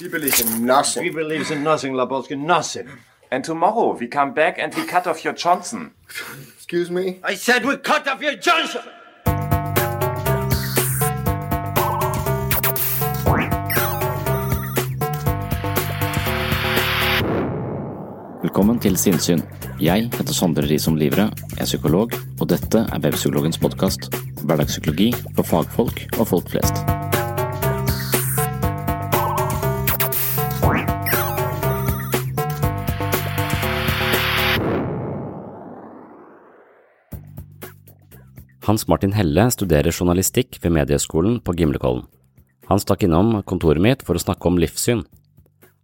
We 0.00 0.08
believe 0.08 0.40
in 0.40 0.66
nothing. 0.66 1.04
We 1.04 1.10
believe 1.10 1.50
in 1.52 1.62
nothing, 1.62 1.94
Labotsky, 1.94 2.36
nothing. 2.36 2.88
And 3.30 3.44
tomorrow 3.44 3.96
we 3.96 4.08
come 4.08 4.34
back 4.34 4.58
and 4.58 4.74
we 4.74 4.84
cut 4.84 5.06
off 5.06 5.24
your 5.24 5.34
Johnson. 5.34 5.92
Excuse 6.56 6.90
me? 6.90 7.20
I 7.22 7.36
said 7.36 7.64
we 7.64 7.76
cut 7.76 8.08
off 8.08 8.20
your 8.20 8.34
Johnson! 8.34 8.82
Velkommen 18.42 18.78
til 18.78 18.96
Sinnsyn. 18.96 19.42
Jeg 19.80 20.10
heter 20.12 20.34
Sondre 20.34 20.62
Risom 20.62 20.96
Livre, 20.96 21.30
er 21.58 21.64
psykolog, 21.64 22.10
og 22.40 22.48
dette 22.50 22.82
er 22.92 22.98
Webpsykologens 22.98 23.58
podkast. 23.58 24.10
Hverdagspsykologi 24.42 25.12
for 25.36 25.42
fagfolk 25.42 26.06
og 26.18 26.26
folk 26.28 26.50
flest. 26.50 27.03
Hans 38.64 38.86
Martin 38.88 39.12
Helle 39.12 39.44
studerer 39.52 39.92
journalistikk 39.92 40.56
ved 40.62 40.72
Medieskolen 40.72 41.36
på 41.44 41.52
Gimlekollen. 41.52 42.06
Han 42.70 42.80
stakk 42.80 43.02
innom 43.04 43.42
kontoret 43.44 43.82
mitt 43.84 44.04
for 44.06 44.16
å 44.16 44.22
snakke 44.22 44.48
om 44.48 44.56
livssyn. 44.56 45.02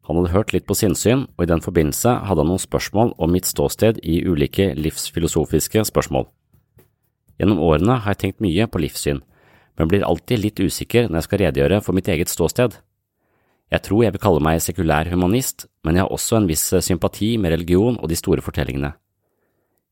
Han 0.09 0.17
hadde 0.17 0.33
hørt 0.33 0.55
litt 0.55 0.65
på 0.65 0.77
sinnssyn, 0.79 1.27
og 1.37 1.45
i 1.45 1.51
den 1.51 1.61
forbindelse 1.61 2.15
hadde 2.25 2.41
han 2.41 2.49
noen 2.49 2.63
spørsmål 2.63 3.13
om 3.21 3.35
mitt 3.37 3.51
ståsted 3.51 4.01
i 4.01 4.23
ulike 4.25 4.71
livsfilosofiske 4.81 5.85
spørsmål. 5.91 6.25
Gjennom 7.37 7.61
årene 7.69 7.99
har 8.01 8.17
jeg 8.17 8.23
tenkt 8.25 8.41
mye 8.41 8.65
på 8.65 8.81
livssyn, 8.81 9.21
men 9.77 9.93
blir 9.93 10.07
alltid 10.09 10.41
litt 10.41 10.65
usikker 10.65 11.11
når 11.11 11.21
jeg 11.21 11.29
skal 11.29 11.45
redegjøre 11.45 11.83
for 11.85 11.97
mitt 11.97 12.09
eget 12.09 12.33
ståsted. 12.33 12.81
Jeg 13.71 13.85
tror 13.85 14.07
jeg 14.07 14.17
vil 14.17 14.25
kalle 14.25 14.41
meg 14.49 14.65
sekulær 14.65 15.13
humanist, 15.13 15.69
men 15.85 16.01
jeg 16.01 16.09
har 16.09 16.17
også 16.17 16.41
en 16.41 16.49
viss 16.49 16.65
sympati 16.81 17.35
med 17.37 17.53
religion 17.59 18.01
og 18.01 18.09
de 18.09 18.17
store 18.17 18.41
fortellingene. 18.41 18.95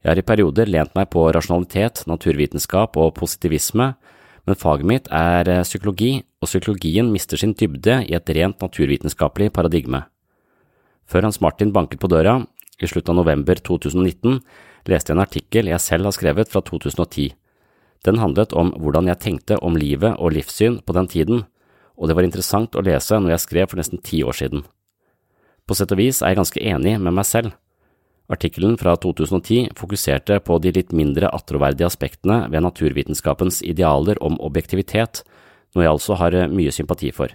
Jeg 0.05 0.13
har 0.13 0.21
i 0.21 0.27
perioder 0.27 0.71
lent 0.71 0.95
meg 0.95 1.09
på 1.11 1.25
rasjonalitet, 1.35 2.05
naturvitenskap 2.07 2.97
og 2.97 3.17
positivisme, 3.19 3.93
men 4.47 4.59
faget 4.59 4.87
mitt 4.87 5.11
er 5.13 5.51
psykologi, 5.67 6.23
og 6.39 6.47
psykologien 6.47 7.11
mister 7.13 7.41
sin 7.41 7.57
dybde 7.59 7.99
i 8.07 8.15
et 8.17 8.31
rent 8.37 8.63
naturvitenskapelig 8.63 9.51
paradigme. 9.53 10.05
Før 11.09 11.27
Hans 11.27 11.41
Martin 11.41 11.75
banket 11.75 12.01
på 12.01 12.09
døra, 12.09 12.39
i 12.79 12.87
slutten 12.87 13.17
av 13.17 13.25
november 13.25 13.59
2019, 13.59 14.39
leste 14.89 15.11
jeg 15.11 15.17
en 15.17 15.25
artikkel 15.25 15.71
jeg 15.73 15.83
selv 15.83 16.09
har 16.09 16.15
skrevet 16.15 16.51
fra 16.53 16.63
2010. 16.63 17.33
Den 18.07 18.21
handlet 18.23 18.55
om 18.55 18.71
hvordan 18.79 19.11
jeg 19.11 19.21
tenkte 19.25 19.59
om 19.59 19.77
livet 19.77 20.15
og 20.17 20.37
livssyn 20.37 20.79
på 20.87 20.95
den 20.95 21.11
tiden, 21.11 21.47
og 21.99 22.09
det 22.09 22.15
var 22.15 22.29
interessant 22.29 22.79
å 22.79 22.85
lese 22.87 23.19
når 23.19 23.35
jeg 23.35 23.45
skrev 23.45 23.71
for 23.71 23.83
nesten 23.83 23.99
ti 23.99 24.23
år 24.23 24.37
siden. 24.39 24.63
På 25.67 25.75
sett 25.75 25.91
og 25.93 25.99
vis 25.99 26.23
er 26.23 26.33
jeg 26.33 26.39
ganske 26.39 26.63
enig 26.63 26.95
med 27.03 27.17
meg 27.19 27.27
selv. 27.27 27.57
Artikkelen 28.29 28.77
fra 28.77 28.93
2010 29.01 29.71
fokuserte 29.77 30.37
på 30.45 30.59
de 30.61 30.73
litt 30.77 30.91
mindre 30.93 31.31
attråverdige 31.33 31.89
aspektene 31.89 32.43
ved 32.53 32.61
naturvitenskapens 32.67 33.63
idealer 33.65 34.21
om 34.25 34.37
objektivitet, 34.45 35.23
noe 35.73 35.87
jeg 35.87 35.95
altså 35.95 36.19
har 36.21 36.37
mye 36.53 36.75
sympati 36.75 37.09
for. 37.17 37.33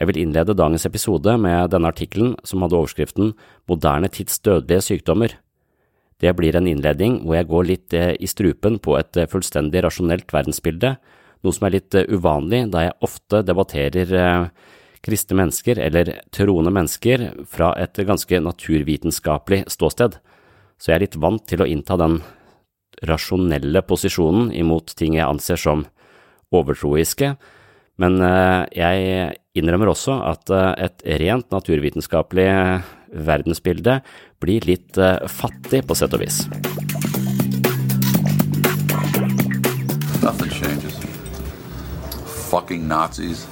Jeg 0.00 0.08
vil 0.08 0.22
innlede 0.22 0.56
dagens 0.56 0.86
episode 0.88 1.34
med 1.36 1.74
denne 1.74 1.90
artikkelen, 1.92 2.32
som 2.48 2.64
hadde 2.64 2.78
overskriften 2.78 3.34
Moderne 3.68 4.08
tids 4.08 4.40
dødelige 4.40 4.86
sykdommer. 4.86 5.36
Det 6.20 6.32
blir 6.36 6.56
en 6.56 6.68
innledning 6.68 7.20
hvor 7.20 7.36
jeg 7.36 7.50
går 7.52 7.68
litt 7.68 7.96
i 7.96 8.28
strupen 8.28 8.78
på 8.80 8.96
et 8.96 9.20
fullstendig 9.28 9.84
rasjonelt 9.84 10.32
verdensbilde, 10.32 10.94
noe 11.44 11.56
som 11.56 11.68
er 11.68 11.76
litt 11.76 11.96
uvanlig 12.08 12.66
da 12.72 12.86
jeg 12.86 12.98
ofte 13.04 13.44
debatterer 13.44 14.48
kristne 15.04 15.38
mennesker, 15.40 15.78
eller 15.80 16.12
troende 16.34 16.72
mennesker, 16.74 17.30
fra 17.48 17.72
et 17.80 17.96
ganske 18.06 18.42
naturvitenskapelig 18.44 19.64
ståsted, 19.72 20.18
så 20.80 20.92
jeg 20.92 20.96
er 20.96 21.04
litt 21.06 21.20
vant 21.20 21.44
til 21.48 21.62
å 21.64 21.68
innta 21.68 21.96
den 22.00 22.20
rasjonelle 23.08 23.82
posisjonen 23.86 24.50
imot 24.56 24.94
ting 24.96 25.16
jeg 25.16 25.28
anser 25.28 25.60
som 25.60 25.86
overtroiske, 26.52 27.34
men 28.00 28.16
jeg 28.72 29.34
innrømmer 29.60 29.90
også 29.92 30.16
at 30.24 30.52
et 30.80 31.04
rent 31.20 31.50
naturvitenskapelig 31.52 32.48
verdensbilde 33.28 33.98
blir 34.40 34.64
litt 34.68 34.96
fattig 35.28 35.84
på 35.84 35.96
sett 35.98 36.16
og 36.16 36.24
vis. 36.24 36.46
Nothing 40.22 40.50
changes. 40.50 40.96
Fucking 42.50 42.88
Nazis. 42.88 43.46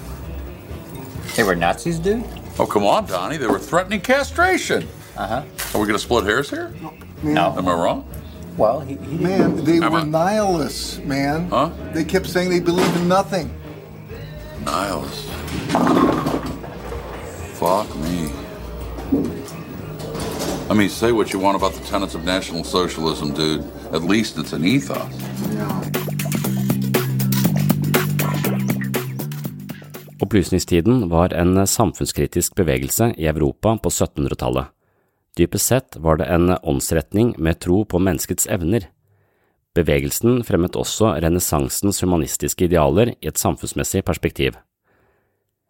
They 1.38 1.44
were 1.44 1.54
Nazis, 1.54 2.00
dude? 2.00 2.24
Oh, 2.58 2.66
come 2.66 2.84
on, 2.84 3.06
Donnie. 3.06 3.36
They 3.36 3.46
were 3.46 3.60
threatening 3.60 4.00
castration. 4.00 4.88
Uh 5.16 5.24
huh. 5.28 5.44
Are 5.72 5.80
we 5.80 5.86
going 5.86 5.90
to 5.92 5.98
split 6.00 6.24
hairs 6.24 6.50
here? 6.50 6.74
No. 7.22 7.54
Am 7.56 7.68
I 7.68 7.74
wrong? 7.74 8.08
Well, 8.56 8.80
he, 8.80 8.96
he 8.96 9.18
Man, 9.18 9.64
they 9.64 9.76
Am 9.78 9.92
were 9.92 10.00
I- 10.00 10.04
nihilists, 10.04 10.98
man. 10.98 11.48
Huh? 11.48 11.70
They 11.92 12.02
kept 12.02 12.26
saying 12.26 12.50
they 12.50 12.58
believed 12.58 12.92
in 12.96 13.06
nothing. 13.06 13.54
Niles. 14.64 15.30
Fuck 17.54 17.94
me. 17.98 18.32
I 20.68 20.74
mean, 20.74 20.88
say 20.88 21.12
what 21.12 21.32
you 21.32 21.38
want 21.38 21.56
about 21.56 21.72
the 21.74 21.84
tenets 21.84 22.16
of 22.16 22.24
National 22.24 22.64
Socialism, 22.64 23.32
dude. 23.32 23.60
At 23.92 24.02
least 24.02 24.38
it's 24.38 24.52
an 24.52 24.64
ethos. 24.64 25.06
Opplysningstiden 30.18 31.08
var 31.08 31.30
en 31.30 31.66
samfunnskritisk 31.66 32.54
bevegelse 32.54 33.12
i 33.16 33.26
Europa 33.26 33.76
på 33.82 33.88
1700-tallet. 33.88 34.66
Dypest 35.38 35.66
sett 35.66 35.96
var 35.96 36.18
det 36.18 36.26
en 36.26 36.50
åndsretning 36.50 37.36
med 37.38 37.60
tro 37.62 37.84
på 37.84 38.00
menneskets 38.02 38.48
evner. 38.50 38.88
Bevegelsen 39.78 40.40
fremmet 40.42 40.74
også 40.74 41.12
renessansens 41.22 42.02
humanistiske 42.02 42.66
idealer 42.66 43.14
i 43.20 43.30
et 43.30 43.38
samfunnsmessig 43.38 44.02
perspektiv. 44.02 44.58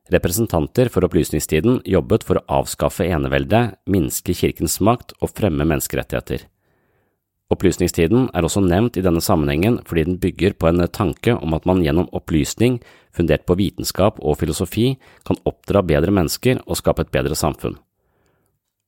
Representanter 0.09 0.89
for 0.89 1.05
opplysningstiden 1.05 1.83
jobbet 1.85 2.25
for 2.25 2.41
å 2.41 2.63
avskaffe 2.63 3.05
eneveldet, 3.05 3.77
minske 3.85 4.33
kirkens 4.33 4.79
makt 4.81 5.13
og 5.21 5.35
fremme 5.37 5.69
menneskerettigheter. 5.69 6.47
Opplysningstiden 7.53 8.31
er 8.37 8.45
også 8.45 8.61
nevnt 8.65 8.97
i 9.01 9.05
denne 9.05 9.21
sammenhengen 9.25 9.79
fordi 9.89 10.05
den 10.05 10.19
bygger 10.21 10.57
på 10.57 10.69
en 10.69 10.85
tanke 10.93 11.37
om 11.37 11.57
at 11.57 11.69
man 11.69 11.81
gjennom 11.85 12.09
opplysning, 12.17 12.81
fundert 13.19 13.45
på 13.47 13.59
vitenskap 13.59 14.23
og 14.23 14.39
filosofi, 14.41 14.93
kan 15.27 15.39
oppdra 15.49 15.83
bedre 15.83 16.15
mennesker 16.15 16.63
og 16.65 16.79
skape 16.81 17.05
et 17.05 17.15
bedre 17.15 17.39
samfunn. 17.39 17.77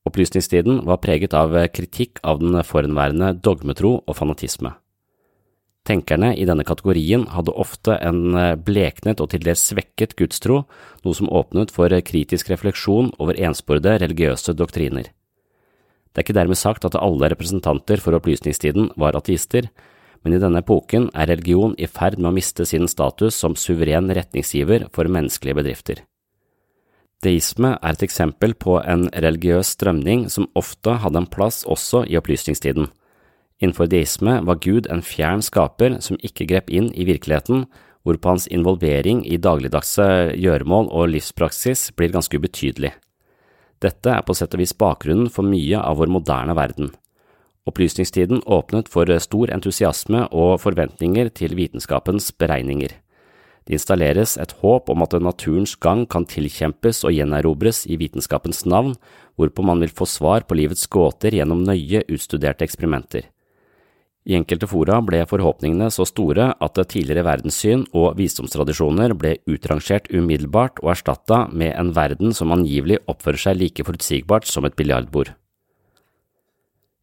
Opplysningstiden 0.07 0.81
var 0.87 1.01
preget 1.03 1.35
av 1.37 1.53
kritikk 1.75 2.23
av 2.25 2.39
den 2.41 2.57
forhenværende 2.65 3.35
dogmetro 3.43 3.99
og 3.99 4.17
fanatisme. 4.17 4.73
Tenkerne 5.85 6.35
i 6.37 6.45
denne 6.45 6.65
kategorien 6.65 7.23
hadde 7.33 7.53
ofte 7.57 7.95
en 8.05 8.35
bleknet 8.65 9.21
og 9.21 9.31
til 9.33 9.41
dels 9.45 9.63
svekket 9.71 10.13
gudstro, 10.17 10.63
noe 11.01 11.17
som 11.17 11.29
åpnet 11.29 11.73
for 11.73 11.93
kritisk 12.05 12.51
refleksjon 12.53 13.09
over 13.17 13.37
ensporede 13.37 13.97
religiøse 14.03 14.53
doktriner. 14.57 15.09
Det 16.11 16.19
er 16.19 16.25
ikke 16.25 16.37
dermed 16.37 16.59
sagt 16.59 16.85
at 16.85 16.97
alle 16.99 17.29
representanter 17.31 18.01
for 18.03 18.17
opplysningstiden 18.17 18.91
var 18.99 19.17
ateister, 19.17 19.69
men 20.23 20.35
i 20.35 20.39
denne 20.41 20.61
epoken 20.61 21.09
er 21.17 21.29
religion 21.31 21.73
i 21.77 21.89
ferd 21.89 22.19
med 22.19 22.29
å 22.31 22.35
miste 22.35 22.65
sin 22.67 22.87
status 22.91 23.37
som 23.41 23.57
suveren 23.57 24.11
retningsgiver 24.13 24.87
for 24.93 25.09
menneskelige 25.09 25.57
bedrifter. 25.61 26.01
Deisme 27.21 27.75
er 27.77 27.93
et 27.93 28.03
eksempel 28.05 28.55
på 28.57 28.79
en 28.81 29.05
religiøs 29.13 29.75
strømning 29.75 30.25
som 30.33 30.49
ofte 30.57 30.95
hadde 31.03 31.21
en 31.21 31.29
plass 31.29 31.61
også 31.69 32.03
i 32.09 32.17
opplysningstiden. 32.17 32.89
Innenfor 33.61 33.89
deisme 33.91 34.39
var 34.47 34.57
Gud 34.63 34.89
en 34.89 35.03
fjern 35.05 35.43
skaper 35.45 35.99
som 36.01 36.17
ikke 36.25 36.47
grep 36.49 36.71
inn 36.73 36.89
i 36.97 37.05
virkeligheten, 37.05 37.67
hvorpå 38.01 38.33
hans 38.33 38.47
involvering 38.49 39.21
i 39.29 39.37
dagligdagse 39.37 40.33
gjøremål 40.33 40.89
og 40.89 41.11
livspraksis 41.13 41.91
blir 41.93 42.09
ganske 42.15 42.37
ubetydelig. 42.41 42.95
Dette 43.81 44.13
er 44.13 44.25
på 44.25 44.33
sett 44.37 44.57
og 44.57 44.61
vis 44.61 44.73
bakgrunnen 44.77 45.29
for 45.29 45.45
mye 45.45 45.77
av 45.77 46.01
vår 46.01 46.09
moderne 46.09 46.57
verden. 46.57 46.89
Opplysningstiden 47.69 48.41
åpnet 48.49 48.89
for 48.89 49.05
stor 49.21 49.51
entusiasme 49.53 50.25
og 50.33 50.55
forventninger 50.63 51.29
til 51.29 51.53
vitenskapens 51.59 52.31
beregninger. 52.33 52.95
Det 53.67 53.77
installeres 53.77 54.33
et 54.41 54.55
håp 54.63 54.89
om 54.89 55.03
at 55.05 55.13
naturens 55.21 55.75
gang 55.77 56.07
kan 56.09 56.25
tilkjempes 56.25 57.03
og 57.05 57.13
gjenerobres 57.13 57.83
i 57.85 57.99
vitenskapens 58.01 58.65
navn, 58.65 58.95
hvorpå 59.37 59.61
man 59.65 59.83
vil 59.83 59.93
få 59.93 60.07
svar 60.09 60.47
på 60.49 60.57
livets 60.57 60.87
gåter 60.89 61.37
gjennom 61.37 61.61
nøye 61.67 62.01
utstuderte 62.09 62.65
eksperimenter. 62.65 63.29
I 64.25 64.35
enkelte 64.37 64.67
fora 64.69 64.99
ble 65.01 65.23
forhåpningene 65.29 65.89
så 65.93 66.05
store 66.05 66.51
at 66.61 66.81
tidligere 66.89 67.25
verdenssyn 67.25 67.87
og 67.97 68.17
visdomstradisjoner 68.19 69.15
ble 69.17 69.35
utrangert 69.49 70.09
umiddelbart 70.13 70.81
og 70.83 70.93
erstatta 70.93 71.47
med 71.49 71.73
en 71.73 71.93
verden 71.97 72.33
som 72.37 72.53
angivelig 72.53 73.01
oppfører 73.09 73.45
seg 73.47 73.61
like 73.61 73.85
forutsigbart 73.85 74.49
som 74.49 74.65
et 74.69 74.77
biljardbord. 74.77 75.33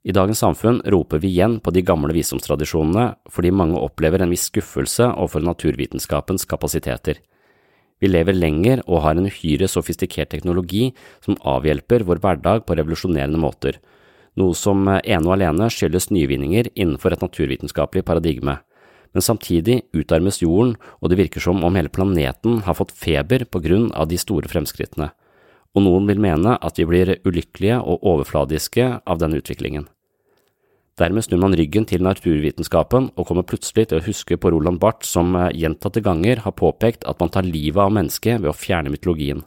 I 0.06 0.14
dagens 0.14 0.38
samfunn 0.38 0.78
roper 0.86 1.18
vi 1.18 1.32
igjen 1.32 1.56
på 1.58 1.72
de 1.74 1.82
gamle 1.82 2.14
visdomstradisjonene 2.14 3.16
fordi 3.34 3.50
mange 3.50 3.80
opplever 3.82 4.22
en 4.22 4.30
viss 4.30 4.46
skuffelse 4.46 5.08
overfor 5.10 5.42
naturvitenskapens 5.42 6.46
kapasiteter. 6.46 7.18
Vi 7.98 8.06
lever 8.06 8.36
lenger 8.36 8.84
og 8.86 9.02
har 9.02 9.18
en 9.18 9.26
uhyre 9.26 9.66
sofistikert 9.66 10.30
teknologi 10.30 10.92
som 11.24 11.38
avhjelper 11.42 12.06
vår 12.06 12.22
hverdag 12.22 12.62
på 12.66 12.78
revolusjonerende 12.78 13.42
måter, 13.42 13.80
noe 14.38 14.54
som 14.54 14.86
ene 14.86 15.24
og 15.26 15.34
alene 15.34 15.66
skyldes 15.66 16.12
nyvinninger 16.14 16.70
innenfor 16.76 17.16
et 17.16 17.24
naturvitenskapelig 17.24 18.04
paradigme. 18.06 18.60
Men 19.16 19.24
samtidig 19.24 19.80
utarmes 19.96 20.38
jorden, 20.44 20.76
og 21.02 21.10
det 21.10 21.18
virker 21.18 21.42
som 21.42 21.64
om 21.64 21.74
hele 21.74 21.90
planeten 21.90 22.60
har 22.62 22.76
fått 22.78 22.94
feber 22.94 23.48
på 23.50 23.64
grunn 23.64 23.88
av 23.98 24.06
de 24.12 24.20
store 24.20 24.46
fremskrittene 24.52 25.10
og 25.76 25.84
noen 25.84 26.08
vil 26.08 26.20
mene 26.22 26.56
at 26.64 26.80
vi 26.80 26.86
blir 26.88 27.16
ulykkelige 27.28 27.78
og 27.82 28.04
overfladiske 28.06 28.88
av 29.04 29.20
denne 29.20 29.40
utviklingen. 29.42 29.86
Dermed 30.98 31.22
snur 31.22 31.38
man 31.44 31.54
ryggen 31.54 31.84
til 31.86 32.02
naturvitenskapen 32.02 33.12
og 33.14 33.28
kommer 33.28 33.46
plutselig 33.46 33.86
til 33.90 34.00
å 34.00 34.06
huske 34.06 34.38
på 34.40 34.50
Roland 34.50 34.80
Barth 34.82 35.06
som 35.06 35.36
gjentatte 35.54 36.02
ganger 36.02 36.42
har 36.42 36.56
påpekt 36.58 37.06
at 37.06 37.20
man 37.22 37.30
tar 37.30 37.46
livet 37.46 37.78
av 37.84 37.94
mennesket 37.94 38.42
ved 38.42 38.50
å 38.50 38.56
fjerne 38.56 38.90
mytologien. 38.90 39.44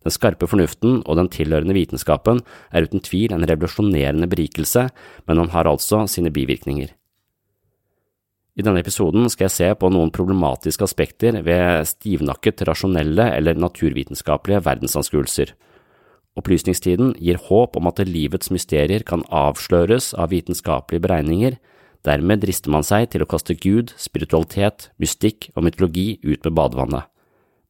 Den 0.00 0.14
skarpe 0.14 0.46
fornuften 0.48 1.02
og 1.02 1.18
den 1.18 1.28
tilhørende 1.32 1.74
vitenskapen 1.76 2.40
er 2.70 2.86
uten 2.86 3.02
tvil 3.04 3.34
en 3.34 3.44
revolusjonerende 3.44 4.30
berikelse, 4.30 4.86
men 5.26 5.42
den 5.42 5.52
har 5.52 5.68
altså 5.68 6.06
sine 6.08 6.32
bivirkninger. 6.32 6.94
I 8.58 8.64
denne 8.66 8.82
episoden 8.82 9.28
skal 9.30 9.46
jeg 9.46 9.54
se 9.54 9.68
på 9.78 9.90
noen 9.92 10.10
problematiske 10.14 10.84
aspekter 10.84 11.38
ved 11.46 11.86
stivnakket 11.88 12.64
rasjonelle 12.66 13.28
eller 13.36 13.58
naturvitenskapelige 13.58 14.64
verdensanskuelser. 14.66 15.54
Opplysningstiden 16.38 17.14
gir 17.18 17.40
håp 17.48 17.76
om 17.78 17.90
at 17.90 18.02
livets 18.06 18.50
mysterier 18.54 19.04
kan 19.06 19.22
avsløres 19.34 20.12
av 20.14 20.32
vitenskapelige 20.34 21.04
beregninger, 21.06 21.58
dermed 22.06 22.42
drister 22.42 22.72
man 22.72 22.86
seg 22.86 23.10
til 23.12 23.22
å 23.22 23.28
kaste 23.28 23.54
Gud, 23.60 23.94
spiritualitet, 24.00 24.88
mystikk 25.02 25.50
og 25.54 25.66
mytologi 25.66 26.14
ut 26.24 26.46
med 26.46 26.56
badevannet. 26.56 27.10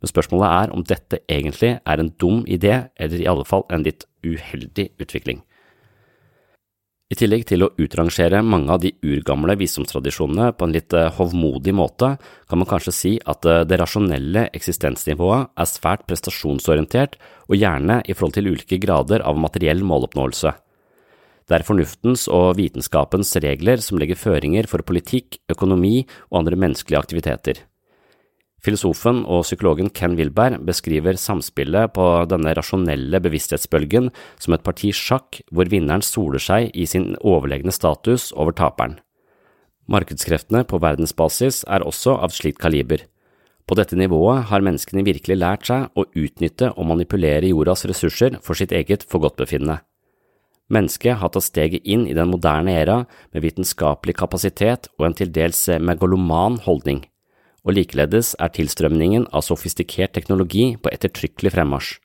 Men 0.00 0.12
spørsmålet 0.12 0.48
er 0.48 0.74
om 0.74 0.84
dette 0.86 1.20
egentlig 1.28 1.74
er 1.76 2.00
en 2.00 2.12
dum 2.20 2.44
idé, 2.48 2.86
eller 2.96 3.20
i 3.20 3.28
alle 3.28 3.44
fall 3.44 3.66
en 3.68 3.84
litt 3.84 4.06
uheldig 4.24 4.90
utvikling. 5.02 5.42
I 7.10 7.16
tillegg 7.18 7.42
til 7.50 7.64
å 7.66 7.72
utrangere 7.82 8.38
mange 8.46 8.70
av 8.70 8.82
de 8.84 8.92
urgamle 9.02 9.56
visdomstradisjonene 9.58 10.52
på 10.54 10.66
en 10.66 10.74
litt 10.76 10.94
eh, 10.94 11.08
hovmodig 11.16 11.72
måte, 11.74 12.12
kan 12.46 12.60
man 12.60 12.68
kanskje 12.70 12.94
si 12.94 13.12
at 13.32 13.46
eh, 13.50 13.64
det 13.66 13.80
rasjonelle 13.80 14.44
eksistensnivået 14.54 15.50
er 15.58 15.70
svært 15.70 16.04
prestasjonsorientert 16.06 17.18
og 17.48 17.58
gjerne 17.58 17.98
i 18.06 18.14
forhold 18.14 18.36
til 18.38 18.52
ulike 18.52 18.78
grader 18.78 19.26
av 19.26 19.40
materiell 19.42 19.82
måloppnåelse. 19.82 20.54
Det 21.50 21.56
er 21.58 21.66
fornuftens 21.66 22.28
og 22.30 22.54
vitenskapens 22.60 23.34
regler 23.42 23.82
som 23.82 23.98
legger 23.98 24.20
føringer 24.20 24.70
for 24.70 24.86
politikk, 24.86 25.40
økonomi 25.50 26.04
og 26.30 26.44
andre 26.44 26.62
menneskelige 26.62 27.02
aktiviteter. 27.02 27.64
Filosofen 28.60 29.22
og 29.24 29.46
psykologen 29.46 29.88
Ken 29.96 30.18
Wilberg 30.18 30.58
beskriver 30.68 31.16
samspillet 31.16 31.94
på 31.96 32.06
denne 32.28 32.52
rasjonelle 32.56 33.20
bevissthetsbølgen 33.24 34.10
som 34.36 34.56
et 34.56 34.64
parti 34.66 34.90
sjakk 34.92 35.40
hvor 35.48 35.70
vinneren 35.72 36.04
soler 36.04 36.42
seg 36.44 36.68
i 36.76 36.84
sin 36.88 37.14
overlegne 37.24 37.72
status 37.72 38.30
over 38.36 38.52
taperen. 38.56 38.98
Markedskreftene 39.90 40.66
på 40.68 40.78
verdensbasis 40.82 41.64
er 41.72 41.86
også 41.88 42.18
av 42.20 42.34
slikt 42.36 42.60
kaliber. 42.60 43.06
På 43.64 43.78
dette 43.78 43.96
nivået 43.96 44.50
har 44.50 44.64
menneskene 44.66 45.06
virkelig 45.06 45.38
lært 45.40 45.64
seg 45.70 45.88
å 45.96 46.04
utnytte 46.04 46.72
og 46.74 46.90
manipulere 46.90 47.48
jordas 47.48 47.86
ressurser 47.88 48.36
for 48.44 48.58
sitt 48.58 48.74
eget 48.76 49.06
forgodtbefinnende. 49.08 49.78
Mennesket 50.70 51.16
har 51.18 51.32
tatt 51.32 51.48
steget 51.48 51.88
inn 51.88 52.04
i 52.06 52.14
den 52.14 52.28
moderne 52.30 52.76
æra 52.76 53.00
med 53.32 53.42
vitenskapelig 53.42 54.18
kapasitet 54.20 54.90
og 54.98 55.08
en 55.08 55.16
til 55.16 55.32
dels 55.34 55.64
megaloman 55.80 56.60
holdning 56.66 57.00
og 57.64 57.76
likeledes 57.76 58.34
er 58.40 58.52
tilstrømningen 58.56 59.26
av 59.32 59.44
sofistikert 59.46 60.14
teknologi 60.16 60.74
på 60.80 60.92
ettertrykkelig 60.92 61.52
fremmarsj. 61.56 61.98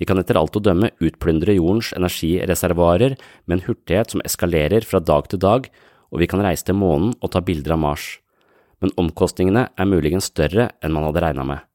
Vi 0.00 0.06
kan 0.08 0.20
etter 0.20 0.38
alt 0.40 0.56
å 0.56 0.62
dømme 0.64 0.92
utplyndre 1.04 1.58
jordens 1.58 1.90
energireservoarer 1.92 3.18
med 3.44 3.58
en 3.58 3.64
hurtighet 3.66 4.14
som 4.14 4.22
eskalerer 4.24 4.86
fra 4.88 5.02
dag 5.04 5.28
til 5.28 5.42
dag, 5.42 5.66
og 6.10 6.22
vi 6.22 6.28
kan 6.30 6.40
reise 6.40 6.64
til 6.66 6.78
månen 6.80 7.12
og 7.20 7.34
ta 7.34 7.42
bilder 7.44 7.76
av 7.76 7.82
Mars, 7.82 8.06
men 8.80 8.94
omkostningene 8.96 9.66
er 9.76 9.90
muligens 9.90 10.30
større 10.32 10.70
enn 10.80 10.94
man 10.96 11.04
hadde 11.10 11.24
regnet 11.26 11.50
med. 11.52 11.66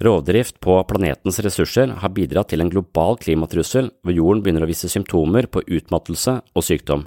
Rovdrift 0.00 0.62
på 0.64 0.78
planetens 0.88 1.42
ressurser 1.44 1.90
har 2.00 2.14
bidratt 2.16 2.54
til 2.54 2.62
en 2.64 2.70
global 2.72 3.18
klimatrussel 3.20 3.90
hvor 4.00 4.16
jorden 4.16 4.44
begynner 4.44 4.64
å 4.64 4.70
vise 4.70 4.88
symptomer 4.88 5.50
på 5.50 5.60
utmattelse 5.66 6.38
og 6.54 6.64
sykdom. 6.64 7.04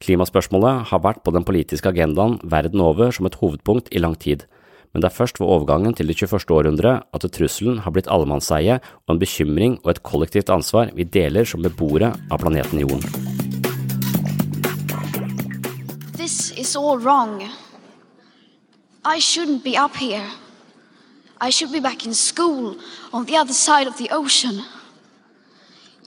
Klimaspørsmålet 0.00 0.86
har 0.88 1.02
vært 1.04 1.20
på 1.26 1.32
den 1.34 1.44
politiske 1.44 1.90
agendaen 1.90 2.38
verden 2.48 2.80
over 2.80 3.10
som 3.12 3.26
et 3.28 3.36
hovedpunkt 3.36 3.90
i 3.92 4.00
lang 4.00 4.14
tid, 4.16 4.46
men 4.94 5.02
det 5.02 5.10
er 5.10 5.16
først 5.18 5.36
ved 5.38 5.50
overgangen 5.52 5.92
til 5.92 6.08
det 6.08 6.16
21. 6.16 6.46
århundre 6.56 6.92
at 7.12 7.26
trusselen 7.36 7.82
har 7.84 7.92
blitt 7.92 8.08
allemannseie 8.08 8.78
og 8.80 9.12
en 9.12 9.20
bekymring 9.20 9.76
og 9.84 9.90
et 9.92 10.00
kollektivt 10.02 10.48
ansvar 10.50 10.88
vi 10.96 11.04
deler 11.04 11.44
som 11.44 11.60
beboere 11.60 12.14
av 12.32 12.40
planeten 12.40 12.80
Jorden. 12.80 13.04
This 16.16 16.50
is 16.56 16.72
all 16.76 16.96
wrong. 16.96 17.44
I 19.04 19.20
shouldn't 19.20 19.62
be 19.62 19.76
up 19.76 19.96
here. 20.00 20.24
I 21.40 21.50
should 21.50 21.72
be 21.72 21.80
back 21.80 22.06
in 22.06 22.14
school 22.14 22.76
on 23.12 23.26
the 23.26 23.36
other 23.36 23.54
side 23.54 23.86
of 23.86 23.98
the 23.98 24.08
ocean. 24.16 24.64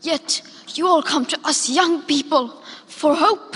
Yet 0.01 0.41
you 0.75 0.88
all 0.88 1.03
come 1.03 1.25
to 1.25 1.38
us 1.45 1.69
young 1.69 2.01
people 2.01 2.50
for 2.88 3.13
hope. 3.13 3.55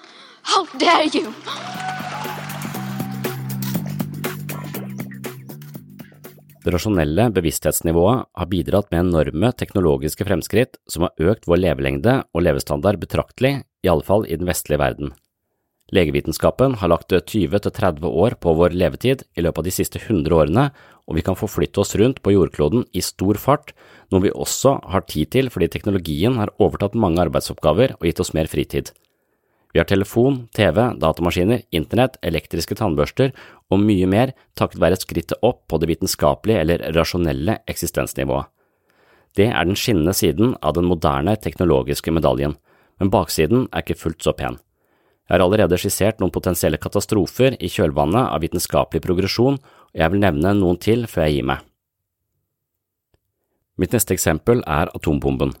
How 0.43 0.65
dare 0.79 1.05
you! 1.13 1.31
Det 6.61 6.69
rasjonelle 6.73 7.27
bevissthetsnivået 7.33 8.27
har 8.37 8.49
bidratt 8.49 8.91
med 8.91 9.07
enorme 9.07 9.49
teknologiske 9.57 10.25
fremskritt 10.27 10.77
som 10.89 11.07
har 11.07 11.31
økt 11.31 11.47
vår 11.49 11.61
levelengde 11.63 12.19
og 12.33 12.45
levestandard 12.45 13.01
betraktelig, 13.01 13.63
i 13.81 13.89
alle 13.89 14.05
fall 14.05 14.27
i 14.29 14.37
den 14.37 14.49
vestlige 14.49 14.81
verden. 14.81 15.13
Legevitenskapen 15.91 16.77
har 16.79 16.91
lagt 16.93 17.11
20–30 17.11 18.05
år 18.07 18.37
på 18.39 18.53
vår 18.55 18.77
levetid 18.77 19.25
i 19.35 19.43
løpet 19.43 19.59
av 19.59 19.67
de 19.67 19.73
siste 19.75 19.99
100 19.99 20.37
årene, 20.37 20.69
og 21.09 21.17
vi 21.17 21.25
kan 21.25 21.35
forflytte 21.35 21.81
oss 21.83 21.97
rundt 21.99 22.21
på 22.23 22.31
jordkloden 22.35 22.85
i 22.93 23.03
stor 23.03 23.41
fart, 23.41 23.73
noe 24.13 24.23
vi 24.23 24.31
også 24.31 24.77
har 24.93 25.03
tid 25.09 25.33
til 25.35 25.51
fordi 25.51 25.67
teknologien 25.73 26.37
har 26.39 26.53
overtatt 26.61 26.95
mange 26.95 27.19
arbeidsoppgaver 27.25 27.97
og 27.97 28.07
gitt 28.07 28.21
oss 28.23 28.35
mer 28.37 28.47
fritid. 28.47 28.93
Vi 29.71 29.79
har 29.79 29.87
telefon, 29.87 30.47
TV, 30.55 30.77
datamaskiner, 30.99 31.61
internett, 31.71 32.17
elektriske 32.27 32.75
tannbørster 32.75 33.31
og 33.71 33.79
mye 33.79 34.07
mer 34.09 34.33
takket 34.59 34.81
være 34.83 34.99
skrittet 34.99 35.39
opp 35.47 35.63
på 35.71 35.79
det 35.79 35.87
vitenskapelige 35.93 36.63
eller 36.63 36.83
rasjonelle 36.95 37.61
eksistensnivået. 37.71 38.49
Det 39.39 39.47
er 39.47 39.63
den 39.63 39.79
skinnende 39.79 40.13
siden 40.15 40.57
av 40.59 40.75
den 40.75 40.89
moderne 40.89 41.37
teknologiske 41.39 42.11
medaljen, 42.11 42.57
men 42.99 43.11
baksiden 43.13 43.69
er 43.71 43.85
ikke 43.85 43.99
fullt 44.01 44.27
så 44.27 44.35
pen. 44.35 44.59
Jeg 45.29 45.37
har 45.37 45.45
allerede 45.45 45.77
skissert 45.79 46.19
noen 46.19 46.33
potensielle 46.35 46.79
katastrofer 46.81 47.55
i 47.55 47.69
kjølvannet 47.71 48.33
av 48.35 48.41
vitenskapelig 48.43 48.99
progresjon, 49.05 49.61
og 49.61 50.01
jeg 50.03 50.11
vil 50.11 50.19
nevne 50.19 50.51
noen 50.59 50.79
til 50.83 51.07
før 51.07 51.29
jeg 51.29 51.37
gir 51.37 51.47
meg. 51.53 51.63
Mitt 53.79 53.95
neste 53.95 54.11
eksempel 54.13 54.59
er 54.67 54.91
atombomben. 54.91 55.55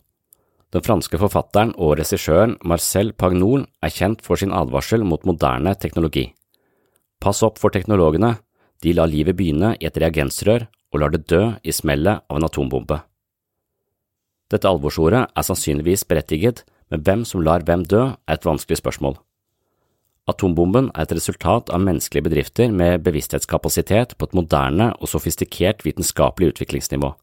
Den 0.71 0.83
franske 0.85 1.19
forfatteren 1.19 1.73
og 1.75 1.97
regissøren 1.99 2.55
Marcel 2.63 3.11
Pagnol 3.11 3.65
er 3.83 3.91
kjent 3.91 4.21
for 4.23 4.39
sin 4.39 4.53
advarsel 4.55 5.03
mot 5.03 5.25
moderne 5.27 5.73
teknologi. 5.75 6.29
Pass 7.21 7.43
opp 7.43 7.59
for 7.59 7.75
teknologene, 7.75 8.37
de 8.81 8.93
lar 8.95 9.11
livet 9.11 9.35
begynne 9.37 9.75
i 9.77 9.87
et 9.89 9.97
reagensrør 9.99 10.69
og 10.91 11.01
lar 11.01 11.11
det 11.13 11.25
dø 11.27 11.41
i 11.63 11.75
smellet 11.75 12.23
av 12.23 12.39
en 12.39 12.47
atombombe. 12.47 13.01
Dette 14.51 14.67
alvorsordet 14.67 15.27
er 15.27 15.47
sannsynligvis 15.47 16.05
berettiget, 16.07 16.63
men 16.91 17.03
hvem 17.03 17.25
som 17.27 17.43
lar 17.43 17.63
hvem 17.67 17.83
dø, 17.87 18.07
er 18.11 18.39
et 18.39 18.47
vanskelig 18.47 18.79
spørsmål. 18.81 19.19
Atombomben 20.31 20.89
er 20.95 21.05
et 21.05 21.15
resultat 21.15 21.71
av 21.73 21.83
menneskelige 21.83 22.27
bedrifter 22.27 22.71
med 22.71 23.03
bevissthetskapasitet 23.03 24.15
på 24.17 24.27
et 24.27 24.35
moderne 24.37 24.91
og 24.99 25.11
sofistikert 25.11 25.85
vitenskapelig 25.85 26.51
utviklingsnivå. 26.53 27.13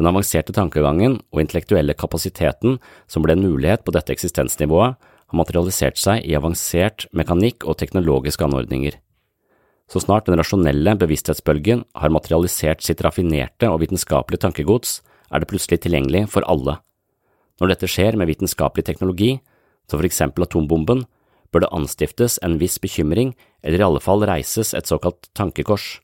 Den 0.00 0.08
avanserte 0.08 0.54
tankegangen 0.56 1.18
og 1.28 1.42
intellektuelle 1.42 1.92
kapasiteten 1.92 2.78
som 3.04 3.20
ble 3.20 3.34
en 3.36 3.44
mulighet 3.44 3.82
på 3.84 3.92
dette 3.92 4.14
eksistensnivået, 4.14 4.96
har 4.96 5.36
materialisert 5.36 6.00
seg 6.00 6.24
i 6.24 6.32
avansert 6.38 7.04
mekanikk 7.12 7.66
og 7.68 7.76
teknologiske 7.82 8.46
anordninger. 8.46 8.96
Så 9.92 10.00
snart 10.00 10.24
den 10.30 10.40
rasjonelle 10.40 10.96
bevissthetsbølgen 10.96 11.84
har 12.00 12.14
materialisert 12.16 12.80
sitt 12.86 13.04
raffinerte 13.04 13.68
og 13.68 13.82
vitenskapelige 13.84 14.46
tankegods, 14.46 15.02
er 15.28 15.44
det 15.44 15.50
plutselig 15.52 15.82
tilgjengelig 15.84 16.24
for 16.32 16.48
alle. 16.48 16.78
Når 17.60 17.74
dette 17.74 17.92
skjer 17.92 18.16
med 18.16 18.32
vitenskapelig 18.32 18.88
teknologi, 18.88 19.34
som 19.84 20.00
for 20.00 20.08
eksempel 20.08 20.48
atombomben, 20.48 21.04
bør 21.52 21.66
det 21.66 21.74
anstiftes 21.76 22.40
en 22.46 22.56
viss 22.56 22.80
bekymring, 22.80 23.34
eller 23.60 23.82
i 23.82 23.88
alle 23.90 24.00
fall 24.00 24.24
reises 24.24 24.72
et 24.72 24.88
såkalt 24.88 25.28
tankekors. 25.36 25.98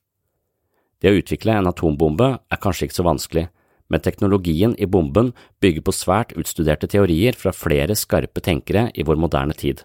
Det 1.00 1.08
å 1.08 1.16
utvikle 1.16 1.56
en 1.56 1.72
atombombe 1.72 2.34
er 2.36 2.60
kanskje 2.60 2.90
ikke 2.90 3.00
så 3.00 3.08
vanskelig, 3.08 3.48
men 3.88 4.02
teknologien 4.02 4.74
i 4.78 4.88
bomben 4.90 5.32
bygger 5.62 5.84
på 5.86 5.94
svært 5.94 6.34
utstuderte 6.38 6.88
teorier 6.90 7.36
fra 7.38 7.52
flere 7.54 7.96
skarpe 7.98 8.42
tenkere 8.42 8.88
i 8.94 9.06
vår 9.06 9.20
moderne 9.20 9.54
tid. 9.54 9.84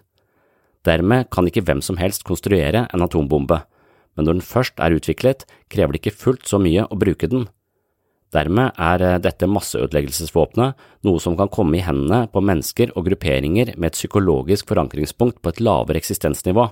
Dermed 0.86 1.30
kan 1.30 1.46
ikke 1.46 1.62
hvem 1.66 1.82
som 1.84 1.98
helst 2.00 2.24
konstruere 2.26 2.86
en 2.90 3.04
atombombe, 3.06 3.62
men 4.16 4.26
når 4.26 4.38
den 4.38 4.46
først 4.46 4.80
er 4.82 4.94
utviklet, 4.96 5.46
krever 5.70 5.94
det 5.94 6.02
ikke 6.02 6.18
fullt 6.24 6.48
så 6.50 6.58
mye 6.60 6.84
å 6.90 6.98
bruke 6.98 7.30
den. 7.30 7.46
Dermed 8.32 8.78
er 8.80 9.02
eh, 9.04 9.18
dette 9.20 9.48
masseødeleggelsesvåpenet 9.48 10.86
noe 11.06 11.20
som 11.20 11.36
kan 11.36 11.50
komme 11.52 11.78
i 11.78 11.84
hendene 11.84 12.24
på 12.32 12.42
mennesker 12.44 12.94
og 12.96 13.06
grupperinger 13.10 13.74
med 13.76 13.90
et 13.90 13.98
psykologisk 13.98 14.70
forankringspunkt 14.72 15.42
på 15.44 15.52
et 15.52 15.60
lavere 15.60 16.00
eksistensnivå, 16.00 16.66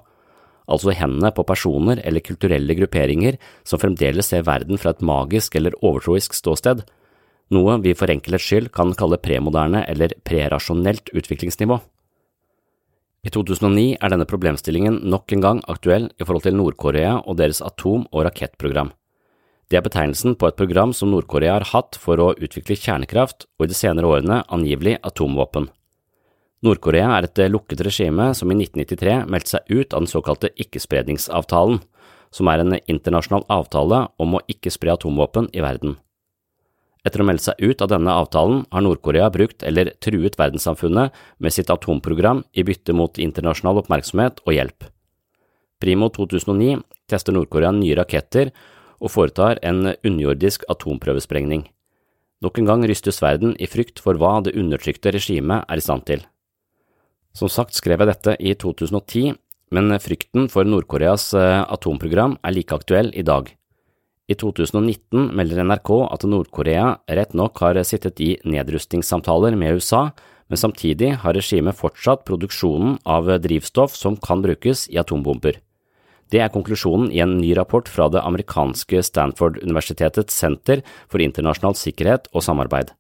altså 0.71 0.93
i 0.93 0.97
hendene 0.97 1.33
på 1.37 1.45
personer 1.45 2.01
eller 2.07 2.25
kulturelle 2.25 2.77
grupperinger 2.79 3.37
som 3.67 3.81
fremdeles 3.83 4.33
ser 4.33 4.47
verden 4.49 4.81
fra 4.81 4.95
et 4.95 5.05
magisk 5.05 5.59
eller 5.59 5.77
overtroisk 5.83 6.37
ståsted, 6.37 6.83
noe 7.55 7.79
vi 7.83 7.95
for 7.99 8.11
enkelhets 8.13 8.47
skyld 8.47 8.71
kan 8.75 8.93
kalle 8.99 9.19
premoderne 9.23 9.83
eller 9.91 10.15
prerasjonelt 10.27 11.11
utviklingsnivå. 11.15 11.81
I 13.21 13.29
2009 13.35 13.99
er 14.01 14.13
denne 14.13 14.25
problemstillingen 14.25 15.03
nok 15.13 15.35
en 15.35 15.43
gang 15.45 15.59
aktuell 15.69 16.09
i 16.17 16.25
forhold 16.25 16.47
til 16.47 16.57
Nord-Korea 16.57 17.19
og 17.21 17.37
deres 17.37 17.61
atom- 17.61 18.07
og 18.13 18.25
rakettprogram. 18.25 18.95
Det 19.69 19.77
er 19.77 19.85
betegnelsen 19.85 20.35
på 20.41 20.49
et 20.49 20.57
program 20.57 20.95
som 20.97 21.13
Nord-Korea 21.13 21.59
har 21.59 21.69
hatt 21.75 21.99
for 22.01 22.19
å 22.19 22.33
utvikle 22.33 22.79
kjernekraft 22.79 23.45
og 23.59 23.67
i 23.67 23.71
de 23.71 23.77
senere 23.77 24.09
årene 24.09 24.41
angivelig 24.49 24.97
atomvåpen. 25.07 25.69
Nord-Korea 26.65 27.13
er 27.17 27.29
et 27.29 27.41
lukket 27.53 27.85
regime 27.87 28.33
som 28.37 28.51
i 28.51 28.57
1993 28.57 29.29
meldte 29.31 29.55
seg 29.55 29.71
ut 29.71 29.95
av 29.95 30.03
den 30.03 30.11
såkalte 30.11 30.51
ikkespredningsavtalen, 30.61 31.79
som 32.33 32.49
er 32.49 32.63
en 32.63 32.79
internasjonal 32.81 33.47
avtale 33.53 34.07
om 34.21 34.37
å 34.37 34.43
ikke 34.49 34.73
spre 34.73 34.97
atomvåpen 34.97 35.49
i 35.57 35.63
verden. 35.65 35.97
Etter 37.07 37.23
å 37.23 37.27
melde 37.27 37.47
seg 37.47 37.61
ut 37.65 37.81
av 37.81 37.89
denne 37.93 38.13
avtalen 38.13 38.65
har 38.73 38.85
Nord-Korea 38.85 39.31
brukt 39.33 39.65
eller 39.65 39.95
truet 40.05 40.37
verdenssamfunnet 40.37 41.17
med 41.41 41.55
sitt 41.55 41.73
atomprogram 41.73 42.43
i 42.53 42.65
bytte 42.67 42.93
mot 42.97 43.21
internasjonal 43.21 43.81
oppmerksomhet 43.81 44.43
og 44.45 44.57
hjelp. 44.57 44.89
Primo 45.81 46.11
2009 46.13 46.83
tester 47.09 47.33
Nord-Korea 47.33 47.73
nye 47.73 47.97
raketter 47.97 48.53
og 49.01 49.13
foretar 49.15 49.63
en 49.65 49.95
underjordisk 49.95 50.67
atomprøvesprengning. 50.69 51.65
Nok 52.45 52.61
en 52.61 52.69
gang 52.69 52.85
rystes 52.89 53.21
verden 53.25 53.55
i 53.61 53.69
frykt 53.69 54.01
for 54.05 54.21
hva 54.21 54.39
det 54.45 54.57
undertrykte 54.57 55.13
regimet 55.17 55.65
er 55.69 55.81
i 55.81 55.85
stand 55.85 56.05
til. 56.09 56.25
Som 57.37 57.49
sagt 57.53 57.77
skrev 57.77 58.03
jeg 58.03 58.11
dette 58.11 58.37
i 58.41 58.53
2010, 58.59 59.37
men 59.71 59.97
frykten 60.03 60.49
for 60.51 60.67
Nord-Koreas 60.67 61.31
eh, 61.39 61.63
atomprogram 61.63 62.37
er 62.43 62.57
like 62.57 62.75
aktuell 62.75 63.13
i 63.15 63.25
dag. 63.25 63.53
I 64.31 64.37
2019 64.39 65.33
melder 65.35 65.65
NRK 65.67 65.91
at 66.07 66.25
Nord-Korea 66.29 66.93
rett 67.11 67.33
nok 67.35 67.59
har 67.65 67.81
sittet 67.83 68.21
i 68.23 68.37
nedrustningssamtaler 68.47 69.57
med 69.59 69.81
USA, 69.81 70.11
men 70.47 70.61
samtidig 70.61 71.17
har 71.25 71.35
regimet 71.35 71.79
fortsatt 71.79 72.23
produksjonen 72.29 73.01
av 73.03 73.27
drivstoff 73.43 73.97
som 73.99 74.19
kan 74.23 74.43
brukes 74.45 74.87
i 74.91 75.01
atombomber. 75.03 75.59
Det 76.31 76.39
er 76.45 76.53
konklusjonen 76.55 77.11
i 77.11 77.19
en 77.25 77.41
ny 77.41 77.57
rapport 77.59 77.91
fra 77.91 78.07
det 78.13 78.23
amerikanske 78.23 79.03
Stanford-universitetets 79.03 80.37
senter 80.39 80.85
for 81.11 81.23
internasjonal 81.23 81.75
sikkerhet 81.79 82.31
og 82.31 82.47
samarbeid. 82.47 82.95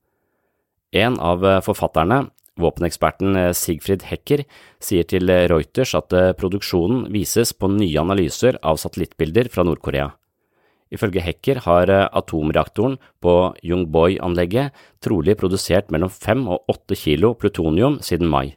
En 0.90 1.20
av 1.22 1.46
forfatterne, 1.62 2.24
våpeneksperten 2.58 3.54
Sigfrid 3.54 4.08
Hecker, 4.10 4.42
sier 4.82 5.06
til 5.06 5.30
Reuters 5.30 5.94
at 5.94 6.10
produksjonen 6.42 7.06
vises 7.14 7.54
på 7.54 7.70
nye 7.70 8.02
analyser 8.02 8.58
av 8.66 8.82
satellittbilder 8.82 9.54
fra 9.54 9.62
Nord-Korea. 9.68 10.10
Ifølge 10.90 11.22
Hekker 11.22 11.62
har 11.66 11.90
eh, 11.90 12.06
atomreaktoren 12.18 12.98
på 13.22 13.34
Jungboy-anlegget 13.62 14.74
trolig 15.04 15.36
produsert 15.38 15.90
mellom 15.94 16.10
fem 16.10 16.46
og 16.50 16.66
åtte 16.70 16.98
kilo 16.98 17.34
plutonium 17.38 18.00
siden 18.02 18.30
mai. 18.30 18.56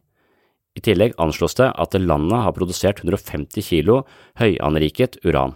I 0.73 0.81
tillegg 0.81 1.13
anslås 1.21 1.53
det 1.59 1.69
at 1.77 1.93
landet 2.01 2.45
har 2.45 2.55
produsert 2.57 3.03
150 3.03 3.61
kilo 3.61 4.01
høyanriket 4.41 5.19
uran. 5.25 5.53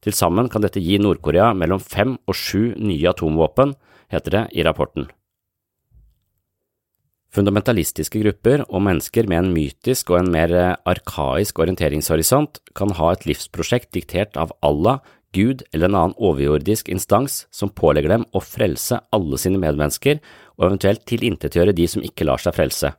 Til 0.00 0.14
sammen 0.16 0.48
kan 0.48 0.62
dette 0.64 0.80
gi 0.80 1.00
Nord-Korea 1.02 1.50
mellom 1.52 1.82
fem 1.82 2.14
og 2.26 2.36
sju 2.38 2.70
nye 2.78 3.10
atomvåpen, 3.10 3.74
heter 4.10 4.36
det 4.36 4.44
i 4.56 4.64
rapporten. 4.64 5.10
Fundamentalistiske 7.30 8.18
grupper 8.24 8.64
og 8.66 8.82
mennesker 8.82 9.28
med 9.30 9.38
en 9.38 9.52
mytisk 9.54 10.10
og 10.10 10.18
en 10.18 10.30
mer 10.34 10.50
eh, 10.50 10.78
arkaisk 10.88 11.60
orienteringshorisont 11.62 12.58
kan 12.74 12.94
ha 12.98 13.12
et 13.14 13.26
livsprosjekt 13.28 13.92
diktert 13.94 14.38
av 14.40 14.54
Allah, 14.66 14.98
Gud 15.32 15.62
eller 15.70 15.86
en 15.86 15.94
annen 15.98 16.16
overjordisk 16.18 16.88
instans 16.90 17.44
som 17.54 17.70
pålegger 17.70 18.10
dem 18.10 18.24
å 18.34 18.42
frelse 18.42 18.98
alle 19.14 19.38
sine 19.38 19.60
medmennesker 19.62 20.18
og 20.58 20.66
eventuelt 20.66 21.04
tilintetgjøre 21.06 21.74
de 21.76 21.86
som 21.90 22.02
ikke 22.06 22.26
lar 22.26 22.42
seg 22.42 22.56
frelse. 22.56 22.90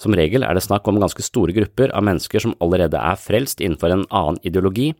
Som 0.00 0.16
regel 0.18 0.42
er 0.46 0.56
det 0.56 0.64
snakk 0.64 0.88
om 0.88 0.98
ganske 0.98 1.22
store 1.22 1.54
grupper 1.54 1.92
av 1.94 2.06
mennesker 2.08 2.42
som 2.42 2.56
allerede 2.64 2.98
er 2.98 3.20
frelst 3.20 3.60
innenfor 3.60 3.92
en 3.92 4.06
annen 4.08 4.40
ideologi, 4.42 4.90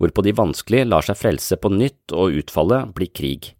hvorpå 0.00 0.24
de 0.26 0.36
vanskelig 0.36 0.82
lar 0.88 1.06
seg 1.06 1.18
frelse 1.20 1.56
på 1.60 1.70
nytt 1.72 2.12
og 2.16 2.36
utfallet 2.42 2.92
blir 2.96 3.12
krig. 3.14 3.52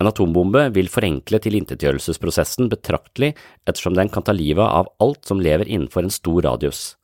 En 0.00 0.08
atombombe 0.08 0.68
vil 0.76 0.88
forenkle 0.88 1.40
tilintetgjørelsesprosessen 1.44 2.70
betraktelig 2.72 3.34
ettersom 3.68 3.96
den 3.96 4.08
kan 4.12 4.24
ta 4.24 4.32
livet 4.36 4.64
av 4.64 4.88
alt 5.02 5.26
som 5.28 5.42
lever 5.42 5.68
innenfor 5.68 6.06
en 6.06 6.14
stor 6.14 6.40
radius. 6.46 6.99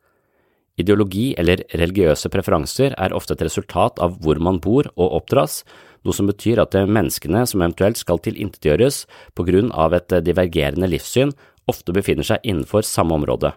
Ideologi 0.77 1.31
eller 1.41 1.63
religiøse 1.73 2.29
preferanser 2.33 2.93
er 3.01 3.15
ofte 3.17 3.33
et 3.33 3.45
resultat 3.47 4.01
av 4.03 4.19
hvor 4.21 4.41
man 4.43 4.59
bor 4.61 4.89
og 4.93 5.21
oppdras, 5.23 5.63
noe 6.05 6.15
som 6.15 6.29
betyr 6.29 6.61
at 6.61 6.77
menneskene 6.77 7.47
som 7.49 7.63
eventuelt 7.63 7.97
skal 7.99 8.21
tilintetgjøres 8.23 9.05
på 9.35 9.47
grunn 9.49 9.71
av 9.73 9.97
et 9.97 10.13
divergerende 10.27 10.91
livssyn, 10.93 11.33
ofte 11.67 11.95
befinner 11.97 12.29
seg 12.29 12.45
innenfor 12.45 12.85
samme 12.87 13.17
område. 13.17 13.55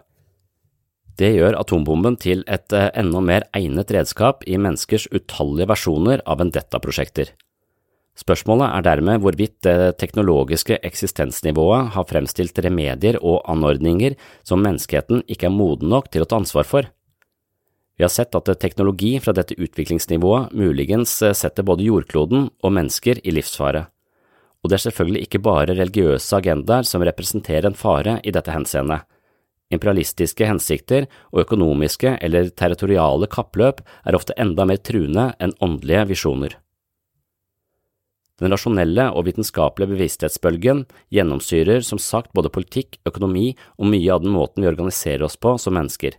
Det 1.20 1.34
gjør 1.34 1.58
atombomben 1.60 2.16
til 2.16 2.40
et 2.48 2.72
enda 2.72 3.20
mer 3.20 3.44
egnet 3.56 3.92
redskap 3.92 4.40
i 4.48 4.56
menneskers 4.56 5.04
utallige 5.12 5.68
versjoner 5.68 6.22
av 6.24 6.40
vendetta-prosjekter. 6.40 7.34
Spørsmålet 8.16 8.72
er 8.72 8.84
dermed 8.84 9.20
hvorvidt 9.22 9.58
det 9.64 9.98
teknologiske 10.00 10.80
eksistensnivået 10.84 11.92
har 11.94 12.08
fremstilt 12.08 12.58
remedier 12.64 13.20
og 13.20 13.44
anordninger 13.48 14.16
som 14.42 14.64
menneskeheten 14.64 15.22
ikke 15.28 15.48
er 15.48 15.54
moden 15.54 15.92
nok 15.92 16.08
til 16.10 16.24
å 16.24 16.28
ta 16.28 16.40
ansvar 16.40 16.66
for. 16.68 16.88
Vi 18.00 18.04
har 18.04 18.08
sett 18.08 18.32
at 18.32 18.48
teknologi 18.62 19.18
fra 19.20 19.34
dette 19.36 19.52
utviklingsnivået 19.60 20.54
muligens 20.56 21.18
setter 21.36 21.66
både 21.68 21.84
jordkloden 21.84 22.46
og 22.48 22.72
mennesker 22.72 23.18
i 23.28 23.34
livsfare, 23.36 23.82
og 24.64 24.70
det 24.72 24.78
er 24.78 24.82
selvfølgelig 24.86 25.26
ikke 25.26 25.40
bare 25.44 25.74
religiøse 25.76 26.38
agendaer 26.38 26.88
som 26.88 27.04
representerer 27.04 27.68
en 27.68 27.76
fare 27.76 28.14
i 28.24 28.32
dette 28.32 28.54
henseende. 28.54 29.02
Imperialistiske 29.68 30.48
hensikter 30.48 31.10
og 31.28 31.42
økonomiske 31.42 32.14
eller 32.24 32.48
territoriale 32.62 33.28
kappløp 33.28 33.84
er 33.84 34.16
ofte 34.16 34.38
enda 34.40 34.64
mer 34.64 34.80
truende 34.80 35.34
enn 35.36 35.52
åndelige 35.60 36.06
visjoner. 36.14 36.56
Den 38.40 38.56
rasjonelle 38.56 39.10
og 39.12 39.28
vitenskapelige 39.28 39.92
bevissthetsbølgen 39.92 40.86
gjennomsyrer 41.12 41.84
som 41.84 42.00
sagt 42.00 42.32
både 42.32 42.48
politikk, 42.48 42.96
økonomi 43.04 43.50
og 43.76 43.92
mye 43.92 44.08
av 44.08 44.24
den 44.24 44.32
måten 44.32 44.64
vi 44.64 44.72
organiserer 44.72 45.28
oss 45.28 45.36
på 45.36 45.58
som 45.60 45.76
mennesker. 45.76 46.16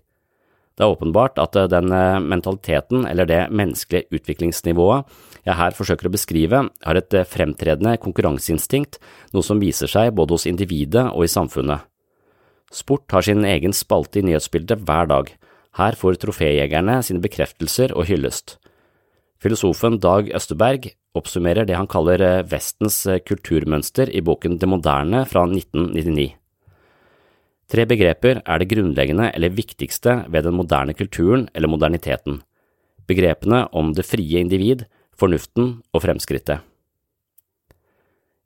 Det 0.81 0.87
er 0.87 0.95
åpenbart 0.95 1.37
at 1.37 1.53
den 1.69 1.93
mentaliteten, 2.25 3.03
eller 3.05 3.27
det 3.29 3.43
menneskelige 3.53 4.09
utviklingsnivået 4.17 5.05
jeg 5.45 5.57
her 5.57 5.75
forsøker 5.77 6.09
å 6.09 6.13
beskrive, 6.13 6.63
har 6.85 6.97
et 6.97 7.15
fremtredende 7.29 7.93
konkurranseinstinkt, 8.01 8.97
noe 9.33 9.45
som 9.45 9.61
viser 9.61 9.89
seg 9.89 10.15
både 10.17 10.33
hos 10.33 10.47
individet 10.49 11.07
og 11.11 11.25
i 11.25 11.29
samfunnet. 11.29 11.85
Sport 12.73 13.13
har 13.13 13.25
sin 13.25 13.45
egen 13.45 13.77
spalte 13.77 14.21
i 14.21 14.25
nyhetsbildet 14.25 14.81
hver 14.87 15.09
dag. 15.13 15.29
Her 15.77 15.97
får 16.01 16.17
troféjegerne 16.25 16.97
sine 17.05 17.21
bekreftelser 17.21 17.93
og 17.93 18.09
hyllest. 18.09 18.57
Filosofen 19.41 20.01
Dag 20.01 20.33
Østerberg 20.33 20.91
oppsummerer 21.17 21.69
det 21.69 21.77
han 21.77 21.89
kaller 21.89 22.41
Vestens 22.49 23.03
kulturmønster 23.29 24.09
i 24.09 24.25
boken 24.25 24.57
Det 24.57 24.69
moderne 24.69 25.25
fra 25.29 25.45
1999. 25.45 26.40
Tre 27.71 27.85
begreper 27.87 28.41
er 28.43 28.59
det 28.59 28.67
grunnleggende 28.73 29.29
eller 29.31 29.53
viktigste 29.55 30.25
ved 30.27 30.43
den 30.43 30.57
moderne 30.59 30.95
kulturen 30.97 31.45
eller 31.55 31.71
moderniteten, 31.71 32.41
begrepene 33.07 33.63
om 33.71 33.93
det 33.95 34.03
frie 34.09 34.41
individ, 34.43 34.83
fornuften 35.15 35.77
og 35.93 36.03
fremskrittet. 36.03 36.65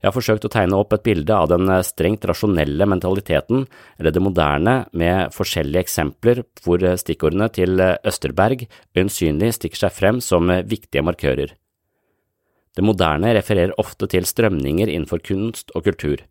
Jeg 0.04 0.12
har 0.12 0.14
forsøkt 0.14 0.46
å 0.46 0.52
tegne 0.54 0.78
opp 0.78 0.94
et 0.94 1.02
bilde 1.08 1.34
av 1.34 1.48
den 1.50 1.72
strengt 1.88 2.28
rasjonelle 2.30 2.86
mentaliteten, 2.86 3.64
eller 3.98 4.14
det 4.14 4.22
moderne, 4.22 4.76
med 4.94 5.34
forskjellige 5.34 5.82
eksempler 5.88 6.44
hvor 6.62 6.84
stikkordene 7.02 7.48
til 7.56 7.82
Østerberg 7.82 8.68
øyensynlig 8.94 9.56
stikker 9.58 9.88
seg 9.88 9.96
frem 9.96 10.22
som 10.22 10.52
viktige 10.70 11.02
markører. 11.02 11.56
Det 12.76 12.86
moderne 12.86 13.34
refererer 13.34 13.74
ofte 13.82 14.06
til 14.12 14.28
strømninger 14.30 14.92
innenfor 14.92 15.24
kunst 15.26 15.74
og 15.74 15.88
kultur. 15.88 16.22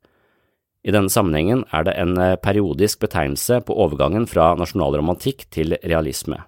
I 0.84 0.92
denne 0.92 1.08
sammenhengen 1.08 1.64
er 1.72 1.86
det 1.86 1.94
en 1.96 2.18
periodisk 2.44 3.00
betegnelse 3.00 3.62
på 3.64 3.76
overgangen 3.86 4.26
fra 4.28 4.52
nasjonalromantikk 4.60 5.46
til 5.54 5.78
realisme. 5.80 6.42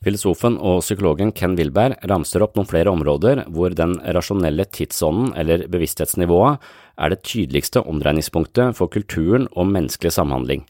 Filosofen 0.00 0.54
og 0.64 0.78
psykologen 0.80 1.28
Ken 1.36 1.58
Wilberg 1.58 1.98
ramser 2.08 2.40
opp 2.40 2.54
noen 2.56 2.68
flere 2.70 2.88
områder 2.88 3.42
hvor 3.52 3.74
den 3.76 3.98
rasjonelle 4.16 4.64
tidsånden 4.72 5.34
eller 5.36 5.66
bevissthetsnivået 5.68 6.56
er 6.96 7.12
det 7.12 7.20
tydeligste 7.20 7.82
omdreiningspunktet 7.84 8.78
for 8.78 8.88
kulturen 8.88 9.44
og 9.52 9.68
menneskelig 9.68 10.14
samhandling. 10.16 10.64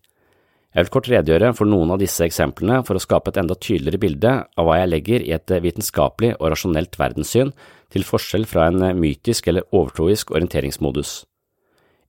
Jeg 0.75 0.87
vil 0.87 0.93
kort 0.97 1.13
redegjøre 1.13 1.53
for 1.55 1.71
noen 1.71 1.95
av 1.95 2.03
disse 2.03 2.27
eksemplene 2.27 2.83
for 2.87 2.99
å 2.99 3.03
skape 3.03 3.31
et 3.31 3.39
enda 3.43 3.55
tydeligere 3.55 4.03
bilde 4.03 4.35
av 4.59 4.67
hva 4.67 4.81
jeg 4.81 4.91
legger 4.91 5.23
i 5.27 5.33
et 5.39 5.57
vitenskapelig 5.63 6.37
og 6.37 6.51
rasjonelt 6.51 6.99
verdenssyn, 6.99 7.55
til 7.91 8.07
forskjell 8.07 8.47
fra 8.47 8.69
en 8.71 8.83
mytisk 8.99 9.51
eller 9.51 9.67
overtroisk 9.71 10.31
orienteringsmodus. 10.35 11.21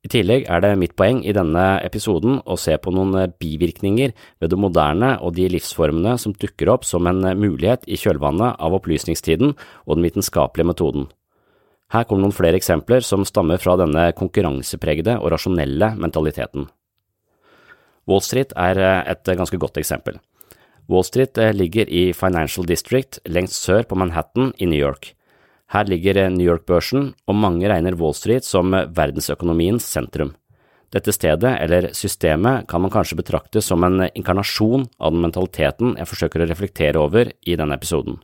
I 0.01 0.10
tillegg 0.10 0.48
er 0.50 0.63
det 0.63 0.72
mitt 0.81 0.96
poeng 0.98 1.20
i 1.22 1.34
denne 1.36 1.63
episoden 1.86 2.39
å 2.50 2.58
se 2.58 2.74
på 2.81 2.89
noen 2.93 3.36
bivirkninger 3.38 4.15
ved 4.42 4.50
det 4.50 4.57
moderne 4.57 5.11
og 5.22 5.35
de 5.37 5.46
livsformene 5.53 6.16
som 6.18 6.33
dukker 6.33 6.72
opp 6.74 6.87
som 6.90 7.05
en 7.05 7.22
mulighet 7.37 7.85
i 7.85 8.00
kjølvannet 8.01 8.57
av 8.57 8.77
opplysningstiden 8.79 9.53
og 9.53 9.94
den 9.94 10.07
vitenskapelige 10.07 10.72
metoden. 10.72 11.05
Her 11.94 12.07
kommer 12.07 12.25
noen 12.25 12.33
flere 12.33 12.57
eksempler 12.57 13.05
som 13.05 13.27
stammer 13.27 13.61
fra 13.61 13.75
denne 13.77 14.09
konkurransepregede 14.18 15.20
og 15.20 15.35
rasjonelle 15.35 15.94
mentaliteten. 16.01 16.66
Wall 18.09 18.24
Street 18.25 18.55
er 18.57 18.79
et 18.81 19.27
ganske 19.37 19.59
godt 19.61 19.77
eksempel. 19.77 20.18
Wall 20.90 21.05
Street 21.05 21.37
ligger 21.53 21.85
i 21.85 22.09
Financial 22.18 22.66
District 22.66 23.20
lengst 23.29 23.61
sør 23.61 23.85
på 23.85 24.00
Manhattan 24.00 24.55
i 24.57 24.66
New 24.66 24.79
York. 24.79 25.14
Her 25.72 25.88
ligger 25.88 26.25
New 26.29 26.44
York-børsen, 26.44 27.14
og 27.27 27.38
mange 27.40 27.70
regner 27.72 27.96
Wall 27.96 28.16
Street 28.18 28.44
som 28.44 28.74
verdensøkonomiens 28.74 29.86
sentrum. 29.88 30.34
Dette 30.92 31.14
stedet, 31.16 31.53
eller 31.64 31.94
systemet, 31.96 32.66
kan 32.68 32.84
man 32.84 32.92
kanskje 32.92 33.16
betrakte 33.22 33.62
som 33.64 33.84
en 33.88 34.10
inkarnasjon 34.10 34.90
av 35.00 35.14
den 35.14 35.24
mentaliteten 35.24 35.96
jeg 35.96 36.10
forsøker 36.10 36.44
å 36.44 36.50
reflektere 36.50 37.00
over 37.00 37.31
i 37.48 37.55
denne 37.55 37.77
episoden. 37.79 38.18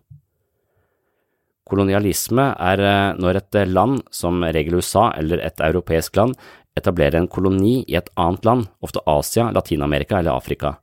Kolonialisme 1.68 2.50
er 2.64 2.84
når 3.20 3.40
et 3.40 3.60
land, 3.72 4.02
som 4.12 4.44
regel 4.44 4.82
USA 4.82 5.10
eller 5.20 5.40
et 5.44 5.64
europeisk 5.64 6.20
land, 6.20 6.36
etablerer 6.78 7.22
en 7.22 7.32
koloni 7.32 7.82
i 7.88 7.96
et 8.00 8.12
annet 8.20 8.44
land, 8.48 8.68
ofte 8.84 9.04
Asia, 9.08 9.48
Latin-Amerika 9.56 10.20
eller 10.20 10.36
Afrika. 10.36 10.76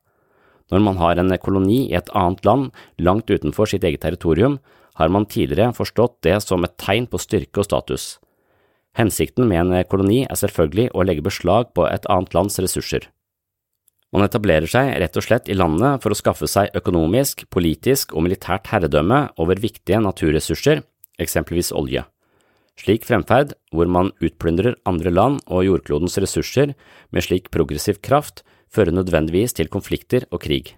Når 0.73 0.81
man 0.81 0.97
har 0.97 1.21
en 1.21 1.37
koloni 1.37 1.91
i 1.91 1.97
et 1.97 2.09
annet 2.17 2.41
land 2.49 2.73
langt 2.99 3.29
utenfor 3.29 3.69
sitt 3.69 3.85
eget 3.85 4.01
territorium, 4.05 4.59
har 4.99 5.11
man 5.11 5.27
tidligere 5.27 5.75
forstått 5.77 6.21
det 6.27 6.39
som 6.45 6.65
et 6.65 6.77
tegn 6.81 7.09
på 7.11 7.21
styrke 7.23 7.63
og 7.63 7.69
status. 7.69 8.07
Hensikten 8.95 9.49
med 9.51 9.65
en 9.65 9.89
koloni 9.91 10.23
er 10.25 10.39
selvfølgelig 10.39 10.93
å 10.95 11.03
legge 11.07 11.27
beslag 11.27 11.73
på 11.75 11.87
et 11.89 12.07
annet 12.11 12.35
lands 12.37 12.61
ressurser. 12.63 13.09
Man 14.15 14.23
etablerer 14.23 14.71
seg 14.71 14.93
rett 15.03 15.17
og 15.19 15.25
slett 15.27 15.49
i 15.51 15.57
landet 15.59 16.03
for 16.03 16.15
å 16.15 16.19
skaffe 16.19 16.47
seg 16.47 16.71
økonomisk, 16.79 17.49
politisk 17.51 18.15
og 18.15 18.29
militært 18.29 18.71
herredømme 18.71 19.25
over 19.43 19.59
viktige 19.59 19.99
naturressurser, 19.99 20.85
eksempelvis 21.19 21.73
olje. 21.75 22.05
Slik 22.79 23.07
fremferd, 23.07 23.57
hvor 23.75 23.91
man 23.91 24.13
utplyndrer 24.23 24.79
andre 24.87 25.11
land 25.11 25.43
og 25.47 25.67
jordklodens 25.67 26.19
ressurser 26.23 26.77
med 27.11 27.27
slik 27.27 27.51
progressiv 27.55 27.99
kraft, 28.07 28.43
fører 28.71 28.95
nødvendigvis 28.95 29.55
til 29.59 29.71
konflikter 29.71 30.27
og 30.31 30.43
krig. 30.47 30.75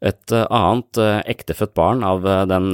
Et 0.00 0.32
eh, 0.32 0.46
annet 0.48 1.00
eh, 1.00 1.20
ektefødt 1.28 1.74
barn 1.76 2.04
av 2.06 2.24
eh, 2.24 2.44
den 2.48 2.72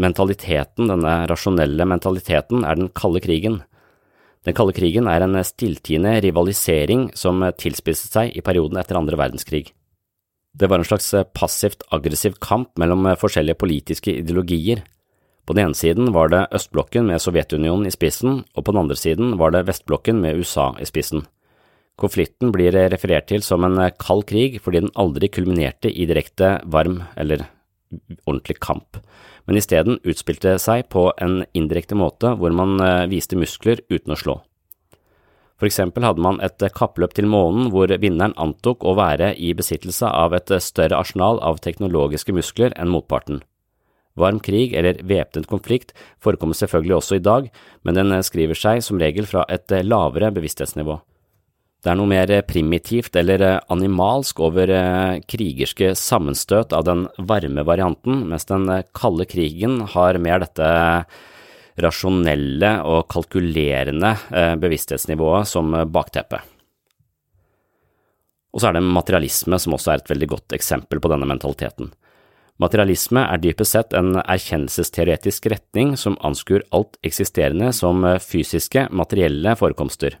mentaliteten, 0.00 0.88
denne 0.90 1.14
rasjonelle 1.30 1.86
mentaliteten, 1.86 2.64
er 2.66 2.78
den 2.78 2.90
kalde 2.96 3.22
krigen. 3.22 3.60
Den 4.46 4.56
kalde 4.56 4.74
krigen 4.74 5.10
er 5.10 5.22
en 5.22 5.36
stilltiende 5.44 6.16
rivalisering 6.24 7.10
som 7.18 7.42
tilspisset 7.60 8.14
seg 8.16 8.38
i 8.38 8.42
perioden 8.42 8.80
etter 8.80 8.96
andre 8.98 9.18
verdenskrig. 9.20 9.74
Det 10.56 10.70
var 10.70 10.80
en 10.80 10.88
slags 10.88 11.12
passivt 11.36 11.84
aggressiv 11.94 12.38
kamp 12.42 12.72
mellom 12.80 13.04
forskjellige 13.20 13.60
politiske 13.60 14.14
ideologier. 14.22 14.80
På 15.46 15.54
den 15.54 15.68
ene 15.68 15.78
siden 15.78 16.10
var 16.16 16.32
det 16.32 16.46
østblokken 16.56 17.06
med 17.10 17.20
Sovjetunionen 17.22 17.86
i 17.86 17.92
spissen, 17.94 18.40
og 18.56 18.64
på 18.64 18.72
den 18.72 18.86
andre 18.86 18.96
siden 18.98 19.36
var 19.38 19.52
det 19.54 19.66
vestblokken 19.68 20.22
med 20.24 20.40
USA 20.40 20.72
i 20.80 20.88
spissen. 20.88 21.26
Konflikten 22.00 22.52
blir 22.54 22.72
referert 22.72 23.28
til 23.28 23.42
som 23.44 23.64
en 23.66 23.76
kald 24.00 24.24
krig 24.30 24.60
fordi 24.64 24.84
den 24.86 24.94
aldri 24.98 25.28
kulminerte 25.28 25.90
i 25.92 26.06
direkte 26.08 26.58
varm 26.64 27.02
eller 27.20 27.44
ordentlig 28.24 28.60
kamp, 28.62 29.00
men 29.46 29.58
isteden 29.58 29.98
utspilte 30.06 30.54
seg 30.62 30.86
på 30.92 31.10
en 31.20 31.42
indirekte 31.56 31.98
måte 31.98 32.36
hvor 32.38 32.54
man 32.54 32.78
eh, 32.80 33.08
viste 33.10 33.38
muskler 33.38 33.82
uten 33.90 34.14
å 34.14 34.18
slå. 34.18 34.36
For 35.60 35.68
eksempel 35.68 36.06
hadde 36.06 36.24
man 36.24 36.40
et 36.40 36.62
kappløp 36.72 37.12
til 37.18 37.28
månen 37.28 37.68
hvor 37.74 37.92
vinneren 38.00 38.32
antok 38.40 38.86
å 38.86 38.94
være 38.96 39.34
i 39.36 39.50
besittelse 39.56 40.08
av 40.08 40.32
et 40.38 40.48
større 40.64 40.96
arsenal 40.96 41.42
av 41.44 41.60
teknologiske 41.60 42.32
muskler 42.32 42.72
enn 42.80 42.88
motparten. 42.88 43.42
Varm 44.16 44.40
krig 44.42 44.72
eller 44.72 45.02
væpnet 45.04 45.50
konflikt 45.50 45.92
forekommer 46.22 46.56
selvfølgelig 46.56 46.96
også 46.96 47.20
i 47.20 47.26
dag, 47.28 47.52
men 47.84 47.98
den 47.98 48.16
skriver 48.24 48.56
seg 48.56 48.80
som 48.86 48.98
regel 49.02 49.28
fra 49.28 49.44
et 49.52 49.68
lavere 49.84 50.32
bevissthetsnivå. 50.34 50.96
Det 51.80 51.88
er 51.88 51.96
noe 51.96 52.10
mer 52.10 52.28
primitivt 52.44 53.14
eller 53.16 53.40
eh, 53.40 53.58
animalsk 53.72 54.42
over 54.44 54.68
eh, 54.74 55.20
krigerske 55.24 55.94
sammenstøt 55.96 56.74
av 56.76 56.84
den 56.84 57.06
varme 57.16 57.64
varianten, 57.64 58.26
mens 58.28 58.44
den 58.50 58.68
eh, 58.68 58.84
kalde 58.96 59.24
krigen 59.28 59.78
har 59.94 60.20
mer 60.20 60.44
dette 60.44 60.68
rasjonelle 61.80 62.74
og 62.84 63.06
kalkulerende 63.08 64.10
bevissthetsnivået 64.60 65.48
som 65.48 65.70
bakteppe. 65.88 66.42
Og 68.52 68.60
så 68.60 68.68
er 68.68 68.76
det 68.76 68.84
materialisme 68.84 69.56
som 69.62 69.78
også 69.78 69.94
er 69.94 70.02
et 70.02 70.12
veldig 70.12 70.28
godt 70.34 70.58
eksempel 70.58 71.00
på 71.00 71.08
denne 71.08 71.30
mentaliteten. 71.30 71.94
Materialisme 72.60 73.22
er 73.22 73.40
dypest 73.40 73.78
sett 73.78 73.96
en 73.96 74.18
erkjennelsesteoretisk 74.20 75.48
retning 75.54 75.94
som 75.96 76.20
anskuer 76.26 76.66
alt 76.76 77.00
eksisterende 77.06 77.70
som 77.72 78.04
fysiske, 78.20 78.90
materielle 78.92 79.56
forekomster. 79.56 80.18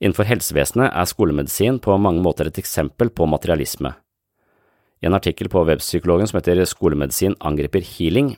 Innenfor 0.00 0.24
helsevesenet 0.24 0.94
er 0.96 1.08
skolemedisin 1.08 1.80
på 1.84 1.96
mange 2.00 2.22
måter 2.24 2.48
et 2.48 2.60
eksempel 2.62 3.10
på 3.12 3.26
materialisme. 3.28 3.92
I 5.00 5.08
en 5.08 5.16
artikkel 5.16 5.48
på 5.52 5.64
webpsykologen 5.68 6.28
som 6.28 6.38
heter 6.40 6.60
Skolemedisin 6.68 7.36
angriper 7.40 7.84
healing, 7.84 8.34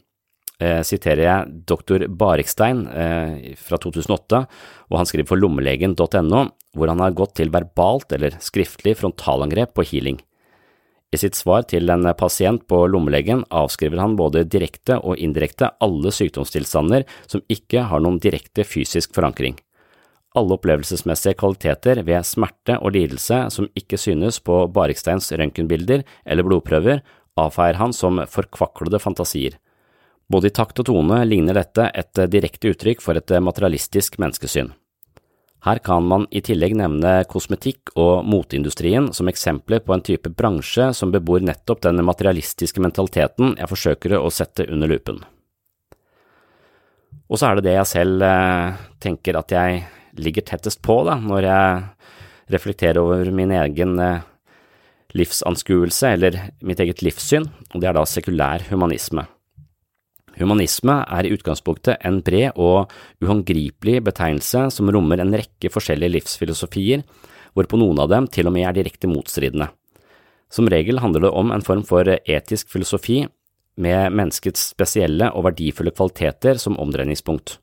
eh, 0.61 0.83
siterer 0.87 1.22
jeg 1.22 1.62
doktor 1.66 2.05
Barikstein 2.07 2.85
eh, 2.87 3.55
fra 3.59 3.79
2008, 3.79 4.42
og 4.90 4.98
han 4.98 5.07
skriver 5.07 5.31
for 5.31 5.42
lommelegen.no, 5.42 6.42
hvor 6.75 6.90
han 6.90 7.03
har 7.03 7.16
gått 7.18 7.37
til 7.38 7.51
verbalt 7.55 8.14
eller 8.14 8.38
skriftlig 8.42 8.96
frontalangrep 8.98 9.75
på 9.75 9.87
healing. 9.87 10.20
I 11.12 11.18
sitt 11.20 11.37
svar 11.37 11.66
til 11.68 11.90
en 11.92 12.07
pasient 12.16 12.62
på 12.70 12.87
lommelegen 12.88 13.42
avskriver 13.53 14.01
han 14.01 14.16
både 14.16 14.46
direkte 14.48 14.96
og 14.96 15.20
indirekte 15.20 15.75
alle 15.85 16.11
sykdomstilstander 16.14 17.05
som 17.27 17.42
ikke 17.53 17.85
har 17.90 18.01
noen 18.01 18.16
direkte 18.22 18.64
fysisk 18.64 19.12
forankring. 19.14 19.59
Alle 20.33 20.57
opplevelsesmessige 20.57 21.37
kvaliteter 21.37 22.01
ved 22.07 22.25
smerte 22.25 22.79
og 22.81 22.95
lidelse 22.95 23.45
som 23.53 23.68
ikke 23.77 23.99
synes 24.01 24.40
på 24.40 24.64
Bariksteins 24.73 25.29
røntgenbilder 25.37 26.07
eller 26.25 26.47
blodprøver, 26.47 27.03
avfeier 27.37 27.77
han 27.81 27.92
som 27.97 28.21
forkvaklede 28.29 29.01
fantasier. 29.01 29.59
Både 30.33 30.49
i 30.49 30.55
takt 30.57 30.81
og 30.81 30.88
tone 30.88 31.18
ligner 31.29 31.59
dette 31.59 31.90
et 31.92 32.23
direkte 32.33 32.73
uttrykk 32.73 33.03
for 33.05 33.18
et 33.18 33.35
materialistisk 33.45 34.16
menneskesyn. 34.23 34.73
Her 35.62 35.79
kan 35.79 36.03
man 36.03 36.25
i 36.35 36.40
tillegg 36.42 36.75
nevne 36.75 37.21
kosmetikk 37.31 37.92
og 37.95 38.25
moteindustrien 38.27 39.12
som 39.14 39.29
eksempler 39.31 39.85
på 39.85 39.95
en 39.95 40.03
type 40.03 40.33
bransje 40.35 40.88
som 40.97 41.12
bebor 41.14 41.45
nettopp 41.45 41.85
den 41.85 42.03
materialistiske 42.03 42.83
mentaliteten 42.83 43.55
jeg 43.61 43.71
forsøker 43.71 44.16
å 44.18 44.33
sette 44.33 44.66
under 44.66 44.90
lupen. 44.90 45.21
Og 47.31 47.38
så 47.38 47.49
er 47.49 47.61
det 47.61 47.68
det 47.68 47.77
jeg 47.77 47.90
selv 47.92 48.25
eh, 48.27 48.81
tenker 49.01 49.38
at 49.38 49.55
jeg 49.55 49.85
ligger 50.18 50.44
tettest 50.46 50.83
på 50.85 51.03
da, 51.09 51.16
når 51.20 51.46
jeg 51.48 51.83
reflekterer 52.53 53.01
over 53.01 53.31
min 53.35 53.53
egen 53.57 53.98
eh, 54.03 54.25
livsanskuelse 55.16 56.14
eller 56.16 56.38
mitt 56.64 56.81
eget 56.81 57.05
livssyn, 57.05 57.46
og 57.72 57.81
det 57.81 57.90
er 57.90 57.96
da 57.96 58.05
sekulær 58.09 58.66
humanisme. 58.70 59.27
Humanisme 60.40 60.94
er 61.12 61.29
i 61.29 61.33
utgangspunktet 61.35 62.01
en 62.09 62.22
bred 62.25 62.57
og 62.57 62.92
uhåndgripelig 63.20 64.01
betegnelse 64.07 64.64
som 64.72 64.88
rommer 64.92 65.20
en 65.20 65.35
rekke 65.37 65.68
forskjellige 65.72 66.16
livsfilosofier, 66.16 67.05
hvorpå 67.53 67.77
noen 67.81 68.01
av 68.01 68.09
dem 68.12 68.29
til 68.33 68.48
og 68.48 68.57
med 68.57 68.64
er 68.64 68.79
direkte 68.79 69.11
motstridende. 69.11 69.68
Som 70.53 70.68
regel 70.72 71.01
handler 71.01 71.27
det 71.27 71.33
om 71.37 71.53
en 71.53 71.64
form 71.64 71.85
for 71.88 72.09
etisk 72.09 72.72
filosofi 72.72 73.22
med 73.81 74.12
menneskets 74.12 74.70
spesielle 74.75 75.31
og 75.33 75.46
verdifulle 75.48 75.92
kvaliteter 75.96 76.61
som 76.61 76.77
omdreiningspunkt. 76.81 77.59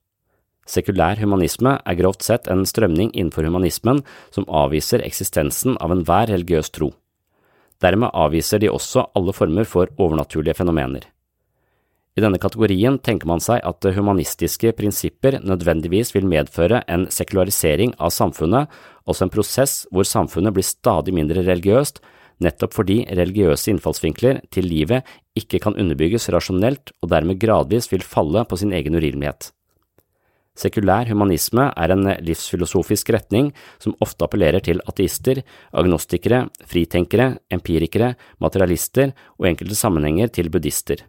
Sekulær 0.68 1.20
humanisme 1.22 1.78
er 1.82 1.98
grovt 1.98 2.26
sett 2.26 2.50
en 2.52 2.66
strømning 2.68 3.14
innenfor 3.14 3.48
humanismen 3.48 4.04
som 4.34 4.48
avviser 4.50 5.06
eksistensen 5.06 5.78
av 5.82 5.94
enhver 5.96 6.30
religiøs 6.34 6.70
tro. 6.76 6.92
Dermed 7.80 8.12
avviser 8.14 8.60
de 8.60 8.70
også 8.70 9.08
alle 9.16 9.34
former 9.34 9.66
for 9.66 9.90
overnaturlige 9.98 10.58
fenomener. 10.60 11.08
I 12.18 12.24
denne 12.24 12.40
kategorien 12.42 12.98
tenker 13.00 13.30
man 13.30 13.40
seg 13.40 13.62
at 13.64 13.86
humanistiske 13.96 14.74
prinsipper 14.76 15.38
nødvendigvis 15.40 16.12
vil 16.16 16.28
medføre 16.28 16.82
en 16.92 17.06
sekularisering 17.14 17.94
av 17.96 18.12
samfunnet, 18.12 18.68
altså 19.08 19.26
en 19.26 19.32
prosess 19.32 19.76
hvor 19.94 20.08
samfunnet 20.08 20.56
blir 20.58 20.68
stadig 20.68 21.14
mindre 21.16 21.46
religiøst, 21.48 22.02
nettopp 22.44 22.76
fordi 22.76 23.04
religiøse 23.16 23.72
innfallsvinkler 23.72 24.42
til 24.52 24.68
livet 24.68 25.08
ikke 25.40 25.62
kan 25.64 25.78
underbygges 25.80 26.28
rasjonelt 26.34 26.92
og 27.00 27.14
dermed 27.14 27.40
gradvis 27.40 27.88
vil 27.94 28.04
falle 28.04 28.44
på 28.48 28.60
sin 28.60 28.76
egen 28.76 29.00
urimelighet. 29.00 29.54
Sekulær 30.60 31.08
humanisme 31.08 31.70
er 31.72 31.94
en 31.94 32.10
livsfilosofisk 32.26 33.14
retning 33.16 33.54
som 33.80 33.96
ofte 34.04 34.26
appellerer 34.26 34.64
til 34.66 34.82
ateister, 34.90 35.40
agnostikere, 35.72 36.48
fritenkere, 36.68 37.38
empirikere, 37.54 38.16
materialister 38.44 39.14
og 39.38 39.48
enkelte 39.54 39.78
sammenhenger 39.80 40.34
til 40.36 40.52
buddhister. 40.52 41.06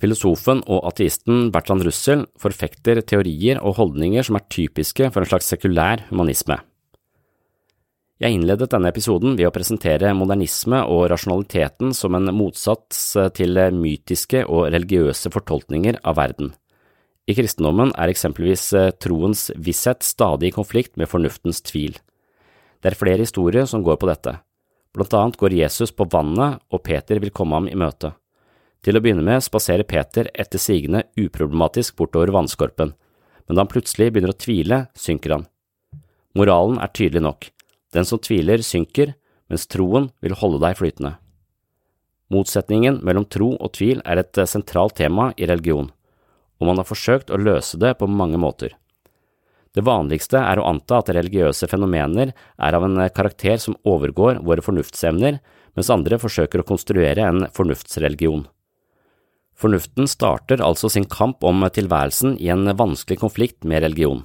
Filosofen 0.00 0.62
og 0.66 0.88
ateisten 0.88 1.50
Bertrand 1.54 1.84
Russell 1.86 2.24
forfekter 2.40 3.02
teorier 3.06 3.60
og 3.62 3.76
holdninger 3.78 4.26
som 4.26 4.40
er 4.40 4.48
typiske 4.50 5.10
for 5.12 5.22
en 5.22 5.30
slags 5.30 5.52
sekulær 5.52 6.08
humanisme. 6.08 6.58
Jeg 8.22 8.36
innledet 8.38 8.70
denne 8.72 8.88
episoden 8.88 9.34
ved 9.36 9.48
å 9.48 9.52
presentere 9.54 10.14
modernisme 10.16 10.80
og 10.88 11.08
rasjonaliteten 11.12 11.92
som 11.98 12.14
en 12.16 12.30
motsats 12.32 13.10
til 13.36 13.58
mytiske 13.74 14.44
og 14.46 14.70
religiøse 14.72 15.32
fortolkninger 15.34 15.98
av 16.00 16.16
verden. 16.20 16.54
I 17.24 17.34
kristendommen 17.36 17.94
er 17.96 18.10
eksempelvis 18.12 18.66
troens 19.00 19.46
visshet 19.56 20.04
stadig 20.04 20.50
i 20.50 20.56
konflikt 20.56 20.98
med 21.00 21.08
fornuftens 21.08 21.62
tvil. 21.64 21.96
Det 22.84 22.92
er 22.92 23.00
flere 23.00 23.24
historier 23.24 23.64
som 23.64 23.84
går 23.84 23.96
på 23.96 24.10
dette. 24.10 24.34
Blant 24.94 25.14
annet 25.16 25.38
går 25.40 25.56
Jesus 25.56 25.90
på 25.90 26.04
vannet, 26.12 26.60
og 26.68 26.84
Peter 26.84 27.18
vil 27.22 27.32
komme 27.32 27.56
ham 27.56 27.70
i 27.70 27.78
møte. 27.80 28.12
Til 28.84 28.98
å 28.98 29.00
begynne 29.00 29.24
med 29.24 29.40
spaserer 29.40 29.88
Peter 29.88 30.28
etter 30.36 30.60
sigende 30.60 31.06
uproblematisk 31.16 31.96
bortover 31.96 32.34
vannskorpen, 32.34 32.92
men 33.48 33.56
da 33.56 33.64
han 33.64 33.72
plutselig 33.72 34.10
begynner 34.12 34.34
å 34.34 34.38
tvile, 34.44 34.78
synker 34.92 35.38
han. 35.38 35.48
Moralen 36.36 36.76
er 36.82 36.92
tydelig 36.92 37.24
nok, 37.24 37.48
den 37.96 38.04
som 38.04 38.20
tviler, 38.20 38.60
synker, 38.60 39.14
mens 39.48 39.64
troen 39.70 40.10
vil 40.20 40.36
holde 40.36 40.60
deg 40.60 40.76
flytende. 40.76 41.16
Motsetningen 42.32 43.00
mellom 43.04 43.24
tro 43.30 43.54
og 43.56 43.74
tvil 43.76 44.04
er 44.04 44.20
et 44.20 44.44
sentralt 44.50 44.96
tema 45.00 45.30
i 45.40 45.48
religion, 45.48 45.90
og 46.64 46.70
man 46.70 46.80
har 46.80 46.88
forsøkt 46.88 47.28
å 47.28 47.40
løse 47.40 47.76
det 47.80 47.92
på 48.00 48.08
mange 48.08 48.40
måter. 48.40 48.72
Det 49.74 49.82
vanligste 49.84 50.38
er 50.38 50.60
å 50.60 50.68
anta 50.70 51.02
at 51.02 51.10
religiøse 51.12 51.68
fenomener 51.68 52.30
er 52.32 52.76
av 52.76 52.86
en 52.86 52.96
karakter 53.12 53.58
som 53.60 53.76
overgår 53.84 54.40
våre 54.46 54.62
fornuftsevner, 54.64 55.40
mens 55.74 55.90
andre 55.90 56.18
forsøker 56.22 56.62
å 56.62 56.68
konstruere 56.68 57.26
en 57.26 57.48
fornuftsreligion. 57.52 58.46
Fornuften 59.58 60.06
starter 60.10 60.62
altså 60.62 60.88
sin 60.90 61.06
kamp 61.10 61.44
om 61.46 61.66
tilværelsen 61.74 62.38
i 62.38 62.50
en 62.54 62.70
vanskelig 62.78 63.20
konflikt 63.20 63.66
med 63.66 63.82
religion. 63.82 64.22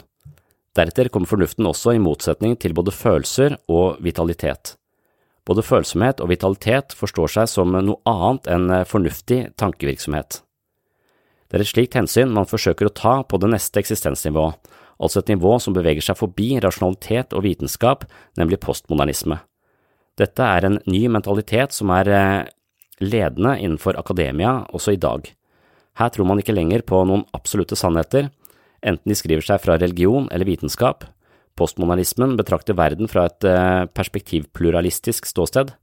Deretter 0.77 1.09
kommer 1.09 1.29
fornuften 1.29 1.65
også 1.65 1.95
i 1.97 2.01
motsetning 2.01 2.55
til 2.61 2.75
både 2.77 2.93
følelser 2.93 3.57
og 3.67 3.97
vitalitet. 4.05 4.75
Både 5.49 5.65
følsomhet 5.65 6.21
og 6.21 6.29
vitalitet 6.29 6.93
forstår 6.93 7.33
seg 7.39 7.49
som 7.49 7.73
noe 7.73 7.97
annet 8.09 8.49
enn 8.53 8.69
fornuftig 8.85 9.47
tankevirksomhet. 9.57 10.43
Det 11.49 11.57
er 11.57 11.65
et 11.65 11.71
slikt 11.71 11.97
hensyn 11.97 12.29
man 12.33 12.47
forsøker 12.49 12.87
å 12.89 12.93
ta 12.93 13.15
på 13.25 13.39
det 13.41 13.49
neste 13.49 13.81
eksistensnivået, 13.81 14.59
altså 15.01 15.23
et 15.23 15.31
nivå 15.33 15.55
som 15.63 15.73
beveger 15.73 16.05
seg 16.05 16.19
forbi 16.19 16.51
rasjonalitet 16.61 17.33
og 17.33 17.45
vitenskap, 17.47 18.05
nemlig 18.37 18.61
postmodernisme. 18.61 19.39
Dette 20.19 20.45
er 20.45 20.67
en 20.67 20.77
ny 20.85 21.07
mentalitet 21.09 21.73
som 21.73 21.89
er 21.95 22.11
ledende 22.99 23.55
innenfor 23.57 23.97
akademia 23.97 24.59
også 24.75 24.93
i 24.93 25.01
dag. 25.01 25.25
Her 25.99 26.11
tror 26.13 26.27
man 26.29 26.39
ikke 26.39 26.55
lenger 26.55 26.83
på 26.87 27.01
noen 27.07 27.25
absolutte 27.35 27.77
sannheter, 27.79 28.29
enten 28.85 29.11
de 29.11 29.17
skriver 29.17 29.43
seg 29.43 29.63
fra 29.63 29.79
religion 29.79 30.29
eller 30.31 30.47
vitenskap. 30.47 31.07
Postmodernismen 31.59 32.37
betrakter 32.39 32.77
verden 32.77 33.09
fra 33.11 33.25
et 33.27 33.47
eh, 33.47 33.87
perspektivpluralistisk 33.91 35.27
ståsted. 35.27 35.73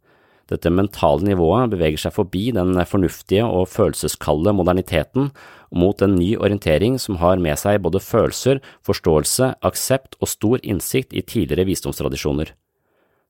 Dette 0.46 0.70
mentale 0.70 1.26
nivået 1.26 1.72
beveger 1.72 1.98
seg 1.98 2.14
forbi 2.14 2.52
den 2.54 2.78
fornuftige 2.86 3.46
og 3.46 3.66
følelseskalde 3.72 4.54
moderniteten 4.54 5.32
mot 5.74 6.02
en 6.02 6.14
ny 6.14 6.36
orientering 6.38 7.00
som 7.02 7.18
har 7.18 7.40
med 7.42 7.58
seg 7.58 7.80
både 7.82 8.02
følelser, 8.02 8.60
forståelse, 8.86 9.56
aksept 9.66 10.14
og 10.20 10.30
stor 10.30 10.62
innsikt 10.62 11.16
i 11.16 11.24
tidligere 11.26 11.66
visdomstradisjoner. 11.66 12.52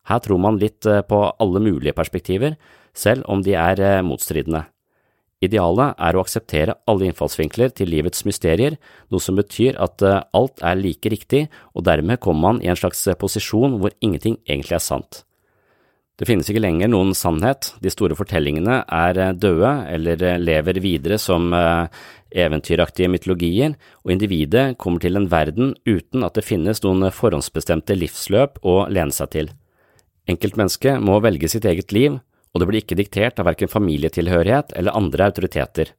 Her 0.07 0.22
tror 0.22 0.38
man 0.38 0.61
litt 0.61 0.87
eh, 0.87 1.02
på 1.02 1.22
alle 1.42 1.62
mulige 1.62 1.96
perspektiver, 1.96 2.55
selv 2.94 3.24
om 3.33 3.42
de 3.42 3.57
er 3.59 3.81
eh, 3.83 4.02
motstridende. 4.07 4.66
Idealet 5.44 5.98
er 6.00 6.16
å 6.16 6.22
akseptere 6.22 6.76
alle 6.88 7.11
innfallsvinkler 7.11 7.72
til 7.76 7.90
livets 7.92 8.24
mysterier, 8.29 8.79
noe 9.12 9.22
som 9.22 9.37
betyr 9.40 9.81
at 9.83 10.05
eh, 10.07 10.20
alt 10.37 10.62
er 10.62 10.79
like 10.79 11.11
riktig, 11.12 11.46
og 11.74 11.88
dermed 11.88 12.20
kommer 12.22 12.52
man 12.52 12.62
i 12.62 12.70
en 12.70 12.79
slags 12.79 13.02
posisjon 13.18 13.81
hvor 13.81 13.96
ingenting 14.05 14.38
egentlig 14.46 14.79
er 14.79 14.85
sant. 14.85 15.24
Det 16.16 16.24
finnes 16.24 16.48
ikke 16.48 16.62
lenger 16.64 16.88
noen 16.88 17.12
sannhet, 17.12 17.74
de 17.85 17.90
store 17.92 18.16
fortellingene 18.16 18.79
er 18.88 19.18
døde 19.37 19.72
eller 19.92 20.38
lever 20.40 20.81
videre 20.81 21.18
som 21.20 21.52
eventyraktige 22.33 23.11
mytologier, 23.12 23.74
og 24.00 24.14
individet 24.14 24.79
kommer 24.81 25.02
til 25.02 25.20
en 25.20 25.29
verden 25.29 25.74
uten 25.85 26.24
at 26.24 26.38
det 26.38 26.46
finnes 26.46 26.81
noen 26.85 27.11
forhåndsbestemte 27.12 27.98
livsløp 27.98 28.62
å 28.64 28.87
lene 28.88 29.12
seg 29.12 29.33
til. 29.35 29.52
Enkeltmennesket 30.26 31.05
må 31.05 31.20
velge 31.22 31.50
sitt 31.52 31.68
eget 31.68 31.92
liv, 31.94 32.18
og 32.52 32.62
det 32.62 32.68
blir 32.70 32.83
ikke 32.83 32.98
diktert 32.98 33.38
av 33.38 33.50
verken 33.50 33.70
familietilhørighet 33.70 34.72
eller 34.81 34.96
andre 34.96 35.29
autoriteter. 35.29 35.92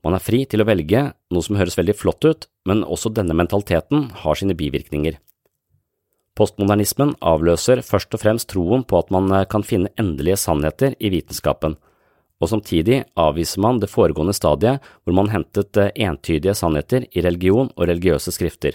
Man 0.00 0.16
er 0.16 0.24
fri 0.24 0.46
til 0.48 0.64
å 0.64 0.68
velge, 0.68 1.10
noe 1.28 1.44
som 1.44 1.58
høres 1.60 1.76
veldig 1.76 1.94
flott 2.00 2.24
ut, 2.24 2.46
men 2.64 2.80
også 2.80 3.12
denne 3.12 3.36
mentaliteten 3.36 4.08
har 4.22 4.40
sine 4.40 4.56
bivirkninger. 4.56 5.18
Postmodernismen 6.38 7.14
avløser 7.20 7.82
først 7.84 8.14
og 8.14 8.22
fremst 8.22 8.48
troen 8.52 8.84
på 8.86 9.00
at 9.00 9.10
man 9.14 9.32
kan 9.50 9.64
finne 9.66 9.92
endelige 10.00 10.38
sannheter 10.40 10.94
i 10.98 11.10
vitenskapen, 11.12 11.74
og 12.40 12.48
samtidig 12.48 13.02
avviser 13.20 13.60
man 13.60 13.80
det 13.82 13.90
foregående 13.92 14.32
stadiet 14.36 14.80
hvor 15.02 15.14
man 15.16 15.28
hentet 15.32 15.76
entydige 15.90 16.54
sannheter 16.56 17.00
i 17.10 17.20
religion 17.26 17.68
og 17.76 17.88
religiøse 17.90 18.32
skrifter. 18.32 18.72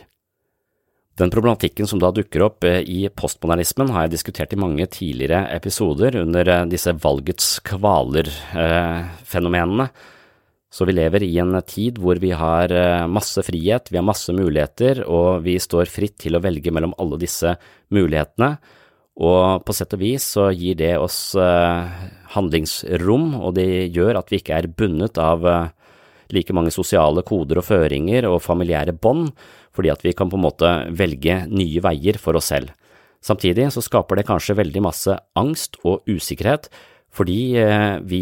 Den 1.16 1.32
problematikken 1.32 1.88
som 1.88 1.96
da 2.04 2.10
dukker 2.12 2.44
opp 2.44 2.66
eh, 2.68 2.82
i 2.84 3.08
postmodernismen, 3.08 3.88
har 3.96 4.04
jeg 4.06 4.12
diskutert 4.18 4.54
i 4.54 4.60
mange 4.60 4.86
tidligere 4.92 5.48
episoder 5.56 6.12
under 6.20 6.44
eh, 6.52 6.68
disse 6.68 6.92
valgets 7.06 7.64
kvaler-fenomenene. 7.64 9.88
Så 10.76 10.84
vi 10.84 10.92
lever 10.92 11.24
i 11.24 11.38
en 11.40 11.56
tid 11.64 12.02
hvor 12.04 12.20
vi 12.20 12.34
har 12.36 12.72
eh, 12.76 13.06
masse 13.08 13.40
frihet, 13.48 13.88
vi 13.92 14.00
har 14.00 14.04
masse 14.04 14.34
muligheter, 14.36 15.06
og 15.08 15.46
vi 15.46 15.56
står 15.62 15.88
fritt 15.88 16.18
til 16.26 16.36
å 16.36 16.42
velge 16.44 16.74
mellom 16.76 16.96
alle 17.00 17.20
disse 17.22 17.54
mulighetene. 17.96 18.58
Og 19.24 19.64
på 19.64 19.76
sett 19.78 19.94
og 19.96 20.02
vis 20.02 20.26
så 20.36 20.50
gir 20.52 20.76
det 20.82 20.98
oss 21.00 21.20
eh, 21.40 21.94
handlingsrom, 22.34 23.30
og 23.40 23.54
det 23.56 23.70
gjør 23.96 24.20
at 24.20 24.34
vi 24.34 24.42
ikke 24.42 24.58
er 24.58 24.68
bundet 24.68 25.22
av 25.22 25.48
eh, 25.48 25.70
like 26.36 26.56
mange 26.58 26.74
sosiale 26.76 27.24
koder 27.24 27.62
og 27.62 27.68
føringer 27.70 28.28
og 28.28 28.44
familiære 28.44 28.98
bånd, 29.00 29.30
fordi 29.76 29.94
at 29.94 30.04
vi 30.04 30.12
kan 30.18 30.28
på 30.32 30.36
en 30.36 30.44
måte 30.44 30.74
velge 30.92 31.46
nye 31.54 31.86
veier 31.86 32.20
for 32.20 32.36
oss 32.36 32.52
selv. 32.52 32.76
Samtidig 33.24 33.70
så 33.72 33.86
skaper 33.86 34.20
det 34.20 34.28
kanskje 34.28 34.58
veldig 34.60 34.84
masse 34.84 35.16
angst 35.40 35.80
og 35.88 36.04
usikkerhet, 36.12 36.68
fordi 37.16 37.40
vi 38.04 38.22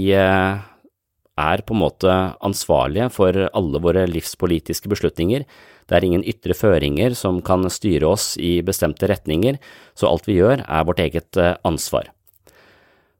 er 1.40 1.64
på 1.66 1.74
en 1.74 1.82
måte 1.82 2.16
ansvarlige 2.46 3.10
for 3.14 3.38
alle 3.50 3.82
våre 3.82 4.06
livspolitiske 4.10 4.90
beslutninger. 4.92 5.46
Det 5.90 5.98
er 5.98 6.06
ingen 6.06 6.26
ytre 6.26 6.56
føringer 6.56 7.16
som 7.18 7.42
kan 7.46 7.66
styre 7.74 8.12
oss 8.14 8.34
i 8.38 8.62
bestemte 8.66 9.10
retninger, 9.10 9.58
så 9.98 10.10
alt 10.12 10.28
vi 10.30 10.38
gjør 10.40 10.64
er 10.64 10.86
vårt 10.88 11.02
eget 11.04 11.40
eh, 11.40 11.56
ansvar. 11.66 12.12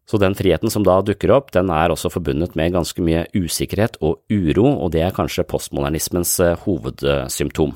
Så 0.06 0.20
den 0.20 0.36
friheten 0.36 0.72
som 0.72 0.84
da 0.84 0.98
dukker 1.02 1.32
opp, 1.32 1.54
den 1.56 1.72
er 1.72 1.94
også 1.94 2.12
forbundet 2.12 2.58
med 2.60 2.76
ganske 2.76 3.04
mye 3.04 3.24
usikkerhet 3.34 3.98
og 4.04 4.20
uro, 4.32 4.68
og 4.84 4.92
det 4.96 5.06
er 5.06 5.16
kanskje 5.16 5.48
postmodernismens 5.48 6.38
eh, 6.44 6.60
hovedsymptom. 6.66 7.76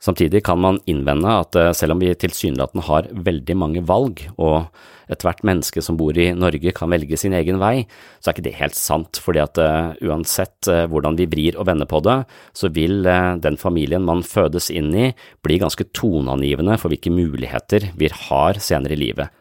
Samtidig 0.00 0.40
kan 0.46 0.60
man 0.60 0.78
innvende 0.88 1.32
at 1.42 1.56
eh, 1.60 1.74
selv 1.76 1.92
om 1.92 2.00
vi 2.00 2.14
tilsynelatende 2.16 2.86
har 2.86 3.08
veldig 3.12 3.56
mange 3.60 3.82
valg, 3.84 4.22
og 4.40 4.70
ethvert 5.12 5.42
menneske 5.44 5.82
som 5.84 5.98
bor 6.00 6.16
i 6.16 6.30
Norge 6.32 6.72
kan 6.72 6.88
velge 6.92 7.18
sin 7.20 7.34
egen 7.36 7.58
vei, 7.60 7.84
så 8.20 8.30
er 8.30 8.36
ikke 8.36 8.46
det 8.46 8.56
helt 8.60 8.78
sant, 8.78 9.18
fordi 9.20 9.42
at 9.42 9.58
uh, 9.58 9.90
uansett 10.06 10.68
uh, 10.70 10.84
hvordan 10.86 11.18
vi 11.18 11.26
vrir 11.32 11.58
og 11.58 11.66
vender 11.66 11.88
på 11.90 11.98
det, 12.06 12.20
så 12.54 12.70
vil 12.70 13.02
den 13.42 13.58
familien 13.58 14.06
man 14.06 14.22
fødes 14.22 14.70
inn 14.70 14.94
i, 14.94 15.08
bli 15.42 15.58
ganske 15.58 15.88
toneangivende 15.98 16.78
for 16.78 16.94
hvilke 16.94 17.10
muligheter 17.10 17.90
vi 17.98 18.12
har 18.28 18.62
senere 18.62 18.94
i 18.94 19.02
livet. 19.02 19.39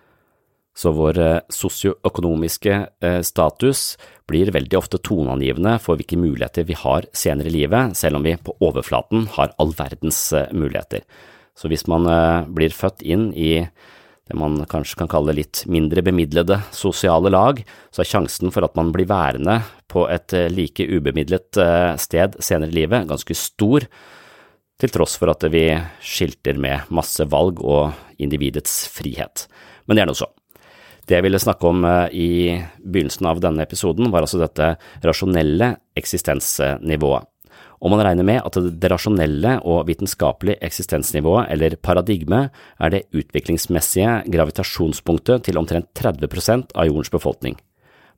Så 0.80 0.94
vår 0.96 1.18
sosioøkonomiske 1.52 2.76
status 3.28 3.98
blir 4.30 4.52
veldig 4.54 4.78
ofte 4.80 5.00
toneangivende 5.02 5.78
for 5.82 6.00
hvilke 6.00 6.20
muligheter 6.20 6.68
vi 6.70 6.78
har 6.78 7.08
senere 7.16 7.50
i 7.50 7.56
livet, 7.62 7.98
selv 7.98 8.20
om 8.20 8.26
vi 8.26 8.38
på 8.38 8.56
overflaten 8.64 9.28
har 9.36 9.54
all 9.62 9.74
verdens 9.78 10.22
eh, 10.36 10.52
muligheter. 10.54 11.06
Så 11.58 11.72
hvis 11.72 11.88
man 11.90 12.08
eh, 12.10 12.46
blir 12.46 12.76
født 12.76 13.04
inn 13.04 13.32
i 13.34 13.54
det 14.30 14.38
man 14.38 14.60
kanskje 14.70 15.00
kan 15.00 15.10
kalle 15.10 15.34
litt 15.34 15.64
mindre 15.66 16.04
bemidlede 16.06 16.60
sosiale 16.76 17.32
lag, 17.34 17.64
så 17.90 18.04
er 18.04 18.12
sjansen 18.12 18.54
for 18.54 18.68
at 18.68 18.78
man 18.78 18.92
blir 18.94 19.10
værende 19.10 19.58
på 19.90 20.06
et 20.14 20.36
eh, 20.38 20.52
like 20.54 20.86
ubemidlet 20.86 21.62
sted 22.02 22.38
senere 22.38 22.70
i 22.70 22.82
livet 22.84 23.10
ganske 23.10 23.38
stor, 23.38 23.88
til 24.80 24.94
tross 24.94 25.18
for 25.20 25.34
at 25.34 25.42
vi 25.52 25.66
skilter 26.00 26.56
med 26.62 26.94
masse 26.96 27.26
valg 27.28 27.58
og 27.60 28.22
individets 28.22 28.86
frihet. 28.94 29.50
Men 29.90 29.98
det 29.98 30.06
er 30.06 30.08
nå 30.14 30.16
så. 30.16 30.30
Det 31.10 31.18
jeg 31.18 31.26
ville 31.26 31.42
snakke 31.42 31.66
om 31.66 31.82
eh, 31.90 32.14
i 32.14 32.30
begynnelsen 32.86 33.26
av 33.26 33.42
denne 33.42 33.66
episoden, 33.66 34.12
var 34.14 34.22
altså 34.26 34.38
dette 34.44 34.76
rasjonelle 35.02 35.74
eksistensnivået. 35.98 37.26
Og 37.80 37.94
man 37.94 38.04
regner 38.04 38.28
med 38.28 38.44
at 38.44 38.58
det 38.60 38.90
rasjonelle 38.92 39.56
og 39.68 39.88
vitenskapelige 39.88 40.60
eksistensnivået, 40.68 41.48
eller 41.50 41.78
paradigme, 41.82 42.50
er 42.78 42.92
det 42.94 43.08
utviklingsmessige 43.16 44.20
gravitasjonspunktet 44.30 45.48
til 45.48 45.58
omtrent 45.58 45.88
30% 45.98 46.76
av 46.76 46.90
jordens 46.92 47.10
befolkning. 47.14 47.56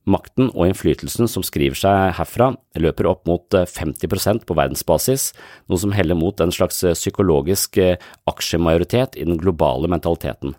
Makten 0.10 0.50
og 0.50 0.66
innflytelsen 0.66 1.30
som 1.30 1.46
skriver 1.46 1.78
seg 1.78 2.16
herfra, 2.18 2.50
løper 2.82 3.08
opp 3.08 3.30
mot 3.30 3.54
50 3.54 4.10
eh, 4.10 4.42
på 4.50 4.58
verdensbasis, 4.58 5.30
noe 5.70 5.80
som 5.80 5.94
heller 5.96 6.18
mot 6.18 6.44
en 6.44 6.52
slags 6.52 6.82
eh, 6.84 6.98
psykologisk 6.98 7.80
aksjemajoritet 8.28 9.16
i 9.22 9.30
den 9.30 9.40
globale 9.40 9.88
mentaliteten. 9.94 10.58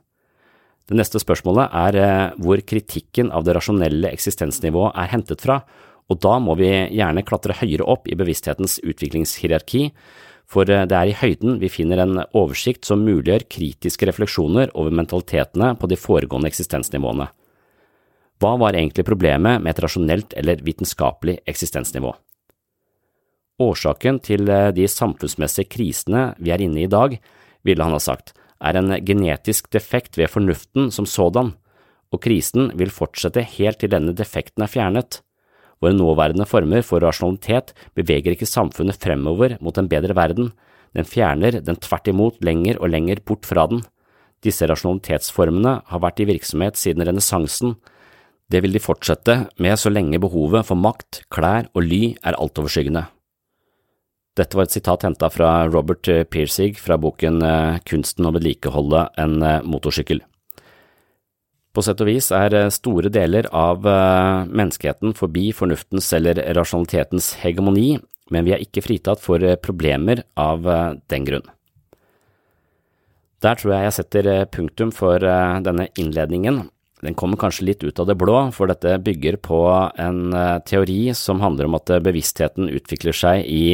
Det 0.90 0.99
neste 0.99 1.21
spørsmålet 1.23 1.71
er 1.79 1.99
eh, 2.01 2.35
hvor 2.42 2.61
kritikken 2.66 3.31
av 3.33 3.47
det 3.47 3.55
rasjonelle 3.57 4.11
eksistensnivået 4.11 4.97
er 4.99 5.12
hentet 5.12 5.45
fra, 5.45 5.61
og 6.11 6.18
da 6.21 6.37
må 6.42 6.57
vi 6.59 6.71
gjerne 6.92 7.25
klatre 7.25 7.57
høyere 7.61 7.87
opp 7.88 8.09
i 8.11 8.18
bevissthetens 8.18 8.81
utviklingshierarki, 8.83 9.90
for 10.51 10.68
eh, 10.68 10.85
det 10.88 10.99
er 10.99 11.12
i 11.12 11.16
høyden 11.16 11.61
vi 11.62 11.71
finner 11.73 12.03
en 12.03 12.25
oversikt 12.27 12.88
som 12.88 13.05
muliggjør 13.07 13.47
kritiske 13.53 14.09
refleksjoner 14.11 14.75
over 14.75 14.95
mentalitetene 14.95 15.73
på 15.79 15.88
de 15.90 16.01
foregående 16.01 16.51
eksistensnivåene. 16.51 17.31
Hva 18.42 18.57
var 18.59 18.75
egentlig 18.75 19.07
problemet 19.07 19.62
med 19.62 19.71
et 19.71 19.81
rasjonelt 19.85 20.35
eller 20.35 20.64
vitenskapelig 20.66 21.38
eksistensnivå? 21.47 22.11
Årsaken 23.62 24.18
til 24.27 24.51
eh, 24.51 24.71
de 24.75 24.90
samfunnsmessige 24.90 25.71
krisene 25.71 26.33
vi 26.42 26.51
er 26.51 26.64
inne 26.64 26.83
i 26.83 26.88
i 26.88 26.92
dag, 26.92 27.14
ville 27.62 27.85
han 27.87 27.95
ha 27.95 28.03
sagt, 28.03 28.35
er 28.62 28.79
en 28.79 28.94
genetisk 29.05 29.70
defekt 29.75 30.16
ved 30.18 30.31
fornuften 30.31 30.90
som 30.94 31.09
sådan, 31.09 31.53
og 32.12 32.20
krisen 32.22 32.70
vil 32.79 32.92
fortsette 32.92 33.44
helt 33.57 33.81
til 33.83 33.92
denne 33.92 34.14
defekten 34.16 34.64
er 34.64 34.70
fjernet. 34.70 35.20
Våre 35.83 35.96
nåværende 35.96 36.46
former 36.46 36.85
for 36.87 37.03
rasjonalitet 37.03 37.72
beveger 37.96 38.37
ikke 38.37 38.46
samfunnet 38.46 39.01
fremover 39.03 39.57
mot 39.61 39.79
en 39.79 39.88
bedre 39.90 40.14
verden, 40.14 40.53
den 40.92 41.09
fjerner 41.09 41.57
den 41.64 41.79
tvert 41.81 42.11
imot 42.12 42.38
lenger 42.44 42.79
og 42.79 42.92
lenger 42.92 43.22
bort 43.25 43.48
fra 43.48 43.64
den. 43.70 43.81
Disse 44.44 44.66
rasjonalitetsformene 44.68 45.79
har 45.88 46.03
vært 46.03 46.20
i 46.20 46.29
virksomhet 46.29 46.79
siden 46.79 47.07
renessansen. 47.07 47.77
Det 48.51 48.61
vil 48.62 48.75
de 48.77 48.83
fortsette 48.83 49.38
med 49.62 49.79
så 49.81 49.90
lenge 49.90 50.20
behovet 50.20 50.66
for 50.68 50.77
makt, 50.77 51.22
klær 51.33 51.70
og 51.72 51.87
ly 51.87 52.12
er 52.20 52.37
altoverskyggende. 52.37 53.07
Dette 54.33 54.57
var 54.57 54.64
et 54.64 54.73
sitat 54.73 55.03
henta 55.05 55.29
fra 55.29 55.66
Robert 55.68 56.09
Piercig 56.33 56.79
fra 56.81 56.97
boken 56.97 57.42
eh, 57.45 57.81
Kunsten 57.85 58.25
å 58.25 58.33
vedlikeholde 58.33 59.05
en 59.21 59.42
eh, 59.45 59.59
motorsykkel. 59.68 60.23
På 61.73 61.85
sett 61.85 62.01
og 62.01 62.09
vis 62.09 62.31
er 62.33 62.57
eh, 62.57 62.71
store 62.73 63.12
deler 63.12 63.51
av 63.53 63.85
menneskeheten 64.49 65.12
forbi 65.18 65.51
fornuftens 65.57 66.09
eller 66.16 66.40
rasjonalitetens 66.57 67.35
hegemoni, 67.42 67.99
men 68.33 68.49
vi 68.49 68.57
er 68.57 68.64
ikke 68.64 68.87
fritatt 68.87 69.21
for 69.21 69.45
problemer 69.61 70.25
av 70.40 70.64
den 71.12 71.29
grunn. 71.29 71.45
Der 73.45 73.59
tror 73.59 73.75
jeg 73.75 73.85
jeg 73.85 73.97
setter 73.99 74.29
punktum 74.55 74.92
for 74.95 75.21
denne 75.21 75.88
innledningen. 75.99 76.62
Den 77.02 77.16
kommer 77.18 77.40
kanskje 77.40 77.66
litt 77.66 77.82
ut 77.82 77.98
av 77.98 78.06
det 78.06 78.14
blå, 78.14 78.36
for 78.54 78.70
dette 78.70 78.94
bygger 79.02 79.40
på 79.42 79.58
en 79.98 80.30
teori 80.68 81.10
som 81.18 81.42
handler 81.42 81.66
om 81.66 81.74
at 81.74 81.90
bevisstheten 82.04 82.70
utvikler 82.70 83.16
seg 83.16 83.42
i 83.50 83.64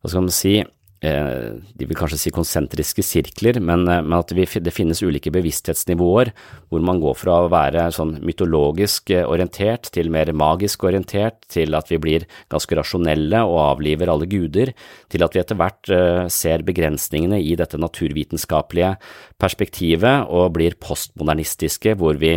hva 0.00 0.10
skal 0.10 0.24
man 0.24 0.34
si, 0.34 0.54
eh, 0.60 0.68
de 1.00 1.86
vil 1.88 1.96
kanskje 1.96 2.18
si 2.20 2.30
konsentriske 2.34 3.00
sirkler, 3.00 3.56
men, 3.64 3.86
eh, 3.88 4.02
men 4.04 4.18
at 4.18 4.34
det 4.36 4.72
finnes 4.74 5.00
ulike 5.00 5.32
bevissthetsnivåer 5.32 6.32
hvor 6.68 6.82
man 6.84 7.00
går 7.00 7.14
fra 7.16 7.38
å 7.40 7.48
være 7.48 7.86
sånn 7.96 8.18
mytologisk 8.20 9.10
eh, 9.14 9.24
orientert 9.24 9.88
til 9.94 10.10
mer 10.12 10.28
magisk 10.36 10.84
orientert, 10.84 11.40
til 11.48 11.74
at 11.74 11.88
vi 11.88 11.96
blir 11.96 12.26
ganske 12.52 12.76
rasjonelle 12.76 13.40
og 13.48 13.78
avliver 13.78 14.12
alle 14.12 14.28
guder, 14.28 14.74
til 15.08 15.24
at 15.24 15.32
vi 15.32 15.40
etter 15.40 15.56
hvert 15.56 15.92
ser 16.30 16.66
begrensningene 16.66 17.40
i 17.40 17.56
dette 17.56 17.80
naturvitenskapelige 17.80 18.92
perspektivet 19.40 20.28
og 20.28 20.52
blir 20.58 20.76
postmodernistiske, 20.80 21.96
hvor 21.96 22.20
vi 22.20 22.36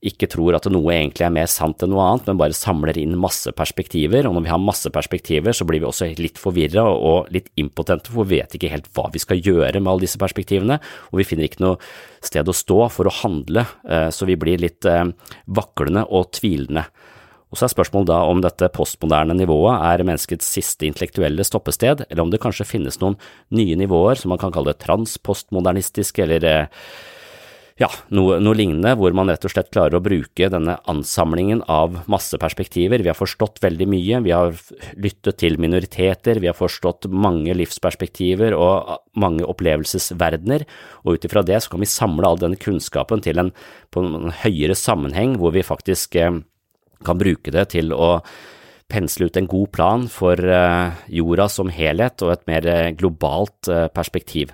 ikke 0.00 0.30
tror 0.32 0.56
at 0.56 0.64
noe 0.72 0.94
egentlig 0.94 1.26
er 1.26 1.32
mer 1.34 1.48
sant 1.50 1.82
enn 1.84 1.90
noe 1.92 2.04
annet, 2.06 2.30
men 2.30 2.38
bare 2.40 2.56
samler 2.56 2.96
inn 2.96 3.18
masse 3.20 3.52
perspektiver, 3.52 4.24
og 4.24 4.36
når 4.36 4.46
vi 4.46 4.52
har 4.54 4.62
masse 4.62 4.88
perspektiver, 4.92 5.52
så 5.56 5.66
blir 5.68 5.82
vi 5.82 5.88
også 5.90 6.08
litt 6.16 6.40
forvirra 6.40 6.86
og 6.88 7.28
litt 7.34 7.50
impotente, 7.60 8.12
for 8.12 8.24
vi 8.24 8.40
vet 8.40 8.56
ikke 8.56 8.72
helt 8.72 8.88
hva 8.96 9.10
vi 9.12 9.20
skal 9.20 9.42
gjøre 9.44 9.76
med 9.76 9.92
alle 9.92 10.06
disse 10.06 10.20
perspektivene, 10.20 10.80
og 11.12 11.20
vi 11.20 11.28
finner 11.28 11.50
ikke 11.50 11.64
noe 11.66 11.76
sted 12.24 12.48
å 12.48 12.56
stå 12.56 12.80
for 12.94 13.10
å 13.10 13.16
handle, 13.20 13.66
eh, 13.92 14.08
så 14.08 14.28
vi 14.28 14.38
blir 14.40 14.64
litt 14.64 14.88
eh, 14.88 15.04
vaklende 15.52 16.06
og 16.08 16.32
tvilende. 16.40 16.88
Og 17.50 17.58
så 17.58 17.66
er 17.66 17.74
spørsmålet 17.74 18.08
da 18.08 18.22
om 18.30 18.40
dette 18.40 18.70
postmoderne 18.72 19.34
nivået 19.36 19.84
er 19.84 20.06
menneskets 20.06 20.48
siste 20.54 20.86
intellektuelle 20.86 21.44
stoppested, 21.44 22.06
eller 22.08 22.24
om 22.24 22.32
det 22.32 22.40
kanskje 22.40 22.68
finnes 22.68 23.00
noen 23.02 23.18
nye 23.52 23.76
nivåer 23.76 24.16
som 24.16 24.32
man 24.32 24.40
kan 24.40 24.54
kalle 24.54 24.78
transpostmodernistiske, 24.80 26.24
eller 26.24 26.46
eh, 26.46 26.84
ja, 27.80 27.88
noe, 28.12 28.36
noe, 28.44 28.56
lignende, 28.58 28.92
hvor 29.00 29.14
man 29.16 29.30
rett 29.32 29.44
og 29.48 29.54
slett 29.54 29.70
klarer 29.72 29.96
å 29.96 30.02
bruke 30.04 30.50
denne 30.52 30.74
ansamlingen 30.90 31.62
av 31.64 32.02
masse 32.12 32.36
perspektiver. 32.40 33.00
Vi 33.00 33.08
har 33.08 33.16
forstått 33.16 33.62
veldig 33.64 33.86
mye, 33.88 34.20
vi 34.26 34.34
har 34.36 34.52
lyttet 35.00 35.38
til 35.40 35.56
minoriteter, 35.62 36.42
vi 36.42 36.50
har 36.50 36.58
forstått 36.58 37.08
mange 37.08 37.56
livsperspektiver 37.56 38.52
og 38.52 38.92
mange 39.16 39.48
opplevelsesverdener, 39.48 40.66
og 41.06 41.16
ut 41.16 41.24
ifra 41.24 41.44
det 41.46 41.62
så 41.64 41.72
kan 41.72 41.80
vi 41.80 41.88
samle 41.88 42.28
all 42.28 42.42
denne 42.42 42.60
kunnskapen 42.60 43.24
til 43.24 43.40
en, 43.40 43.54
på 43.88 44.04
en 44.04 44.28
høyere 44.42 44.76
sammenheng, 44.76 45.38
hvor 45.40 45.56
vi 45.56 45.64
faktisk 45.64 46.20
eh, 46.20 46.42
kan 47.06 47.22
bruke 47.22 47.56
det 47.56 47.70
til 47.78 47.96
å 47.96 48.18
pensle 48.92 49.30
ut 49.30 49.40
en 49.40 49.48
god 49.48 49.72
plan 49.72 50.08
for 50.12 50.36
eh, 50.36 51.02
jorda 51.16 51.48
som 51.48 51.72
helhet 51.72 52.28
og 52.28 52.36
et 52.36 52.48
mer 52.50 52.68
eh, 52.68 52.92
globalt 52.92 53.72
perspektiv. 53.96 54.52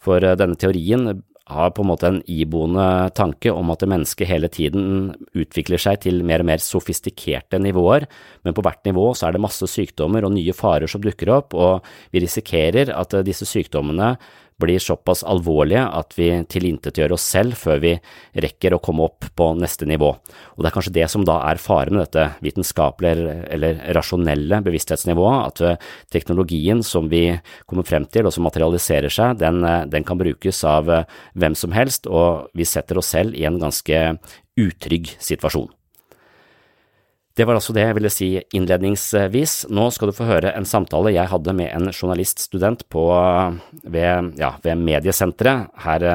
For 0.00 0.22
denne 0.22 0.56
teorien 0.56 1.18
har 1.46 1.70
på 1.70 1.84
en 1.84 1.90
måte 1.92 2.08
en 2.10 2.22
iboende 2.26 2.84
tanke 3.14 3.52
om 3.54 3.68
at 3.70 3.84
mennesket 3.86 4.26
hele 4.26 4.48
tiden 4.50 5.12
utvikler 5.38 5.78
seg 5.78 6.00
til 6.02 6.24
mer 6.26 6.42
og 6.42 6.48
mer 6.48 6.62
sofistikerte 6.62 7.60
nivåer, 7.62 8.08
men 8.42 8.56
på 8.56 8.64
hvert 8.66 8.82
nivå 8.88 9.12
så 9.14 9.28
er 9.28 9.36
det 9.36 9.44
masse 9.44 9.68
sykdommer 9.70 10.26
og 10.26 10.34
nye 10.34 10.56
farer 10.56 10.90
som 10.90 11.04
dukker 11.04 11.30
opp, 11.36 11.54
og 11.54 11.86
vi 12.10 12.24
risikerer 12.24 12.90
at 12.94 13.14
disse 13.26 13.46
sykdommene 13.46 14.16
blir 14.60 14.80
såpass 14.80 15.22
alvorlige 15.26 15.82
at 15.98 16.14
vi 16.16 16.30
tilintetgjør 16.48 17.14
oss 17.16 17.26
selv 17.34 17.58
før 17.60 17.80
vi 17.82 17.92
rekker 18.44 18.76
å 18.76 18.80
komme 18.82 19.04
opp 19.08 19.28
på 19.36 19.50
neste 19.60 19.88
nivå. 19.88 20.08
Og 20.56 20.64
det 20.64 20.70
er 20.70 20.76
kanskje 20.76 20.94
det 20.96 21.08
som 21.12 21.26
da 21.28 21.38
er 21.50 21.60
faren 21.60 21.98
med 21.98 22.06
dette 22.06 22.26
vitenskapelige 22.44 23.36
eller 23.52 23.82
rasjonelle 23.96 24.62
bevissthetsnivået, 24.64 25.60
at 25.62 25.86
teknologien 26.12 26.82
som 26.86 27.10
vi 27.12 27.28
kommer 27.68 27.86
frem 27.88 28.08
til 28.08 28.28
og 28.28 28.34
som 28.34 28.48
materialiserer 28.48 29.12
seg, 29.12 29.36
den, 29.42 29.60
den 29.92 30.08
kan 30.08 30.20
brukes 30.20 30.62
av 30.64 30.88
hvem 31.36 31.58
som 31.58 31.76
helst, 31.76 32.08
og 32.08 32.48
vi 32.56 32.68
setter 32.68 33.00
oss 33.00 33.12
selv 33.12 33.36
i 33.36 33.44
en 33.48 33.60
ganske 33.60 34.06
utrygg 34.56 35.12
situasjon. 35.20 35.75
Det 37.36 37.44
var 37.44 37.58
altså 37.58 37.74
det 37.76 37.82
jeg 37.84 37.96
ville 37.98 38.12
si 38.12 38.28
innledningsvis. 38.56 39.66
Nå 39.68 39.90
skal 39.92 40.08
du 40.08 40.16
få 40.16 40.28
høre 40.28 40.54
en 40.56 40.64
samtale 40.68 41.12
jeg 41.12 41.28
hadde 41.28 41.52
med 41.56 41.68
en 41.68 41.90
journaliststudent 41.92 42.86
på, 42.92 43.02
ved, 43.84 44.30
ja, 44.40 44.54
ved 44.64 44.80
mediesenteret 44.80 45.68
her 45.84 46.06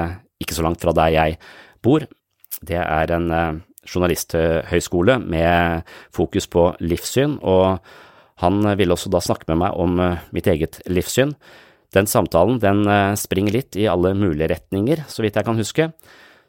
ikke 0.41 0.57
så 0.57 0.65
langt 0.65 0.81
fra 0.81 0.95
der 0.97 1.13
jeg 1.13 1.37
bor. 1.85 2.07
Det 2.65 2.79
er 2.81 3.13
en 3.13 3.29
journalisthøyskole 3.85 5.19
med 5.21 5.85
fokus 6.13 6.49
på 6.49 6.71
livssyn, 6.81 7.37
og 7.41 7.77
han 8.41 8.65
ville 8.77 8.97
også 8.97 9.13
da 9.13 9.21
snakke 9.21 9.45
med 9.51 9.61
meg 9.61 9.77
om 9.77 10.01
mitt 10.33 10.49
eget 10.49 10.81
livssyn. 10.89 11.35
Den 11.93 12.09
samtalen 12.09 12.57
den 12.63 12.81
springer 13.19 13.59
litt 13.59 13.77
i 13.77 13.85
alle 13.91 14.15
mulige 14.17 14.49
retninger, 14.55 15.05
så 15.05 15.21
vidt 15.21 15.37
jeg 15.37 15.45
kan 15.45 15.59
huske. 15.59 15.91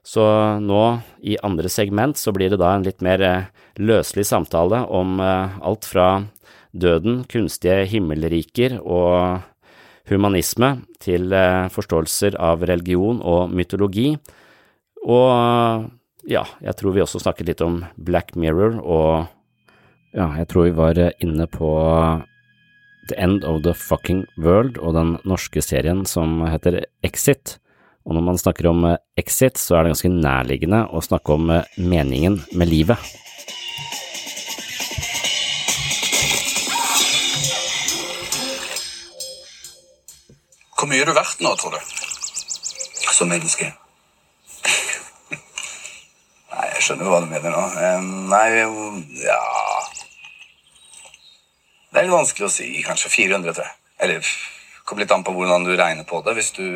Så 0.03 0.25
nå, 0.59 0.83
i 1.23 1.37
andre 1.47 1.71
segment, 1.71 2.19
så 2.19 2.35
blir 2.35 2.51
det 2.51 2.59
da 2.59 2.73
en 2.75 2.87
litt 2.87 3.05
mer 3.05 3.23
løselig 3.79 4.27
samtale 4.27 4.83
om 4.91 5.21
alt 5.23 5.87
fra 5.87 6.09
døden, 6.75 7.23
kunstige 7.31 7.85
himmelriker 7.87 8.81
og 8.83 9.45
humanisme 10.11 10.73
til 10.99 11.31
forståelser 11.71 12.35
av 12.35 12.67
religion 12.67 13.23
og 13.23 13.55
mytologi, 13.55 14.17
og 15.03 15.87
ja, 16.31 16.45
jeg 16.63 16.77
tror 16.79 16.95
vi 16.95 17.03
også 17.03 17.23
snakket 17.23 17.49
litt 17.51 17.63
om 17.65 17.81
Black 17.99 18.37
Mirror 18.39 18.79
og 18.83 19.31
ja, 20.13 20.29
jeg 20.39 20.49
tror 20.51 20.69
vi 20.69 20.77
var 20.77 21.01
inne 21.25 21.49
på 21.51 21.71
The 23.11 23.17
End 23.19 23.47
of 23.49 23.63
the 23.65 23.75
Fucking 23.75 24.27
World 24.37 24.79
og 24.79 24.95
den 24.95 25.17
norske 25.27 25.63
serien 25.65 26.05
som 26.07 26.43
heter 26.47 26.85
Exit. 27.03 27.57
Og 28.03 28.17
når 28.17 28.25
man 28.27 28.39
snakker 28.41 28.67
om 28.71 28.87
exit, 29.19 29.59
så 29.61 29.77
er 29.79 29.85
det 29.85 29.93
ganske 29.95 30.11
nærliggende 30.13 30.85
å 30.91 31.03
snakke 31.05 31.37
om 31.37 31.53
meningen 31.79 32.41
med 32.59 32.71
livet. 32.71 32.99
Hvor 40.83 40.91
mye 40.91 41.05
er 41.05 41.07
du 41.07 41.15
verdt 41.15 41.39
nå, 41.45 41.53
tror 41.61 41.77
du? 41.77 41.81
Som 43.15 43.29
menneske? 43.31 43.69
Nei, 46.51 46.65
jeg 46.73 46.83
skjønner 46.83 47.07
hva 47.07 47.21
du 47.23 47.29
mener 47.31 47.55
nå. 47.55 47.61
Nei, 48.33 48.49
ja 49.23 49.39
Det 51.93 52.01
er 52.01 52.09
litt 52.09 52.17
vanskelig 52.17 52.49
å 52.49 52.51
si. 52.51 52.67
Kanskje 52.83 53.13
400, 53.15 53.55
tror 53.55 53.69
jeg. 53.69 53.79
Eller 54.03 54.33
kommer 54.83 55.05
litt 55.05 55.15
an 55.15 55.23
på 55.23 55.37
hvordan 55.37 55.69
du 55.69 55.77
regner 55.77 56.03
på 56.09 56.19
det. 56.27 56.35
Hvis 56.41 56.51
du 56.57 56.67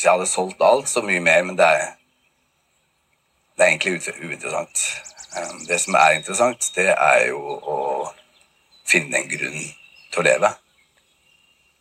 Hvis 0.00 0.06
jeg 0.06 0.12
hadde 0.16 0.26
solgt 0.26 0.62
alt, 0.64 0.88
så 0.88 1.02
mye 1.04 1.20
mer, 1.20 1.42
men 1.44 1.56
det 1.58 1.64
er 1.64 1.90
Det 3.56 3.64
er 3.64 3.68
egentlig 3.68 4.00
uinteressant. 4.24 4.78
Det 5.68 5.80
som 5.80 5.94
er 5.94 6.14
interessant, 6.16 6.70
det 6.74 6.86
er 6.88 7.26
jo 7.28 7.40
å 7.72 7.76
finne 8.88 9.18
en 9.18 9.28
grunn 9.28 9.58
til 9.60 10.22
å 10.22 10.24
leve. 10.24 10.50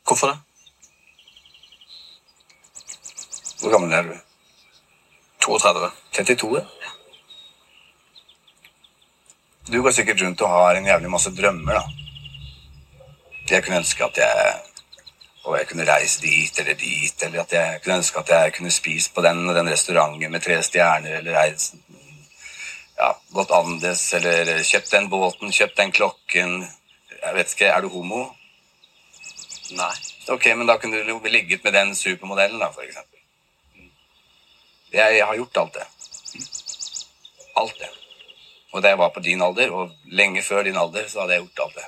Hvorfor 0.03 0.34
det? 0.34 0.38
Hvor 3.62 3.71
gammel 3.71 3.95
er 3.95 4.12
du? 4.12 4.13
32. 5.47 5.91
32, 6.19 6.60
ja. 6.60 6.91
Du 9.71 9.79
går 9.82 9.95
sikkert 9.95 10.21
rundt 10.25 10.41
og 10.41 10.58
har 10.58 10.75
en 10.75 10.91
jævlig 10.91 11.15
masse 11.15 11.32
drømmer, 11.39 11.79
da. 11.79 11.88
Jeg 13.49 13.63
kunne 13.63 13.79
ønske 13.79 14.12
at 14.12 14.19
jeg 14.19 14.60
og 15.43 15.56
jeg 15.58 15.67
kunne 15.69 15.88
reise 15.88 16.21
dit 16.21 16.60
eller 16.60 16.75
dit, 16.78 17.23
eller 17.23 17.41
at 17.41 17.54
jeg 17.54 17.82
kunne 17.84 17.99
ønske 18.02 18.19
at 18.19 18.34
jeg 18.34 18.54
kunne 18.58 18.71
spist 18.71 19.13
på 19.15 19.23
den 19.23 19.45
og 19.49 19.56
den 19.56 19.71
restauranten 19.71 20.32
med 20.32 20.43
tre 20.43 20.60
stjerner, 20.63 21.19
eller 21.19 21.54
ja, 22.99 23.13
gått 23.34 23.54
annerledes, 23.56 24.04
eller 24.13 24.63
kjøpt 24.67 24.91
den 24.91 25.08
båten, 25.10 25.54
kjøpt 25.56 25.78
den 25.78 25.95
klokken 25.95 26.60
Jeg 27.19 27.36
vet 27.36 27.52
ikke, 27.52 27.67
er 27.67 27.82
du 27.84 27.89
homo? 27.91 28.30
Nei. 29.75 29.95
Ok, 30.32 30.45
men 30.56 30.67
da 30.69 30.78
kunne 30.80 31.02
du 31.04 31.28
ligget 31.28 31.63
med 31.63 31.73
den 31.73 31.95
supermodellen, 31.95 32.62
da, 32.62 32.69
for 32.71 32.86
eksempel. 32.86 33.19
Jeg 34.93 35.25
har 35.25 35.36
gjort 35.36 35.58
alt 35.58 35.73
det. 35.73 35.88
Alt 37.60 37.75
det. 37.82 37.89
Og 38.71 38.84
da 38.84 38.93
jeg 38.93 39.02
var 39.02 39.12
på 39.12 39.19
din 39.19 39.41
alder, 39.41 39.71
og 39.75 39.91
lenge 40.06 40.43
før 40.43 40.63
din 40.63 40.78
alder, 40.78 41.10
så 41.10 41.21
hadde 41.21 41.34
jeg 41.34 41.43
gjort 41.47 41.65
alt 41.65 41.75
det. 41.82 41.88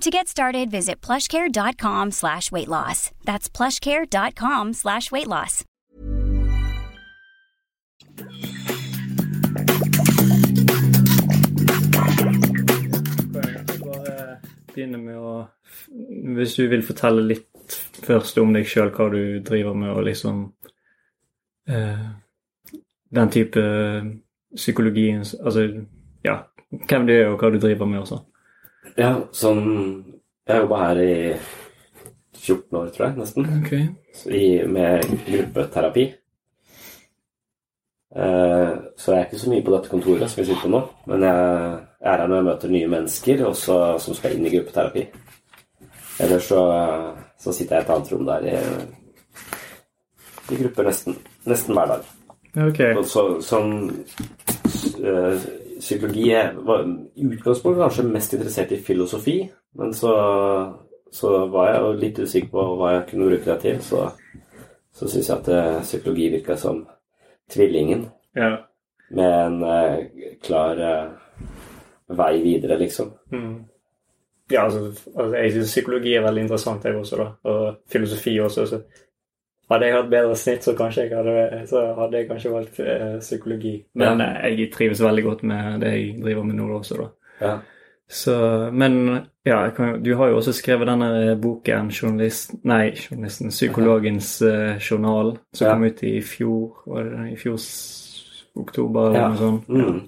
To 0.00 0.10
get 0.10 0.28
started, 0.28 0.70
visit 0.70 1.02
plushcare.com 1.02 2.12
slash 2.12 2.50
weight 2.50 2.68
loss. 2.68 3.10
That's 3.24 3.50
plushcare.com 3.50 4.72
slash 4.72 5.12
weight 5.12 5.26
loss. 5.26 5.64
Bare 13.84 14.40
begynne 14.72 15.02
med 15.02 15.18
å 15.20 15.34
Hvis 16.38 16.56
du 16.56 16.64
vil 16.72 16.86
fortelle 16.86 17.26
litt 17.26 17.76
først 18.00 18.40
om 18.40 18.56
deg 18.56 18.64
sjøl, 18.72 18.88
hva 18.96 19.10
du 19.12 19.44
driver 19.44 19.76
med, 19.76 19.92
og 19.92 20.08
liksom 20.08 20.42
eh, 21.68 22.08
Den 23.12 23.36
type 23.36 23.68
psykologien 24.56 25.28
Altså, 25.44 25.68
ja, 26.24 26.40
hvem 26.88 27.04
du 27.04 27.16
er, 27.18 27.28
og 27.28 27.36
hva 27.44 27.52
du 27.52 27.60
driver 27.60 27.84
med 27.84 28.00
og 28.00 28.12
sånn. 28.14 28.26
Ja, 28.96 29.12
sånn 29.36 29.64
Jeg 30.48 30.62
jobba 30.64 30.78
her 30.82 31.00
i 31.02 31.14
14 32.40 32.78
år, 32.78 32.88
tror 32.94 33.06
jeg, 33.06 33.16
nesten. 33.20 33.50
Ok. 33.60 33.74
I, 34.32 34.44
med 34.66 35.04
gruppeterapi. 35.26 36.06
Eh, 38.16 38.70
så 38.98 39.12
jeg 39.12 39.20
er 39.20 39.26
ikke 39.28 39.38
så 39.38 39.50
mye 39.52 39.64
på 39.66 39.74
dette 39.74 39.92
kontoret 39.92 40.32
som 40.32 40.40
vi 40.40 40.46
sitter 40.48 40.64
på 40.64 40.72
nå. 40.72 40.80
Men 41.12 41.26
jeg, 41.28 41.42
jeg 42.00 42.10
er 42.10 42.22
her 42.22 42.30
når 42.32 42.40
jeg 42.40 42.48
møter 42.48 42.72
nye 42.74 42.92
mennesker 42.96 43.44
også, 43.46 43.76
som 44.02 44.16
skal 44.18 44.34
inn 44.34 44.48
i 44.48 44.54
gruppeterapi. 44.56 45.04
Eller 46.20 46.42
så, 46.44 46.62
så 47.38 47.54
sitter 47.54 47.76
jeg 47.76 47.84
i 47.84 47.86
et 47.86 47.92
annet 47.94 48.12
rom 48.12 48.26
der 48.28 48.48
i, 48.48 48.56
i 50.50 50.62
grupper 50.64 50.90
nesten, 50.90 51.20
nesten 51.48 51.78
hver 51.78 51.94
dag. 51.94 52.10
Okay. 52.50 52.96
Så, 53.06 53.24
sånn 53.46 53.76
eh, 55.06 55.48
Psykologi 55.80 56.26
jeg 56.28 56.54
var 56.66 56.84
i 56.84 57.26
utgangspunktet 57.26 57.82
kanskje 57.82 58.04
mest 58.12 58.34
interessert 58.36 58.72
i 58.76 58.80
filosofi, 58.84 59.36
men 59.80 59.94
så, 59.96 60.12
så 61.12 61.30
var 61.52 61.70
jeg 61.70 61.80
jo 61.84 61.92
litt 62.02 62.18
usikker 62.20 62.50
på 62.52 62.64
hva 62.76 62.92
jeg 62.94 63.06
kunne 63.10 63.30
bruke 63.30 63.48
det 63.48 63.58
til. 63.64 63.80
Så, 63.84 64.04
så 64.92 65.08
syns 65.08 65.30
jeg 65.30 65.38
at 65.38 65.50
eh, 65.56 65.80
psykologi 65.86 66.28
virka 66.36 66.56
som 66.60 66.82
tvillingen 67.50 68.08
Ja. 68.36 68.50
med 69.10 69.32
en 69.46 69.62
eh, 69.66 70.36
klar 70.42 70.78
eh, 70.78 71.46
vei 72.20 72.32
videre, 72.42 72.76
liksom. 72.78 73.12
Mm. 73.32 73.54
Ja, 74.50 74.64
altså, 74.64 74.90
altså 75.14 75.36
jeg 75.36 75.52
syns 75.54 75.72
psykologi 75.76 76.14
er 76.18 76.24
veldig 76.26 76.42
interessant, 76.42 76.84
jeg 76.84 76.96
også, 76.98 77.16
da. 77.16 77.28
Og 77.50 77.76
filosofi 77.90 78.36
også. 78.42 78.66
Så 78.66 78.82
hadde 79.70 79.86
jeg 79.86 79.94
hatt 79.94 80.10
bedre 80.10 80.36
snitt, 80.36 80.64
så 80.64 80.74
jeg 80.74 81.10
hadde, 81.14 81.66
så 81.70 81.94
hadde 81.98 82.16
jeg 82.18 82.28
kanskje 82.28 82.50
valgt 82.52 82.80
eh, 82.80 83.18
psykologi. 83.20 83.84
Men 83.94 84.20
Ja. 84.20 84.30
eh, 84.42 84.56
jeg 84.58 84.72
trives 84.72 85.00
veldig 85.02 85.24
godt 85.24 85.42
med 85.42 85.80
det 85.80 85.92
jeg 85.92 86.22
driver 86.22 86.42
med 86.44 86.54
nå 86.56 86.68
også, 86.78 86.96
da. 86.98 87.08
Ja. 87.40 87.58
Så, 88.10 88.70
men 88.72 89.20
ja, 89.46 89.70
kan, 89.70 90.02
du 90.02 90.16
har 90.16 90.28
jo 90.28 90.36
også 90.40 90.52
skrevet 90.52 90.88
denne 90.88 91.36
boken, 91.40 91.90
journalist, 91.94 92.56
nei, 92.64 92.90
journalisten, 92.96 93.50
psykologens 93.54 94.42
eh, 94.42 94.78
journal, 94.82 95.36
som 95.54 95.66
Ja. 95.68 95.74
kom 95.74 95.84
ut 95.84 96.02
i 96.02 96.20
fjor, 96.20 96.82
var 96.86 97.04
det 97.04 97.32
i 97.32 97.36
fjor 97.36 97.56
oktober 98.56 99.06
eller 99.10 99.20
Ja. 99.20 99.28
noe 99.28 99.36
sånt. 99.38 99.68
Mm. 99.68 100.00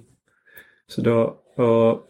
Så 0.88 1.02
da, 1.02 1.32
og, 1.62 2.02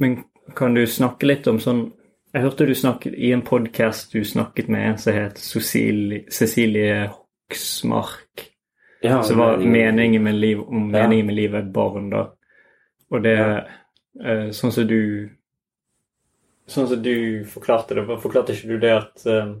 men 0.00 0.24
kan 0.56 0.74
du 0.74 0.82
snakke 0.86 1.26
litt 1.26 1.46
om 1.46 1.58
sånn, 1.58 1.92
jeg 2.36 2.42
hørte 2.44 2.66
du 2.68 2.74
snakket 2.76 3.14
i 3.16 3.30
en 3.32 3.42
podcast 3.42 4.12
du 4.12 4.24
snakket 4.24 4.68
med 4.68 4.90
en 4.90 4.98
som 5.00 5.14
het 5.16 5.38
Cecilie, 5.40 7.06
Hoksmark, 7.08 8.50
Ja, 9.02 9.22
som 9.22 9.38
var 9.38 9.56
meningen- 9.58 10.22
med 10.22 10.34
liv, 10.34 10.60
om 10.60 10.90
Ja. 10.94 11.02
meningen 11.02 11.26
med 11.26 11.34
livet 11.34 11.64
er 11.64 11.72
barn 11.72 12.10
da. 12.10 12.26
Og 13.10 13.22
det, 13.22 13.38
eh, 14.20 14.48
sånn 14.50 14.72
som 14.72 14.86
du, 14.86 15.30
sånn 16.68 16.88
som 16.88 17.02
du 17.02 17.44
forklarte 17.44 17.94
det, 17.94 18.06
forklarte 18.20 18.52
ikke 18.52 18.68
du 18.68 18.78
det 18.78 18.92
at 18.92 19.26
eh, 19.26 19.54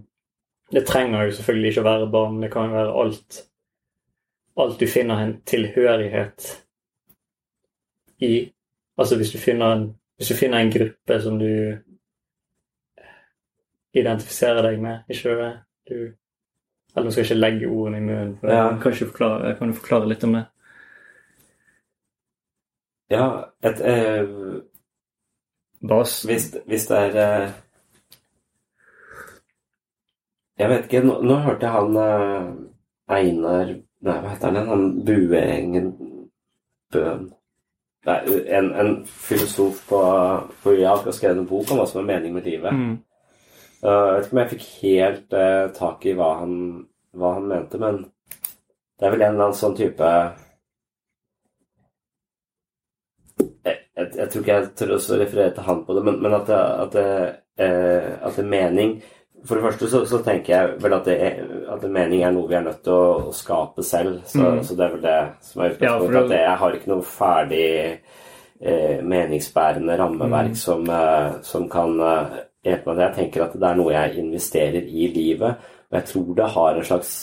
det 0.72 0.86
trenger 0.86 1.26
jo 1.26 1.32
selvfølgelig 1.32 1.70
ikke 1.72 1.80
å 1.80 1.90
være 1.90 2.10
barn, 2.10 2.40
det 2.40 2.50
kan 2.52 2.68
jo 2.70 2.76
være 2.76 3.04
alt, 3.04 3.42
alt 4.58 4.78
du 4.78 4.86
finner 4.86 5.14
en 5.22 5.40
tilhørighet 5.46 6.62
i. 8.20 8.52
Altså 8.98 9.16
hvis 9.16 9.32
du 9.32 9.38
finner 9.38 9.72
en, 9.72 9.94
hvis 10.18 10.28
du 10.28 10.34
finner 10.34 10.58
en 10.58 10.70
gruppe 10.72 11.22
som 11.22 11.38
du 11.38 11.78
identifiserer 13.96 14.62
deg 14.70 14.80
med, 14.82 15.02
ikke 15.08 15.34
det 15.40 15.50
du 15.88 15.96
Eller 16.96 17.04
nå 17.04 17.10
skal 17.12 17.22
jeg 17.22 17.28
ikke 17.30 17.40
legge 17.40 17.68
ordene 17.68 17.98
i 17.98 18.04
munnen, 18.06 18.36
for 18.40 18.48
Ja. 18.52 18.68
kan, 18.80 18.92
ikke 18.92 19.10
forklare, 19.10 19.54
kan 19.58 19.68
du 19.68 19.74
forklare 19.76 20.08
litt 20.08 20.24
om 20.24 20.32
det? 20.32 20.44
Ja, 23.10 23.26
et 23.62 23.80
eh, 23.80 24.26
Bas. 25.88 26.22
Hvis, 26.26 26.48
hvis 26.66 26.86
det 26.88 26.96
er 26.98 27.16
eh, 27.44 27.50
Jeg 30.58 30.70
vet 30.72 30.84
ikke, 30.88 31.02
nå, 31.06 31.18
nå 31.22 31.36
hørte 31.44 31.66
jeg 31.68 31.74
han 31.76 31.96
eh, 32.00 32.46
Einar 33.18 33.74
Nei, 34.06 34.16
hva 34.22 34.30
heter 34.32 34.46
han 34.48 34.56
igjen? 34.56 34.68
Han 34.72 35.04
Bueengen 35.06 35.90
Bøhn 36.92 37.28
Nei, 38.06 38.18
en, 38.54 38.68
en 38.78 38.90
filosof 39.06 39.80
på, 39.88 40.00
på 40.62 40.72
UiA 40.76 40.92
har 40.94 41.12
skrevet 41.12 41.40
en 41.42 41.48
bok 41.50 41.70
om 41.74 41.80
hva 41.80 41.86
som 41.90 42.04
er 42.04 42.12
mening 42.12 42.36
med 42.36 42.44
livet. 42.46 42.70
Mm. 42.70 42.92
Uh, 43.84 43.90
jeg 43.90 44.16
vet 44.16 44.26
ikke 44.26 44.36
om 44.36 44.40
jeg 44.40 44.50
fikk 44.54 44.66
helt 44.82 45.32
eh, 45.36 45.66
tak 45.76 46.06
i 46.08 46.14
hva 46.16 46.30
han, 46.40 46.54
hva 47.16 47.34
han 47.36 47.48
mente, 47.50 47.78
men 47.78 47.98
det 48.96 49.06
er 49.06 49.12
vel 49.12 49.22
en 49.26 49.34
eller 49.34 49.44
annen 49.50 49.58
sånn 49.58 49.76
type 49.76 50.08
jeg, 53.66 53.76
jeg, 53.96 54.06
jeg 54.16 54.28
tror 54.32 54.42
ikke 54.42 54.54
jeg 54.56 54.70
tør 54.78 54.94
å 54.96 55.00
referere 55.20 55.52
til 55.56 55.66
han 55.66 55.82
på 55.86 55.96
det, 55.96 56.02
men, 56.08 56.18
men 56.24 56.36
at, 56.38 56.48
det, 56.48 56.62
at, 56.86 56.96
det, 56.96 57.04
eh, 57.66 58.08
at 58.24 58.36
det 58.38 58.44
er 58.44 58.50
mening 58.54 58.94
For 59.46 59.58
det 59.58 59.66
første 59.66 59.88
så, 59.92 60.00
så 60.08 60.20
tenker 60.24 60.54
jeg 60.54 60.76
vel 60.82 60.96
at, 60.96 61.06
det 61.06 61.16
er, 61.22 61.42
at 61.74 61.82
det 61.84 61.90
mening 61.92 62.24
er 62.26 62.32
noe 62.34 62.48
vi 62.50 62.56
er 62.58 62.64
nødt 62.66 62.80
til 62.86 62.96
å, 62.96 63.28
å 63.28 63.34
skape 63.36 63.84
selv. 63.86 64.22
Så, 64.26 64.40
Mm. 64.40 64.62
så 64.66 64.74
det 64.78 64.86
er 64.86 64.94
vel 64.96 65.04
det 65.04 65.18
som 65.46 65.60
er 65.62 65.74
utgangspunktet. 65.74 66.16
Ja, 66.16 66.22
at 66.24 66.32
det, 66.32 66.40
jeg 66.40 66.60
har 66.62 66.78
ikke 66.78 66.90
noe 66.90 67.06
ferdig 67.06 67.68
eh, 68.58 69.04
meningsbærende 69.04 69.98
rammeverk 70.00 70.54
Mm. 70.56 70.58
som, 70.64 70.88
eh, 70.90 71.36
som 71.46 71.68
kan 71.70 72.00
eh, 72.00 72.38
hjelpe 72.66 72.92
meg. 72.92 73.02
Jeg 73.04 73.16
tenker 73.20 73.46
at 73.46 73.56
det 73.56 73.70
er 73.70 73.80
noe 73.80 73.94
jeg 73.94 74.20
investerer 74.24 74.84
i 74.84 75.08
livet. 75.14 75.64
Og 75.90 75.98
jeg 76.00 76.10
tror 76.10 76.28
det 76.36 76.52
har 76.56 76.76
en 76.76 76.86
slags 76.90 77.14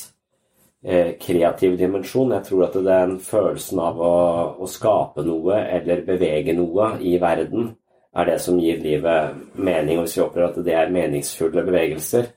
eh, 0.86 1.14
kreativ 1.20 1.78
dimensjon. 1.80 2.34
Jeg 2.38 2.48
tror 2.50 2.66
at 2.68 2.80
det 2.80 2.98
er 2.98 3.08
en 3.08 3.20
følelsen 3.22 3.84
av 3.84 4.02
å, 4.02 4.18
å 4.64 4.70
skape 4.70 5.26
noe 5.28 5.62
eller 5.78 6.06
bevege 6.08 6.56
noe 6.58 6.94
i 7.04 7.18
verden 7.22 7.74
er 8.14 8.30
det 8.30 8.40
som 8.42 8.60
gir 8.62 8.82
livet 8.82 9.36
mening. 9.56 9.98
Og 9.98 10.06
hvis 10.06 10.18
vi 10.18 10.24
opplever 10.24 10.52
at 10.52 10.66
det 10.66 10.76
er 10.78 10.94
meningsfulle 10.94 11.66
bevegelser, 11.66 12.30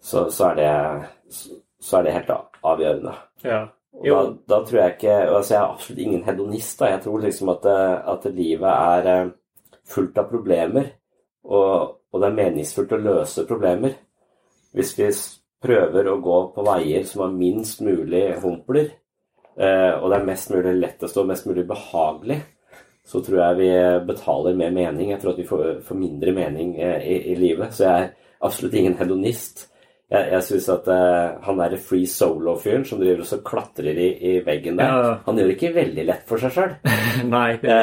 så, 0.00 0.26
så, 0.30 0.52
er, 0.52 0.60
det, 0.60 1.48
så 1.82 1.98
er 1.98 2.06
det 2.06 2.14
helt 2.14 2.36
avgjørende. 2.62 3.16
Ja. 3.44 3.64
Da, 3.96 4.22
da 4.44 4.58
tror 4.60 4.76
jeg 4.76 4.92
ikke 4.92 5.12
altså 5.24 5.54
Jeg 5.54 5.60
er 5.62 5.70
absolutt 5.70 6.00
ingen 6.04 6.24
hedonist. 6.24 6.78
Da. 6.80 6.90
Jeg 6.92 7.02
tror 7.04 7.22
liksom 7.24 7.52
at, 7.54 7.68
at 8.12 8.26
livet 8.32 8.68
er 8.72 9.10
eh, 9.12 9.30
fullt 9.88 10.18
av 10.20 10.28
problemer, 10.30 10.90
og, 11.46 11.94
og 12.16 12.22
det 12.22 12.30
er 12.30 12.38
meningsfullt 12.40 12.94
å 12.96 13.02
løse 13.04 13.44
problemer. 13.48 13.92
Hvis 14.76 14.94
vi 14.96 15.10
prøver 15.62 16.08
å 16.08 16.20
gå 16.24 16.38
på 16.54 16.64
veier 16.64 17.04
som 17.08 17.26
har 17.26 17.36
minst 17.36 17.82
mulig 17.84 18.24
humpler, 18.40 18.90
eh, 19.56 19.92
og 20.00 20.08
det 20.10 20.18
er 20.18 20.28
mest 20.30 20.52
mulig 20.52 20.72
lettest 20.80 21.20
og 21.20 21.28
mest 21.28 21.48
mulig 21.48 21.66
behagelig, 21.68 22.40
så 23.06 23.20
tror 23.22 23.38
jeg 23.38 23.58
vi 23.60 23.70
betaler 24.08 24.56
mer 24.58 24.72
mening. 24.74 25.12
Jeg 25.12 25.22
tror 25.22 25.34
at 25.34 25.40
vi 25.40 25.46
får, 25.46 25.94
mindre 25.94 26.32
mening 26.34 26.74
eh, 26.80 27.04
i, 27.04 27.18
i 27.32 27.36
livet. 27.38 27.76
Så 27.76 27.84
jeg 27.84 28.06
er 28.06 28.38
absolutt 28.48 28.74
ingen 28.80 28.96
hedonist. 28.98 29.66
Jeg, 30.12 30.28
jeg 30.36 30.44
syns 30.46 30.68
at 30.70 30.86
uh, 30.86 31.40
han 31.42 31.58
derre 31.58 31.78
free 31.82 32.06
solo-fyren 32.06 32.84
som 32.86 33.00
driver 33.00 33.24
og 33.24 33.26
så 33.26 33.40
klatrer 33.42 33.96
i, 33.98 34.08
i 34.22 34.34
veggen 34.46 34.76
der, 34.78 34.86
Ja. 34.92 35.14
han 35.26 35.40
gjør 35.40 35.48
det 35.50 35.56
ikke 35.56 35.72
veldig 35.74 36.04
lett 36.06 36.22
for 36.28 36.38
seg 36.38 36.54
sjøl. 36.54 36.76
Nei. 37.34 37.48
ikke. 37.56 37.78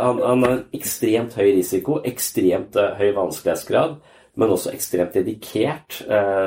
han, 0.00 0.22
han 0.24 0.46
har 0.46 0.62
ekstremt 0.78 1.36
høy 1.36 1.50
risiko, 1.58 1.98
ekstremt 2.08 2.78
uh, 2.80 2.94
høy 2.96 3.10
vanskelighetsgrad, 3.18 3.98
men 4.40 4.54
også 4.54 4.72
ekstremt 4.72 5.12
dedikert. 5.12 5.98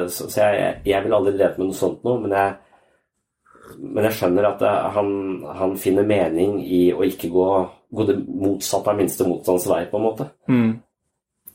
Så 0.10 0.26
så 0.34 0.48
jeg, 0.56 0.80
jeg 0.90 1.04
vil 1.06 1.14
aldri 1.14 1.36
drevet 1.38 1.60
med 1.62 1.68
noe 1.70 1.78
sånt 1.78 2.02
nå, 2.02 2.16
men 2.24 2.32
jeg, 2.34 2.56
men 3.78 4.08
jeg 4.08 4.16
skjønner 4.18 4.48
at 4.50 4.64
han, 4.96 5.12
han 5.60 5.76
finner 5.78 6.08
mening 6.10 6.56
i 6.66 6.80
å 6.98 7.06
ikke 7.06 7.30
gå, 7.30 7.46
gå 7.94 8.08
det 8.10 8.16
motsatte 8.26 8.90
av 8.90 8.98
minste 8.98 9.28
motstands 9.30 9.68
vei, 9.70 9.84
på 9.92 10.02
en 10.02 10.06
måte. 10.08 10.28
Mm. 10.50 10.72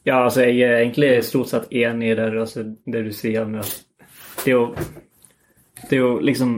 Ja, 0.04 0.24
altså 0.24 0.40
jeg 0.46 0.60
er 0.64 0.78
egentlig 0.80 1.24
stort 1.24 1.48
sett 1.50 1.72
enig 1.76 2.10
i 2.12 2.14
det, 2.16 2.28
altså, 2.40 2.62
det 2.86 3.02
du 3.04 3.10
sier 3.12 3.44
med 3.44 3.60
at 3.60 3.84
det 4.44 4.54
å, 4.56 4.62
det 5.90 5.98
å 6.00 6.14
liksom 6.24 6.54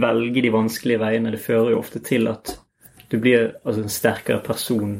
velge 0.00 0.42
de 0.44 0.52
vanskelige 0.54 1.00
veiene, 1.02 1.32
det 1.34 1.40
fører 1.42 1.72
jo 1.74 1.80
ofte 1.80 1.98
til 2.06 2.28
at 2.30 2.52
du 3.10 3.16
blir 3.18 3.56
altså, 3.64 3.82
en 3.82 3.90
sterkere 3.90 4.38
person, 4.46 4.92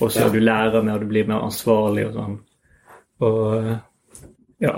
og 0.00 0.10
så 0.12 0.26
Ja. 0.26 0.32
du 0.34 0.40
lærer 0.40 0.82
mer, 0.84 0.98
du 1.00 1.06
blir 1.08 1.24
mer 1.26 1.40
ansvarlig 1.46 2.06
og 2.10 2.14
sånn. 2.18 2.34
Og 3.24 3.78
ja, 4.60 4.74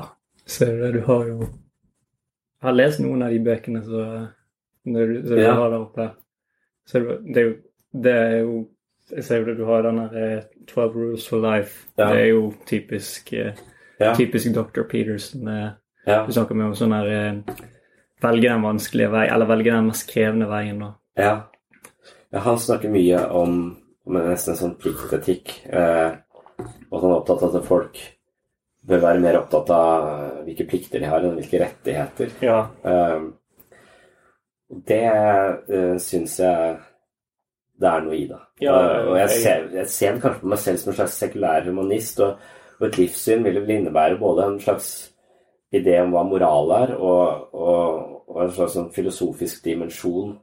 ser 0.46 0.70
du 0.76 0.82
det, 0.84 0.92
du 1.00 1.06
har 1.08 1.26
jo 1.26 1.38
Jeg 1.40 2.68
har 2.70 2.76
lest 2.78 3.00
noen 3.00 3.22
av 3.26 3.30
de 3.34 3.38
bøkene 3.44 3.82
når 4.84 5.06
du, 5.10 5.16
så 5.28 5.34
du 5.34 5.40
Ja. 5.42 5.54
har 5.54 5.70
der 5.70 5.80
oppe. 5.80 6.06
Så 6.86 6.98
det, 7.00 7.18
det 7.24 7.42
er 7.42 7.48
jo 7.48 7.56
det 8.04 8.12
er 8.12 8.38
jo 8.38 8.68
Jeg 9.10 9.24
ser 9.24 9.38
jo 9.38 9.44
det 9.44 9.56
du 9.58 9.64
har 9.68 9.82
den 9.82 9.96
der 9.98 10.14
eh, 10.16 10.44
12 10.66 10.94
Rules 10.96 11.26
for 11.28 11.42
Life. 11.42 11.86
Ja. 11.98 12.08
Det 12.12 12.20
er 12.20 12.28
jo 12.32 12.52
typisk 12.66 13.32
eh, 13.32 13.54
Ja. 14.00 14.14
typisk 14.14 14.52
Dr. 14.54 14.82
Peterson. 14.90 15.48
eh, 15.48 15.70
Ja. 16.06 16.24
Du 16.26 16.32
snakker 16.32 16.54
med 16.54 16.66
om 16.66 16.74
sånn 16.74 16.92
her 16.92 17.06
eh, 17.08 17.54
Velge 18.22 18.48
den 18.48 18.62
vanskelige 18.62 19.10
vei, 19.12 19.26
eller 19.28 19.46
velge 19.46 19.72
den 19.72 19.86
mest 19.86 20.08
krevende 20.08 20.46
veien, 20.48 20.78
da. 20.80 20.94
Ja. 21.16 21.34
han 22.32 22.58
snakker 22.58 22.88
mye 22.90 23.18
om, 23.30 23.76
om 24.06 24.12
nesten 24.14 24.54
en 24.54 24.58
sånn 24.58 24.76
pliktetikk. 24.80 25.66
Eh, 25.66 26.12
og 26.90 27.00
han 27.02 27.10
er 27.10 27.16
opptatt 27.18 27.42
av 27.42 27.56
at 27.56 27.66
folk 27.68 27.98
bør 28.84 29.00
være 29.02 29.20
mer 29.20 29.38
opptatt 29.42 29.70
av 29.70 30.08
hvilke 30.46 30.66
plikter 30.68 31.00
de 31.00 31.10
har, 31.10 31.20
enn 31.24 31.36
hvilke 31.36 31.60
rettigheter. 31.60 32.32
Ja. 32.44 32.58
Eh, 32.84 33.26
det 34.88 35.02
uh, 35.68 35.96
syns 36.02 36.38
jeg 36.40 36.76
det 37.80 37.88
er 37.90 38.04
noe 38.04 38.14
i, 38.16 38.26
da. 38.30 38.38
Ja, 38.62 38.74
og 39.10 39.16
jeg- 39.18 39.30
ser, 39.42 39.64
jeg 39.74 39.88
ser 39.90 40.18
kanskje 40.22 40.40
på 40.44 40.52
meg 40.52 40.58
selv 40.62 40.78
som 40.78 40.92
en 40.92 40.96
slags 41.00 41.18
sekulær 41.18 41.64
humanist, 41.66 42.20
og, 42.20 42.36
og 42.80 42.86
et 42.86 42.98
livssyn 42.98 43.42
vil 43.44 43.60
vel 43.60 43.70
innebære 43.78 44.18
både 44.20 44.44
en 44.46 44.60
slags 44.62 44.90
idé 45.74 45.96
om 46.04 46.12
hva 46.14 46.22
moral 46.28 46.70
er, 46.76 46.92
og, 46.96 47.48
og, 47.54 48.10
og 48.30 48.42
en 48.44 48.52
slags 48.54 48.76
sånn 48.78 48.92
filosofisk 48.94 49.64
dimensjon 49.64 50.36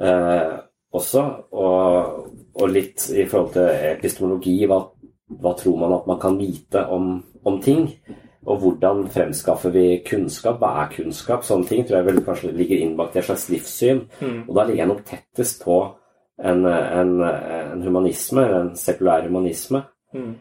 eh, 0.00 0.54
også. 0.94 1.24
Og, 1.52 2.30
og 2.56 2.72
litt 2.72 3.10
i 3.12 3.26
forhold 3.28 3.52
til 3.58 3.68
epistemologi, 3.92 4.56
hva, 4.70 4.80
hva 5.42 5.52
tror 5.58 5.76
man 5.82 5.92
at 5.98 6.08
man 6.08 6.20
kan 6.22 6.38
vite 6.40 6.86
om, 6.94 7.18
om 7.44 7.60
ting? 7.64 7.90
Og 8.48 8.62
hvordan 8.62 9.02
fremskaffer 9.12 9.72
vi 9.74 9.86
kunnskap? 10.06 10.56
Hva 10.62 10.70
er 10.86 10.92
kunnskap? 10.94 11.42
Sånne 11.44 11.68
ting 11.68 11.84
tror 11.84 11.98
jeg 11.98 12.06
vel 12.08 12.22
kanskje 12.24 12.54
ligger 12.56 12.80
innbakt 12.86 13.16
i 13.18 13.20
et 13.20 13.26
slags 13.28 13.48
livssyn. 13.52 14.04
Mm. 14.22 14.38
Og 14.46 14.54
da 14.56 14.64
ligger 14.64 14.84
jeg 14.86 14.92
nok 14.94 15.02
tettest 15.10 15.60
på 15.66 15.76
en, 16.44 16.66
en, 16.66 17.20
en 17.72 17.82
humanisme, 17.82 18.42
en 18.60 18.70
sekulær 18.76 19.26
humanisme. 19.26 19.82
Mm. 20.14 20.34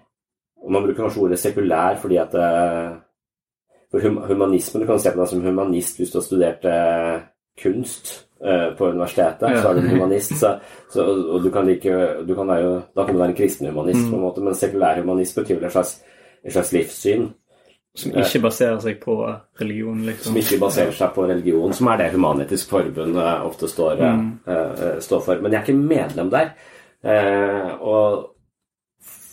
Og 0.63 0.71
man 0.71 0.83
bruker 0.83 1.03
kanskje 1.03 1.21
ordet 1.21 1.39
sekulær 1.39 1.97
fordi 2.01 2.17
at 2.17 2.33
eh, 2.35 2.95
For 3.91 4.03
hum, 4.03 4.17
humanisme, 4.27 4.81
du 4.81 4.85
kan 4.85 4.99
se 4.99 5.11
på 5.13 5.19
deg 5.21 5.29
som 5.31 5.41
humanist 5.45 5.97
hvis 5.97 6.09
du 6.11 6.17
har 6.19 6.23
studert 6.25 6.65
eh, 6.67 7.21
kunst 7.63 8.09
eh, 8.43 8.73
på 8.77 8.89
universitetet. 8.91 9.47
Ja. 9.53 9.61
Så 9.61 9.69
er 9.69 9.73
du 9.79 9.87
humanist. 9.87 10.33
Så, 10.41 10.59
så, 10.91 11.05
og 11.07 11.43
du 11.43 11.49
kan 11.51 11.65
like 11.65 11.93
du 12.27 12.33
kan 12.35 12.49
jo- 12.59 12.81
Da 12.95 13.05
kan 13.05 13.15
du 13.15 13.19
være 13.21 13.29
en 13.29 13.35
kristen 13.39 13.67
humanist, 13.69 14.03
Mm. 14.05 14.09
på 14.11 14.15
en 14.15 14.21
måte, 14.21 14.41
men 14.43 14.55
sekulær 14.55 14.99
humanist 14.99 15.35
betyr 15.39 15.55
vel 15.55 15.65
et 15.65 15.71
slags, 15.71 16.01
et 16.43 16.53
slags 16.53 16.73
livssyn. 16.73 17.29
Som 17.97 18.13
ikke 18.13 18.41
baserer 18.43 18.79
seg 18.83 18.99
på 19.01 19.13
religion, 19.59 20.01
liksom. 20.05 20.29
Som 20.29 20.37
ikke 20.37 20.59
baserer 20.61 20.93
seg 20.93 21.13
på 21.15 21.23
religion, 21.25 21.71
som 21.73 21.87
er 21.89 21.97
det 21.97 22.11
Human-Etisk 22.13 22.69
Forbund 22.69 23.17
eh, 23.17 23.45
ofte 23.47 23.69
står, 23.71 24.01
eh, 24.05 24.17
Mm. 24.17 24.27
uh, 24.47 24.99
står 25.01 25.21
for. 25.25 25.41
Men 25.41 25.51
jeg 25.51 25.59
er 25.59 25.65
ikke 25.65 25.87
medlem 25.95 26.29
der. 26.29 26.51
Uh, 27.03 27.81
og 27.81 28.33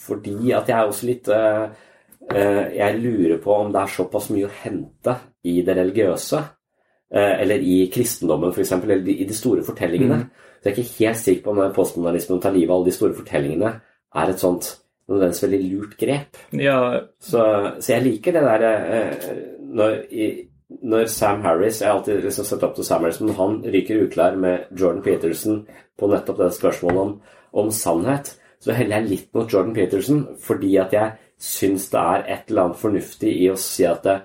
fordi 0.07 0.53
at 0.53 0.69
jeg 0.69 0.79
er 0.79 0.87
også 0.87 1.07
litt 1.07 1.29
uh, 1.29 1.69
Jeg 2.35 3.01
lurer 3.01 3.39
på 3.43 3.53
om 3.53 3.73
det 3.73 3.81
er 3.83 3.93
såpass 3.93 4.31
mye 4.33 4.47
å 4.49 4.55
hente 4.63 5.17
i 5.45 5.61
det 5.63 5.77
religiøse. 5.77 6.43
eller 7.15 7.61
i 7.63 7.91
kristendommen, 7.95 8.51
f.eks., 8.51 8.73
eller 8.73 9.09
i 9.09 9.25
de 9.25 9.35
store 9.35 9.63
fortellingene. 9.63 10.17
Mm. 10.17 10.31
Så 10.59 10.65
jeg 10.65 10.73
er 10.73 10.79
ikke 10.81 11.05
helt 11.05 11.19
sikker 11.21 11.43
på 11.45 11.51
om 11.53 11.73
postmodernismen 11.73 12.41
tar 12.41 12.51
livet 12.53 12.71
av 12.71 12.77
alle 12.81 12.89
de 12.89 12.95
store 12.97 13.15
fortellingene 13.15 13.71
er 14.15 14.31
et 14.33 14.41
sånt 14.41 14.71
nødvendigvis 15.09 15.43
veldig 15.45 15.61
lurt 15.73 15.97
grep. 16.01 16.39
Ja, 16.57 16.79
Så, 17.21 17.45
så 17.81 17.93
jeg 17.93 18.05
liker 18.05 18.37
det 18.37 18.43
der 18.43 18.67
eh, 18.69 19.31
når, 19.75 19.97
når 20.83 21.07
Sam 21.13 21.43
Harris 21.45 21.81
Jeg 21.83 21.91
har 21.91 21.99
alltid 21.99 22.23
liksom 22.25 22.45
sett 22.49 22.63
opp 22.67 22.75
til 22.77 22.87
Sam 22.89 23.05
Harris, 23.05 23.21
men 23.21 23.35
han 23.39 23.59
ryker 23.65 24.07
uklar 24.07 24.37
med 24.41 24.71
Jordan 24.81 25.03
Peterson 25.03 25.67
på 25.99 26.09
nettopp 26.11 26.41
det 26.41 26.53
spørsmålet 26.57 27.01
om, 27.01 27.15
om 27.53 27.71
sannhet. 27.71 28.35
Så 28.61 28.73
heller 28.73 29.03
jeg 29.03 29.11
litt 29.11 29.35
mot 29.37 29.51
Jordan 29.53 29.75
Peterson 29.77 30.25
fordi 30.41 30.77
at 30.81 30.95
jeg 30.97 31.13
syns 31.45 31.91
det 31.93 32.01
er 32.01 32.25
et 32.33 32.49
eller 32.49 32.69
annet 32.71 32.81
fornuftig 32.81 33.33
i 33.43 33.51
å 33.53 33.59
si 33.61 33.85
at 33.85 34.07
det, 34.07 34.21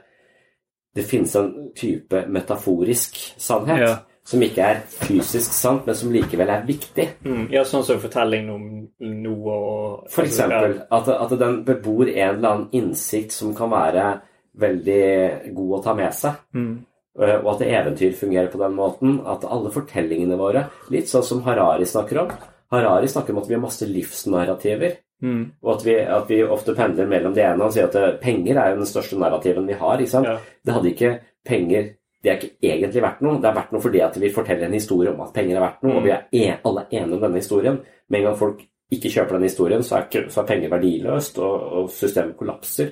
det 0.96 1.04
finnes 1.10 1.36
en 1.36 1.50
type 1.76 2.24
metaforisk 2.32 3.20
sannhet. 3.42 3.84
Ja. 3.84 3.96
Som 4.28 4.44
ikke 4.46 4.62
er 4.62 4.82
fysisk 4.90 5.54
sant, 5.56 5.86
men 5.88 5.96
som 5.96 6.12
likevel 6.14 6.50
er 6.54 6.66
viktig. 6.68 7.08
mm. 7.26 7.48
ja 7.54 7.64
sånn 7.66 7.86
som 7.88 8.02
fortelling 8.02 8.50
om 8.54 8.66
noe 9.00 9.56
og 9.56 10.12
For 10.14 10.28
eksempel 10.28 10.82
at, 10.92 11.08
at 11.10 11.34
den 11.40 11.64
bebor 11.66 12.10
en 12.10 12.36
eller 12.36 12.50
annen 12.50 12.68
innsikt 12.72 13.34
som 13.34 13.56
kan 13.58 13.72
være 13.72 14.20
veldig 14.60 15.54
god 15.56 15.76
å 15.80 15.84
ta 15.84 15.96
med 15.98 16.14
seg. 16.14 16.38
Mm. 16.54 16.72
Eh, 17.20 17.36
Og 17.40 17.52
at 17.56 17.66
eventyr 17.66 18.14
fungerer 18.18 18.52
på 18.52 18.62
den 18.62 18.76
måten. 18.78 19.20
At 19.26 19.46
alle 19.48 19.72
fortellingene 19.74 20.38
våre, 20.40 20.68
litt 20.94 21.10
sånn 21.10 21.26
som 21.26 21.44
Harari 21.48 21.88
snakker 21.90 22.24
om 22.24 22.34
Harari 22.70 23.08
snakker 23.10 23.34
om 23.34 23.40
at 23.42 23.48
vi 23.50 23.56
har 23.56 23.62
masse 23.64 23.86
livsnarrativer. 23.90 25.00
Mm. 25.24 25.42
Og 25.64 25.72
at 25.74 25.86
vi, 25.86 25.96
at 26.00 26.30
vi 26.30 26.44
ofte 26.46 26.76
pendler 26.78 27.10
mellom 27.10 27.34
det 27.36 27.44
ene 27.44 27.66
og 27.66 27.74
sier 27.76 27.90
at 27.90 27.96
eh, 28.00 28.14
penger 28.22 28.60
er 28.60 28.72
jo 28.72 28.84
den 28.84 28.90
største 28.90 29.18
narrativen 29.20 29.68
vi 29.68 29.78
har. 29.80 30.04
Ja. 30.06 30.38
Det 30.66 30.76
hadde 30.76 30.92
ikke 30.94 31.16
penger 31.48 31.90
Det 32.24 32.32
er 32.32 32.40
ikke 32.40 32.72
egentlig 32.74 33.04
verdt 33.04 33.22
noe. 33.24 33.38
Det 33.40 33.48
er 33.48 33.56
verdt 33.56 33.72
noe 33.72 33.84
fordi 33.84 34.02
at 34.04 34.18
vi 34.20 34.34
forteller 34.34 34.68
en 34.68 34.76
historie 34.76 35.14
om 35.14 35.22
at 35.24 35.32
penger 35.36 35.56
er 35.56 35.64
verdt 35.64 35.86
noe, 35.86 35.96
og 36.00 36.04
vi 36.04 36.12
er 36.16 36.26
en, 36.42 36.58
alle 36.68 36.84
enige 36.90 37.16
om 37.16 37.24
denne 37.24 37.40
historien. 37.40 37.80
Med 38.10 38.20
en 38.20 38.28
gang 38.28 38.42
folk 38.42 38.66
ikke 38.92 39.12
kjøper 39.14 39.38
den 39.38 39.48
historien, 39.48 39.86
så 39.86 40.02
er, 40.02 40.28
så 40.34 40.42
er 40.42 40.50
penger 40.50 40.74
verdiløst, 40.74 41.40
og, 41.40 41.64
og 41.80 41.90
systemet 41.94 42.36
kollapser. 42.38 42.92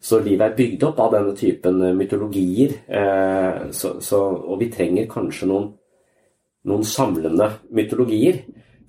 Så 0.00 0.20
livet 0.24 0.46
er 0.46 0.56
bygd 0.56 0.84
opp 0.88 1.00
av 1.04 1.12
denne 1.16 1.34
typen 1.36 1.82
eh, 1.84 1.96
mytologier. 1.96 2.76
Eh, 2.88 3.66
så, 3.76 3.96
så, 4.04 4.20
og 4.20 4.60
vi 4.62 4.70
trenger 4.72 5.10
kanskje 5.10 5.48
noen, 5.50 5.66
noen 6.70 6.86
samlende 6.88 7.50
mytologier. 7.76 8.40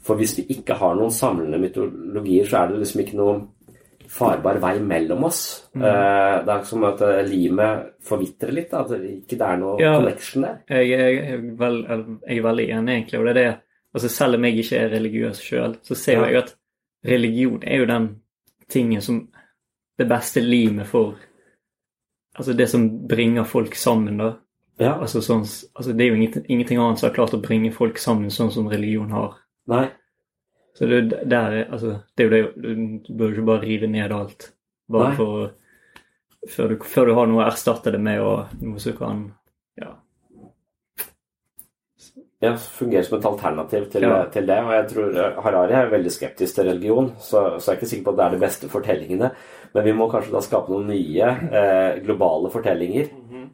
For 0.02 0.18
hvis 0.18 0.38
vi 0.40 0.48
ikke 0.56 0.78
har 0.80 0.96
noen 0.98 1.12
samlende 1.14 1.60
mytologier, 1.62 2.48
så 2.48 2.62
er 2.62 2.72
det 2.72 2.84
liksom 2.84 3.04
ikke 3.04 3.20
noen 3.20 3.44
farbar 4.12 4.60
vei 4.62 4.76
mellom 4.84 5.24
oss. 5.28 5.42
Mm. 5.76 5.84
Eh, 5.88 6.36
det 6.46 6.54
er 6.56 6.64
som 6.68 6.84
at 6.88 7.02
eh, 7.08 7.22
limet 7.28 7.92
forvitrer 8.08 8.52
litt. 8.56 8.74
At 8.76 8.90
det 8.92 9.02
ikke 9.24 9.40
er 9.48 9.58
noe 9.62 9.78
Ja. 9.82 9.94
connection 10.00 10.44
der. 10.46 10.58
Jeg, 10.70 10.90
jeg, 10.90 11.16
jeg, 11.16 11.34
er 11.34 11.44
vel, 11.60 11.78
jeg 12.28 12.38
er 12.38 12.46
veldig 12.48 12.70
enig, 12.78 12.96
egentlig. 12.98 13.20
Og 13.20 13.26
det 13.26 13.32
er 13.36 13.40
det 13.42 13.60
altså 13.94 14.10
Selv 14.10 14.36
om 14.38 14.46
jeg 14.48 14.58
ikke 14.62 14.78
er 14.80 14.90
religiøs 14.94 15.40
sjøl, 15.44 15.74
så 15.84 15.96
ser 16.00 16.16
jo 16.20 16.26
Ja. 16.26 16.28
jeg 16.32 16.44
at 16.44 16.56
religion 17.06 17.64
er 17.64 17.78
jo 17.82 17.86
den 17.86 18.10
tingen 18.70 19.02
som 19.02 19.28
Det 20.00 20.08
beste 20.08 20.40
limet 20.42 20.88
for 20.88 21.16
Altså 22.38 22.54
det 22.56 22.70
som 22.70 22.86
bringer 23.08 23.44
folk 23.44 23.76
sammen, 23.76 24.18
da. 24.18 24.34
Ja. 24.80 24.94
Altså, 25.02 25.20
sånn, 25.22 25.42
altså 25.76 25.92
Det 25.94 26.06
er 26.06 26.10
jo 26.10 26.16
ingenting, 26.16 26.46
ingenting 26.48 26.80
annet 26.80 27.00
som 27.00 27.10
har 27.10 27.16
klart 27.16 27.34
å 27.36 27.42
bringe 27.44 27.72
folk 27.76 27.98
sammen 27.98 28.32
sånn 28.32 28.52
som 28.52 28.68
religion 28.72 29.12
har. 29.12 29.36
Nei. 29.68 29.90
Så 30.78 30.88
det, 30.88 30.98
er 31.14 31.26
der, 31.28 31.52
er- 31.62 31.72
altså, 31.72 31.98
det 32.18 32.24
er 32.26 32.30
jo 32.30 32.52
det 32.64 33.04
Du 33.08 33.14
bør 33.20 33.34
ikke 33.34 33.46
bare 33.50 33.62
rive 33.66 33.88
ned 33.92 34.12
alt. 34.16 34.52
Bare 34.92 35.10
Nei. 35.10 35.16
for 35.18 35.52
før 36.50 36.70
du, 36.72 36.76
før 36.90 37.06
du 37.06 37.14
har 37.20 37.28
noe 37.30 37.44
å 37.44 37.48
erstatte 37.52 37.92
det 37.94 38.00
med, 38.02 38.20
og 38.22 38.48
noe 38.62 38.80
som 38.82 38.94
kan 38.98 39.26
Ja. 39.78 39.92
Ja, 42.42 42.56
fungerer 42.58 43.04
som 43.06 43.20
et 43.20 43.26
alternativ 43.30 43.84
til, 43.92 44.02
Ja. 44.02 44.24
til 44.34 44.48
det. 44.48 44.58
Og 44.66 44.72
jeg 44.74 44.88
tror 44.90 45.18
eh, 45.26 45.42
Harari 45.46 45.74
er 45.78 45.92
veldig 45.92 46.12
skeptisk 46.12 46.56
til 46.56 46.66
religion, 46.72 47.12
så, 47.20 47.60
så 47.62 47.72
jeg 47.72 47.76
er 47.76 47.80
ikke 47.82 47.90
sikker 47.92 48.06
på 48.08 48.14
at 48.16 48.18
det 48.18 48.26
er 48.26 48.32
de 48.36 48.40
beste 48.42 48.70
fortellingene. 48.72 49.30
Men 49.76 49.84
vi 49.86 49.94
må 49.94 50.08
kanskje 50.10 50.34
da 50.34 50.42
skape 50.42 50.74
noen 50.74 50.88
nye 50.90 51.28
eh, 51.54 52.00
globale 52.04 52.50
fortellinger 52.52 53.12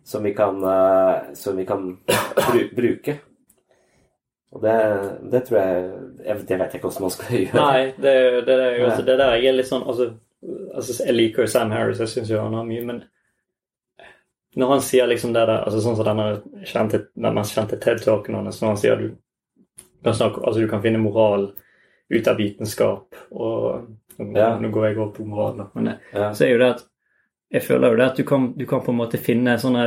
som 0.07 0.23
vi 0.23 0.31
kan, 0.33 0.63
eh, 0.63 1.33
som 1.35 1.57
vi 1.59 1.65
kan 1.67 1.83
bru, 2.07 2.61
bruke. 2.79 3.17
Og 4.57 4.63
det, 4.63 4.75
det 5.31 5.43
tror 5.45 5.57
jeg, 5.61 5.83
Det 6.17 6.57
vet 6.57 6.71
jeg 6.73 6.79
ikke 6.79 6.87
hvordan 6.87 7.05
man 7.05 7.13
skal 7.13 7.35
gjøre. 7.37 7.59
Nei, 7.61 7.83
det, 8.01 8.13
det, 8.47 8.55
det, 8.57 8.69
altså, 8.87 9.03
det 9.05 9.17
der 9.21 9.35
jeg 9.37 9.51
er 9.51 9.57
litt 9.59 9.69
sånn 9.69 9.83
altså, 9.85 10.07
altså 10.73 10.95
Jeg 11.05 11.13
liker 11.17 11.45
jo 11.45 11.51
Sam 11.53 11.71
Harris, 11.75 11.99
jeg 12.01 12.09
syns 12.15 12.31
jo 12.33 12.41
han 12.41 12.57
har 12.57 12.65
mye, 12.65 12.85
men 12.89 13.03
når 14.57 14.71
han 14.73 14.81
sier 14.81 15.05
liksom 15.11 15.33
det 15.35 15.43
der 15.45 15.59
altså 15.67 15.81
Sånn 15.83 15.97
som 15.99 16.07
denne 16.07 16.27
kjente, 16.65 17.03
den 17.13 17.35
mest 17.37 17.53
kjente 17.53 17.77
TED-talken 17.83 18.39
hans, 18.39 18.57
når 18.63 18.73
han 18.73 18.81
sier 18.81 19.01
du 19.03 19.07
snakke, 20.07 20.41
altså, 20.41 20.61
du 20.63 20.69
kan 20.71 20.81
finne 20.81 21.01
moral 21.03 21.51
ut 22.09 22.27
av 22.31 22.37
vitenskap 22.41 23.17
og 23.31 23.87
Nå, 24.17 24.31
Ja. 24.33 24.55
nå 24.57 24.71
går 24.73 24.85
jeg 24.87 24.95
over 24.97 25.11
på 25.13 25.23
moral, 25.29 25.59
men 25.75 25.91
Ja. 26.13 26.31
så 26.33 26.45
er 26.47 26.49
jo 26.55 26.57
det 26.57 26.69
at 26.71 26.79
jeg 27.51 27.63
føler 27.63 27.93
jo 27.93 27.97
det 27.99 28.07
at 28.09 28.17
du 28.19 28.25
kan, 28.27 28.47
du 28.57 28.65
kan 28.67 28.81
på 28.83 28.91
en 28.91 28.99
måte 28.99 29.19
finne 29.23 29.55
sånne 29.59 29.83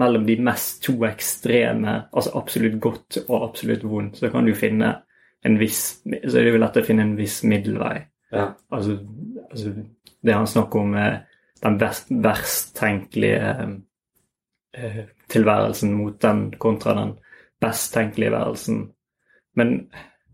mellom 0.00 0.24
de 0.24 0.38
mest 0.40 0.80
to 0.86 0.94
ekstreme, 1.04 1.98
altså 2.08 2.32
absolutt 2.40 2.78
godt 2.80 3.18
og 3.26 3.48
absolutt 3.50 3.84
vondt, 3.84 4.20
så 4.20 4.30
kan 4.32 4.48
du 4.48 4.54
finne 4.56 4.94
en 5.42 5.58
viss 5.58 5.98
Så 6.06 6.38
er 6.38 6.44
det 6.46 6.52
jo 6.52 6.58
lett 6.62 6.76
å 6.78 6.84
finne 6.86 7.02
en 7.02 7.16
viss 7.18 7.40
middelvei. 7.42 7.96
Ja. 8.30 8.52
Altså, 8.70 9.00
altså 9.50 9.72
det 10.22 10.36
han 10.36 10.46
snakker 10.46 10.84
om 10.84 10.94
er 10.94 11.16
den 11.62 11.78
best, 11.80 12.12
verst 12.22 12.76
tenkelige 12.78 13.50
eh, 14.72 15.00
tilværelsen 15.34 15.96
mot 15.98 16.20
den 16.22 16.44
kontra 16.62 16.94
den 16.94 17.16
best 17.62 17.90
tenkelige 17.94 18.30
værelsen. 18.32 18.84
Men 19.58 19.74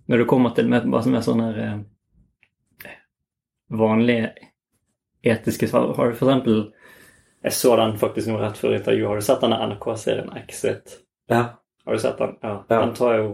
når 0.07 0.23
det 0.23 0.29
kommer 0.29 0.53
til 0.57 0.69
med, 0.69 0.91
bare 0.93 1.15
med 1.15 1.25
sånne 1.25 1.49
eh, 1.65 2.93
vanlige 3.81 4.48
etiske 5.23 5.69
svar 5.69 5.95
Har 5.97 6.07
du 6.07 6.13
eksempel 6.13 6.73
Jeg 7.43 7.53
så 7.53 7.77
den 7.77 7.99
faktisk 7.99 8.29
nå 8.29 8.39
rett 8.41 8.59
før 8.59 8.75
intervjuet. 8.75 9.09
Har 9.09 9.17
du 9.17 9.23
sett 9.23 9.45
denne 9.45 9.59
NRK-serien 9.71 10.33
Exit? 10.41 10.99
Ja. 11.31 11.43
Har 11.85 11.93
du 11.93 11.99
sett 11.99 12.19
den? 12.19 12.37
Ja. 12.43 12.65
Ja. 12.69 12.81
Den 12.81 12.95
tar 12.95 13.15
jo 13.17 13.29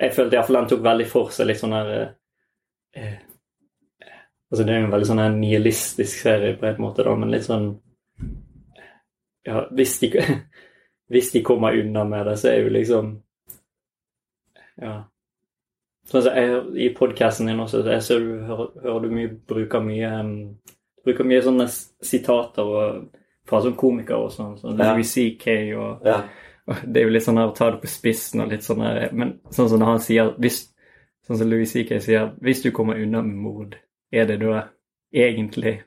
Jeg 0.00 0.14
følte 0.14 0.36
iallfall 0.36 0.60
den 0.60 0.70
tok 0.70 0.84
veldig 0.84 1.08
for 1.10 1.34
seg 1.34 1.50
litt 1.50 1.60
sånn 1.60 1.74
her 1.76 1.90
eh, 1.94 2.08
eh, 3.02 3.16
Altså 4.50 4.64
Det 4.64 4.72
er 4.72 4.80
jo 4.80 4.86
en 4.86 4.94
veldig 4.94 5.10
sånn 5.10 5.22
her 5.22 5.34
nihilistisk 5.36 6.22
serie 6.22 6.56
på 6.56 6.66
en 6.70 6.80
måte, 6.80 7.04
da, 7.04 7.14
men 7.18 7.32
litt 7.34 7.44
sånn 7.48 7.68
Ja, 9.48 9.66
hvis 9.76 9.98
de, 10.00 10.12
hvis 11.12 11.32
de 11.34 11.44
kommer 11.44 11.76
unna 11.76 12.04
med 12.08 12.26
det, 12.30 12.38
så 12.40 12.52
er 12.52 12.62
jo 12.62 12.74
liksom 12.74 13.14
Ja. 14.78 14.96
Sånn 16.08 16.24
som 16.24 16.36
jeg, 16.38 16.60
I 16.80 16.88
podkasten 16.96 17.50
din 17.50 17.60
også, 17.60 17.82
jeg 17.84 18.02
ser 18.06 18.22
du 18.24 18.44
hører, 18.48 18.70
hører 18.86 19.04
du 19.04 19.12
mye, 19.12 19.32
bruker 19.50 19.82
mye 19.84 20.12
um, 20.22 20.30
bruker 21.04 21.24
mye 21.24 21.42
sånne 21.42 21.66
sitater 22.04 22.68
fra 23.48 23.60
sånn 23.64 23.76
komikere 23.76 24.18
og 24.26 24.32
sånn. 24.32 24.56
Sånn 24.60 24.78
Ja. 24.78 24.92
Louis 24.94 25.10
C.K. 25.12 25.74
Og, 25.74 26.06
Ja. 26.06 26.22
og 26.68 26.76
Det 26.86 27.00
er 27.00 27.06
jo 27.06 27.12
litt 27.14 27.22
sånn 27.24 27.38
her 27.38 27.48
å 27.48 27.54
ta 27.56 27.70
det 27.70 27.80
på 27.82 27.88
spissen 27.88 28.40
og 28.42 28.50
litt 28.50 28.62
sånn 28.62 28.80
her 28.82 29.10
Men 29.12 29.40
sånn 29.50 29.68
som 29.68 29.80
han 29.80 29.98
sier 30.00 30.34
hvis, 30.38 30.72
Sånn 31.26 31.38
som 31.38 31.48
Louis 31.50 31.70
C.K. 31.72 31.98
sier 32.00 32.32
Hvis 32.40 32.62
du 32.62 32.70
kommer 32.70 32.94
unna 33.00 33.22
med 33.22 33.36
mord, 33.36 33.76
er 34.12 34.26
det 34.26 34.40
da 34.40 34.68
egentlig 35.14 35.82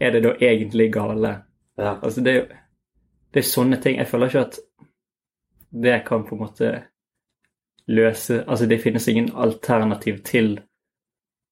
Er 0.00 0.10
det 0.12 0.22
da 0.22 0.32
egentlig 0.40 0.90
gale? 0.92 1.42
Ja. 1.78 1.98
Altså, 2.02 2.22
det 2.24 2.30
er 2.32 2.40
jo 2.40 2.46
Det 3.32 3.40
er 3.42 3.48
sånne 3.50 3.80
ting. 3.82 3.96
Jeg 3.98 4.06
føler 4.06 4.26
ikke 4.28 4.40
at 4.46 4.58
det 5.72 6.04
kan 6.06 6.22
på 6.24 6.36
en 6.36 6.40
måte 6.46 6.84
løse 7.88 8.44
Altså, 8.48 8.66
det 8.66 8.80
finnes 8.80 9.08
ingen 9.08 9.30
alternativ 9.34 10.22
til 10.24 10.60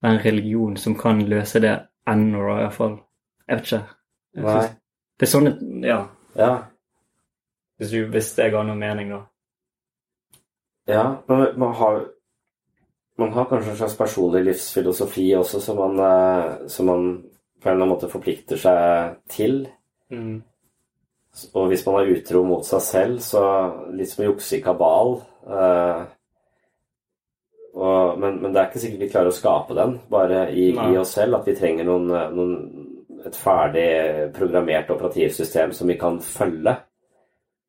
en 0.04 0.18
religion 0.18 0.76
som 0.76 0.94
kan 0.98 1.20
løse 1.28 1.60
det 1.60 1.76
ennå, 2.08 2.40
da, 2.48 2.60
iallfall. 2.62 2.98
Jeg 3.48 3.56
vet 3.58 3.66
ikke. 3.66 3.82
Jeg 4.34 4.44
Nei. 4.44 4.60
synes- 4.60 4.76
Det 5.20 5.28
er 5.28 5.30
sånne 5.38 5.82
Ja. 5.86 6.06
Ja. 6.36 6.52
Hvis, 7.78 7.90
du, 7.90 8.06
hvis 8.10 8.34
det 8.34 8.50
ga 8.52 8.62
noe 8.62 8.76
mening, 8.76 9.10
da. 9.10 9.20
Ja, 10.88 11.16
men 11.28 11.58
man 11.58 11.74
har 11.74 12.04
Man 13.18 13.32
har 13.32 13.44
kanskje 13.44 13.70
en 13.70 13.76
slags 13.76 13.96
personlig 13.96 14.44
livsfilosofi 14.44 15.34
også 15.36 15.60
som 15.60 15.76
man, 15.76 15.98
eh, 16.00 16.66
som 16.68 16.86
man 16.86 17.02
på 17.60 17.68
en 17.68 17.72
eller 17.74 17.84
annen 17.84 17.88
måte 17.94 18.08
forplikter 18.10 18.56
seg 18.56 19.16
til. 19.28 19.68
Mm. 20.10 20.42
Og 21.54 21.68
hvis 21.68 21.84
man 21.86 21.94
er 22.00 22.10
utro 22.16 22.42
mot 22.42 22.64
seg 22.64 22.80
selv, 22.80 23.18
så 23.20 23.92
litt 23.92 24.08
som 24.08 24.24
å 24.24 24.28
jukse 24.32 24.56
i 24.56 24.62
kabal 24.62 25.20
eh, 25.46 26.06
og, 27.72 28.18
men, 28.20 28.38
men 28.42 28.52
det 28.52 28.60
er 28.60 28.68
ikke 28.68 28.82
sikkert 28.82 29.04
vi 29.06 29.10
klarer 29.12 29.32
å 29.32 29.36
skape 29.36 29.76
den, 29.76 29.96
bare 30.12 30.44
i, 30.52 30.68
i 30.76 30.96
oss 31.00 31.14
selv. 31.16 31.38
At 31.38 31.48
vi 31.48 31.56
trenger 31.56 31.88
noen, 31.88 32.10
eh, 32.12 32.32
noen, 32.36 32.56
et 33.22 33.36
ferdig 33.38 33.88
programmert 34.36 34.90
operativsystem 34.92 35.72
som 35.76 35.88
vi 35.88 35.96
kan 36.00 36.18
følge. 36.24 36.74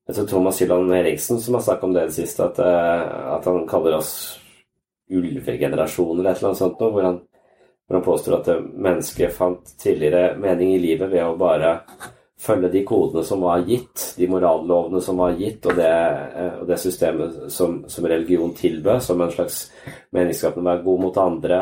Jeg 0.03 0.17
tror 0.17 0.25
Thomas 0.27 0.59
Hylland 0.59 0.91
Eriksen 0.97 1.39
som 1.39 1.55
har 1.55 1.63
snakket 1.63 1.85
om 1.87 1.93
det 1.95 2.01
i 2.03 2.09
det 2.09 2.17
siste, 2.17 2.47
at, 2.49 2.59
eh, 2.59 3.03
at 3.37 3.45
han 3.47 3.67
kaller 3.69 3.99
oss 4.01 4.15
ulvegenerasjoner 5.13 6.19
eller 6.19 6.31
et 6.33 6.41
eller 6.41 6.49
annet 6.49 6.63
sånt 6.63 6.81
noe, 6.83 6.91
hvor 6.91 7.07
han, 7.07 7.21
hvor 7.85 7.99
han 7.99 8.05
påstår 8.09 8.35
at 8.41 8.49
eh, 8.51 8.65
mennesket 8.89 9.37
fant 9.37 9.71
tidligere 9.79 10.33
mening 10.41 10.73
i 10.73 10.81
livet 10.83 11.11
ved 11.13 11.23
å 11.23 11.37
bare 11.39 11.77
følge 12.39 12.69
de 12.73 12.81
kodene 12.83 13.23
som 13.23 13.41
var 13.41 13.61
gitt, 13.67 14.15
de 14.17 14.27
morallovene 14.27 15.01
som 15.01 15.17
var 15.21 15.35
gitt, 15.37 15.65
og 15.69 15.77
det, 15.77 15.91
eh, 16.35 16.59
og 16.61 16.67
det 16.67 16.79
systemet 16.81 17.51
som, 17.53 17.83
som 17.87 18.05
religion 18.09 18.53
tilbød, 18.57 19.01
som 19.01 19.21
en 19.21 19.31
slags 19.31 19.71
meningsskapende 20.11 20.71
være 20.71 20.83
god 20.83 21.01
mot 21.05 21.17
andre. 21.17 21.61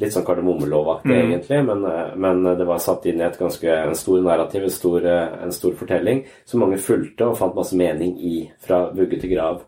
Litt 0.00 0.14
sånn 0.14 0.24
kardemommelovaktig, 0.24 1.12
Mm. 1.12 1.32
egentlig, 1.32 1.64
men, 1.66 1.84
eh, 1.84 2.14
men 2.16 2.44
det 2.56 2.66
var 2.66 2.78
satt 2.78 3.04
inn 3.06 3.20
i 3.20 3.24
et 3.24 3.38
ganske, 3.38 3.68
en 3.68 3.94
stor 3.94 4.22
narrativ, 4.22 4.62
en 4.64 4.70
stor, 4.70 5.04
eh, 5.04 5.42
en 5.42 5.52
stor 5.52 5.72
fortelling, 5.72 6.24
som 6.44 6.60
mange 6.60 6.78
fulgte 6.78 7.26
og 7.26 7.36
fant 7.36 7.54
masse 7.54 7.76
mening 7.76 8.16
i, 8.18 8.50
fra 8.58 8.90
vugge 8.90 9.20
til 9.20 9.34
grav. 9.34 9.60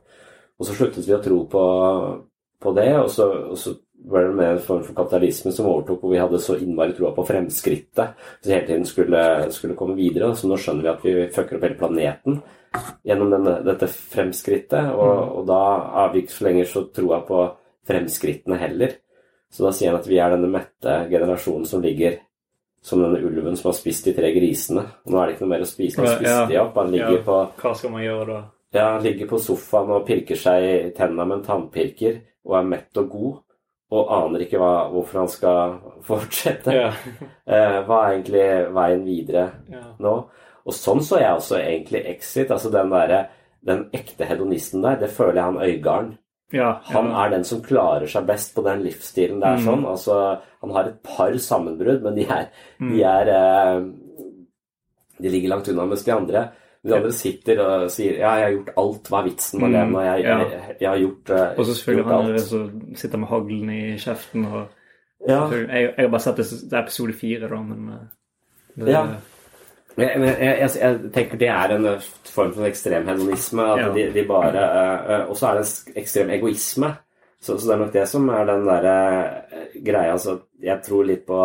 Og 0.58 0.66
så 0.66 0.72
sluttet 0.72 1.06
vi 1.06 1.12
å 1.12 1.22
tro 1.22 1.44
på, 1.50 1.64
på 2.60 2.74
det, 2.74 2.94
og 2.96 3.10
så, 3.10 3.26
og 3.50 3.58
så 3.58 3.74
var 4.04 4.26
det 4.26 4.34
med 4.36 4.50
en 4.52 4.60
form 4.60 4.82
for 4.84 4.96
kapitalisme 4.96 5.52
som 5.52 5.68
overtok, 5.70 6.02
hvor 6.02 6.12
vi 6.12 6.20
hadde 6.20 6.40
så 6.42 6.56
innmari 6.60 6.92
troa 6.96 7.14
på 7.16 7.24
fremskrittet. 7.28 8.18
Så 8.42 8.52
hele 8.52 8.66
tiden 8.66 8.84
skulle, 8.86 9.22
skulle 9.54 9.76
komme 9.78 9.96
videre. 9.96 10.34
Så 10.36 10.50
nå 10.50 10.58
skjønner 10.60 10.84
vi 10.84 10.92
at 10.92 11.06
vi 11.06 11.14
fucker 11.32 11.58
opp 11.58 11.64
hele 11.64 11.78
planeten 11.80 12.42
gjennom 13.06 13.32
denne, 13.32 13.54
dette 13.64 13.88
fremskrittet. 13.88 14.92
Og, 14.92 15.40
og 15.40 15.48
da 15.48 15.62
har 15.96 16.12
vi 16.12 16.24
ikke 16.24 16.36
så 16.36 16.48
lenger 16.48 16.68
så 16.68 16.84
troa 16.92 17.22
på 17.24 17.46
fremskrittene 17.88 18.60
heller. 18.60 18.98
Så 19.54 19.64
da 19.64 19.72
sier 19.72 19.92
han 19.92 20.00
at 20.02 20.10
vi 20.10 20.20
er 20.20 20.34
denne 20.34 20.52
mette 20.52 20.98
generasjonen 21.12 21.68
som 21.70 21.84
ligger 21.84 22.20
som 22.84 23.00
denne 23.00 23.22
ulven 23.24 23.56
som 23.56 23.70
har 23.70 23.78
spist 23.78 24.04
de 24.04 24.12
tre 24.12 24.34
grisene. 24.34 24.84
Nå 25.08 25.16
er 25.16 25.30
det 25.30 25.36
ikke 25.36 25.46
noe 25.46 25.54
mer 25.54 25.64
å 25.64 25.70
spise. 25.70 26.02
Han 26.02 26.18
spiste 26.18 26.50
de 26.50 26.60
opp. 26.60 26.76
Han 26.76 26.92
ligger 26.92 27.22
ja. 27.22 27.24
på 27.24 27.38
Hva 27.62 27.72
skal 27.78 27.94
man 27.94 28.04
gjøre 28.04 28.28
da? 28.34 28.42
ja, 28.74 28.90
han 28.90 29.02
ligger 29.02 29.28
på 29.30 29.38
sofaen 29.38 29.92
og 29.94 30.06
pirker 30.08 30.38
seg 30.38 30.64
i 30.66 30.76
tennene 30.96 31.28
med 31.28 31.38
en 31.38 31.44
tannpirker 31.46 32.16
og 32.44 32.56
er 32.58 32.70
mett 32.72 32.98
og 33.00 33.12
god 33.12 33.36
og 33.92 34.08
aner 34.10 34.40
ikke 34.46 34.58
hva, 34.58 34.88
hvorfor 34.90 35.18
han 35.20 35.28
skal 35.28 35.78
fortsette. 36.08 36.72
Ja. 36.72 36.90
Eh, 37.46 37.78
hva 37.86 37.98
er 38.06 38.12
egentlig 38.16 38.46
veien 38.74 39.04
videre 39.04 39.50
Ja. 39.70 39.82
nå? 40.00 40.14
Og 40.64 40.72
sånn 40.72 41.02
så 41.04 41.18
jeg 41.20 41.34
også 41.36 41.58
egentlig 41.60 42.00
Exit. 42.08 42.50
altså 42.50 42.70
Den 42.72 42.88
derre 42.90 43.26
den 43.64 43.86
ekte 43.92 44.24
hedonisten 44.28 44.82
der, 44.82 44.96
det 45.00 45.10
føler 45.10 45.34
jeg 45.34 45.44
han 45.44 45.56
Øygarden. 45.60 46.18
Ja, 46.52 46.80
Han 46.92 47.06
er 47.12 47.30
den 47.30 47.44
som 47.44 47.62
klarer 47.64 48.06
seg 48.06 48.26
best 48.26 48.54
på 48.54 48.62
den 48.64 48.82
livsstilen 48.84 49.40
der. 49.40 49.56
Mm. 49.56 49.64
sånn, 49.64 49.84
altså 49.88 50.40
Han 50.62 50.70
har 50.70 50.84
et 50.88 51.02
par 51.02 51.32
sammenbrudd, 51.32 52.02
men 52.02 52.14
de 52.14 52.24
er, 52.28 52.48
Mm. 52.80 52.90
de 52.92 53.02
er 53.02 53.28
eh, 53.28 53.80
De 55.20 55.28
ligger 55.30 55.48
langt 55.48 55.68
unna, 55.68 55.86
mens 55.86 56.04
de 56.04 56.12
andre 56.12 56.48
de 56.84 56.94
andre 56.94 57.12
sitter 57.12 57.60
og 57.64 57.90
sier 57.90 58.18
ja, 58.18 58.34
'jeg 58.36 58.44
har 58.44 58.52
gjort 58.52 58.72
alt, 58.76 59.08
hva 59.10 59.18
er 59.20 59.28
vitsen 59.30 59.60
med 59.60 59.72
det?' 59.72 59.86
Mm, 59.88 59.94
Og 59.94 60.04
jeg, 60.04 60.24
jeg, 60.24 60.76
jeg 60.80 60.90
har 60.90 60.98
gjort, 60.98 61.30
eh, 61.30 61.58
Og 61.58 61.64
så 61.66 61.74
selvfølgelig 61.74 62.04
gjort 62.04 62.24
han 62.24 62.32
alt. 62.34 62.40
som 62.40 62.96
sitter 62.96 63.18
med 63.18 63.28
haglen 63.28 63.70
i 63.70 63.96
kjeften 63.98 64.46
og 64.46 64.66
Ja. 65.28 65.48
jeg, 65.50 65.94
har 65.98 66.08
bare 66.08 66.20
sett 66.20 66.36
det, 66.36 66.46
det 66.70 66.72
er 66.72 66.82
episode 66.82 67.12
fire, 67.12 67.48
da, 67.48 67.56
men 67.62 67.88
eh, 67.88 68.84
det, 68.84 68.92
Ja. 68.92 69.06
Jeg, 69.96 70.10
jeg, 70.40 70.70
jeg 70.80 71.12
tenker 71.14 71.38
det 71.38 71.48
er 71.48 71.68
en 71.76 71.86
eh, 71.86 72.00
form 72.24 72.52
for 72.52 72.66
ekstrem 72.66 73.06
hedonisme. 73.06 73.62
At 73.62 73.78
Ja. 73.78 73.92
de, 73.94 74.12
de 74.12 74.24
bare 74.28 75.22
uh, 75.24 75.30
Og 75.30 75.36
så 75.36 75.46
er 75.46 75.54
det 75.54 75.66
en 75.86 76.02
ekstrem 76.02 76.30
egoisme. 76.30 76.96
Så, 77.40 77.58
så 77.58 77.66
det 77.68 77.74
er 77.74 77.78
nok 77.84 77.92
det 77.92 78.08
som 78.08 78.28
er 78.28 78.44
den 78.44 78.66
derre 78.66 78.96
uh, 79.52 79.84
greia. 79.84 80.12
Altså, 80.12 80.38
jeg 80.62 80.82
tror 80.82 81.04
litt 81.04 81.26
på 81.26 81.38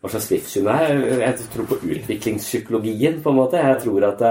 hva 0.00 0.08
slags 0.08 0.30
livssyn 0.32 0.66
det 0.68 0.74
er. 0.74 1.00
Jeg 1.20 1.48
tror 1.52 1.68
på 1.68 1.80
utviklingspsykologien, 1.94 3.20
på 3.22 3.32
en 3.32 3.38
måte. 3.40 3.60
Jeg 3.60 3.80
tror 3.84 4.06
at, 4.08 4.26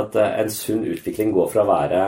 at 0.00 0.18
en 0.24 0.52
sunn 0.52 0.84
utvikling 0.92 1.32
går 1.32 1.48
fra 1.52 1.64
å 1.64 1.70
være 1.70 2.02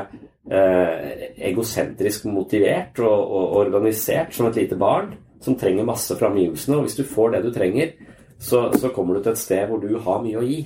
eh, 0.53 1.25
egosentrisk 1.49 2.29
motivert 2.29 3.01
og, 3.01 3.17
og 3.17 3.57
organisert 3.65 4.37
som 4.37 4.51
et 4.51 4.61
lite 4.61 4.79
barn, 4.81 5.15
som 5.41 5.57
trenger 5.57 5.89
masse 5.89 6.17
fra 6.19 6.29
omgivelsene. 6.29 6.77
Og 6.77 6.89
hvis 6.89 7.01
du 7.01 7.07
får 7.09 7.35
det 7.35 7.45
du 7.47 7.53
trenger, 7.57 7.97
så, 8.37 8.67
så 8.77 8.93
kommer 8.93 9.17
du 9.17 9.25
til 9.25 9.33
et 9.33 9.45
sted 9.47 9.69
hvor 9.71 9.81
du 9.81 9.97
har 9.97 10.25
mye 10.25 10.41
å 10.43 10.45
gi. 10.45 10.61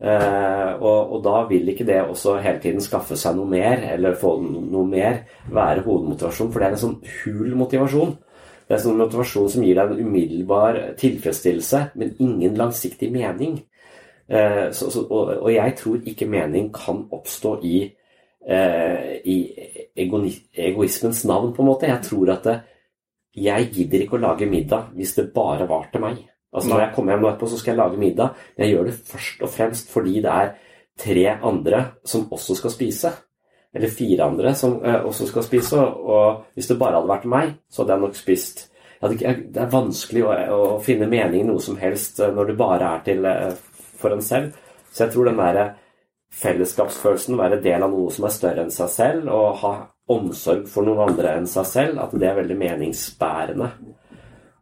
Eh, 0.00 0.70
og, 0.80 1.12
og 1.16 1.18
da 1.24 1.42
vil 1.48 1.72
ikke 1.72 1.84
det 1.88 2.00
også 2.02 2.38
hele 2.40 2.60
tiden 2.60 2.84
skaffe 2.84 3.16
seg 3.20 3.36
noe 3.36 3.48
mer, 3.48 3.82
eller 3.96 4.20
få 4.20 4.36
noe 4.44 4.84
mer, 4.88 5.24
være 5.52 5.84
hovedmotivasjon, 5.84 6.52
for 6.52 6.60
det 6.60 6.68
er 6.68 6.76
en 6.76 6.84
sånn 6.84 7.00
hul 7.22 7.56
motivasjon. 7.60 8.18
Det 8.70 8.76
er 8.76 8.78
en 8.78 8.84
sånn 8.84 9.00
motivasjon 9.02 9.48
som 9.50 9.62
gir 9.66 9.74
deg 9.74 9.90
en 9.90 10.04
umiddelbar 10.06 10.76
tilfredsstillelse, 11.00 11.78
men 11.98 12.12
ingen 12.22 12.54
langsiktig 12.54 13.08
mening. 13.10 13.56
Eh, 14.30 14.68
så, 14.70 14.92
så, 14.94 15.02
og, 15.10 15.32
og 15.40 15.48
jeg 15.50 15.74
tror 15.80 16.04
ikke 16.06 16.28
mening 16.30 16.68
kan 16.70 17.00
oppstå 17.10 17.56
i, 17.66 17.80
eh, 18.46 19.08
i 19.26 19.34
egoismens 19.98 21.24
navn, 21.26 21.50
på 21.56 21.64
en 21.64 21.70
måte. 21.72 21.90
Jeg 21.90 22.04
tror 22.06 22.30
at 22.36 22.46
det, 22.46 22.54
jeg 23.42 23.72
gidder 23.74 24.04
ikke 24.04 24.20
å 24.20 24.22
lage 24.28 24.46
middag 24.46 24.94
hvis 24.94 25.16
det 25.18 25.32
bare 25.34 25.66
var 25.66 25.90
til 25.90 26.06
meg. 26.06 26.22
Altså 26.54 26.70
Når 26.70 26.84
jeg 26.84 26.94
kommer 26.94 27.14
hjem 27.14 27.26
nå 27.26 27.32
etterpå, 27.32 27.50
så 27.50 27.58
skal 27.58 27.72
jeg 27.74 27.80
lage 27.82 27.98
middag. 28.04 28.38
Men 28.54 28.68
jeg 28.68 28.76
gjør 28.76 28.86
det 28.86 28.96
først 29.10 29.42
og 29.42 29.52
fremst 29.56 29.90
fordi 29.90 30.14
det 30.22 30.30
er 30.30 30.54
tre 30.94 31.26
andre 31.42 31.82
som 32.06 32.30
også 32.30 32.54
skal 32.62 32.78
spise. 32.78 33.12
Eller 33.74 33.88
fire 33.88 34.24
andre 34.24 34.54
som 34.54 34.84
eh, 34.84 35.04
også 35.06 35.28
skal 35.30 35.46
spise. 35.46 35.78
Og, 35.80 36.42
hvis 36.54 36.70
det 36.70 36.78
bare 36.78 36.98
hadde 36.98 37.12
vært 37.12 37.28
meg, 37.30 37.52
så 37.70 37.82
hadde 37.82 37.96
jeg 37.96 38.04
nok 38.06 38.18
spist 38.18 38.66
Det 39.00 39.60
er 39.62 39.70
vanskelig 39.72 40.24
å, 40.26 40.32
å 40.56 40.80
finne 40.84 41.08
mening 41.08 41.44
i 41.44 41.46
noe 41.48 41.62
som 41.62 41.78
helst 41.80 42.20
eh, 42.20 42.32
når 42.34 42.50
det 42.50 42.58
bare 42.58 42.96
er 42.96 43.06
til 43.06 43.30
eh, 43.30 43.54
for 44.00 44.16
en 44.16 44.24
selv. 44.24 44.58
Så 44.90 45.06
jeg 45.06 45.14
tror 45.14 45.30
den 45.30 45.38
derre 45.38 45.70
fellesskapsfølelsen, 46.40 47.38
være 47.38 47.62
del 47.62 47.82
av 47.82 47.94
noe 47.94 48.10
som 48.14 48.26
er 48.26 48.34
større 48.34 48.64
enn 48.64 48.74
seg 48.74 48.90
selv, 48.92 49.30
og 49.34 49.62
ha 49.62 49.72
omsorg 50.10 50.66
for 50.70 50.86
noen 50.86 51.10
andre 51.10 51.34
enn 51.38 51.48
seg 51.50 51.66
selv, 51.66 51.98
at 52.02 52.14
det 52.18 52.26
er 52.26 52.38
veldig 52.38 52.58
meningsbærende. 52.58 53.68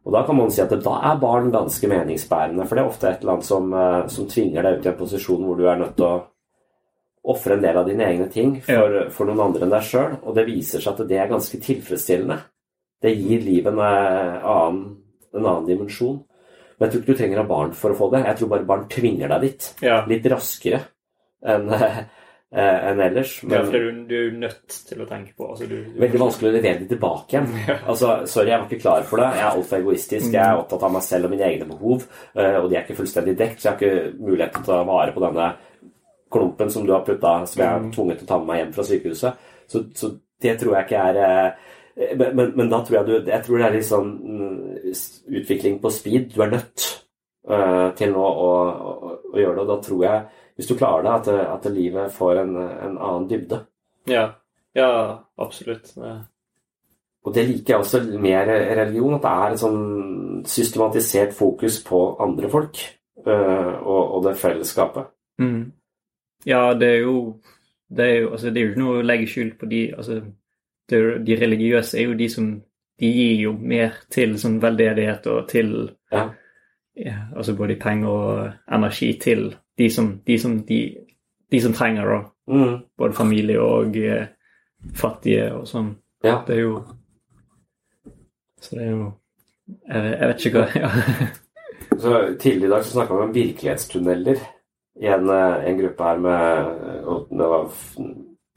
Og 0.05 0.15
da 0.15 0.23
kan 0.25 0.37
man 0.37 0.49
si 0.53 0.61
at 0.63 0.73
da 0.73 0.95
er 1.11 1.21
barn 1.21 1.51
ganske 1.53 1.89
meningsbærende, 1.89 2.65
for 2.65 2.77
det 2.77 2.83
er 2.83 2.89
ofte 2.89 3.09
et 3.09 3.21
eller 3.21 3.35
annet 3.35 3.49
som, 3.49 3.73
som 4.09 4.29
tvinger 4.29 4.65
deg 4.65 4.79
ut 4.79 4.87
i 4.87 4.91
en 4.91 4.97
posisjon 4.97 5.45
hvor 5.45 5.59
du 5.59 5.67
er 5.69 5.81
nødt 5.81 5.95
til 5.97 6.07
å 6.07 6.15
ofre 7.29 7.57
en 7.57 7.63
del 7.63 7.77
av 7.77 7.87
dine 7.89 8.05
egne 8.07 8.29
ting 8.31 8.55
for, 8.63 9.01
for 9.11 9.27
noen 9.27 9.49
andre 9.49 9.65
enn 9.65 9.73
deg 9.73 9.85
sjøl, 9.85 10.15
og 10.23 10.37
det 10.37 10.47
viser 10.47 10.83
seg 10.83 10.93
at 10.93 11.09
det 11.09 11.19
er 11.19 11.31
ganske 11.31 11.59
tilfredsstillende. 11.65 12.39
Det 13.03 13.11
gir 13.15 13.43
livet 13.43 13.73
en, 13.73 13.81
eh, 13.83 14.45
annen, 14.53 14.79
en 15.35 15.45
annen 15.45 15.67
dimensjon. 15.67 16.21
Men 16.79 16.87
jeg 16.87 16.93
tror 16.93 17.03
ikke 17.03 17.13
du 17.13 17.19
trenger 17.19 17.41
ha 17.41 17.47
barn 17.47 17.75
for 17.75 17.91
å 17.91 17.97
få 17.99 18.07
det. 18.13 18.23
Jeg 18.27 18.39
tror 18.39 18.53
bare 18.53 18.67
barn 18.67 18.87
tvinger 18.91 19.31
deg 19.33 19.45
dit. 19.47 19.67
Ja. 19.83 19.99
Litt 20.07 20.27
raskere 20.31 20.79
enn 21.43 21.67
eh, 21.75 22.05
enn 22.51 23.01
ellers. 23.03 23.35
Ja, 23.43 23.61
for 23.67 23.75
du, 23.75 24.03
du 24.09 24.15
er 24.17 24.37
nødt 24.45 24.77
til 24.87 25.03
å 25.03 25.07
tenke 25.09 25.35
på 25.37 25.51
altså, 25.51 25.67
du, 25.69 25.75
du, 25.85 25.99
Veldig 26.01 26.21
vanskelig 26.23 26.51
å 26.51 26.55
levere 26.55 26.81
det 26.83 26.89
tilbake 26.93 27.35
igjen. 27.35 27.49
Altså, 27.79 28.13
Sorry, 28.31 28.53
jeg 28.53 28.63
var 28.63 28.67
ikke 28.67 28.83
klar 28.83 29.07
for 29.07 29.21
det. 29.21 29.31
Jeg 29.35 29.45
er 29.45 29.51
altfor 29.51 29.79
egoistisk. 29.79 30.29
Jeg 30.33 30.43
er 30.43 30.61
opptatt 30.63 30.85
av 30.87 30.95
meg 30.95 31.07
selv 31.07 31.29
og 31.29 31.35
mine 31.35 31.49
egne 31.51 31.67
behov, 31.69 32.07
eh, 32.35 32.59
og 32.61 32.69
de 32.69 32.79
er 32.79 32.85
ikke 32.85 32.99
fullstendig 32.99 33.35
dekt, 33.39 33.59
så 33.59 33.69
jeg 33.69 33.75
har 33.75 33.79
ikke 33.79 34.23
mulighet 34.23 34.55
til 34.55 34.63
å 34.65 34.69
ta 34.71 34.79
vare 34.87 35.15
på 35.15 35.25
denne 35.27 35.49
klumpen 36.31 36.71
som 36.71 36.85
du 36.85 36.93
har 36.93 37.05
putta, 37.07 37.39
som 37.49 37.61
jeg 37.61 37.69
er 37.69 37.91
tvunget 37.93 38.21
til 38.21 38.27
å 38.27 38.31
ta 38.31 38.39
med 38.39 38.51
meg 38.51 38.61
hjem 38.61 38.73
fra 38.77 38.87
sykehuset. 38.87 39.51
Så, 39.69 39.83
så 39.95 40.13
det 40.41 40.55
tror 40.59 40.75
jeg 40.75 40.87
ikke 40.87 41.03
er 41.11 41.21
eh, 41.25 41.67
men, 42.15 42.35
men, 42.37 42.51
men 42.55 42.69
da 42.71 42.79
tror 42.85 42.95
jeg 42.99 43.07
du 43.09 43.27
Jeg 43.27 43.43
tror 43.43 43.57
det 43.59 43.65
er 43.65 43.73
litt 43.75 43.87
sånn 43.89 44.11
mm, 44.23 44.91
utvikling 45.41 45.79
på 45.83 45.91
speed. 45.91 46.29
Du 46.35 46.43
er 46.45 46.53
nødt. 46.53 46.87
eh, 47.49 47.87
til 47.97 48.13
nå 48.13 48.23
å, 48.23 48.49
å, 48.69 49.13
å 49.33 49.39
gjøre 49.39 49.57
det. 49.57 49.63
Og 49.63 49.71
da 49.71 49.77
tror 49.83 50.03
jeg, 50.05 50.25
hvis 50.59 50.69
du 50.69 50.75
klarer 50.77 51.05
det, 51.05 51.15
at, 51.17 51.29
at 51.57 51.71
livet 51.73 52.13
får 52.13 52.43
en, 52.43 52.57
en 52.59 52.97
annen 52.97 53.29
dybde. 53.29 53.63
Ja, 54.09 54.25
ja 54.77 54.91
absolutt. 55.39 55.91
Ja. 55.97 56.19
Og 57.27 57.35
det 57.35 57.45
liker 57.49 57.73
jeg 57.73 57.83
også 57.83 58.01
mer 58.21 58.47
religion, 58.47 59.17
at 59.17 59.25
det 59.25 59.31
er 59.31 59.55
et 59.55 59.61
sånn 59.61 59.81
systematisert 60.47 61.35
fokus 61.35 61.81
på 61.83 61.99
andre 62.23 62.49
folk 62.51 62.79
uh, 63.25 63.73
og, 63.83 63.99
og, 63.99 64.21
det 64.23 64.37
fellesskapet. 64.39 65.09
Mm. 65.41 65.65
Ja, 66.47 66.73
det 66.73 66.87
er 66.87 66.99
jo 67.03 67.15
det 67.89 68.05
er 68.05 68.19
jo 68.21 68.31
altså, 68.31 68.49
det 68.49 68.57
er 68.57 68.65
jo 68.65 68.71
ikke 68.71 68.81
noe 68.83 68.99
å 68.99 69.05
legge 69.05 69.27
skyld 69.27 69.55
på 69.59 69.69
de 69.69 69.79
altså, 69.97 70.19
det, 70.89 70.99
De 71.25 71.37
religiøse 71.41 71.97
er 71.97 72.09
jo 72.09 72.17
de 72.19 72.29
som 72.29 72.51
De 72.99 73.09
gir 73.09 73.35
jo 73.41 73.53
mer 73.53 73.95
til 74.11 74.35
sånn 74.39 74.59
veldedighet 74.61 75.27
og 75.31 75.47
til 75.49 75.71
ja. 76.11 76.29
Ja, 76.99 77.15
altså 77.35 77.53
både 77.55 77.77
penger 77.79 78.09
og 78.09 78.73
energi 78.75 79.13
til 79.21 79.53
de 79.79 79.87
som, 79.89 80.09
de 80.27 80.35
som, 80.39 80.57
de, 80.67 80.79
de 81.51 81.61
som 81.63 81.73
trenger 81.73 82.09
det. 82.09 82.17
Mm. 82.51 82.73
Både 82.97 83.15
familie 83.15 83.61
og 83.61 83.95
eh, 83.95 84.25
fattige 84.99 85.45
og 85.55 85.63
sånn. 85.69 85.93
Ja. 86.25 86.41
Det 86.47 86.57
er 86.57 86.65
jo 86.65 86.73
Så 88.59 88.75
det 88.75 88.83
er 88.83 88.91
jo 88.91 89.05
Jeg, 89.87 90.17
jeg 90.19 90.27
vet 90.27 90.45
ikke 90.45 90.59
hva 90.59 90.65
ja. 90.83 90.89
så 91.95 92.17
Tidligere 92.35 92.67
i 92.67 92.73
dag 92.73 92.83
så 92.83 92.91
snakka 92.97 93.15
vi 93.15 93.27
om 93.29 93.35
virkelighetstunneler 93.37 94.41
i 94.99 95.07
en, 95.07 95.29
en, 95.29 95.77
gruppe 95.79 96.03
her 96.03 96.17
med 96.19 97.05
og 97.07 97.29
Det 97.29 97.47
var 97.47 97.69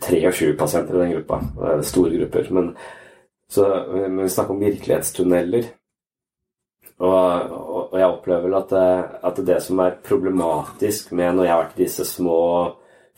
23 0.02 0.56
pasienter 0.58 0.96
i 0.96 1.04
den 1.04 1.12
gruppa. 1.14 1.38
Store 1.86 2.16
grupper. 2.18 2.48
Men, 2.50 2.72
så, 3.48 3.68
men 3.92 4.24
vi 4.24 4.28
snakker 4.28 4.54
om 4.54 4.64
virkelighetstunneler. 4.64 5.68
Og, 7.02 7.12
og, 7.12 7.92
og 7.92 7.98
jeg 7.98 8.08
opplever 8.08 8.46
vel 8.46 8.58
at, 8.58 8.74
at, 9.22 9.40
det 9.46 9.58
som 9.62 9.80
er 9.82 9.98
problematisk 10.04 11.12
med 11.12 11.34
når 11.36 11.46
jeg 11.46 11.52
har 11.52 11.62
vært 11.64 11.78
i 11.78 11.84
disse 11.84 12.06
små 12.06 12.40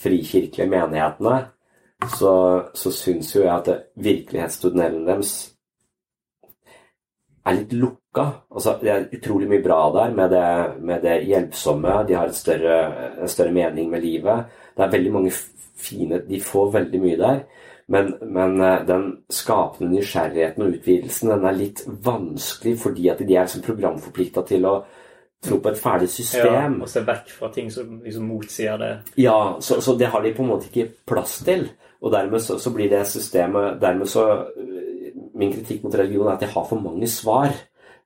frikirkelige 0.01 0.71
menighetene, 0.71 1.41
så, 2.19 2.35
så 2.75 2.93
syns 2.93 3.35
jo 3.37 3.45
jeg 3.45 3.55
at 3.55 3.85
virkelighetstunnelen 3.97 5.05
deres 5.09 5.54
er 7.45 7.59
litt 7.59 7.75
lukka. 7.77 8.27
Altså, 8.55 8.77
det 8.81 8.93
er 8.93 9.09
utrolig 9.13 9.49
mye 9.51 9.65
bra 9.65 9.81
der 9.95 10.15
med 10.17 10.33
det, 10.33 10.47
med 10.81 11.03
det 11.05 11.19
hjelpsomme. 11.29 11.99
De 12.09 12.17
har 12.17 12.33
større, 12.33 12.79
en 13.21 13.29
større 13.29 13.53
mening 13.53 13.91
med 13.93 14.05
livet. 14.05 14.57
Det 14.77 14.87
er 14.87 14.97
veldig 14.97 15.13
mange 15.13 15.35
fine 15.85 16.23
De 16.25 16.41
får 16.41 16.73
veldig 16.73 17.01
mye 17.03 17.21
der. 17.21 17.45
Men, 17.87 18.15
men 18.23 18.61
eh, 18.61 18.81
den 18.89 19.11
skapende 19.29 19.93
nysgjerrigheten 19.93 20.65
og 20.65 20.77
utvidelsen 20.79 21.35
den 21.35 21.45
er 21.45 21.57
litt 21.59 21.83
vanskelig 21.85 22.79
fordi 22.81 23.11
at 23.13 23.21
de 23.21 23.35
er 23.35 23.45
liksom 23.45 23.65
programforplikta 23.67 24.45
til 24.49 24.65
å 24.71 24.79
tro 25.45 25.59
på 25.61 25.69
et 25.69 25.81
ferdig 25.81 26.09
system. 26.09 26.49
Ja, 26.49 26.69
og 26.87 26.89
se 26.89 27.03
vekk 27.05 27.33
fra 27.37 27.51
ting 27.53 27.69
som 27.73 27.99
liksom 28.01 28.31
motsier 28.31 28.81
det. 28.81 28.93
Ja, 29.21 29.37
så, 29.61 29.83
så, 29.85 29.99
det 30.01 30.09
har 30.15 30.25
de 30.25 30.33
på 30.33 30.47
en 30.47 30.55
måte 30.55 30.71
ikke 30.71 30.89
plass 31.05 31.43
til. 31.45 31.67
Og 32.05 32.13
dermed 32.13 32.41
så, 32.45 32.57
så 32.61 32.73
blir 32.73 32.91
det 32.93 33.07
systemet 33.09 33.79
Dermed 33.81 34.09
så 34.11 34.25
min 35.39 35.53
kritikk 35.53 35.85
mot 35.85 35.95
religion 35.99 36.29
er 36.29 36.37
at 36.37 36.45
de 36.45 36.51
har 36.53 36.67
for 36.69 36.81
mange 36.81 37.09
svar. 37.11 37.55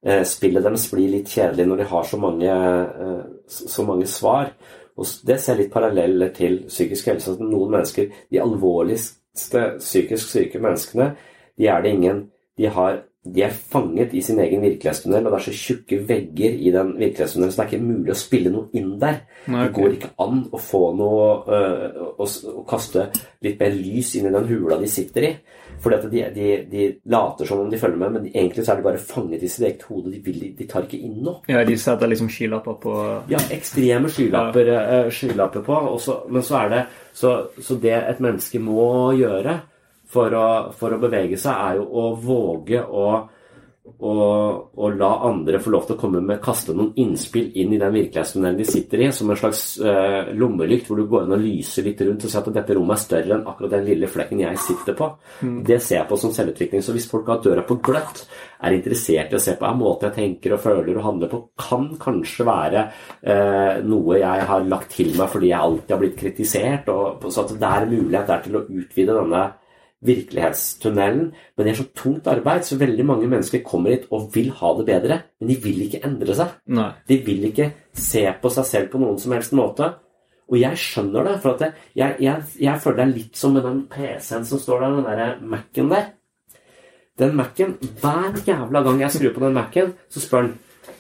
Eh, 0.03 0.23
spillet 0.25 0.63
deres 0.63 0.87
blir 0.93 1.11
litt 1.11 1.31
kjedelig 1.33 1.67
når 1.67 1.81
de 1.81 1.89
har 1.91 2.05
så 2.07 2.21
mange, 2.23 2.53
eh, 2.53 3.23
så 3.49 3.87
mange 3.87 4.07
svar. 4.07 4.53
Og 4.97 5.07
Det 5.27 5.41
ser 5.41 5.57
litt 5.57 5.73
paralleller 5.73 6.33
til 6.35 6.65
psykisk 6.67 7.07
helse. 7.07 7.33
At 7.33 7.41
noen 7.41 7.71
mennesker, 7.71 8.09
de 8.31 8.41
alvorligste 8.41 9.79
psykisk 9.79 10.29
syke 10.29 10.59
menneskene, 10.59 11.17
de 11.59 11.67
er 11.67 11.83
det 11.83 11.95
ingen 11.95 12.31
De, 12.59 12.67
har, 12.67 13.05
de 13.23 13.43
er 13.43 13.51
fanget 13.51 14.13
i 14.13 14.21
sin 14.21 14.41
egen 14.41 14.61
virkelighetstunnel, 14.61 15.27
og 15.27 15.31
det 15.31 15.39
er 15.39 15.53
så 15.53 15.53
tjukke 15.53 16.09
vegger 16.09 16.57
i 16.59 16.73
den 16.75 16.89
virkelighetstunnelen, 16.99 17.53
så 17.53 17.63
det 17.63 17.67
er 17.69 17.77
ikke 17.77 17.87
mulig 17.87 18.11
å 18.11 18.19
spille 18.19 18.51
noe 18.51 18.67
inn 18.75 18.99
der. 18.99 19.21
Nei, 19.47 19.69
Det 19.69 19.75
går 19.77 19.93
ikke 19.95 20.11
an 20.19 20.41
å 20.51 20.59
få 20.59 20.81
noe 20.99 21.29
å, 22.19 22.27
å 22.27 22.65
kaste 22.67 23.13
litt 23.47 23.61
mer 23.61 23.71
lys 23.71 24.17
inn 24.19 24.27
i 24.27 24.35
den 24.35 24.51
hula 24.51 24.81
de 24.83 24.91
sitter 24.91 25.29
i. 25.29 25.33
Fordi 25.83 25.97
at 25.97 26.07
de, 26.11 26.23
de, 26.35 26.49
de, 26.71 26.87
later 27.11 27.47
som 27.47 27.63
om 27.63 27.71
de 27.71 27.79
følger 27.79 28.01
med, 28.01 28.13
men 28.17 28.27
de, 28.27 28.33
egentlig 28.35 28.65
så 28.67 28.73
er 28.73 28.81
de 28.81 28.87
bare 28.89 29.03
fanget 29.03 29.43
i 29.43 29.51
sitt 29.51 29.67
eget 29.67 29.85
hode. 29.89 30.11
De, 30.13 30.21
vil, 30.25 30.41
de 30.59 30.67
tar 30.71 30.87
ikke 30.87 31.01
inn 31.07 31.21
noe. 31.23 31.43
Ja, 31.51 31.63
de 31.67 31.77
setter 31.79 32.11
liksom 32.11 32.31
skylapper 32.33 32.79
på 32.83 32.95
Ja, 33.31 33.41
ekstreme 33.55 34.11
skylapper, 34.13 34.73
ja. 34.75 35.01
skylapper 35.15 35.67
på. 35.67 35.81
Også, 35.95 36.21
men 36.35 36.47
så 36.47 36.63
er 36.65 36.75
det 36.75 36.85
så, 37.13 37.35
så, 37.59 37.79
det 37.83 37.95
et 37.99 38.23
menneske 38.25 38.61
må 38.63 39.13
gjøre 39.19 39.59
for 40.09 40.35
å, 40.35 40.47
for 40.77 40.95
å 40.95 41.03
bevege 41.03 41.39
seg, 41.39 41.53
er 41.53 41.81
jo 41.81 41.89
å 41.89 42.11
våge 42.23 42.83
å 42.83 43.09
og, 43.99 44.71
og, 44.79 44.97
la 44.99 45.11
andre 45.29 45.61
få 45.63 45.73
lov 45.75 45.87
til 45.89 45.97
å 45.97 46.01
komme 46.01 46.21
med 46.25 46.41
kaste 46.43 46.75
noen 46.77 46.93
innspill 47.01 47.51
inn 47.59 47.73
i 47.75 47.81
den 47.81 47.95
virkelighetstunnelen 47.95 48.59
de 48.59 48.67
sitter 48.69 49.03
i, 49.05 49.09
som 49.15 49.31
en 49.31 49.39
slags 49.41 49.63
eh, 49.83 50.31
lommelykt 50.39 50.89
hvor 50.89 51.01
du 51.01 51.07
går 51.11 51.27
inn 51.27 51.37
og 51.37 51.43
lyser 51.43 51.87
litt 51.87 52.03
rundt 52.07 52.27
og 52.27 52.33
ser 52.33 52.43
at 52.45 52.59
dette 52.61 52.77
rommet 52.79 52.97
er 52.99 53.03
større 53.05 53.37
enn 53.37 53.47
akkurat 53.51 53.77
den 53.77 53.87
lille 53.89 54.11
flekken 54.11 54.43
jeg 54.45 54.63
sitter 54.65 54.99
på. 54.99 55.11
Mm. 55.43 55.61
Det 55.69 55.81
ser 55.83 56.01
jeg 56.01 56.09
på 56.11 56.21
som 56.21 56.35
selvutvikling. 56.35 56.85
Så 56.85 56.97
hvis 56.97 57.09
folk 57.11 57.31
har 57.33 57.43
døra 57.45 57.67
på 57.67 57.79
gløtt, 57.85 58.25
er 58.65 58.75
interessert 58.75 59.33
i 59.33 59.39
å 59.39 59.43
se 59.43 59.55
på 59.59 59.69
en 59.69 59.79
måte 59.79 60.09
jeg 60.09 60.19
tenker 60.19 60.57
og 60.57 60.63
føler 60.65 60.97
og 60.97 61.07
handler 61.07 61.31
på, 61.31 61.43
kan 61.59 61.89
kanskje 62.01 62.47
være 62.49 62.85
eh, 63.23 63.79
noe 63.87 64.19
jeg 64.19 64.51
har 64.51 64.67
lagt 64.67 64.93
til 64.97 65.15
meg 65.19 65.31
fordi 65.31 65.53
jeg 65.53 65.63
alltid 65.63 65.95
har 65.95 66.03
blitt 66.03 66.19
kritisert, 66.19 66.91
og, 66.91 67.31
så 67.31 67.45
at 67.45 67.57
det 67.59 67.73
er 67.73 67.91
mulighet 67.91 68.31
der 68.31 68.45
til 68.45 68.59
å 68.59 68.67
utvide 68.67 69.17
denne 69.19 69.47
virkelighetstunnelen. 70.07 71.31
Men 71.57 71.67
det 71.67 71.73
er 71.73 71.81
så 71.81 71.89
tungt 71.97 72.29
arbeid, 72.31 72.67
så 72.67 72.79
veldig 72.81 73.07
mange 73.07 73.31
mennesker 73.31 73.65
kommer 73.67 73.95
hit 73.95 74.07
og 74.15 74.29
vil 74.35 74.53
ha 74.61 74.75
det 74.79 74.87
bedre, 74.89 75.23
men 75.41 75.51
de 75.51 75.57
vil 75.63 75.81
ikke 75.87 76.03
endre 76.07 76.37
seg. 76.39 76.53
Nei. 76.79 76.91
De 77.09 77.19
vil 77.27 77.49
ikke 77.51 77.73
se 77.99 78.23
på 78.43 78.53
seg 78.55 78.69
selv 78.69 78.93
på 78.93 79.01
noen 79.03 79.19
som 79.21 79.35
helst 79.35 79.57
måte. 79.59 79.91
Og 80.49 80.57
jeg 80.57 80.81
skjønner 80.81 81.27
det, 81.29 81.35
for 81.43 81.61
jeg, 81.61 82.15
jeg, 82.25 82.45
jeg, 82.57 82.81
føler 82.81 83.01
det 83.01 83.05
er 83.05 83.17
litt 83.17 83.37
som 83.37 83.53
med 83.53 83.67
den 83.69 83.83
PC-en 83.93 84.47
som 84.49 84.63
står 84.63 84.85
der, 84.85 84.95
den 84.97 85.19
der 85.21 85.43
Mac-en 85.45 85.91
der. 85.93 86.07
Den 87.19 87.35
Mac-en, 87.37 87.75
Hver 88.01 88.39
jævla 88.47 88.83
gang 88.87 89.03
jeg 89.03 89.17
skrur 89.19 89.35
på 89.35 89.45
den 89.45 89.59
Mac-en, 89.59 89.93
så 90.09 90.23
spør 90.25 90.47
den 90.47 90.57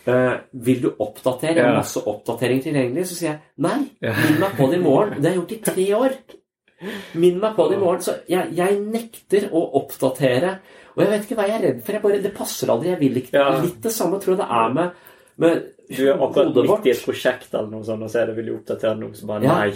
uh, 0.08 0.34
vil 0.52 0.82
du 0.82 0.90
oppdatere. 0.98 1.56
Jeg 1.56 1.64
har 1.64 1.78
masse 1.78 2.02
oppdatering 2.02 2.60
tilgjengelig. 2.64 3.06
Så 3.08 3.16
sier 3.18 3.30
jeg 3.30 3.40
nei. 3.64 3.78
Minn 4.02 4.42
meg 4.42 4.58
på 4.58 4.68
det 4.68 4.80
i 4.80 4.84
morgen. 4.84 5.16
Det 5.16 5.30
har 5.30 5.36
jeg 5.36 5.40
gjort 5.40 5.56
i 5.56 5.60
tre 5.70 5.88
år. 6.02 6.18
Minn 7.18 7.40
meg 7.42 7.56
på 7.56 7.66
det 7.68 7.76
i 7.78 7.80
morgen. 7.80 8.02
Så 8.04 8.14
jeg, 8.30 8.52
jeg, 8.56 8.78
nekter 8.92 9.48
å 9.50 9.64
oppdatere. 9.80 10.54
Og 10.94 11.02
jeg 11.02 11.12
vet 11.12 11.26
ikke 11.26 11.38
hva 11.38 11.48
jeg 11.48 11.58
er 11.58 11.66
redd 11.66 11.82
for. 11.86 12.00
Bare, 12.04 12.22
det 12.22 12.34
passer 12.36 12.72
aldri. 12.74 12.92
Jeg 12.94 13.00
vil 13.02 13.20
ikke 13.22 13.34
Ja. 13.38 13.48
Litt 13.64 13.82
det 13.82 13.92
samme 13.94 14.20
tror 14.22 14.36
jeg 14.36 14.42
det 14.42 14.48
er 14.60 14.72
med, 14.76 15.04
med 15.42 15.66
Du 15.88 16.02
er 16.04 16.20
akkurat 16.20 16.54
midt 16.54 16.86
i 16.86 16.90
et 16.92 17.04
prosjekt 17.04 17.54
eller 17.54 17.70
noe 17.72 17.84
sånt, 17.86 18.02
og 18.04 18.10
så 18.12 18.20
er 18.22 18.26
det 18.30 18.36
vil 18.36 18.50
du 18.50 18.56
oppdatere 18.58 18.98
noe 18.98 19.14
som 19.16 19.30
bare 19.32 19.42
Ja. 19.42 19.58
Nei. 19.58 19.72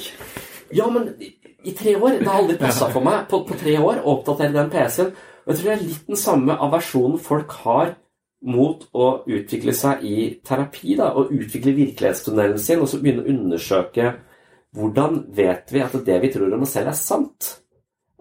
Ja, 0.72 0.88
men 0.92 1.08
i, 1.20 1.32
i 1.64 1.72
tre 1.76 1.96
år 1.96 2.18
Det 2.18 2.28
har 2.28 2.42
aldri 2.42 2.56
passa 2.60 2.88
for 2.92 3.04
meg 3.04 3.26
på, 3.28 3.42
på 3.48 3.58
tre 3.60 3.78
år 3.78 4.02
å 4.02 4.18
oppdatere 4.18 4.52
den 4.52 4.70
PC-en. 4.70 5.12
Og 5.42 5.52
jeg 5.52 5.58
tror 5.58 5.70
det 5.70 5.74
er 5.78 5.86
litt 5.86 6.06
den 6.06 6.20
samme 6.20 6.56
aversjonen 6.68 7.18
folk 7.18 7.56
har 7.64 7.96
mot 8.42 8.84
å 8.92 9.08
utvikle 9.26 9.74
seg 9.74 10.02
i 10.06 10.16
terapi. 10.44 10.96
da, 10.98 11.12
Og 11.14 11.32
utvikle 11.32 11.74
virkelighetstunnelen 11.74 12.58
sin, 12.58 12.80
og 12.80 12.88
så 12.88 13.00
begynne 13.02 13.24
å 13.24 13.30
undersøke 13.30 14.14
hvordan 14.76 15.26
vet 15.36 15.72
vi 15.72 15.82
at 15.84 15.94
det 16.06 16.20
vi 16.22 16.30
tror 16.32 16.54
om 16.54 16.64
oss 16.64 16.72
selv, 16.76 16.92
er 16.92 16.98
sant. 16.98 17.50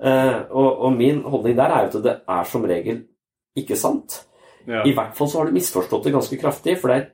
Uh, 0.01 0.49
og, 0.49 0.69
og 0.87 0.93
min 0.97 1.21
holdning 1.21 1.55
der 1.57 1.71
er 1.71 1.85
jo 1.85 1.99
at 1.99 2.05
det 2.05 2.15
er 2.35 2.47
som 2.49 2.65
regel 2.67 3.03
ikke 3.57 3.77
sant. 3.77 4.23
Ja. 4.67 4.83
I 4.85 4.93
hvert 4.97 5.15
fall 5.17 5.29
så 5.29 5.41
har 5.41 5.49
du 5.49 5.55
misforstått 5.55 6.07
det 6.07 6.15
ganske 6.15 6.39
kraftig, 6.41 6.77
for 6.81 6.91
det 6.91 6.97
er 6.97 7.09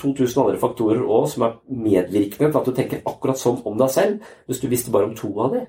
2000 0.00 0.42
andre 0.42 0.60
faktorer 0.60 1.02
også 1.02 1.34
som 1.34 1.44
er 1.46 1.58
medvirkende 1.68 2.50
til 2.50 2.60
at 2.60 2.68
du 2.68 2.76
tenker 2.76 3.04
akkurat 3.08 3.40
sånn 3.40 3.60
om 3.68 3.76
deg 3.80 3.92
selv, 3.92 4.32
hvis 4.48 4.62
du 4.62 4.68
visste 4.72 4.94
bare 4.94 5.10
om 5.10 5.14
to 5.18 5.30
av 5.42 5.56
dem. 5.56 5.68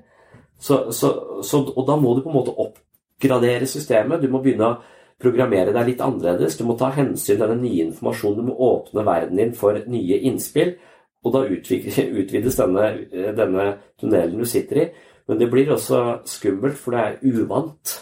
Så, 0.61 0.91
så, 0.93 1.11
så, 1.43 1.63
og 1.65 1.85
da 1.87 1.97
må 1.97 2.13
du 2.15 2.21
på 2.23 2.29
en 2.29 2.37
måte 2.37 2.53
oppgradere 2.53 3.67
systemet. 3.67 4.21
Du 4.21 4.29
må 4.29 4.43
begynne 4.43 4.67
å 4.69 4.77
programmere 5.21 5.73
deg 5.73 5.89
litt 5.89 6.03
annerledes. 6.05 6.57
Du 6.57 6.67
må 6.69 6.75
ta 6.77 6.91
hensyn 6.93 7.39
til 7.39 7.49
den 7.49 7.63
nye 7.63 7.87
informasjonen. 7.87 8.37
Du 8.37 8.51
må 8.51 8.69
åpne 8.69 9.05
verden 9.07 9.41
din 9.41 9.55
for 9.57 9.79
nye 9.89 10.19
innspill. 10.29 10.75
Og 11.21 11.35
da 11.35 11.43
utvides 12.21 12.59
denne, 12.59 12.87
denne 13.37 13.65
tunnelen 13.99 14.39
du 14.41 14.47
sitter 14.49 14.83
i. 14.83 14.87
Men 15.29 15.39
det 15.39 15.49
blir 15.51 15.69
også 15.71 16.21
skummelt, 16.27 16.79
for 16.81 16.95
det 16.95 17.03
er 17.03 17.41
uvant. 17.41 17.97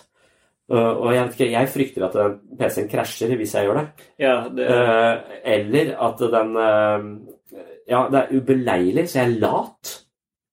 Uh, 0.69 1.01
og 1.01 1.13
jeg, 1.15 1.31
ikke, 1.31 1.49
jeg 1.49 1.69
frykter 1.73 2.03
at 2.05 2.17
PC-en 2.59 2.89
krasjer 2.91 3.31
hvis 3.39 3.55
jeg 3.57 3.65
gjør 3.65 3.79
det. 3.81 3.85
Ja, 4.21 4.35
det 4.53 4.67
Uh, 4.69 5.37
eller 5.55 5.95
at 6.07 6.21
den 6.35 6.51
Ja, 7.89 8.03
det 8.11 8.19
er 8.19 8.35
ubeleilig, 8.37 9.07
så 9.09 9.19
jeg 9.19 9.31
er 9.31 9.39
lat. 9.41 9.95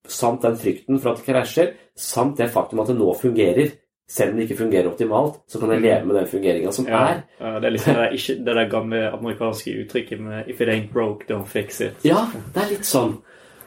Samt 0.09 0.47
den 0.47 0.57
frykten 0.57 1.01
for 1.03 1.13
at 1.13 1.21
det 1.21 1.27
krasjer, 1.27 1.75
samt 1.99 2.39
det 2.39 2.49
faktum 2.55 2.81
at 2.81 2.89
det 2.89 2.97
nå 2.97 3.11
fungerer. 3.19 3.75
Selv 4.09 4.31
om 4.31 4.37
det 4.39 4.45
ikke 4.47 4.61
fungerer 4.61 4.87
optimalt, 4.87 5.41
så 5.51 5.59
kan 5.59 5.73
jeg 5.75 5.83
leve 5.83 6.07
med 6.07 6.17
den 6.21 6.27
fungeringa 6.31 6.73
som 6.73 6.87
ja, 6.87 6.99
er. 7.11 7.23
ja, 7.41 7.57
det 7.59 7.67
er 7.67 7.73
liksom 7.75 7.97
det, 7.99 8.11
ikke, 8.15 8.35
det 8.47 8.55
der 8.59 8.69
gamle 8.71 9.01
amerikanske 9.11 9.75
uttrykket 9.83 10.21
med 10.21 10.45
'if 10.47 10.61
it 10.63 10.69
ain't 10.69 10.93
broke, 10.93 11.27
don't 11.27 11.47
fix 11.47 11.81
it'. 11.81 11.99
Ja, 12.07 12.29
det 12.55 12.63
er 12.63 12.71
litt 12.71 12.87
sånn. 12.87 13.17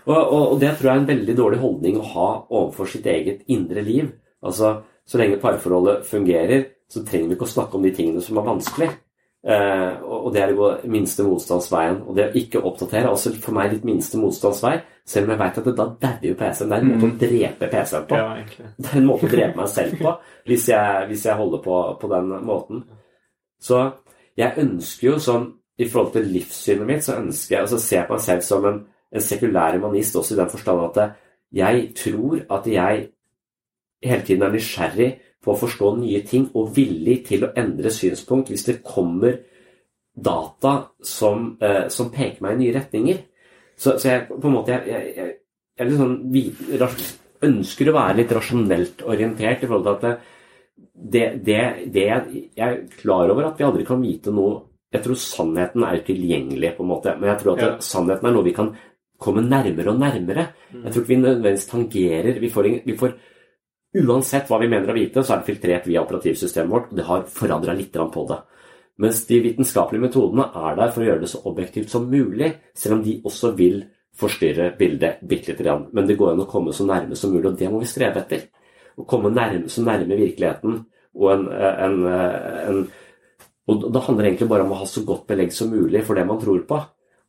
Og, 0.05 0.15
og, 0.17 0.51
og 0.53 0.59
det 0.59 0.77
tror 0.77 0.89
jeg 0.89 0.95
er 0.95 1.01
en 1.01 1.07
veldig 1.07 1.35
dårlig 1.37 1.59
holdning 1.59 1.99
å 1.99 2.07
ha 2.13 2.29
overfor 2.49 2.87
sitt 2.87 3.05
eget 3.05 3.43
indre 3.47 3.81
liv. 3.81 4.11
Altså, 4.43 4.81
Så 5.09 5.17
lenge 5.17 5.39
parforholdet 5.41 6.05
fungerer, 6.05 6.65
så 6.89 7.01
trenger 7.01 7.27
vi 7.27 7.33
ikke 7.33 7.47
å 7.47 7.55
snakke 7.55 7.75
om 7.75 7.83
de 7.83 7.91
tingene 7.91 8.21
som 8.21 8.37
er 8.37 8.45
vanskelig. 8.45 8.89
Eh, 9.47 10.01
og 10.03 10.33
det 10.35 10.41
er 10.43 10.51
å 10.51 10.57
gå 10.57 10.69
minste 10.91 11.23
motstandsveien. 11.23 12.01
Og 12.07 12.15
det 12.17 12.25
å 12.27 12.33
ikke 12.35 12.59
oppdatere 12.67 13.05
er 13.07 13.13
også 13.13 13.31
for 13.39 13.55
meg 13.55 13.71
litt 13.71 13.85
minste 13.87 14.19
motstandsvei, 14.19 14.73
selv 15.07 15.25
om 15.29 15.31
jeg 15.31 15.39
veit 15.39 15.59
at 15.61 15.69
det, 15.69 15.75
da 15.77 15.85
dauer 16.03 16.35
PC-en. 16.41 16.69
Det 16.69 16.75
er 16.77 16.81
en 16.81 16.89
måte 16.91 17.07
Mm. 17.07 17.13
å 17.13 17.19
drepe 17.21 17.69
PC-en 17.71 18.07
på. 18.09 18.15
Ja. 18.19 18.35
Det 18.77 18.89
er 18.91 18.97
en 18.99 19.07
måte 19.07 19.25
å 19.25 19.31
drepe 19.31 19.57
meg 19.57 19.69
selv 19.71 19.97
på, 20.01 20.15
hvis 20.45 20.67
jeg, 20.69 21.07
hvis 21.07 21.25
jeg 21.25 21.35
holder 21.39 21.63
på 21.63 21.77
på 22.01 22.09
den 22.11 22.29
måten. 22.45 22.83
Så 23.61 23.79
jeg 24.37 24.53
ønsker 24.57 25.07
jo 25.07 25.15
sånn 25.19 25.53
I 25.79 25.85
forhold 25.87 26.11
til 26.13 26.25
livssynet 26.27 26.85
mitt, 26.87 27.03
så 27.03 27.13
ønsker 27.15 27.55
jeg 27.55 27.61
altså 27.61 27.77
ser 27.79 27.97
jeg 28.01 28.07
på 28.09 28.13
meg 28.17 28.21
selv 28.25 28.41
som 28.43 28.65
en, 28.67 28.79
en 29.15 29.21
sekulær 29.23 29.77
humanist, 29.77 30.15
også 30.19 30.33
i 30.35 30.37
den 30.41 30.49
forstand 30.51 30.81
at 30.89 31.13
jeg 31.55 31.93
tror 31.95 32.41
at 32.51 32.67
jeg 32.67 33.05
hele 34.03 34.21
tiden 34.27 34.43
er 34.43 34.51
nysgjerrig 34.51 35.07
på 35.43 35.53
å 35.53 35.59
forstå 35.59 35.93
nye 36.01 36.21
ting 36.27 36.49
og 36.59 36.73
villig 36.75 37.21
til 37.29 37.45
å 37.45 37.53
endre 37.57 37.91
synspunkt 37.93 38.51
hvis 38.51 38.65
det 38.67 38.81
kommer 38.83 39.37
data 40.19 40.73
som, 41.05 41.53
eh, 41.61 41.87
som 41.87 42.11
peker 42.11 42.43
meg 42.43 42.57
i 42.57 42.65
nye 42.65 42.75
retninger. 42.75 43.21
Så, 43.79 43.95
så 43.95 44.09
jeg 44.11 44.27
på 44.27 44.49
en 44.49 44.57
måte 44.57 44.75
jeg, 44.75 44.83
jeg, 44.91 45.13
jeg, 45.15 45.35
er 45.79 45.93
sånn, 45.95 46.17
ønsker 47.47 47.89
å 47.89 47.95
være 47.95 48.17
litt 48.19 48.33
rasjonelt 48.35 49.05
orientert 49.07 49.63
i 49.63 49.69
forhold 49.69 50.01
til 50.01 50.09
at 50.11 50.27
det, 50.99 51.25
det, 51.45 51.61
det, 51.93 52.03
jeg, 52.09 52.43
jeg 52.57 52.65
er 52.65 52.99
klar 52.99 53.31
over 53.31 53.47
at 53.47 53.59
vi 53.59 53.67
aldri 53.67 53.85
kan 53.87 54.01
vite 54.03 54.33
noe 54.35 54.65
Jeg 54.89 55.03
tror 55.05 55.17
sannheten 55.21 55.83
er 55.85 55.99
tilgjengelig, 56.01 56.71
på 56.73 56.81
en 56.81 56.89
måte, 56.89 57.11
men 57.19 57.29
jeg 57.29 57.39
tror 57.43 57.51
at 57.53 57.59
Ja. 57.61 57.73
sannheten 57.77 58.25
er 58.25 58.31
noe 58.33 58.47
vi 58.47 58.55
kan 58.57 58.71
komme 59.21 59.43
nærmere 59.45 59.91
og 59.91 59.99
nærmere. 60.01 60.47
Jeg 60.71 60.91
tror 60.91 61.03
ikke 61.03 61.11
vi 61.11 61.17
nødvendigvis 61.19 61.67
tangerer 61.69 62.39
vi 62.41 62.49
får, 62.49 62.69
vi 62.87 62.95
får 62.97 63.13
Uansett 63.97 64.49
hva 64.49 64.59
vi 64.61 64.69
mener 64.69 64.91
å 64.91 64.95
vite, 64.97 65.23
så 65.23 65.33
er 65.33 65.41
det 65.41 65.49
filtrert 65.49 65.87
via 65.89 66.03
operativsystemet 66.03 66.71
vårt, 66.71 66.91
og 66.91 66.99
det 66.99 67.05
har 67.07 67.23
forandra 67.33 67.73
litt 67.73 67.95
på 67.95 68.25
det. 68.29 68.37
Mens 68.99 69.23
de 69.25 69.39
vitenskapelige 69.41 70.03
metodene 70.03 70.49
er 70.53 70.75
der 70.77 70.91
for 70.93 71.01
å 71.01 71.07
gjøre 71.07 71.23
det 71.23 71.31
så 71.31 71.41
objektivt 71.49 71.89
som 71.89 72.09
mulig, 72.11 72.51
selv 72.77 72.97
om 72.97 73.03
de 73.05 73.15
også 73.25 73.53
vil 73.57 73.81
forstyrre 74.19 74.73
bildet 74.77 75.23
bitte 75.23 75.53
lite 75.53 75.63
grann. 75.63 75.87
Men 75.95 76.05
det 76.05 76.17
går 76.19 76.33
an 76.33 76.43
å 76.43 76.49
komme 76.49 76.73
så 76.75 76.85
nærme 76.85 77.17
som 77.17 77.33
mulig, 77.33 77.47
og 77.47 77.57
det 77.57 77.69
må 77.71 77.79
vi 77.81 77.89
strebe 77.89 78.21
etter. 78.21 78.45
Å 78.99 79.05
komme 79.09 79.31
nærme, 79.33 79.71
så 79.71 79.85
nærme 79.85 80.19
virkeligheten 80.19 80.81
og 81.19 81.31
en, 81.33 81.47
en, 81.49 82.01
en 82.69 82.81
Og 83.69 83.83
det 83.93 84.01
handler 84.01 84.25
egentlig 84.25 84.49
bare 84.49 84.65
om 84.65 84.71
å 84.73 84.79
ha 84.81 84.85
så 84.89 85.01
godt 85.05 85.27
belegg 85.29 85.51
som 85.53 85.69
mulig 85.69 86.01
for 86.05 86.17
det 86.17 86.25
man 86.25 86.39
tror 86.41 86.61
på. 86.69 86.79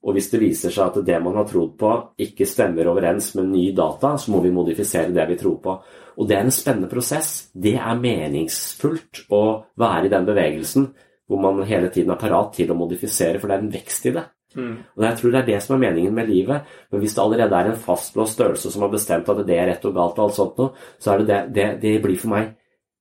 Og 0.01 0.17
hvis 0.17 0.31
det 0.33 0.41
viser 0.41 0.73
seg 0.73 0.87
at 0.87 1.05
det 1.05 1.19
man 1.21 1.37
har 1.37 1.47
trodd 1.49 1.75
på, 1.81 1.91
ikke 2.25 2.49
stemmer 2.49 2.89
overens 2.89 3.35
med 3.37 3.51
ny 3.53 3.67
data, 3.77 4.15
så 4.17 4.33
må 4.33 4.41
vi 4.41 4.53
modifisere 4.55 5.13
det 5.13 5.27
vi 5.29 5.37
tror 5.43 5.59
på. 5.61 5.77
Og 6.17 6.29
det 6.29 6.39
er 6.39 6.47
en 6.47 6.55
spennende 6.55 6.89
prosess. 6.89 7.51
Det 7.53 7.75
er 7.77 8.01
meningsfullt 8.01 9.27
å 9.37 9.43
være 9.81 10.09
i 10.09 10.13
den 10.13 10.29
bevegelsen 10.29 10.91
hvor 11.31 11.43
man 11.45 11.63
hele 11.69 11.93
tiden 11.95 12.11
er 12.11 12.19
parat 12.19 12.55
til 12.57 12.73
å 12.73 12.79
modifisere, 12.79 13.39
for 13.39 13.47
det 13.47 13.57
er 13.57 13.63
en 13.63 13.75
vekst 13.75 14.09
i 14.09 14.15
det. 14.17 14.25
Mm. 14.57 14.73
Og 14.97 15.05
jeg 15.07 15.19
tror 15.19 15.35
det 15.35 15.41
er 15.41 15.49
det 15.53 15.59
som 15.63 15.77
er 15.77 15.83
meningen 15.85 16.17
med 16.17 16.31
livet. 16.33 16.73
Men 16.91 17.03
hvis 17.05 17.15
det 17.15 17.23
allerede 17.23 17.61
er 17.61 17.71
en 17.71 17.85
fastlåst 17.85 18.35
størrelse 18.35 18.73
som 18.73 18.83
har 18.83 18.91
bestemt 18.91 19.29
at 19.31 19.45
det 19.47 19.59
er 19.59 19.71
rett 19.71 19.87
og 19.87 19.95
galt, 19.95 20.19
og 20.19 20.25
alt 20.27 20.39
sånt 20.39 20.59
noe, 20.59 20.89
så 20.99 21.13
er 21.13 21.23
det 21.23 21.29
det, 21.29 21.41
det, 21.55 21.69
det 21.85 21.95
blir 22.03 22.19
for 22.19 22.35
meg 22.35 22.51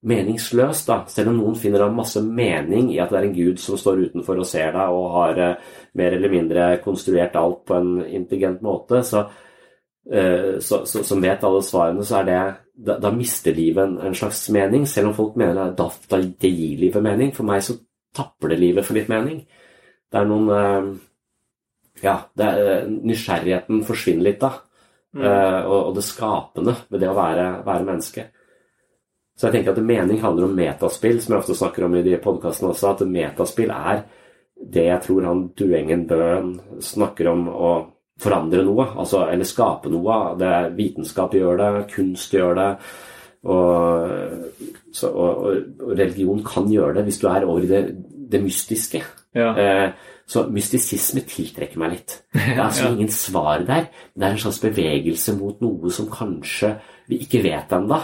meningsløst. 0.01 0.87
da. 0.87 1.03
Selv 1.07 1.33
om 1.33 1.39
noen 1.41 1.57
finner 1.59 1.83
da 1.83 1.89
masse 1.91 2.21
mening 2.23 2.93
i 2.93 2.99
at 3.03 3.11
det 3.11 3.19
er 3.19 3.27
en 3.27 3.35
gud 3.35 3.59
som 3.59 3.77
står 3.77 4.05
utenfor 4.09 4.39
og 4.39 4.47
ser 4.47 4.71
deg, 4.75 4.95
og 4.95 5.11
har 5.17 5.43
eh, 5.43 5.75
mer 5.99 6.15
eller 6.15 6.31
mindre 6.31 6.69
konstruert 6.83 7.35
alt 7.35 7.65
på 7.67 7.75
en 7.75 7.91
intelligent 8.05 8.63
måte, 8.63 9.03
så, 9.03 9.25
eh, 10.11 10.55
så, 10.63 10.85
så, 10.85 11.03
som 11.03 11.21
vet 11.23 11.43
alle 11.43 11.61
svarene, 11.65 12.05
så 12.05 12.21
er 12.21 12.29
det 12.29 12.39
da, 12.79 12.95
da 13.01 13.11
mister 13.11 13.55
livet 13.55 13.83
en, 13.83 13.99
en 14.07 14.15
slags 14.15 14.45
mening. 14.55 14.87
Selv 14.87 15.11
om 15.11 15.17
folk 15.17 15.35
mener 15.39 15.65
at 15.67 15.77
da, 15.77 16.21
det 16.21 16.53
gir 16.53 16.79
livet 16.79 17.03
mening. 17.03 17.35
For 17.35 17.47
meg 17.47 17.65
så 17.65 17.75
tapper 18.15 18.53
det 18.53 18.61
livet 18.63 18.87
for 18.87 18.95
litt 18.95 19.11
mening. 19.11 19.43
Det 20.09 20.19
er 20.21 20.27
noen 20.29 20.49
eh, 20.55 20.89
Ja, 21.99 22.15
det 22.39 22.45
er, 22.47 22.85
nysgjerrigheten 22.87 23.83
forsvinner 23.83 24.29
litt 24.29 24.39
da. 24.39 24.53
Mm. 25.09 25.23
Og, 25.25 25.79
og 25.89 25.95
det 25.97 26.03
skapende 26.05 26.75
ved 26.93 27.01
det 27.01 27.07
å 27.09 27.15
være, 27.17 27.45
være 27.65 27.85
menneske. 27.87 28.27
Så 29.39 29.47
jeg 29.47 29.53
tenker 29.55 29.71
at 29.71 29.83
mening 29.87 30.19
handler 30.19 30.49
om 30.49 30.55
metaspill, 30.57 31.21
som 31.23 31.33
jeg 31.37 31.39
ofte 31.45 31.55
snakker 31.55 31.85
om 31.87 31.93
i 31.95 32.01
de 32.03 32.17
podkastene 32.19 32.73
også. 32.73 32.89
At 32.91 33.05
metaspill 33.07 33.71
er 33.71 34.01
det 34.59 34.83
jeg 34.89 35.01
tror 35.05 35.23
han 35.29 35.45
Duengen 35.55 36.01
Bøen 36.09 36.49
snakker 36.83 37.29
om 37.31 37.45
å 37.47 37.69
forandre 38.19 38.65
noe, 38.67 38.89
altså, 38.99 39.21
eller 39.31 39.47
skape 39.47 39.87
noe. 39.93 40.17
Det 40.41 40.49
er 40.57 40.73
Vitenskap 40.75 41.37
gjør 41.39 41.61
det, 41.61 41.69
kunst 41.93 42.35
gjør 42.35 42.57
det. 42.59 42.67
Og, 43.47 44.11
så, 44.91 45.07
og, 45.07 45.47
og 45.79 45.93
religion 45.95 46.41
kan 46.43 46.67
gjøre 46.67 46.97
det 46.99 47.05
hvis 47.07 47.21
du 47.21 47.27
er 47.31 47.45
over 47.47 47.63
i 47.63 47.69
det, 47.71 47.81
det 48.33 48.41
mystiske. 48.43 48.99
Ja. 49.37 49.53
Eh, 49.55 49.89
så 50.29 50.43
mystisisme 50.51 51.23
tiltrekker 51.25 51.79
meg 51.81 51.95
litt. 51.95 52.17
Det 52.35 52.57
er 52.57 52.63
altså 52.67 52.89
Ja. 52.89 52.91
ingen 52.97 53.09
svar 53.13 53.63
der. 53.65 53.87
Det 54.13 54.25
er 54.27 54.35
en 54.35 54.41
slags 54.43 54.59
bevegelse 54.61 55.33
mot 55.39 55.61
noe 55.63 55.89
som 55.95 56.09
kanskje 56.11 56.75
vi 57.09 57.23
ikke 57.23 57.41
vet 57.47 57.71
ennå. 57.79 57.97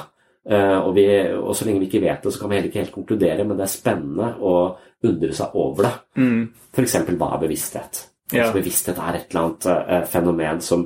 Eh, 0.45 0.77
og, 0.77 0.91
vi, 0.95 1.05
og 1.39 1.55
så 1.57 1.65
lenge 1.65 1.81
vi 1.81 1.87
ikke 1.89 2.03
vet 2.03 2.21
det, 2.25 2.33
så 2.33 2.39
kan 2.41 2.51
vi 2.51 2.57
heller 2.59 2.69
ikke 2.69 2.83
helt 2.83 2.93
konkludere, 2.95 3.45
men 3.47 3.57
det 3.57 3.65
er 3.65 3.71
spennende 3.73 4.27
å 4.45 4.55
undre 5.05 5.33
seg 5.37 5.55
over 5.57 5.87
det. 5.87 5.93
Mm. 6.21 6.43
F.eks. 6.75 6.97
hva 7.15 7.31
er 7.33 7.41
bevissthet? 7.45 8.01
Ja. 8.33 8.43
Altså, 8.47 8.55
bevissthet 8.59 8.97
er 9.01 9.17
et 9.19 9.33
eller 9.33 9.41
annet 9.43 9.67
eh, 9.71 10.05
fenomen 10.09 10.61
som, 10.65 10.85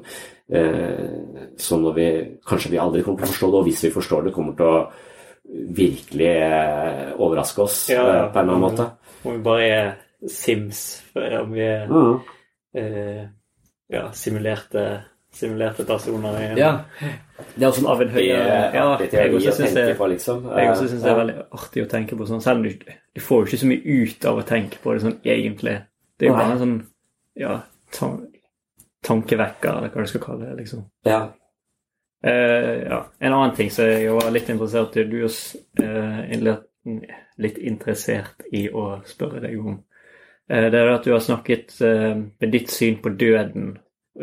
eh, 0.52 1.54
som 1.60 1.84
når 1.84 1.94
vi, 2.00 2.08
kanskje 2.48 2.72
vi 2.74 2.80
aldri 2.84 3.04
kommer 3.04 3.22
til 3.24 3.30
å 3.30 3.34
forstå 3.34 3.52
det, 3.52 3.60
og 3.62 3.70
hvis 3.70 3.84
vi 3.88 3.94
forstår 3.96 4.26
det, 4.28 4.34
kommer 4.36 4.58
til 4.60 4.72
å 4.72 4.80
virkelig 5.80 6.30
eh, 6.30 7.06
overraske 7.18 7.64
oss 7.64 7.78
Ja, 7.90 8.04
eh, 8.06 8.26
på 8.32 8.40
en 8.40 8.46
eller 8.46 8.58
annen 8.58 8.66
måte. 8.68 8.90
Om 9.24 9.34
vi 9.38 9.44
bare 9.44 9.70
er 9.70 9.90
Sims, 10.30 10.82
om 11.16 11.54
vi 11.56 11.64
er 11.64 11.88
Mm. 11.88 12.20
eh, 12.76 13.24
ja, 13.90 14.10
simulerte, 14.12 14.84
simulerte 15.32 15.86
personer 15.86 16.40
i 16.42 16.60
Ja. 16.60 16.72
Det 17.56 17.64
er 17.64 17.68
også 17.68 17.82
en 17.82 17.92
av 17.92 18.02
en 18.02 18.10
høyere 18.10 18.74
ja, 18.74 18.98
jeg 19.00 19.34
også 19.34 19.52
syns 19.52 19.56
synes 19.56 19.74
det- 19.74 20.10
liksom. 20.10 20.44
Det 20.44 21.12
er 21.12 21.16
veldig 21.16 21.36
artig 21.52 21.84
å 21.84 21.90
tenke 21.90 22.16
på 22.18 22.28
sånn, 22.28 22.42
selv 22.42 22.58
om 22.58 22.64
du, 22.64 22.70
du 23.16 23.22
får 23.22 23.40
jo 23.40 23.46
ikke 23.46 23.58
så 23.58 23.68
mye 23.68 24.04
ut 24.04 24.26
av 24.26 24.38
å 24.38 24.46
tenke 24.46 24.78
på 24.84 24.94
det 24.94 25.02
sånn 25.02 25.20
egentlig. 25.24 25.82
Det 26.20 26.28
er 26.28 26.32
jo 26.32 26.36
bare 26.36 26.52
en 26.52 26.60
sånn 26.60 26.88
ja, 27.36 27.62
tan 27.92 28.26
tankevekker, 29.02 29.78
eller 29.78 29.90
hva 29.90 30.04
du 30.04 30.08
skal 30.12 30.22
kalle 30.22 30.50
det, 30.50 30.58
liksom. 30.58 30.84
Ja. 31.06 31.30
Uh, 32.26 32.84
ja. 32.84 33.06
En 33.22 33.34
annen 33.34 33.56
ting 33.56 33.70
som 33.72 33.86
jeg 33.86 34.12
var 34.12 34.32
litt 34.32 34.50
interessert 34.50 34.98
i, 34.98 35.06
du 35.08 35.22
er 35.24 36.60
eh, 36.92 37.06
litt 37.38 37.58
interessert 37.58 38.44
i 38.52 38.68
å 38.70 39.00
spørre 39.08 39.40
deg 39.40 39.60
om, 39.60 39.80
Uh, 40.50 40.66
det 40.74 40.80
er 40.80 40.88
at 40.90 41.06
du 41.06 41.12
har 41.14 41.20
snakket 41.22 41.76
eh, 41.86 42.16
med 42.18 42.52
ditt 42.52 42.72
syn 42.74 42.96
på 43.04 43.12
døden 43.14 43.76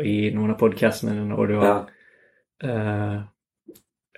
i 0.03 0.29
noen 0.35 0.51
av 0.53 0.57
podkastene 0.59 1.13
dine, 1.17 1.35
og 1.37 1.47
du 1.49 1.55
har 1.61 1.89
eh, 2.63 3.17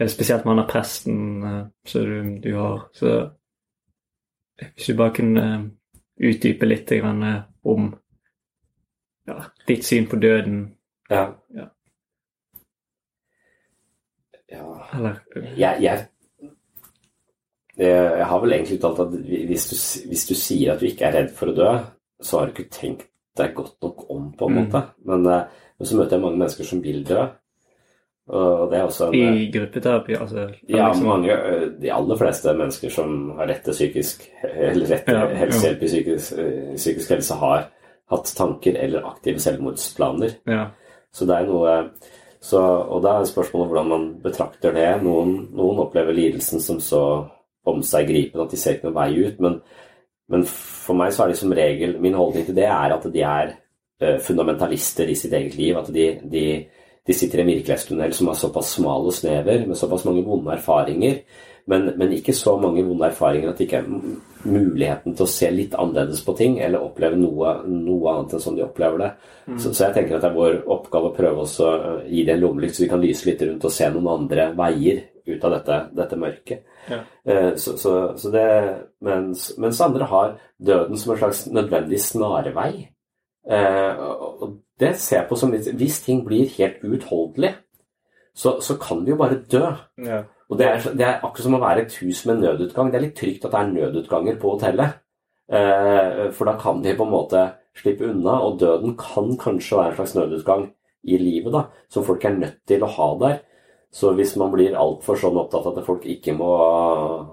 Spesielt 0.08 0.46
med 0.46 0.54
han 0.56 0.62
der 0.62 0.70
presten 0.72 1.44
eh, 1.44 1.66
som 1.86 2.06
du, 2.08 2.40
du 2.44 2.54
har. 2.56 2.86
Så 2.96 3.10
hvis 4.60 4.86
du 4.88 4.94
bare 4.96 5.14
kunne 5.18 5.44
eh, 5.44 5.66
utdype 6.30 6.66
litt 6.70 6.88
grann, 7.02 7.24
eh, 7.24 7.42
om 7.68 7.90
ja, 9.28 9.42
ditt 9.68 9.84
syn 9.86 10.08
på 10.08 10.16
døden. 10.24 10.62
Ja. 11.12 11.26
Ja. 11.56 11.68
Ja. 14.50 14.64
Eller 14.96 15.20
Jeg, 15.58 15.82
jeg, 15.84 16.08
jeg 17.78 18.26
har 18.26 18.42
vel 18.44 18.56
egentlig 18.56 18.80
uttalt 18.80 19.00
at 19.06 19.14
hvis 19.20 19.68
du, 19.70 19.76
hvis 20.10 20.26
du 20.32 20.36
sier 20.36 20.74
at 20.74 20.82
du 20.82 20.88
ikke 20.90 21.06
er 21.10 21.16
redd 21.20 21.32
for 21.38 21.52
å 21.52 21.56
dø, 21.60 21.70
så 22.24 22.40
har 22.40 22.48
du 22.50 22.56
ikke 22.56 22.72
tenkt 22.74 23.06
deg 23.40 23.54
godt 23.56 23.76
nok 23.86 24.08
om, 24.12 24.32
på 24.36 24.48
en 24.50 24.56
Mm. 24.56 24.64
måte. 24.66 24.82
Men, 25.06 25.28
eh, 25.28 25.44
men 25.80 25.88
så 25.88 25.98
møter 25.98 26.18
jeg 26.18 26.26
mange 26.26 26.42
mennesker 26.42 26.68
som 26.68 26.84
vil 26.84 27.04
dø. 27.08 27.26
Og 28.30 28.70
det 28.70 28.78
er 28.78 28.86
også 28.86 29.08
en, 29.08 29.16
I 29.16 29.48
gruppeterapi, 29.52 30.14
altså? 30.14 30.50
Ja, 30.70 30.90
liksom- 30.92 31.08
mange, 31.08 31.38
de 31.82 31.94
aller 31.94 32.18
fleste 32.18 32.54
mennesker 32.54 32.90
som 32.94 33.32
har 33.38 33.48
rett 33.50 33.64
til 33.66 33.74
psykisk 33.74 34.30
eller 34.44 34.86
rett 34.86 35.06
til 35.06 35.38
helsehjelp 35.40 35.82
i 35.82 35.88
psykisk, 35.88 36.34
psykisk 36.76 37.10
helse, 37.16 37.34
har 37.34 37.70
hatt 38.12 38.36
tanker 38.38 38.78
eller 38.78 39.08
aktive 39.10 39.40
selvmordsplaner. 39.40 40.36
Ja. 40.48 40.68
Så 41.14 41.26
det 41.26 41.40
er 41.40 41.50
noe 41.50 41.90
så, 42.42 42.60
Og 42.62 43.02
da 43.04 43.18
er 43.20 43.26
spørsmålet 43.28 43.68
hvordan 43.68 43.90
man 43.90 44.06
betrakter 44.24 44.72
det. 44.72 45.04
Noen, 45.04 45.50
noen 45.52 45.82
opplever 45.84 46.16
lidelsen 46.16 46.62
som 46.64 46.80
så 46.80 47.02
omseggripende 47.68 48.46
at 48.46 48.52
de 48.52 48.58
ser 48.58 48.78
ikke 48.78 48.88
noen 48.88 48.96
vei 48.96 49.26
ut. 49.28 49.42
Men, 49.44 49.58
men 50.30 50.46
for 50.46 50.96
meg 50.96 51.12
så 51.12 51.26
er 51.26 51.34
det 51.34 51.38
som 51.42 51.52
regel 51.52 51.98
Min 52.00 52.16
holdning 52.16 52.46
til 52.48 52.56
det 52.56 52.70
er 52.70 52.96
at 52.96 53.10
de 53.12 53.26
er 53.26 53.58
fundamentalister 54.00 55.10
i 55.12 55.16
sitt 55.20 55.34
eget 55.36 55.58
liv. 55.60 55.78
At 55.78 55.90
de, 55.94 56.06
de 56.24 56.44
de 57.10 57.14
sitter 57.18 57.40
i 57.40 57.42
en 57.42 57.48
virkelighetstunnel 57.50 58.12
som 58.14 58.28
har 58.30 58.36
såpass 58.38 58.76
smal 58.76 59.08
og 59.10 59.14
snever, 59.18 59.64
med 59.66 59.78
såpass 59.78 60.04
mange 60.06 60.22
vonde 60.28 60.52
erfaringer, 60.54 61.24
men, 61.70 61.88
men 61.98 62.12
ikke 62.14 62.36
så 62.38 62.54
mange 62.62 62.84
vonde 62.86 63.08
erfaringer 63.08 63.50
at 63.50 63.58
det 63.58 63.66
ikke 63.66 63.80
er 63.82 64.50
muligheten 64.50 65.16
til 65.18 65.26
å 65.26 65.32
se 65.32 65.50
litt 65.54 65.74
annerledes 65.74 66.22
på 66.26 66.36
ting, 66.38 66.60
eller 66.62 66.86
oppleve 66.86 67.18
noe, 67.18 67.56
noe 67.66 68.14
annet 68.14 68.36
enn 68.36 68.44
sånn 68.44 68.60
de 68.60 68.66
opplever 68.66 69.02
det. 69.02 69.10
Mm. 69.48 69.58
Så, 69.58 69.72
så 69.74 69.88
jeg 69.88 69.98
tenker 69.98 70.18
at 70.20 70.28
det 70.28 70.30
er 70.30 70.38
vår 70.38 70.60
oppgave 70.76 71.10
å 71.10 71.16
prøve 71.18 71.48
å 71.48 71.72
gi 72.06 72.28
det 72.28 72.36
en 72.36 72.44
lommelykt, 72.44 72.78
så 72.78 72.86
vi 72.86 72.92
kan 72.94 73.02
lyse 73.02 73.30
litt 73.30 73.42
rundt 73.46 73.66
og 73.66 73.76
se 73.80 73.90
noen 73.96 74.12
andre 74.14 74.48
veier 74.62 75.02
ut 75.30 75.50
av 75.50 75.58
dette, 75.58 75.82
dette 75.98 76.22
mørket. 76.28 76.78
Ja. 76.94 77.02
Eh, 77.26 77.52
så, 77.62 77.74
så, 77.78 77.96
så 78.22 78.34
det, 78.34 78.48
mens, 79.06 79.50
mens 79.58 79.82
andre 79.86 80.14
har 80.14 80.38
døden 80.58 80.98
som 80.98 81.14
en 81.14 81.22
slags 81.26 81.44
nødvendig 81.50 82.06
snarvei. 82.06 82.72
Eh, 83.48 84.00
og 84.00 84.58
det 84.80 84.96
ser 85.00 85.22
jeg 85.22 85.28
på 85.30 85.38
som 85.40 85.52
Hvis 85.52 86.02
ting 86.04 86.26
blir 86.26 86.50
helt 86.58 86.84
uutholdelig, 86.84 87.56
så, 88.36 88.60
så 88.62 88.78
kan 88.80 89.06
vi 89.06 89.12
jo 89.12 89.20
bare 89.20 89.42
dø. 89.52 89.66
Ja. 90.06 90.24
Og 90.50 90.58
det 90.58 90.66
er, 90.66 90.80
det 90.98 91.06
er 91.06 91.20
akkurat 91.20 91.46
som 91.46 91.58
å 91.58 91.62
være 91.62 91.86
et 91.86 91.96
hus 92.02 92.24
med 92.26 92.42
nødutgang. 92.42 92.90
Det 92.92 93.00
er 93.00 93.06
litt 93.08 93.18
trygt 93.20 93.46
at 93.46 93.54
det 93.54 93.60
er 93.62 93.74
nødutganger 93.74 94.40
på 94.42 94.56
hotellet. 94.56 95.02
Eh, 95.50 96.30
for 96.36 96.50
da 96.50 96.56
kan 96.62 96.82
de 96.84 96.96
på 96.98 97.06
en 97.06 97.14
måte 97.14 97.44
slippe 97.78 98.08
unna, 98.10 98.40
og 98.46 98.60
døden 98.62 98.96
kan 99.00 99.36
kanskje 99.40 99.78
være 99.78 99.94
en 99.94 100.00
slags 100.00 100.16
nødutgang 100.18 100.66
i 101.04 101.18
livet, 101.18 101.54
da, 101.54 101.64
som 101.90 102.04
folk 102.04 102.26
er 102.26 102.36
nødt 102.38 102.60
til 102.68 102.84
å 102.84 102.92
ha 102.96 103.10
der. 103.22 103.38
Så 103.92 104.12
hvis 104.14 104.36
man 104.38 104.52
blir 104.54 104.78
altfor 104.78 105.18
sånn 105.18 105.38
opptatt 105.40 105.66
av 105.66 105.80
at 105.80 105.88
folk 105.88 106.04
ikke 106.06 106.36
må 106.38 106.50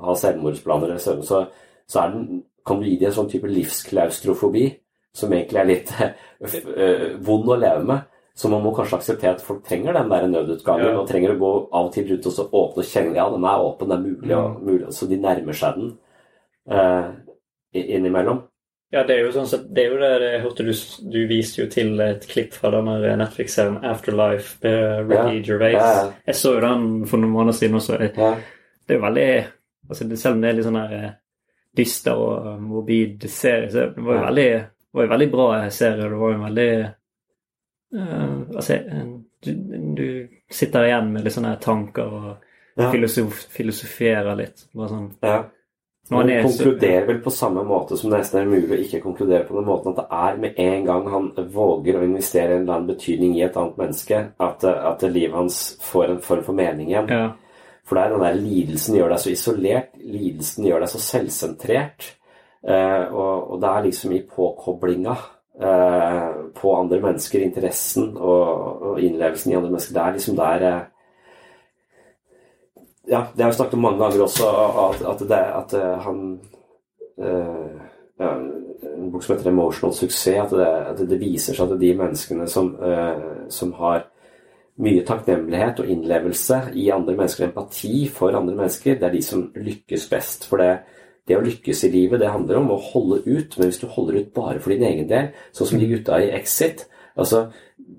ha 0.07 0.15
selvmordsplaner, 0.17 0.97
så, 1.03 1.19
så 1.21 2.03
er 2.03 2.15
den, 2.15 2.43
kan 2.67 2.81
du 2.81 2.89
gi 2.89 2.97
dem 3.01 3.11
en 3.11 3.17
sånn 3.19 3.31
type 3.33 3.51
livsklaustrofobi 3.51 4.71
som 5.17 5.33
egentlig 5.33 5.61
er 5.63 5.69
litt 5.71 5.93
øh, 5.97 7.07
vond 7.29 7.49
å 7.49 7.57
leve 7.61 7.85
med. 7.89 8.05
Så 8.37 8.51
man 8.53 8.61
må 8.61 8.75
kanskje 8.77 8.99
akseptere 8.99 9.31
at 9.39 9.41
folk 9.45 9.63
trenger 9.65 9.95
den 9.97 10.11
der 10.13 10.27
nødutgangen, 10.29 10.91
Ja. 10.91 10.97
og 11.01 11.07
trenger 11.09 11.33
å 11.33 11.39
gå 11.41 11.53
av 11.73 11.87
og 11.87 11.93
til 11.95 12.05
rundt 12.11 12.27
og 12.29 12.35
så 12.37 12.45
åpne 12.51 12.83
og 12.85 12.91
kjenne 12.91 13.17
ja, 13.17 13.25
den 13.33 13.47
er 13.49 13.63
åpen, 13.65 13.89
det 13.89 13.97
er 13.97 14.03
mulig, 14.05 14.35
og, 14.37 14.51
Mm. 14.61 14.67
mulig 14.67 14.91
så 14.93 15.09
de 15.09 15.17
nærmer 15.23 15.57
seg 15.57 15.79
den 15.79 15.95
eh, 16.69 17.07
innimellom. 17.73 18.43
Ja, 18.93 19.03
det 19.09 19.17
er 19.17 19.25
jo 19.25 19.33
sånn 19.35 19.49
sett, 19.51 19.65
det 19.75 19.83
er 19.83 19.91
jo 19.95 19.97
det, 19.99 20.11
jeg 20.23 20.43
hørte 20.45 20.65
du, 20.69 20.73
du 21.11 21.19
viste 21.27 21.63
jo 21.63 21.67
til 21.73 21.97
et 22.05 22.27
klipp 22.31 22.53
fra 22.55 22.71
denne 22.77 23.17
Netflix-serien 23.19 23.81
Afterlife 23.85 24.61
med 24.63 25.11
Ricky 25.11 25.41
Ja, 25.41 25.43
Gervais. 25.49 25.75
ja, 25.81 25.89
ja. 25.97 26.13
Jeg 26.29 26.39
så 26.39 26.53
jo 26.55 26.61
den 26.63 26.87
for 27.11 27.19
noen 27.19 27.33
måneder 27.35 27.57
siden 27.59 27.81
også. 27.81 27.99
Det 27.99 28.95
er 28.95 28.95
jo 29.01 29.03
veldig 29.03 29.27
altså 29.89 30.07
Selv 30.17 30.35
om 30.37 30.41
det 30.45 30.49
er 30.51 30.57
litt 30.61 30.67
sånn 30.69 30.79
her 30.81 30.95
eh, 31.01 31.11
dyster 31.77 32.15
og 32.21 32.47
eh, 32.53 32.57
morbid 32.69 33.27
serie, 33.31 33.69
så 33.73 33.89
det 33.97 34.05
var 34.07 34.13
jo 34.15 34.21
Ja. 34.21 34.27
veldig, 34.31 34.49
det 34.97 35.03
var 35.03 35.07
jo 35.07 35.13
veldig 35.13 35.29
bra 35.33 35.47
serie. 35.71 36.09
Det 36.09 36.17
var 36.21 36.31
jo 36.33 36.37
en 36.39 36.45
veldig 36.47 36.71
uh, 37.97 38.39
Altså, 38.57 38.79
du, 39.45 39.51
du 39.99 40.07
sitter 40.51 40.87
igjen 40.89 41.13
med 41.13 41.27
litt 41.27 41.37
sånne 41.37 41.57
tanker 41.61 42.17
og 42.21 42.33
Ja. 42.77 42.91
filosof, 42.93 43.47
filosoferer 43.53 44.37
litt. 44.37 44.67
Bare 44.77 44.89
sånn 44.89 45.11
Ja. 45.25 45.37
Han 46.11 46.31
er 46.31 46.43
konkluderer 46.45 47.07
vel 47.09 47.21
på 47.25 47.31
samme 47.35 47.65
måte 47.67 47.97
som 47.99 48.11
det 48.11 48.21
nesten 48.21 48.39
er 48.41 48.47
mulig 48.47 48.69
å 48.71 48.79
ikke 48.79 49.01
konkludere 49.03 49.47
på 49.49 49.57
den 49.57 49.67
måten 49.67 49.91
at 49.91 49.97
det 49.97 50.07
er 50.15 50.37
med 50.39 50.61
en 50.63 50.85
gang 50.87 51.09
han 51.11 51.31
våger 51.51 51.99
å 51.99 52.05
investere 52.05 52.55
en 52.55 52.63
eller 52.63 52.75
annen 52.77 52.91
betydning 52.93 53.35
i 53.35 53.43
et 53.43 53.57
annet 53.57 53.77
menneske, 53.81 54.21
at, 54.39 54.65
at 54.65 55.03
livet 55.03 55.35
hans 55.35 55.59
får 55.83 56.13
en 56.13 56.21
form 56.23 56.45
for 56.47 56.55
mening 56.55 56.93
igjen. 56.93 57.09
Ja. 57.11 57.33
For 57.87 57.99
det 57.99 58.05
er 58.05 58.15
den 58.15 58.23
der 58.23 58.39
lidelsen 58.39 58.97
gjør 59.01 59.17
deg 59.17 59.25
så 59.25 59.33
isolert, 59.33 59.91
lidelsen 59.99 60.69
gjør 60.69 60.85
deg 60.85 60.93
så 60.95 61.03
selvsentrert, 61.03 62.13
og, 62.65 63.51
og 63.51 63.61
det 63.63 63.69
er 63.69 63.85
liksom 63.85 64.13
i 64.17 64.23
påkoblinga 64.37 65.17
eh, 65.61 66.31
på 66.57 66.75
andre 66.77 67.01
mennesker, 67.01 67.45
interessen 67.45 68.17
og, 68.17 68.83
og 68.83 69.01
innlevelsen 69.01 69.53
i 69.53 69.57
andre 69.57 69.71
mennesker, 69.71 69.95
det 69.95 70.03
er 70.03 70.17
liksom 70.17 70.37
der 70.37 70.67
eh, 70.71 70.85
ja, 73.07 73.27
det 73.35 73.43
har 73.43 73.51
vi 73.51 73.57
snakket 73.57 73.75
om 73.75 73.81
mange 73.81 73.99
ganger 74.05 74.23
også, 74.23 74.49
at, 74.91 75.03
at, 75.07 75.29
det, 75.29 75.43
at 75.61 75.75
eh, 75.79 75.99
han 76.07 76.41
eh, 77.19 77.77
ja, 78.19 78.33
En 78.97 79.11
bok 79.13 79.23
som 79.23 79.37
heter 79.37 79.51
'Emotional 79.51 79.93
Success', 79.95 80.45
at 80.45 80.51
det, 80.51 80.67
at 80.67 81.11
det 81.11 81.21
viser 81.21 81.55
seg 81.55 81.73
at 81.73 81.81
de 81.81 81.95
menneskene 81.95 82.47
som, 82.49 82.77
eh, 82.83 83.49
som 83.49 83.73
har 83.73 84.07
mye 84.79 85.05
takknemlighet 85.05 85.81
og 85.81 85.89
innlevelse 85.89 86.61
i 86.75 86.89
andre 86.91 87.17
mennesker, 87.17 87.47
empati 87.47 88.09
for 88.09 88.37
andre 88.37 88.55
mennesker, 88.55 88.95
det 88.95 89.03
er 89.03 89.13
de 89.13 89.23
som 89.23 89.53
lykkes 89.55 90.09
best. 90.11 90.47
For 90.49 90.57
det, 90.57 90.79
det 91.27 91.37
å 91.39 91.43
lykkes 91.45 91.85
i 91.89 91.93
livet, 91.93 92.21
det 92.23 92.31
handler 92.31 92.61
om 92.61 92.71
å 92.75 92.81
holde 92.93 93.23
ut, 93.27 93.57
men 93.59 93.69
hvis 93.71 93.81
du 93.83 93.87
holder 93.91 94.21
ut 94.23 94.33
bare 94.35 94.61
for 94.63 94.71
din 94.75 94.85
egen 94.87 95.09
del, 95.11 95.33
sånn 95.53 95.67
som 95.73 95.79
de 95.83 95.89
gutta 95.95 96.21
i 96.23 96.31
Exit 96.39 96.87
altså 97.17 97.47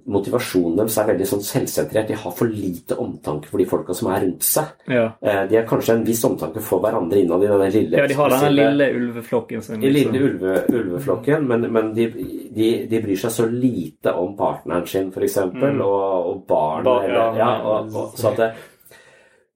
Motivasjonen 0.07 0.75
deres 0.77 0.95
er 0.99 1.07
veldig 1.09 1.25
sånn 1.27 1.41
selvsentrert. 1.43 2.07
De 2.09 2.15
har 2.19 2.33
for 2.35 2.49
lite 2.51 2.95
omtanke 2.99 3.47
for 3.51 3.59
de 3.61 3.65
folka 3.69 3.93
som 3.95 4.09
er 4.11 4.21
rundt 4.25 4.43
seg. 4.43 4.69
Ja. 4.91 5.05
Eh, 5.21 5.41
De 5.49 5.55
har 5.57 5.65
kanskje 5.67 5.93
en 5.95 6.03
viss 6.07 6.23
omtanke 6.27 6.61
for 6.63 6.81
hverandre 6.83 7.19
innad 7.21 7.43
i 7.43 7.47
denne 7.49 7.69
lille 7.71 7.97
Ja, 8.01 8.07
de 8.09 8.17
har 8.17 8.29
denne 8.33 8.51
lille 8.55 8.87
ulveflokken 8.97 9.61
sin. 9.63 9.79
liksom. 9.81 10.13
lille 10.13 10.23
ulve, 10.29 10.55
ulveflokken, 10.73 11.47
men, 11.47 11.67
men 11.71 11.93
de, 11.95 12.07
de, 12.55 12.69
de 12.91 13.01
bryr 13.03 13.19
seg 13.21 13.31
så 13.37 13.47
lite 13.51 14.13
om 14.15 14.35
partneren 14.39 14.87
sin, 14.87 15.11
f.eks., 15.11 15.37
Mm. 15.55 15.81
og, 15.81 16.31
og 16.31 16.41
barn. 16.47 16.83
Bar, 16.87 17.07
ja, 17.09 17.27
ja, 17.37 17.51
og, 17.63 17.95
og, 17.95 18.17
så 18.19 18.31
at, 18.33 18.37
det, 18.43 18.51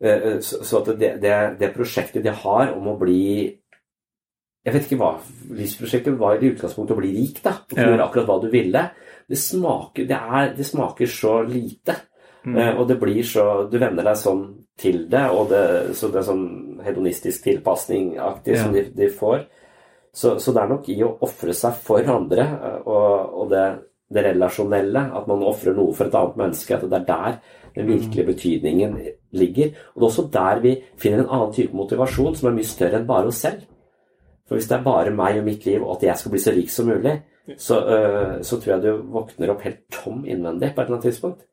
eh, 0.04 0.40
så, 0.40 0.64
så 0.64 0.82
at 0.84 0.94
det, 1.00 1.14
det, 1.22 1.36
det 1.60 1.74
prosjektet 1.76 2.24
de 2.26 2.34
har 2.44 2.74
om 2.76 2.88
å 2.94 2.98
bli 3.00 3.58
Jeg 4.66 4.74
vet 4.76 4.86
ikke 4.86 5.00
hva 5.02 5.12
livsprosjektet 5.58 6.18
var 6.20 6.38
i 6.38 6.52
utgangspunktet 6.52 6.94
å 6.94 7.00
bli 7.00 7.12
rik, 7.16 7.42
da. 7.42 7.56
Og 7.72 7.78
Ja. 7.78 7.88
gjøre 7.90 8.06
akkurat 8.06 8.28
hva 8.30 8.42
du 8.42 8.50
ville. 8.54 8.92
Det 9.30 9.38
smaker, 9.38 10.08
det 10.08 10.18
er, 10.18 10.54
det 10.56 10.66
smaker 10.66 11.08
så 11.08 11.42
lite. 11.48 11.96
Mm. 12.46 12.58
Eh, 12.58 12.80
og 12.80 12.88
det 12.88 13.00
blir 13.00 13.22
så 13.22 13.70
Du 13.70 13.78
venner 13.78 14.04
deg 14.04 14.16
sånn 14.18 14.56
til 14.78 15.08
det, 15.10 15.30
og 15.30 15.50
det, 15.50 15.96
så 15.96 16.10
det 16.12 16.22
er 16.22 16.26
sånn 16.26 16.82
hedonistisk 16.84 17.44
tilpasning-aktig 17.44 18.58
som 18.58 18.74
de, 18.74 18.84
de 18.98 19.10
får. 19.10 19.46
Så, 20.14 20.40
så 20.40 20.52
det 20.52 20.62
er 20.64 20.68
nok 20.68 20.90
i 20.90 20.98
å 21.06 21.18
ofre 21.22 21.54
seg 21.54 21.74
for 21.86 22.04
andre 22.04 22.42
eh, 22.42 22.80
og, 22.86 23.34
og 23.44 23.50
det, 23.54 23.66
det 24.12 24.26
relasjonelle, 24.26 25.06
at 25.16 25.28
man 25.30 25.46
ofrer 25.48 25.74
noe 25.78 25.94
for 25.94 26.10
et 26.10 26.18
annet 26.18 26.40
menneske, 26.42 26.76
at 26.76 26.90
det 26.90 27.00
er 27.00 27.06
der 27.08 27.38
den 27.76 27.88
virkelige 27.88 28.28
betydningen 28.28 28.98
ligger. 29.32 29.72
Og 29.94 30.02
det 30.02 30.04
er 30.04 30.10
også 30.10 30.30
der 30.34 30.60
vi 30.66 30.74
finner 31.00 31.24
en 31.24 31.30
annen 31.30 31.54
type 31.56 31.78
motivasjon 31.78 32.36
som 32.36 32.50
er 32.50 32.58
mye 32.58 32.68
større 32.68 33.00
enn 33.00 33.08
bare 33.08 33.32
oss 33.32 33.40
selv. 33.46 33.64
For 34.52 34.60
hvis 34.60 34.68
det 34.68 34.76
er 34.76 34.84
bare 34.84 35.12
meg 35.16 35.38
og 35.40 35.46
mitt 35.48 35.64
liv, 35.64 35.80
og 35.80 35.94
at 35.94 36.02
jeg 36.10 36.20
skal 36.20 36.34
bli 36.34 36.40
så 36.44 36.52
rik 36.52 36.72
som 36.74 36.90
mulig, 36.92 37.14
så, 37.56 37.78
uh, 37.80 38.34
så 38.44 38.58
tror 38.60 38.74
jeg 38.74 38.84
du 38.84 39.06
våkner 39.14 39.54
opp 39.54 39.64
helt 39.64 39.86
tom 39.96 40.26
innvendig 40.28 40.74
på 40.74 40.82
et 40.82 40.90
eller 40.90 40.98
annet 40.98 41.06
tidspunkt. 41.08 41.46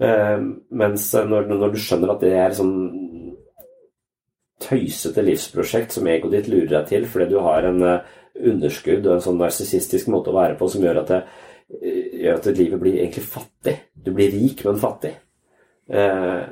Uh, 0.00 0.40
mens 0.80 1.10
når, 1.12 1.50
når 1.52 1.74
du 1.74 1.76
skjønner 1.76 2.14
at 2.14 2.24
det 2.24 2.32
er 2.40 2.56
sånn 2.56 2.72
tøysete 4.64 5.26
livsprosjekt 5.28 5.92
som 5.92 6.08
egoet 6.08 6.38
ditt 6.38 6.48
lurer 6.48 6.72
deg 6.78 6.88
til 6.88 7.04
fordi 7.04 7.28
du 7.34 7.36
har 7.44 7.68
en 7.68 7.84
uh, 7.84 8.16
underskudd 8.48 9.04
og 9.04 9.18
en 9.18 9.24
sånn 9.28 9.40
narsissistisk 9.44 10.08
måte 10.08 10.32
å 10.32 10.38
være 10.40 10.56
på 10.56 10.72
som 10.72 10.88
gjør 10.88 11.02
at, 11.04 11.12
det, 11.12 11.22
gjør 12.24 12.40
at 12.40 12.52
livet 12.56 12.80
blir 12.80 13.00
egentlig 13.02 13.28
fattig. 13.28 13.76
Du 13.92 14.14
blir 14.16 14.32
rik, 14.32 14.64
men 14.64 14.80
fattig. 14.80 15.12
Uh, 15.92 16.48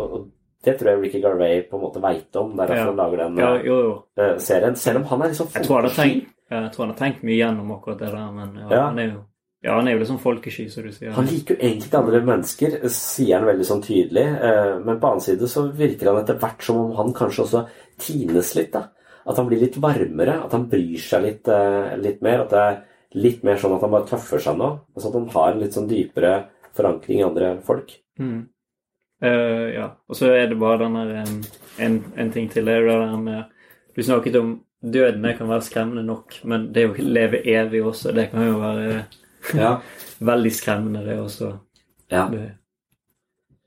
og, 0.00 0.06
og 0.08 0.30
det 0.62 0.78
tror 0.78 0.90
jeg 0.92 1.02
Ricky 1.02 1.20
Garvey 1.22 1.62
på 1.68 1.74
en 1.78 1.82
måte 1.82 2.00
veit 2.02 2.36
om. 2.36 2.54
Det 2.56 2.62
er 2.64 2.66
derfor 2.74 2.76
Ja. 2.76 2.86
han 2.86 2.96
lager 2.96 3.16
den 3.16 3.36
Ja, 3.36 3.54
jo, 3.62 3.80
jo. 3.82 4.04
eh, 4.22 4.36
serien. 4.38 4.76
Selv 4.76 4.96
om 4.96 5.04
han 5.04 5.22
er 5.22 5.28
liksom 5.28 5.48
folkesky. 5.48 6.26
jeg 6.50 6.72
tror 6.72 6.86
han 6.86 6.94
har 6.94 7.00
tenkt 7.00 7.22
mye 7.24 7.36
gjennom 7.40 7.70
akkurat 7.76 7.98
det 7.98 8.10
der, 8.12 8.30
men 8.32 8.54
ja, 8.60 8.68
Ja. 8.70 8.86
han 8.88 8.98
er 8.98 9.06
jo 9.12 9.24
ja, 9.64 9.76
han 9.76 9.86
er 9.86 9.96
jo 9.96 10.04
sånn 10.04 10.18
folkesky, 10.18 10.68
som 10.68 10.82
du 10.82 10.90
sier. 10.90 11.12
Han 11.12 11.24
liker 11.24 11.54
jo 11.54 11.60
egentlig 11.62 11.86
ikke 11.86 11.98
andre 12.02 12.20
mennesker, 12.26 12.88
sier 12.90 13.38
han 13.38 13.46
veldig 13.46 13.64
sånn 13.64 13.82
tydelig. 13.82 14.24
eh, 14.42 14.78
Men 14.84 14.98
på 14.98 15.06
annen 15.06 15.20
side 15.20 15.38
så 15.48 15.72
virker 15.72 16.06
han 16.12 16.16
etter 16.24 16.34
hvert 16.38 16.60
som 16.62 16.76
om 16.76 16.96
han 16.96 17.12
kanskje 17.14 17.44
også 17.44 17.68
tines 17.98 18.54
litt. 18.56 18.72
da. 18.72 18.88
At 19.24 19.36
han 19.36 19.46
blir 19.46 19.60
litt 19.60 19.76
varmere, 19.76 20.44
at 20.44 20.50
han 20.50 20.66
bryr 20.68 20.98
seg 20.98 21.22
litt, 21.22 21.46
eh, 21.48 21.96
litt 21.96 22.20
mer. 22.22 22.40
At 22.40 22.50
det 22.50 22.58
er 22.58 22.82
litt 23.14 23.44
mer 23.44 23.54
sånn 23.54 23.76
at 23.76 23.80
han 23.82 23.90
bare 23.92 24.04
tøffer 24.06 24.40
seg 24.40 24.56
nå. 24.58 24.80
Altså 24.96 25.06
at 25.08 25.14
han 25.14 25.28
har 25.28 25.52
en 25.52 25.60
litt 25.60 25.72
sånn 25.74 25.88
dypere 25.88 26.44
forankring 26.74 27.20
i 27.20 27.22
andre 27.22 27.60
folk. 27.62 27.98
Mm. 28.18 28.48
Eh, 29.22 29.74
ja. 29.76 29.88
Og 30.08 30.16
så 30.18 30.32
er 30.34 30.46
det 30.50 30.58
bare 30.58 30.84
den 30.84 30.94
der 30.98 31.14
en, 31.22 31.42
en, 31.78 31.98
en 32.18 32.32
ting 32.34 32.50
til. 32.50 32.68
Er 32.68 32.80
det 32.80 32.98
der 33.00 33.16
med 33.16 33.42
Du 33.96 34.02
snakket 34.02 34.36
om 34.36 34.62
døden. 34.82 35.22
Det 35.22 35.36
kan 35.38 35.48
være 35.48 35.62
skremmende 35.62 36.02
nok, 36.06 36.40
men 36.44 36.70
det 36.74 36.86
å 36.88 36.94
leve 36.98 37.42
evig 37.46 37.84
også, 37.84 38.12
det 38.16 38.30
kan 38.32 38.46
jo 38.46 38.58
være 38.58 39.04
Ja. 39.58 39.76
veldig 40.20 40.52
skremmende, 40.54 41.04
det 41.06 41.20
også. 41.20 41.52
Ja. 42.10 42.28
Det, 42.30 42.50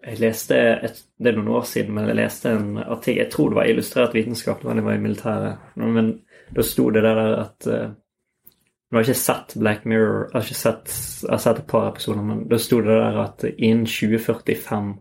jeg 0.06 0.20
leste 0.22 0.56
et, 0.86 1.02
Det 1.18 1.32
er 1.32 1.38
noen 1.38 1.56
år 1.58 1.64
siden, 1.66 1.96
men 1.96 2.08
jeg 2.08 2.20
leste 2.20 2.52
en 2.54 2.78
artikkel 2.78 3.24
Jeg 3.24 3.32
tror 3.34 3.50
det 3.50 3.58
var 3.58 3.70
illustrert 3.70 4.14
vitenskap 4.14 4.64
da 4.64 4.76
jeg 4.76 4.86
var 4.86 4.98
i 4.98 5.02
militæret. 5.02 5.72
Men 5.76 6.12
da 6.56 6.64
sto 6.64 6.90
det 6.94 7.04
der 7.04 7.22
at 7.40 7.68
uh, 7.68 7.88
Nå 8.92 9.00
har 9.00 9.02
jeg 9.02 9.16
ikke 9.16 9.24
sett 9.24 9.56
Black 9.60 9.86
Mirror, 9.86 10.28
jeg 10.30 10.42
har, 10.42 10.60
sett, 10.60 10.92
jeg 11.24 11.32
har 11.32 11.42
sett 11.42 11.60
et 11.60 11.68
par 11.68 11.88
episoder, 11.90 12.22
men 12.22 12.44
da 12.48 12.60
sto 12.62 12.78
det 12.86 12.94
der 13.02 13.18
at 13.24 13.44
innen 13.58 13.88
2045 13.90 14.94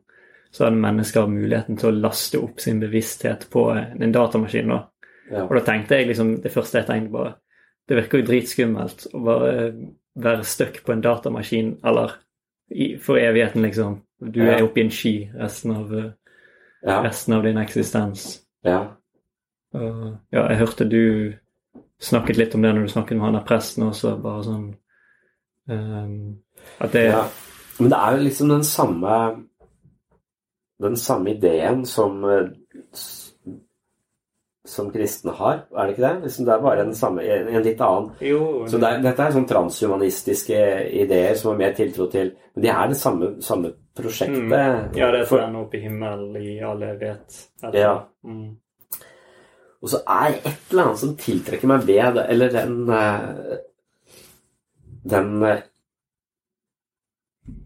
så 0.55 0.65
hadde 0.69 0.79
mennesker 0.79 1.27
muligheten 1.27 1.77
til 1.81 1.91
å 1.91 1.97
laste 1.99 2.39
opp 2.39 2.61
sin 2.63 2.79
bevissthet 2.81 3.49
på 3.51 3.65
en 3.75 4.13
datamaskin. 4.15 4.69
da. 4.71 4.85
Ja. 5.33 5.43
Og 5.49 5.55
da 5.57 5.63
tenkte 5.67 5.97
jeg 5.99 6.07
liksom, 6.13 6.37
det 6.45 6.53
første 6.53 6.79
jeg 6.79 6.87
tenkte 6.87 7.13
bare 7.13 7.35
Det 7.89 7.97
virker 7.99 8.21
jo 8.23 8.27
dritskummelt 8.29 9.07
å 9.13 9.21
bare 9.25 9.73
være 10.17 10.45
stuck 10.49 10.79
på 10.87 10.93
en 10.95 11.03
datamaskin, 11.05 11.75
eller 11.85 12.15
i, 12.71 12.95
for 12.97 13.19
evigheten, 13.21 13.61
liksom. 13.63 13.99
Du 14.33 14.41
Ja. 14.41 14.55
er 14.57 14.63
oppe 14.65 14.81
i 14.81 14.85
en 14.85 14.91
sky 14.91 15.31
resten 15.37 15.71
av, 15.77 15.93
eh, 15.93 16.11
Ja. 16.87 17.03
resten 17.03 17.35
av 17.35 17.43
din 17.43 17.57
eksistens. 17.59 18.41
Ja. 18.65 18.87
Og, 19.75 20.17
ja, 20.33 20.49
jeg 20.49 20.59
hørte 20.59 20.89
du 20.89 21.35
snakket 22.01 22.37
litt 22.39 22.55
om 22.55 22.63
det 22.63 22.75
når 22.75 22.87
du 22.87 22.93
snakket 22.93 23.17
med 23.19 23.21
han 23.25 23.35
der 23.35 23.45
presten 23.45 23.83
også, 23.91 24.23
bare 24.23 24.45
sånn 24.45 24.75
um, 25.69 26.37
At 26.81 26.93
det 26.93 27.05
Ja. 27.11 27.25
Men 27.81 27.91
det 27.91 27.99
er 27.99 28.17
jo 28.17 28.23
liksom 28.25 28.49
den 28.49 28.65
samme 28.65 29.45
den 30.83 30.97
samme 30.99 31.35
ideen 31.35 31.85
som 31.87 32.25
eh, 32.27 32.49
som 34.65 34.89
kristne 34.93 35.35
har, 35.37 35.67
er 35.77 35.87
det 35.87 35.93
ikke 35.93 36.07
det? 36.07 36.23
Liksom 36.25 36.47
det 36.47 36.53
er 36.55 36.63
bare 36.65 36.85
en, 36.87 36.95
samme, 36.97 37.25
en, 37.29 37.49
litt 37.63 37.81
annen 37.85 38.07
Jo, 38.25 38.45
Så 38.69 38.79
det 38.81 38.89
er, 38.89 39.03
dette 39.05 39.27
er 39.27 39.35
sånn 39.35 39.49
transhumanistiske 39.49 40.61
ideer 41.05 41.35
som 41.37 41.51
har 41.53 41.59
mer 41.61 41.75
tiltro 41.77 42.07
til 42.13 42.31
Men 42.55 42.65
de 42.65 42.71
er 42.73 42.89
det 42.89 42.97
samme, 42.97 43.29
samme 43.45 43.75
prosjektet. 43.95 44.41
Mm. 44.49 44.97
Ja, 44.97 45.11
det 45.13 45.21
er 45.21 45.29
For- 45.29 45.43
den 45.43 45.59
oppe 45.61 45.77
i 45.77 45.83
himmelen 45.85 46.39
i 46.41 46.57
all 46.65 46.81
evighet. 46.83 47.37
Ja. 47.77 47.93
Mm. 48.25 48.57
Og 49.85 49.93
så 49.93 50.01
er 50.09 50.39
et 50.39 50.73
eller 50.73 50.87
annet 50.87 51.03
som 51.03 51.15
tiltrekker 51.21 51.69
meg 51.69 51.85
ved 51.85 52.19
eller 52.25 52.57
den 52.57 52.75
eh, 52.89 53.57
Den 55.05 55.43
eh, 55.45 55.61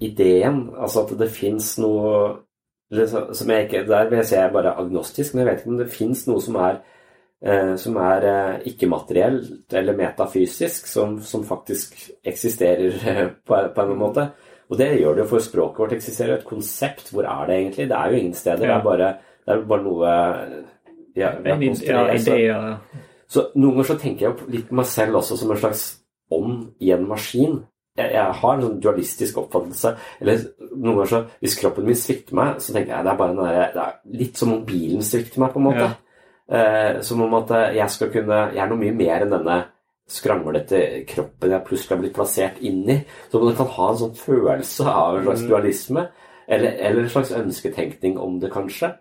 ideen, 0.02 0.64
altså 0.74 1.04
at 1.04 1.12
det 1.20 1.30
fins 1.30 1.76
noe 1.78 2.47
som 2.90 3.50
jeg 3.52 3.66
ikke, 3.66 3.86
Der 3.88 4.08
vil 4.08 4.16
jeg 4.22 4.26
si 4.26 4.34
jeg 4.34 4.46
er 4.48 4.52
bare 4.52 4.76
agnostisk, 4.80 5.34
men 5.34 5.42
jeg 5.42 5.50
vet 5.50 5.60
ikke 5.60 5.70
om 5.74 5.78
det 5.78 5.90
fins 5.92 6.26
noe 6.28 6.40
som 6.40 6.56
er 6.56 6.78
eh, 7.44 7.74
som 7.76 7.96
er 8.00 8.26
eh, 8.28 8.60
ikke-materielt 8.72 9.74
eller 9.80 9.96
metafysisk, 9.96 10.86
som, 10.86 11.18
som 11.20 11.44
faktisk 11.44 11.98
eksisterer 12.24 12.96
på, 13.46 13.62
på 13.74 13.82
en 13.84 13.98
måte. 13.98 14.30
Og 14.68 14.76
det 14.78 14.88
gjør 15.00 15.16
det 15.16 15.24
jo 15.24 15.30
for 15.30 15.44
språket 15.44 15.78
vårt. 15.78 15.92
eksisterer 15.96 16.34
jo 16.34 16.40
et 16.42 16.48
konsept. 16.48 17.12
Hvor 17.12 17.24
er 17.24 17.46
det 17.46 17.56
egentlig? 17.56 17.88
Det 17.88 17.96
er 17.96 18.10
jo 18.10 18.16
ingen 18.16 18.34
steder. 18.34 18.66
Det 18.66 18.74
er 18.74 18.82
bare, 18.84 19.14
det 19.46 19.54
er 19.54 19.62
bare 19.68 19.82
noe 19.82 20.16
ja, 21.16 21.30
En 21.44 21.62
ja, 21.62 22.02
ideer, 22.14 22.76
Så, 23.26 23.40
så 23.40 23.46
noen 23.56 23.78
ganger 23.78 23.88
så 23.88 23.96
tenker 23.98 24.26
jeg 24.26 24.50
litt 24.52 24.68
på 24.68 24.76
meg 24.78 24.86
selv 24.86 25.18
også 25.22 25.38
som 25.40 25.50
en 25.50 25.60
slags 25.60 25.86
ånd 26.30 26.68
i 26.84 26.92
en 26.94 27.08
maskin. 27.08 27.62
Jeg, 27.98 28.12
jeg 28.14 28.34
har 28.40 28.52
en 28.54 28.62
sånn 28.64 28.80
dualistisk 28.84 29.40
oppfattelse. 29.42 29.94
Eller 30.22 30.44
noen 30.72 31.00
ganger 31.00 31.10
så 31.12 31.20
Hvis 31.42 31.56
kroppen 31.60 31.88
min 31.88 31.98
svikter 31.98 32.36
meg, 32.38 32.60
så 32.62 32.72
tenker 32.76 32.94
jeg 32.94 33.04
det 33.06 33.12
er 33.12 33.18
bare 33.18 33.34
der, 33.38 33.72
det 33.74 33.86
er 33.86 34.20
litt 34.20 34.38
som 34.38 34.52
om 34.54 34.62
bilen 34.68 35.02
svikter 35.06 35.42
meg, 35.42 35.50
på 35.54 35.60
en 35.62 35.66
måte. 35.68 35.88
Eh, 36.48 37.00
som 37.04 37.20
om 37.26 37.34
at 37.42 37.50
eh, 37.52 37.74
jeg 37.76 37.92
skal 37.92 38.08
kunne 38.08 38.36
Jeg 38.54 38.62
er 38.64 38.70
noe 38.70 38.80
mye 38.80 38.94
mer 38.96 39.24
enn 39.26 39.34
denne 39.34 39.58
skranglete 40.08 40.78
kroppen 41.10 41.50
jeg 41.52 41.64
plutselig 41.66 41.92
har 41.92 42.00
blitt 42.00 42.14
plassert 42.16 42.62
inn 42.64 42.86
i. 42.88 42.94
Så 43.28 43.42
man 43.42 43.56
kan 43.58 43.68
ha 43.74 43.88
en 43.92 43.98
sånn 44.00 44.14
følelse 44.16 44.86
av 44.88 45.18
en 45.18 45.26
slags 45.26 45.42
Mm. 45.42 45.48
dualisme. 45.50 46.06
Eller, 46.48 46.78
eller 46.80 47.02
en 47.02 47.10
slags 47.12 47.32
ønsketenkning 47.36 48.16
om 48.18 48.38
det, 48.40 48.48
kanskje. 48.54 48.94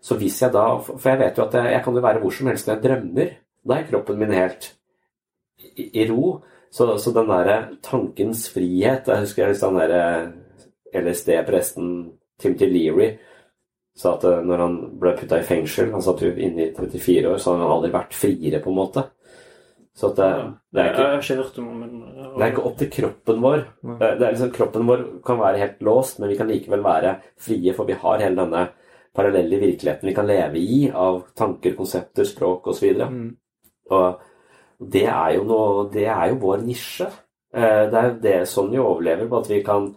Så 0.00 0.16
hvis 0.16 0.40
jeg 0.40 0.52
da 0.52 0.78
For 0.78 1.10
jeg 1.10 1.18
vet 1.20 1.36
jo 1.36 1.44
at 1.44 1.52
jeg, 1.58 1.72
jeg 1.72 1.84
kan 1.84 1.94
jo 1.94 2.00
være 2.00 2.20
hvor 2.22 2.32
som 2.32 2.46
helst 2.48 2.66
når 2.68 2.74
jeg 2.78 2.84
drømmer. 2.86 3.30
Da 3.68 3.74
er 3.76 3.86
kroppen 3.90 4.18
min 4.18 4.32
helt 4.32 4.70
i, 5.76 5.90
i 6.00 6.08
ro. 6.10 6.42
Så, 6.74 6.88
så 6.98 7.12
den 7.14 7.30
derre 7.30 7.58
tankens 7.86 8.48
frihet 8.50 9.06
Jeg 9.06 9.22
husker 9.22 9.46
jeg 9.46 9.60
den 9.60 9.78
derre 9.78 11.04
LSD-presten 11.04 11.90
Timothy 12.42 12.66
Leary 12.70 13.12
sa 13.94 14.16
at 14.16 14.26
eh, 14.26 14.40
når 14.42 14.62
han 14.64 14.78
ble 14.98 15.14
putta 15.18 15.38
i 15.38 15.46
fengsel 15.46 15.92
Han 15.94 16.02
satt 16.02 16.24
jo 16.24 16.32
inne 16.34 16.66
i 16.66 16.72
34 16.74 17.30
år, 17.30 17.38
så 17.38 17.52
hadde 17.52 17.62
han 17.62 17.74
aldri 17.76 17.92
vært 17.94 18.16
friere, 18.18 18.58
på 18.62 18.72
en 18.72 18.78
måte. 18.80 19.04
Så 19.94 20.10
at 20.10 20.18
det, 20.18 20.30
det 20.74 20.82
er 20.82 20.88
Jeg 20.88 20.94
ikke 20.96 21.04
har 21.06 21.22
ikke 21.22 21.36
hørt 21.42 21.60
om 21.62 21.68
men 21.78 21.92
det 22.34 22.42
er 22.42 22.50
ikke 22.50 22.66
opp 22.66 22.78
til 22.80 22.90
kroppen 22.96 23.44
vår. 23.44 23.60
Det 24.00 24.08
er 24.10 24.24
liksom, 24.24 24.52
kroppen 24.56 24.88
vår 24.88 25.04
kan 25.26 25.38
være 25.38 25.60
helt 25.62 25.84
låst, 25.86 26.18
men 26.18 26.32
vi 26.32 26.38
kan 26.40 26.50
likevel 26.50 26.82
være 26.82 27.14
frie, 27.38 27.74
for 27.76 27.86
vi 27.86 28.00
har 28.02 28.24
hele 28.24 28.40
denne 28.40 28.64
parallelle 29.14 29.60
virkeligheten 29.62 30.10
vi 30.10 30.16
kan 30.16 30.26
leve 30.26 30.58
i 30.58 30.80
av 30.90 31.20
tanker, 31.38 31.76
konsepter, 31.78 32.26
språk 32.26 32.66
osv. 32.74 32.90
Og, 32.98 33.20
Og 33.94 34.33
det 34.90 35.04
er 35.06 35.34
jo 35.36 35.44
noe 35.48 35.84
Det 35.92 36.06
er 36.06 36.32
jo 36.32 36.40
vår 36.42 36.64
nisje. 36.66 37.06
Eh, 37.54 37.84
Det 37.90 37.98
er 38.00 38.08
jo 38.10 38.18
det 38.22 38.38
sånn 38.50 38.70
vi 38.70 38.78
overlever, 38.82 39.28
på 39.30 39.38
at 39.38 39.50
vi 39.50 39.62
kan 39.62 39.94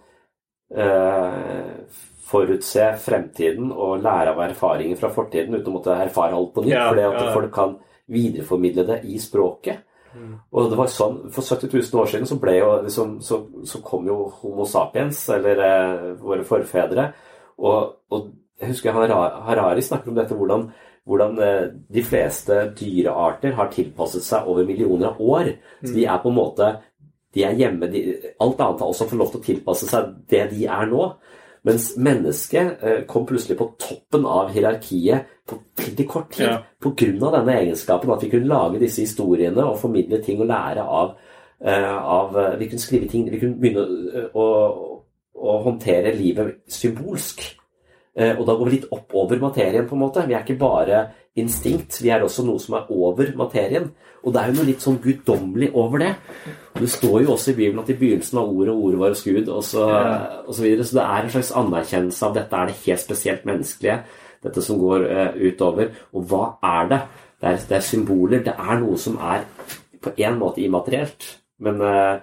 eh, 0.75 1.81
forutse 2.27 2.87
fremtiden 2.99 3.71
og 3.71 4.01
lære 4.03 4.33
av 4.33 4.41
erfaringer 4.49 4.99
fra 4.99 5.09
fortiden 5.15 5.55
uten 5.55 5.71
å 5.71 5.75
måtte 5.77 5.95
erfare 5.95 6.35
alt 6.35 6.53
på 6.53 6.63
nytt, 6.65 6.73
Ja, 6.75 6.89
fordi 6.89 7.05
at 7.07 7.21
ja. 7.21 7.33
folk 7.33 7.53
kan 7.55 7.77
videreformidle 8.11 8.85
det 8.87 8.97
i 9.05 9.17
språket. 9.19 9.83
Mm. 10.15 10.33
Og 10.51 10.69
det 10.71 10.77
var 10.79 10.87
sånn, 10.91 11.17
For 11.31 11.43
70 11.43 11.69
000 11.73 12.01
år 12.01 12.07
siden 12.11 12.27
så, 12.27 12.39
ble 12.41 12.57
jo, 12.57 12.69
liksom, 12.83 13.19
så, 13.21 13.41
så 13.67 13.81
kom 13.85 14.07
jo 14.07 14.31
Homo 14.41 14.65
sapiens, 14.65 15.29
eller 15.29 15.63
eh, 15.67 16.11
våre 16.21 16.43
forfedre. 16.47 17.11
Og, 17.57 17.95
og 18.11 18.29
jeg 18.59 18.73
husker 18.73 18.91
Harari 18.93 19.81
snakker 19.85 20.09
om 20.11 20.17
dette, 20.17 20.35
hvordan, 20.35 20.67
hvordan 21.07 21.39
eh, 21.43 21.63
de 21.93 22.03
fleste 22.03 22.59
dyrearter 22.77 23.55
har 23.57 23.71
tilpasset 23.73 24.25
seg 24.25 24.49
over 24.51 24.67
millioner 24.67 25.13
av 25.13 25.21
år. 25.23 25.53
Så 25.83 25.93
de 25.95 26.05
er 26.05 26.21
på 26.23 26.31
en 26.31 26.37
måte 26.37 26.75
de 27.35 27.43
er 27.45 27.57
hjemme, 27.59 27.89
de, 27.91 28.01
Alt 28.41 28.61
annet 28.63 28.81
har 28.81 28.89
også 28.89 29.05
fått 29.09 29.19
lov 29.19 29.33
til 29.33 29.41
å 29.41 29.45
tilpasse 29.45 29.89
seg 29.89 30.13
det 30.31 30.45
de 30.53 30.67
er 30.73 30.87
nå. 30.89 31.09
Mens 31.67 31.89
mennesket 31.99 32.83
eh, 32.85 32.99
kom 33.09 33.25
plutselig 33.27 33.57
på 33.59 33.67
toppen 33.81 34.25
av 34.29 34.53
hierarkiet 34.55 35.33
på 35.47 35.57
veldig 35.81 36.05
kort 36.09 36.31
tid. 36.35 36.47
Ja. 36.47 36.61
Av 36.87 37.35
denne 37.35 37.57
egenskapen 37.59 38.13
at 38.13 38.23
vi 38.23 38.31
kunne 38.31 38.49
lage 38.51 38.81
disse 38.81 39.03
historiene 39.03 39.65
og 39.65 39.79
formidle 39.81 40.21
ting 40.23 40.41
og 40.43 40.49
lære 40.49 40.83
av, 40.83 41.13
eh, 41.59 41.97
av 42.17 42.37
Vi 42.59 42.69
kunne 42.71 42.83
skrive 42.83 43.09
ting 43.11 43.27
Vi 43.31 43.39
kunne 43.41 43.59
begynne 43.59 43.85
å, 44.31 44.47
å, 44.47 44.47
å 45.35 45.57
håndtere 45.67 46.15
livet 46.15 46.63
symbolsk. 46.71 47.43
Eh, 48.17 48.33
Og 48.39 48.45
da 48.47 48.55
går 48.57 48.65
vi 48.65 48.75
litt 48.77 48.91
opp 48.91 49.13
over 49.13 49.39
materien, 49.39 49.87
på 49.87 49.95
en 49.95 50.01
måte. 50.01 50.25
Vi 50.27 50.33
er 50.33 50.41
ikke 50.43 50.59
bare 50.59 51.01
instinkt, 51.37 51.99
vi 52.01 52.09
er 52.09 52.23
også 52.25 52.43
noe 52.45 52.59
som 52.59 52.75
er 52.79 52.87
over 52.89 53.29
materien. 53.37 53.91
Og 54.25 54.33
det 54.33 54.41
er 54.41 54.47
jo 54.49 54.55
noe 54.57 54.65
litt 54.71 54.81
sånn 54.81 54.97
guddommelig 55.03 55.69
over 55.77 56.01
det. 56.01 56.15
Og 56.73 56.81
Det 56.81 56.89
står 56.89 57.21
jo 57.23 57.33
også 57.35 57.51
i 57.51 57.57
Bibelen 57.59 57.83
at 57.83 57.89
i 57.93 57.97
begynnelsen 57.99 58.39
var 58.39 58.49
ordet, 58.49 58.73
og 58.73 58.83
ordet 58.87 58.99
var 58.99 59.13
hos 59.13 59.23
Gud, 59.23 59.47
og 59.47 59.63
så, 59.63 59.85
og 60.47 60.53
så 60.55 60.63
videre. 60.65 60.83
Så 60.83 60.97
det 60.97 61.05
er 61.05 61.23
en 61.23 61.29
slags 61.35 61.51
anerkjennelse 61.61 62.25
av 62.25 62.33
dette 62.33 62.57
er 62.57 62.65
det 62.71 62.81
helt 62.85 63.05
spesielt 63.05 63.45
menneskelige, 63.45 63.99
dette 64.43 64.61
som 64.65 64.79
går 64.81 65.05
uh, 65.05 65.37
utover. 65.37 65.93
Og 66.13 66.25
hva 66.29 66.43
er 66.63 66.89
det? 66.89 67.01
Det 67.37 67.49
er, 67.51 67.61
det 67.69 67.77
er 67.77 67.85
symboler. 67.85 68.43
Det 68.43 68.55
er 68.57 68.81
noe 68.81 68.97
som 68.97 69.17
er 69.21 69.45
på 70.01 70.15
en 70.17 70.39
måte 70.41 70.61
immaterielt. 70.65 71.37
Men 71.61 71.81
eh, 71.81 72.17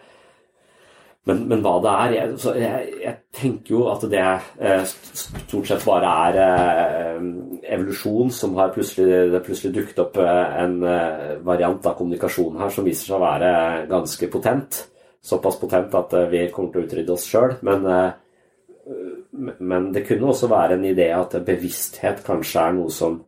men, 1.24 1.44
men 1.48 1.62
hva 1.64 1.78
det 1.80 1.92
er 1.92 2.14
jeg, 2.14 2.32
jeg, 2.60 2.88
jeg 3.00 3.14
tenker 3.32 3.72
jo 3.72 3.84
at 3.88 4.02
det 4.12 4.24
eh, 4.60 4.82
stort 4.84 5.70
sett 5.70 5.86
bare 5.86 6.10
er 6.28 6.40
eh, 6.42 7.28
evolusjon 7.76 8.32
som 8.34 8.56
har 8.58 8.74
plutselig, 8.74 9.30
det 9.32 9.40
plutselig 9.46 9.72
dukket 9.78 10.02
opp 10.04 10.18
eh, 10.20 10.58
en 10.60 10.76
eh, 10.84 11.30
variant 11.46 11.88
av 11.88 11.96
kommunikasjon 11.96 12.60
her 12.60 12.74
som 12.74 12.84
viser 12.84 13.08
seg 13.08 13.16
å 13.16 13.24
være 13.24 13.54
ganske 13.88 14.28
potent. 14.32 14.82
Såpass 15.24 15.56
potent 15.62 15.96
at 15.96 16.12
eh, 16.12 16.28
vi 16.28 16.44
kommer 16.52 16.74
til 16.74 16.82
å 16.82 16.88
utrydde 16.90 17.16
oss 17.16 17.24
sjøl. 17.30 17.56
Men, 17.64 17.88
eh, 17.88 19.54
men 19.64 19.92
det 19.96 20.04
kunne 20.04 20.28
også 20.28 20.52
være 20.52 20.76
en 20.76 20.88
idé 20.92 21.08
at 21.16 21.40
bevissthet 21.46 22.20
kanskje 22.26 22.68
er 22.68 22.76
noe 22.82 22.92
som 22.92 23.22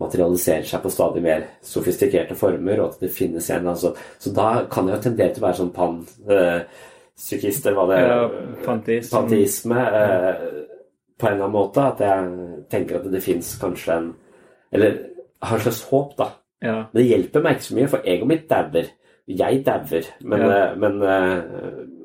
materialiserer 0.00 0.64
seg 0.64 0.80
på 0.80 0.92
stadig 0.92 1.20
mer 1.20 1.44
sofistikerte 1.68 2.32
former, 2.38 2.80
og 2.80 2.94
at 2.94 3.04
det 3.04 3.12
finnes 3.12 3.50
en 3.52 3.68
altså, 3.74 3.92
Så 4.16 4.32
da 4.32 4.64
kan 4.72 4.88
jeg 4.88 4.96
jo 4.96 5.04
tendere 5.10 5.34
til 5.34 5.44
å 5.44 5.50
være 5.50 5.60
sånn 5.60 5.76
pan... 5.76 6.00
Eh, 6.24 6.86
psykist, 7.20 7.66
var 7.76 7.86
det 7.92 7.98
Ja, 8.00 8.18
panteisme. 8.64 9.12
Panteisme. 9.18 9.80
Eh, 10.00 10.44
på 11.20 11.28
en 11.28 11.34
eller 11.34 11.44
annen 11.44 11.52
måte. 11.56 11.84
At 11.92 12.00
jeg 12.00 12.64
tenker 12.72 12.96
at 13.00 13.10
det 13.12 13.22
fins 13.22 13.54
kanskje 13.60 13.96
en 13.98 14.10
Eller 14.72 14.98
har 15.42 15.56
et 15.56 15.62
slags 15.66 15.82
håp, 15.90 16.16
da. 16.16 16.28
Ja. 16.62 16.74
Men 16.92 17.00
det 17.02 17.08
hjelper 17.08 17.42
meg 17.42 17.56
ikke 17.56 17.66
så 17.66 17.74
mye, 17.76 17.88
for 17.90 18.04
egoet 18.06 18.28
mitt 18.30 18.48
dauer. 18.48 18.86
Jeg 19.30 19.64
dauer. 19.66 20.06
Men, 20.22 20.40
Ja. 20.40 20.50
eh, 20.70 20.74
men, 20.76 21.02
eh, 21.02 21.42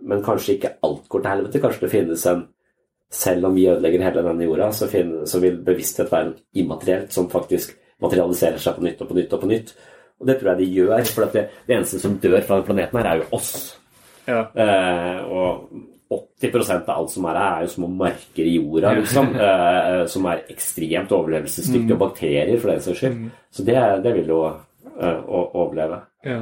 men 0.03 0.23
kanskje 0.23 0.55
ikke 0.57 0.73
alt 0.83 1.07
går 1.09 1.21
til 1.21 1.31
helvete. 1.31 1.61
Kanskje 1.61 1.81
det 1.81 1.91
finnes 1.91 2.25
en 2.25 2.47
Selv 3.11 3.45
om 3.45 3.53
vi 3.55 3.67
ødelegger 3.69 4.01
hele 4.01 4.23
denne 4.23 4.43
jorda, 4.43 4.71
så, 4.73 4.87
finnes, 4.89 5.29
så 5.31 5.39
vil 5.39 5.59
bevissthet 5.63 6.09
være 6.11 6.33
immaterielt 6.55 7.11
som 7.13 7.29
faktisk 7.29 7.75
materialiserer 8.01 8.57
seg 8.57 8.75
på 8.75 8.81
nytt 8.83 9.01
og 9.01 9.07
på 9.07 9.15
nytt 9.15 9.33
og 9.33 9.41
på 9.41 9.47
nytt. 9.47 9.73
Og 10.19 10.27
det 10.27 10.39
tror 10.39 10.49
jeg 10.49 10.57
de 10.57 10.73
gjør. 10.73 11.05
For 11.13 11.25
det, 11.25 11.43
det 11.67 11.75
eneste 11.77 11.99
som 12.01 12.17
dør 12.17 12.41
fra 12.41 12.55
denne 12.57 12.65
planeten 12.65 12.97
her, 12.99 13.05
er 13.13 13.17
jo 13.21 13.27
oss. 13.37 13.77
Ja. 14.27 14.39
Eh, 14.55 15.19
og 15.25 15.69
80% 16.41 16.87
av 16.89 16.99
alt 16.99 17.09
som 17.11 17.25
er 17.25 17.37
her, 17.39 17.55
er 17.57 17.61
jo 17.65 17.71
små 17.73 17.87
marker 17.97 18.45
i 18.45 18.55
jorda, 18.59 18.91
liksom. 18.99 19.31
Eh, 19.35 20.05
som 20.07 20.25
er 20.29 20.43
ekstremt 20.53 21.11
overlevelsesdyktige, 21.11 21.93
Mm. 21.95 22.01
og 22.01 22.03
bakterier, 22.09 22.59
for 22.61 22.69
den 22.71 22.81
saks 22.81 22.99
skyld. 22.99 23.15
Mm. 23.17 23.31
Så 23.51 23.65
det, 23.65 24.03
det 24.03 24.13
vil 24.13 24.27
jo 24.27 24.39
eh, 24.45 25.21
overleve. 25.29 26.01
Ja. 26.25 26.41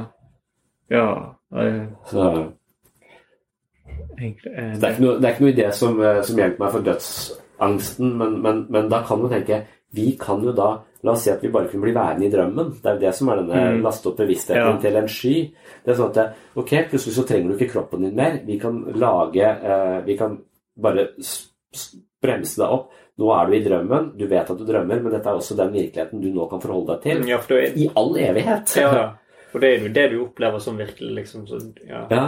Ja. 0.90 1.06
eh, 1.56 1.82
Så, 2.10 2.28
egentlig 4.18 4.52
eh, 4.56 4.74
så 4.74 4.80
det, 4.80 4.88
er 4.90 5.00
noe, 5.02 5.14
det 5.20 5.24
er 5.28 5.34
ikke 5.34 5.44
noe 5.46 5.54
idé 5.54 5.70
som, 5.74 6.00
eh, 6.02 6.22
som 6.26 6.38
hjelper 6.38 6.64
meg 6.64 6.72
for 6.74 6.86
dødsangsten, 6.88 8.12
men, 8.20 8.36
men, 8.42 8.66
men 8.70 8.88
da 8.92 9.02
kan 9.06 9.22
du 9.24 9.28
tenke 9.32 9.62
Vi 9.94 10.16
kan 10.20 10.42
jo 10.44 10.52
da 10.52 10.68
La 11.04 11.12
oss 11.12 11.22
si 11.26 11.30
at 11.30 11.42
vi 11.44 11.50
bare 11.52 11.68
kunne 11.68 11.82
bli 11.84 11.92
værende 11.92 12.24
i 12.26 12.30
drømmen. 12.32 12.70
Det 12.80 12.86
er 12.90 12.94
jo 12.96 13.00
det 13.04 13.14
som 13.14 13.28
er 13.28 13.36
denne 13.42 13.62
Mm. 13.74 13.82
laste 13.84 14.06
opp 14.08 14.16
bevisstheten 14.16 14.56
Ja. 14.74 14.78
til 14.80 14.96
en 14.96 15.08
sky. 15.08 15.34
Det 15.84 15.92
er 15.92 15.98
sånn 15.98 16.16
at 16.16 16.34
Ok, 16.56 16.70
plutselig 16.90 17.14
så 17.18 17.26
trenger 17.28 17.48
du 17.50 17.56
ikke 17.58 17.72
kroppen 17.74 18.00
din 18.06 18.16
mer. 18.16 18.38
Vi 18.46 18.58
kan 18.58 18.78
lage 18.94 19.42
eh, 19.44 20.00
Vi 20.06 20.16
kan 20.16 20.38
bare 20.80 21.08
bremse 22.22 22.56
deg 22.62 22.70
opp. 22.70 22.90
Nå 23.18 23.28
er 23.30 23.46
du 23.46 23.52
i 23.54 23.62
drømmen, 23.62 24.16
du 24.18 24.26
vet 24.26 24.50
at 24.50 24.58
du 24.58 24.64
drømmer, 24.66 25.02
men 25.02 25.12
dette 25.12 25.28
er 25.30 25.36
også 25.38 25.54
den 25.56 25.72
virkeligheten 25.72 26.20
du 26.22 26.32
nå 26.34 26.48
kan 26.50 26.60
forholde 26.60 26.96
deg 26.96 27.02
til. 27.02 27.28
Ja, 27.28 27.38
er, 27.38 27.76
I 27.78 27.90
all 27.94 28.16
evighet. 28.18 28.74
ja, 28.80 29.12
for 29.52 29.60
det 29.60 29.68
er 29.70 29.84
jo 29.84 29.92
det 29.94 30.10
du 30.10 30.16
opplever 30.24 30.58
som 30.58 30.76
virkelig, 30.80 31.12
liksom. 31.20 31.46
Så, 31.46 31.60
ja. 31.86 32.06
Ja. 32.10 32.24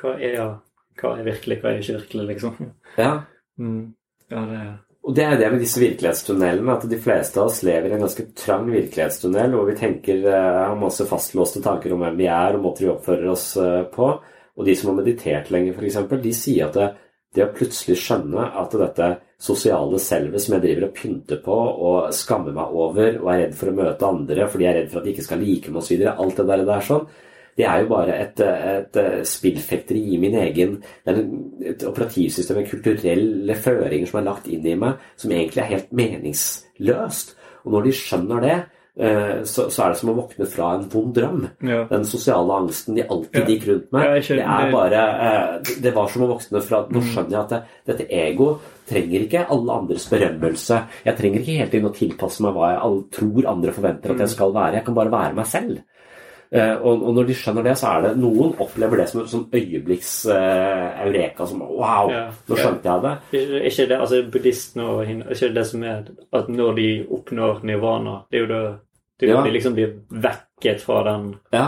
Hva 0.00 0.18
er, 0.20 0.58
hva 1.00 1.14
er 1.18 1.24
virkelig, 1.24 1.60
hva 1.62 1.70
er 1.72 1.78
ikke 1.80 1.96
virkelig, 2.02 2.26
liksom? 2.34 2.70
Ja. 2.98 3.20
Mm. 3.58 3.94
Ja, 4.30 4.44
det 4.50 4.60
og 5.00 5.14
det 5.16 5.24
er 5.24 5.38
det 5.40 5.48
med 5.48 5.62
disse 5.62 5.80
virkelighetstunnelene, 5.80 6.74
at 6.74 6.88
de 6.90 6.98
fleste 7.00 7.40
av 7.40 7.48
oss 7.48 7.62
lever 7.64 7.88
i 7.88 7.94
en 7.96 8.02
ganske 8.04 8.26
trang 8.36 8.66
virkelighetstunnel, 8.68 9.54
hvor 9.56 9.70
vi 9.70 9.76
tenker, 9.78 10.26
eh, 10.28 10.58
har 10.68 10.76
masse 10.76 11.06
fastlåste 11.08 11.62
tanker 11.64 11.94
om 11.94 12.04
hvem 12.04 12.18
vi 12.20 12.28
er 12.28 12.56
og 12.56 12.66
måter 12.66 12.84
vi 12.84 12.92
oppfører 12.92 13.30
oss 13.32 13.46
eh, 13.56 13.86
på. 13.94 14.10
Og 14.60 14.66
de 14.66 14.74
som 14.76 14.90
har 14.90 14.98
meditert 15.00 15.48
lenge, 15.50 15.72
f.eks., 15.72 16.02
de 16.20 16.34
sier 16.36 16.68
at 16.68 16.76
det, 16.76 16.90
det 17.34 17.46
å 17.46 17.54
plutselig 17.56 17.96
skjønne 18.02 18.44
at 18.60 18.76
dette 18.76 19.08
sosiale 19.40 19.98
selvet 20.02 20.44
som 20.44 20.58
jeg 20.58 20.66
driver 20.66 20.88
og 20.90 20.94
pynter 20.98 21.40
på 21.40 21.56
og 21.56 22.12
skammer 22.12 22.52
meg 22.52 22.76
over 22.76 23.16
og 23.22 23.30
er 23.32 23.44
redd 23.46 23.54
for 23.56 23.70
å 23.70 23.76
møte 23.78 24.08
andre 24.08 24.48
fordi 24.50 24.66
jeg 24.66 24.72
er 24.74 24.78
redd 24.82 24.90
for 24.92 25.00
at 25.00 25.06
de 25.06 25.14
ikke 25.14 25.24
skal 25.24 25.40
like 25.40 25.72
meg 25.72 25.80
osv., 25.80 26.02
alt 26.10 26.42
det 26.42 26.46
der, 26.50 26.60
det 26.60 26.68
der 26.68 26.84
sånn, 26.90 27.06
det 27.58 27.66
er 27.66 27.82
jo 27.82 27.90
bare 27.90 28.16
et, 28.22 28.40
et, 28.40 28.98
spillfekteri 29.28 30.02
i 30.14 30.20
min 30.20 30.36
egen 30.38 30.78
Det 30.80 31.12
er 31.12 31.22
et 31.72 31.86
operativsystem, 31.88 32.62
en 32.62 32.70
kulturelle 32.70 33.56
føringer 33.58 34.08
som 34.08 34.20
er 34.20 34.28
lagt 34.28 34.48
inn 34.48 34.66
i 34.66 34.76
meg, 34.78 35.00
som 35.20 35.34
egentlig 35.34 35.64
er 35.64 35.72
helt 35.74 35.96
meningsløst. 35.96 37.34
Og 37.64 37.74
når 37.74 37.88
de 37.88 37.94
skjønner 37.96 38.44
det, 38.44 38.56
eh, 38.96 39.42
så, 39.44 39.66
så, 39.68 39.82
er 39.84 39.92
det 39.92 40.00
som 40.00 40.12
å 40.12 40.16
våkne 40.16 40.48
fra 40.48 40.70
en 40.78 40.86
vond 40.92 41.12
drøm. 41.16 41.44
Ja. 41.68 41.82
Den 41.90 42.06
sosiale 42.08 42.56
angsten 42.62 42.96
de 42.96 43.04
alltid 43.04 43.42
ja. 43.42 43.46
gikk 43.52 43.68
rundt 43.68 43.92
med. 43.96 44.08
Ja, 44.08 44.40
det 44.40 44.46
er 44.46 44.74
bare 44.74 45.04
eh, 45.28 45.72
Det 45.84 45.94
var 45.96 46.10
som 46.12 46.24
å 46.24 46.32
våkne 46.32 46.64
fra 46.64 46.84
Nå 46.88 47.02
mm. 47.02 47.08
skjønner 47.12 47.36
jeg 47.36 47.42
at 47.42 47.54
det, 47.54 47.62
dette 47.92 48.08
ego 48.22 48.50
trenger 48.90 49.26
ikke 49.26 49.46
alle 49.54 49.76
andres 49.82 50.08
berømmelse. 50.10 50.80
Jeg 51.06 51.18
trenger 51.18 51.44
ikke 51.44 51.60
hele 51.60 51.70
tiden 51.70 51.90
å 51.90 51.94
tilpasse 51.94 52.42
meg 52.42 52.56
hva 52.56 52.72
jeg 52.72 52.98
tror 53.18 53.52
andre 53.52 53.76
forventer 53.76 54.14
at 54.14 54.24
jeg 54.24 54.32
mm. 54.32 54.36
skal 54.38 54.56
være. 54.56 54.78
Jeg 54.80 54.88
kan 54.88 54.96
bare 54.96 55.14
være 55.14 55.36
meg 55.38 55.50
selv. 55.50 55.82
Eh, 56.50 56.72
og, 56.82 57.04
og, 57.06 57.12
når 57.14 57.28
de 57.28 57.34
skjønner 57.38 57.62
det, 57.62 57.76
så 57.78 57.92
er 57.92 58.06
det 58.08 58.16
noen 58.18 58.56
opplever 58.58 58.98
det 58.98 59.04
som 59.12 59.20
en 59.22 59.28
sånn 59.30 59.44
øyeblikks 59.54 60.14
uh, 60.26 61.04
eureka. 61.04 61.46
Som 61.46 61.62
wow, 61.62 62.10
ja, 62.10 62.24
nå 62.48 62.58
skjønte 62.58 62.90
jeg 62.90 63.04
det. 63.04 63.12
Er 63.38 63.68
ikke 63.68 63.86
det 63.92 63.98
altså 63.98 64.22
buddhistene 64.34 64.88
og 64.90 65.04
hin, 65.06 65.20
er 65.22 65.36
ikke 65.36 65.52
det 65.54 65.64
som 65.68 65.84
er 65.86 66.08
at 66.40 66.50
når 66.50 66.72
de 66.80 66.88
oppnår 67.18 67.62
nirvana 67.70 68.16
Det 68.26 68.40
er 68.40 68.42
jo 68.42 68.50
det, 68.50 68.64
det 69.20 69.28
er 69.28 69.32
jo 69.32 69.38
ja. 69.38 69.46
de 69.46 69.54
liksom 69.54 69.78
blir 69.78 69.94
vekket 70.26 70.82
fra 70.82 70.98
den 71.06 71.30
Ja. 71.54 71.64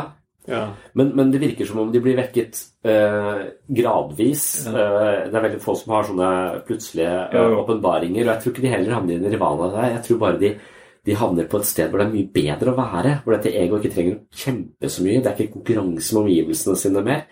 ja. 0.51 0.65
Men, 0.99 1.15
men, 1.15 1.31
det 1.31 1.45
virker 1.45 1.71
som 1.71 1.85
om 1.85 1.95
de 1.95 2.03
blir 2.03 2.19
vekket 2.19 2.65
uh, 2.83 3.47
gradvis. 3.71 4.45
Uh, 4.67 5.31
det 5.31 5.31
er 5.31 5.47
veldig 5.47 5.63
få 5.63 5.79
som 5.79 5.95
har 5.95 6.11
sånne 6.11 6.35
plutselige 6.67 7.47
åpenbaringer. 7.63 8.27
og 8.27 8.35
jeg 8.35 8.43
tror 8.43 8.57
ikke 8.57 8.67
de 8.67 8.75
heller 8.75 8.99
havner 8.99 9.15
i 9.15 9.23
nirvana 9.29 9.71
der. 9.77 9.91
Jeg 9.95 10.09
tror 10.09 10.25
bare 10.27 10.43
de 10.43 10.57
de 11.07 11.17
havner 11.19 11.49
på 11.51 11.59
et 11.59 11.67
sted 11.67 11.91
hvor 11.91 11.99
det 11.99 12.09
er 12.09 12.13
mye 12.13 12.31
bedre 12.35 12.73
å 12.73 12.79
være. 12.79 13.15
Hvor 13.25 13.35
dette 13.35 13.55
egoet 13.59 13.83
ikke 13.83 13.97
trenger 13.97 14.19
å 14.19 14.43
kjempe 14.45 14.91
så 14.93 15.07
mye. 15.07 15.23
Det 15.23 15.31
er 15.31 15.41
ikke 15.41 15.57
konkurranse 15.57 16.15
med 16.15 16.23
omgivelsene 16.23 16.79
sine 16.79 17.03
mer. 17.07 17.25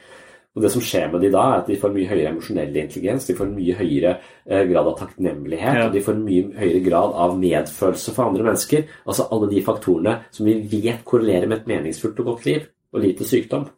Og 0.50 0.64
det 0.64 0.72
som 0.74 0.82
skjer 0.82 1.12
med 1.12 1.22
de 1.22 1.28
da, 1.30 1.44
er 1.46 1.60
at 1.60 1.68
de 1.70 1.76
får 1.78 1.92
mye 1.94 2.08
høyere 2.10 2.32
emosjonell 2.32 2.78
intelligens, 2.80 3.28
de 3.28 3.36
får 3.38 3.46
en 3.46 3.52
mye 3.54 3.74
høyere 3.78 4.14
eh, 4.18 4.64
grad 4.66 4.88
av 4.90 4.96
takknemlighet, 4.98 5.76
ja. 5.78 5.84
og 5.86 5.94
de 5.94 6.02
får 6.02 6.16
en 6.16 6.24
mye 6.26 6.48
høyere 6.56 6.80
grad 6.88 7.14
av 7.22 7.36
medfølelse 7.38 8.14
for 8.16 8.24
andre 8.24 8.48
mennesker. 8.48 8.88
Altså 9.04 9.28
alle 9.30 9.50
de 9.52 9.62
faktorene 9.68 10.16
som 10.34 10.48
vi 10.50 10.56
vet 10.72 11.04
korrelerer 11.06 11.46
med 11.46 11.60
et 11.60 11.70
meningsfullt 11.70 12.18
og 12.24 12.32
godt 12.32 12.48
liv, 12.50 12.66
og 12.90 13.04
lite 13.04 13.28
sykdom. 13.30 13.68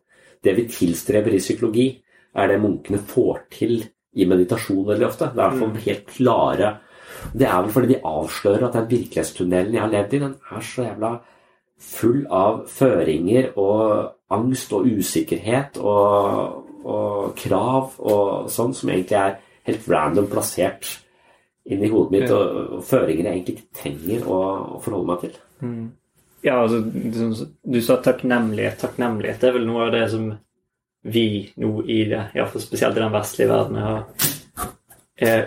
Det 0.42 0.56
vi 0.56 0.64
tilstreber 0.72 1.36
i 1.36 1.42
psykologi, 1.44 1.86
er 2.32 2.48
det 2.48 2.62
munkene 2.62 3.02
får 3.04 3.44
til 3.52 3.76
i 4.16 4.24
meditasjon 4.28 4.86
veldig 4.88 5.06
ofte. 5.10 5.28
Det 5.28 5.36
er 5.36 5.44
i 5.44 5.50
hvert 5.50 5.60
fall 5.60 5.74
mm. 5.74 5.82
helt 5.84 6.08
klare 6.16 6.72
det 7.32 7.46
er 7.48 7.60
vel 7.60 7.74
fordi 7.74 7.92
de 7.94 8.00
avslører 8.08 8.66
at 8.66 8.78
den 8.78 8.90
virkelighetstunnelen 8.90 9.76
jeg 9.76 9.82
har 9.82 9.92
levd 9.92 10.16
i, 10.16 10.22
den 10.24 10.34
er 10.50 10.66
så 10.66 10.88
jævla 10.88 11.12
full 11.82 12.26
av 12.30 12.60
føringer 12.70 13.52
og 13.58 14.12
angst 14.32 14.72
og 14.76 14.86
usikkerhet 14.86 15.78
og, 15.82 16.68
og 16.84 17.32
krav 17.38 17.96
og 17.98 18.50
sånn, 18.52 18.74
som 18.76 18.92
egentlig 18.92 19.18
er 19.18 19.40
helt 19.68 19.88
random 19.90 20.28
plassert 20.30 20.98
inni 21.70 21.90
hodet 21.90 22.14
mitt, 22.14 22.30
og, 22.34 22.78
og 22.78 22.86
føringer 22.86 23.26
jeg 23.28 23.32
egentlig 23.32 23.56
ikke 23.58 23.82
trenger 23.82 24.24
å, 24.26 24.38
å 24.76 24.80
forholde 24.82 25.10
meg 25.10 25.26
til. 25.26 25.36
Mm. 25.62 25.90
Ja, 26.42 26.56
altså, 26.64 26.80
du 26.82 27.78
sa 27.86 28.00
takknemlighet. 28.02 28.80
Takknemlighet 28.80 29.44
er 29.46 29.54
vel 29.54 29.68
noe 29.68 29.86
av 29.86 29.92
det 29.94 30.06
som 30.10 30.32
vi 31.02 31.26
nå 31.62 31.70
i 31.86 32.02
det, 32.10 32.22
iallfall 32.34 32.62
spesielt 32.62 32.98
i 32.98 33.02
den 33.02 33.14
vestlige 33.14 33.50
verden, 33.50 33.78
har, 33.82 34.72
er 35.22 35.44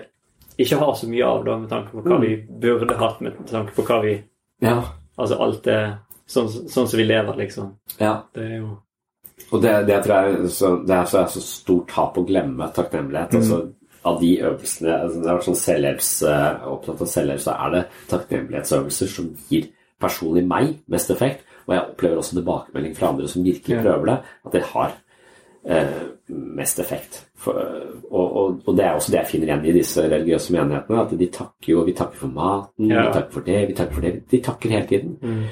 ikke 0.58 0.80
har 0.80 0.94
så 0.96 1.10
mye 1.12 1.28
av, 1.28 1.44
da, 1.46 1.58
med 1.60 1.70
tanke 1.72 1.92
på 1.92 2.04
hva 2.06 2.18
vi 2.22 2.32
mm. 2.40 2.58
burde 2.64 2.98
hatt, 3.00 3.22
med 3.24 3.38
tanke 3.52 3.76
på 3.76 3.86
hva 3.88 4.02
vi 4.06 4.16
Ja. 4.64 4.80
Altså 5.16 5.38
alt 5.40 5.62
det 5.64 5.80
sånn, 6.28 6.50
sånn 6.50 6.88
som 6.88 7.00
vi 7.00 7.06
lever, 7.08 7.38
liksom. 7.40 7.72
Ja. 8.00 8.18
Det 8.36 8.44
er 8.44 8.58
jo 8.60 8.74
Og 9.52 9.62
det, 9.62 9.74
det 9.88 9.98
tror 10.04 10.16
jeg 10.16 10.50
så, 10.56 10.70
det 10.88 10.96
er 10.96 11.10
så, 11.12 11.22
er 11.22 11.32
så 11.34 11.42
stort 11.44 11.90
tap 11.92 12.18
å 12.18 12.24
glemme 12.28 12.70
takknemlighet. 12.76 13.36
Mm. 13.36 13.42
altså 13.42 13.60
av 14.06 14.20
de 14.22 14.36
øvelsene 14.46 14.94
altså 14.94 15.22
Det 15.22 15.32
er 15.32 15.42
sånn 15.48 15.58
selvhjelps, 15.60 16.12
uh, 16.30 16.68
Opptatt 16.76 17.02
av 17.02 17.10
selvhjelp, 17.10 17.42
så 17.42 17.56
er 17.56 17.74
det 17.74 17.82
takknemlighetsøvelser 18.12 19.12
som 19.12 19.32
gir 19.50 19.72
personlig 20.02 20.44
meg 20.48 20.76
mest 20.92 21.12
effekt. 21.14 21.46
Og 21.66 21.74
jeg 21.74 21.86
opplever 21.88 22.22
også 22.22 22.38
tilbakemelding 22.38 22.94
fra 22.98 23.10
andre 23.10 23.30
som 23.32 23.46
virkelig 23.46 23.80
prøver 23.82 24.12
det, 24.12 24.18
at 24.46 24.54
det 24.54 24.64
har 24.74 24.94
mest 26.56 26.80
effekt. 26.80 27.24
For, 27.38 27.58
og, 28.10 28.26
og, 28.26 28.60
og, 28.66 28.72
det 28.78 28.86
er 28.86 28.98
også 28.98 29.14
det 29.14 29.20
jeg 29.20 29.30
finner 29.32 29.50
igjen 29.50 29.66
i 29.70 29.74
disse 29.76 30.04
religiøse 30.06 30.54
menighetene. 30.56 31.04
At 31.04 31.16
de 31.20 31.30
takker 31.34 31.72
jo 31.72 31.86
Vi 31.88 31.96
takker 31.98 32.22
for 32.22 32.34
maten, 32.34 32.92
ja. 32.92 33.08
vi 33.08 33.16
takker 33.18 33.38
for 33.38 33.48
det, 33.48 33.62
vi 33.70 33.78
takker 33.78 33.98
for 33.98 34.08
det. 34.08 34.14
De 34.32 34.42
takker 34.46 34.76
hele 34.76 34.90
tiden. 34.90 35.16
Mm. 35.22 35.44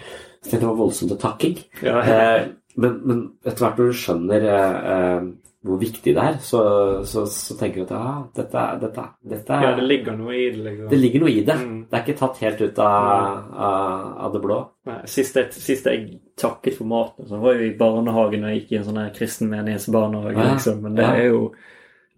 Så 0.43 0.57
det 0.57 0.67
var 0.67 0.77
voldsomt 0.79 1.15
å 1.15 1.19
takking. 1.19 1.57
Ja, 1.85 2.01
eh, 2.03 2.45
men, 2.75 2.99
men, 3.07 3.23
etter 3.45 3.65
hvert 3.65 3.79
når 3.79 3.91
du 3.91 3.99
skjønner 4.01 4.47
eh, 4.53 5.27
hvor 5.63 5.77
viktig 5.79 6.11
det 6.11 6.19
er, 6.19 6.37
så, 6.43 6.61
så, 7.07 7.21
så 7.31 7.55
tenker 7.55 7.83
du 7.83 7.85
at 7.85 7.91
ja, 7.95 8.15
dette, 8.35 8.63
dette, 8.81 9.03
dette 9.31 9.59
Ja, 9.63 9.69
det 9.77 9.85
ligger 9.87 10.17
noe 10.19 10.33
i 10.35 10.47
det. 10.51 10.59
Liksom. 10.59 10.87
Det 10.91 10.97
ligger 10.99 11.21
noe 11.23 11.31
i 11.31 11.43
det. 11.47 11.55
Mm. 11.55 11.77
Det 11.87 11.95
er 11.95 12.01
ikke 12.03 12.19
tatt 12.19 12.41
helt 12.43 12.63
ut 12.65 12.79
av, 12.83 13.45
av, 13.67 14.09
av 14.25 14.33
det 14.33 14.41
blå. 14.43 14.57
Nei, 14.89 14.97
sist, 15.07 15.37
jeg, 15.39 15.53
sist 15.55 15.87
jeg 15.87 16.17
takket 16.39 16.75
for 16.75 16.89
maten, 16.91 17.29
så 17.29 17.39
var 17.39 17.55
jeg 17.55 17.69
i 17.69 17.77
barnehagen 17.79 18.43
og 18.43 18.51
jeg 18.51 18.59
gikk 18.59 18.73
i 18.73 18.79
en 18.81 18.87
sånn 18.89 18.99
kristen 19.15 19.51
menighetsbarnehage. 19.53 20.35
Ja. 20.35 20.47
Liksom. 20.51 20.81
Men 20.83 20.97
det 20.97 21.05
er 21.07 21.23
jo 21.29 21.39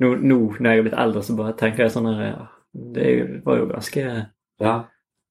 nå, 0.02 0.10
nå, 0.16 0.38
når 0.58 0.70
jeg 0.72 0.82
er 0.82 0.88
blitt 0.88 0.98
eldre, 1.04 1.24
så 1.28 1.36
bare 1.38 1.54
tenker 1.60 1.86
jeg 1.86 1.94
sånn 1.94 2.10
her 2.10 2.24
ja, 2.26 2.48
Det 2.96 3.12
var 3.46 3.60
jo 3.60 3.68
ganske 3.70 4.06
ja. 4.64 4.74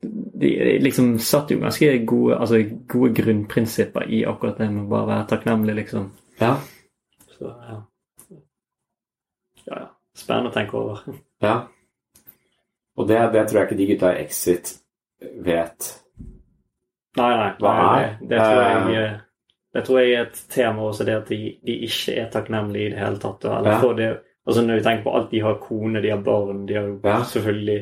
De, 0.04 0.52
liksom 0.84 1.16
satt 1.24 1.50
jo 1.50 1.58
ganske 1.62 1.90
gode, 2.06 2.38
altså, 2.38 2.60
gode 2.92 3.10
grunnprinsipper 3.16 4.06
i 4.06 4.22
akkurat 4.28 4.60
det 4.60 4.68
med 4.70 4.84
å 4.84 4.92
bare 4.92 5.08
være 5.08 5.26
takknemlig, 5.32 5.76
liksom. 5.80 6.10
Ja. 6.38 6.52
Så, 7.32 7.48
ja. 7.48 7.78
Spennende 10.14 10.52
å 10.52 10.54
tenke 10.54 10.78
over. 10.78 11.02
Ja. 11.42 11.54
Og 12.94 13.08
det, 13.10 13.18
det 13.34 13.48
tror 13.48 13.60
jeg 13.60 13.68
ikke 13.68 13.78
de 13.80 13.86
gutta 13.90 14.12
i 14.14 14.22
Exit 14.22 14.76
vet 15.44 15.90
Nei, 17.14 17.30
nei. 17.38 17.50
Hva 17.62 17.72
er? 17.78 18.06
Det, 18.18 18.28
det, 18.30 18.38
tror 18.42 18.60
jeg, 18.64 19.00
eh. 19.00 19.18
det 19.74 19.82
tror 19.86 19.98
jeg 20.00 20.14
er 20.14 20.24
et 20.24 20.38
tema 20.50 20.86
også, 20.88 21.04
det 21.06 21.14
at 21.14 21.28
de, 21.30 21.38
de 21.62 21.76
ikke 21.86 22.14
er 22.18 22.30
takknemlige 22.32 22.88
i 22.88 22.94
det 22.94 22.98
hele 22.98 23.20
tatt. 23.22 23.46
Eller 23.46 23.76
ja. 23.76 23.80
for 23.82 23.98
det 23.98 24.12
Altså 24.44 24.60
Når 24.60 24.76
vi 24.76 24.82
tenker 24.84 25.04
på 25.06 25.12
alt 25.16 25.30
de 25.30 25.38
har 25.40 25.54
kone, 25.56 26.00
de 26.04 26.10
har 26.12 26.18
barn, 26.20 26.66
de 26.68 26.74
har 26.76 26.82
jo 26.90 26.96
ja. 27.00 27.22
selvfølgelig 27.24 27.78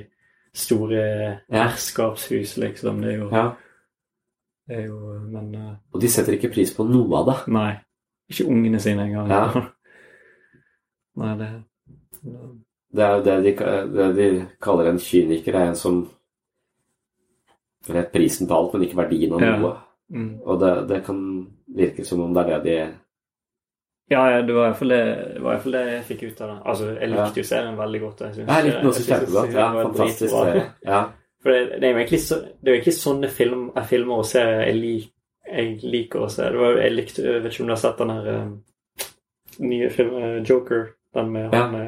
store 0.54 1.06
herskapshus, 1.50 2.52
liksom. 2.62 3.00
Det 3.02 3.09
er 3.10 3.16
jo, 3.16 3.30
ja. 3.32 3.48
det 4.68 4.76
er 4.76 4.84
jo 4.84 4.98
Men 5.32 5.48
uh, 5.56 5.72
Og 5.90 6.04
de 6.04 6.10
setter 6.12 6.36
ikke 6.36 6.52
pris 6.54 6.70
på 6.76 6.86
noe 6.86 7.18
av 7.18 7.26
det? 7.32 7.36
Nei. 7.56 7.72
Ikke 8.30 8.46
ungene 8.46 8.78
sine 8.80 9.09
engang. 9.09 9.32
Ja. 9.32 9.64
nei, 11.24 11.34
det 11.40 11.50
Det 12.92 13.04
er 13.04 13.14
jo 13.16 13.22
det 13.24 13.36
de, 13.44 13.52
det 13.96 14.08
de 14.16 14.26
kaller 14.62 14.90
en 14.90 15.00
kyniker, 15.00 15.56
er 15.56 15.70
en 15.70 15.78
som 15.78 16.02
vet 17.88 18.12
prisen 18.12 18.48
på 18.48 18.54
alt, 18.54 18.74
men 18.74 18.86
ikke 18.86 19.00
verdien 19.00 19.32
av 19.34 19.42
noe. 19.42 19.72
Mm. 20.12 20.32
Og 20.44 20.60
det, 20.60 20.72
det, 20.90 20.98
kan 21.06 21.22
virke 21.72 22.04
som 22.04 22.20
om 22.20 22.34
det 22.36 22.42
er 22.42 22.50
det 22.50 22.60
de 22.66 22.76
ja, 24.12 24.30
ja, 24.30 24.42
det 24.44 24.52
var 24.52 24.66
iallfall 24.66 24.90
det, 24.92 25.04
det, 25.40 25.72
det 25.72 25.82
jeg 25.86 26.04
fikk 26.04 26.22
ut 26.22 26.40
av 26.42 26.48
det. 26.50 26.56
Altså, 26.68 26.88
Jeg 26.98 27.08
likte 27.08 27.40
jo 27.40 27.46
serien 27.48 27.78
veldig 27.78 28.00
godt. 28.02 28.20
Jeg, 28.20 28.34
synes, 28.34 28.50
jeg 28.50 28.64
likte 28.66 28.80
den 28.80 28.90
også 28.90 29.04
kjempegodt. 29.06 29.54
Ja, 29.54 29.68
fantastisk 29.78 30.34
serie. 30.34 30.64
Ja. 30.84 30.98
For 31.42 31.54
det, 31.54 31.78
er 31.78 31.94
jo 31.94 32.00
egentlig, 32.02 32.20
så, 32.20 32.38
det 32.60 32.68
er 32.68 32.74
jo 32.74 32.80
egentlig 32.80 32.94
sånne 32.98 33.30
film, 33.32 33.62
filmer 33.88 34.20
og 34.20 34.28
serier 34.28 34.66
jeg, 34.66 34.76
lik, 34.82 35.08
jeg, 35.48 35.70
liker 35.94 36.26
å 36.26 36.28
se. 36.34 36.50
Det 36.52 36.60
var, 36.60 36.76
jeg 36.82 36.96
likte, 36.98 37.24
jeg 37.24 37.44
vet 37.46 37.56
ikke 37.56 37.64
om 37.64 37.70
du 37.70 37.74
har 37.74 37.82
sett 37.86 38.02
den 38.02 38.12
her 38.12 38.28
um, 38.34 38.52
nye 39.70 39.88
filmen 39.96 40.46
Joker, 40.50 40.84
den 41.16 41.32
med 41.32 41.48
ja. 41.48 41.62
han 41.62 41.78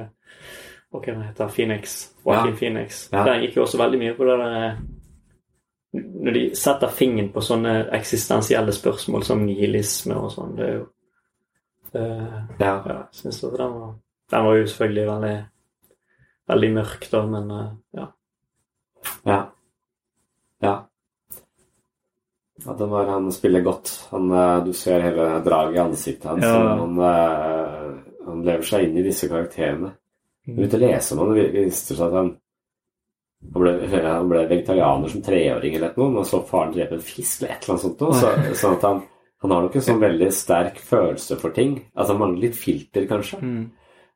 Hva 0.95 1.01
kan 1.03 1.17
den 1.19 1.27
hete? 1.27 1.49
Phoenix. 1.51 1.95
Joaquin 2.23 2.53
ja. 2.53 2.57
Phoenix. 2.57 3.09
Ja. 3.13 3.25
Den 3.27 3.41
gikk 3.43 3.57
jo 3.59 3.65
også 3.65 3.81
veldig 3.81 3.99
mye 3.99 4.13
på 4.15 4.29
det 4.29 4.37
der 4.39 4.77
Når 5.95 6.37
de 6.37 6.43
setter 6.55 6.93
fingeren 6.95 7.33
på 7.35 7.43
sånne 7.43 7.73
eksistensielle 7.97 8.73
spørsmål 8.75 9.25
som 9.27 9.43
nihilisme 9.43 10.15
og 10.15 10.31
sånn. 10.31 10.53
Det 10.55 10.69
er 10.69 10.77
jo 10.77 10.85
det, 11.95 12.05
ja. 12.59 12.77
ja 12.91 12.97
synes 13.15 13.41
den 13.41 13.75
var, 13.75 13.91
den 14.31 14.47
var 14.47 14.57
jo 14.59 14.67
selvfølgelig 14.67 15.05
veldig, 15.09 15.35
veldig 16.51 16.71
mørk, 16.75 17.07
da, 17.11 17.25
men 17.31 17.51
uh, 17.51 17.67
ja. 17.95 18.07
Ja. 19.23 19.41
Ja. 20.63 20.75
Ja, 22.65 22.73
den 22.79 22.91
var, 22.91 23.13
han 23.13 23.29
spiller 23.33 23.67
godt. 23.67 23.93
Han, 24.11 24.31
du 24.67 24.73
ser 24.73 25.03
hele 25.03 25.29
draget 25.47 25.77
i 25.77 25.83
ansiktet 25.85 26.31
hans. 26.31 26.47
Ja. 26.47 26.75
Han, 26.79 26.99
han, 28.27 28.43
lever 28.47 28.67
seg 28.67 28.89
inn 28.89 28.99
i 28.99 29.07
disse 29.07 29.31
karakterene. 29.31 29.95
Ute 30.45 30.81
leser 30.81 31.17
man, 31.19 31.33
det 31.37 31.51
viser 31.55 31.97
seg 31.97 32.09
at 32.11 32.19
han 32.21 32.35
han 33.53 33.61
ble, 33.61 34.01
han 34.01 34.29
ble 34.31 34.45
vegetarianer 34.49 35.11
som 35.13 35.23
treåring 35.25 35.75
eller 35.77 35.97
noe, 35.99 36.23
og 36.23 36.29
så 36.29 36.41
faren 36.49 36.73
drepe 36.73 36.97
en 36.97 37.05
fisk 37.05 37.43
eller 37.43 37.53
et 37.53 37.67
eller 37.67 37.75
annet 37.75 37.85
sånt. 37.85 38.05
Så, 38.21 38.31
sånn 38.61 38.77
at 38.79 38.87
han, 38.89 39.03
han 39.45 39.53
har 39.53 39.67
nok 39.67 39.77
en 39.77 39.85
sånn 39.85 40.01
veldig 40.01 40.31
sterk 40.33 40.81
følelse 40.81 41.37
for 41.43 41.53
ting. 41.57 41.75
Altså 41.93 42.15
han 42.15 42.23
mangler 42.23 42.47
litt 42.47 42.57
filter, 42.57 43.05
kanskje. 43.11 43.41
Mm. 43.45 43.65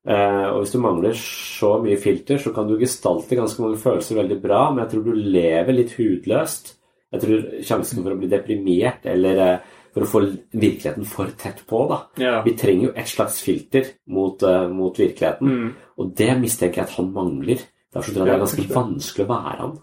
Eh, 0.09 0.47
og 0.49 0.63
hvis 0.63 0.73
du 0.73 0.79
mangler 0.81 1.19
så 1.21 1.75
mye 1.85 2.01
filter, 2.01 2.41
så 2.41 2.55
kan 2.57 2.71
du 2.71 2.79
gestalte 2.81 3.37
ganske 3.37 3.65
mange 3.65 3.81
følelser 3.83 4.23
veldig 4.23 4.39
bra, 4.41 4.63
men 4.71 4.85
jeg 4.85 4.95
tror 4.95 5.05
du 5.05 5.25
lever 5.37 5.77
litt 5.77 5.97
hudløst. 5.99 6.75
Jeg 7.13 7.25
tror 7.25 7.45
sjansen 7.65 8.05
for 8.05 8.15
å 8.15 8.21
bli 8.21 8.31
deprimert 8.33 9.05
eller 9.09 9.43
eh, 9.45 9.75
for 9.95 10.05
å 10.05 10.09
få 10.11 10.21
virkeligheten 10.53 11.05
for 11.09 11.31
tett 11.39 11.63
på, 11.67 11.81
da. 11.91 11.99
Ja. 12.23 12.43
Vi 12.45 12.53
trenger 12.57 12.89
jo 12.89 12.93
et 12.97 13.09
slags 13.09 13.41
filter 13.43 13.85
mot, 14.07 14.43
uh, 14.43 14.69
mot 14.69 14.97
virkeligheten, 14.99 15.49
Mm. 15.49 15.75
og 15.99 16.15
det 16.17 16.31
mistenker 16.41 16.83
jeg 16.83 16.89
at 16.91 16.97
han 16.99 17.13
mangler. 17.13 17.59
Derfor 17.95 18.13
tror 18.13 18.27
jeg 18.27 18.27
det 18.27 18.35
er 18.35 18.45
ganske 18.45 18.75
vanskelig 18.75 19.25
å 19.27 19.33
være 19.33 19.57
han. 19.63 19.79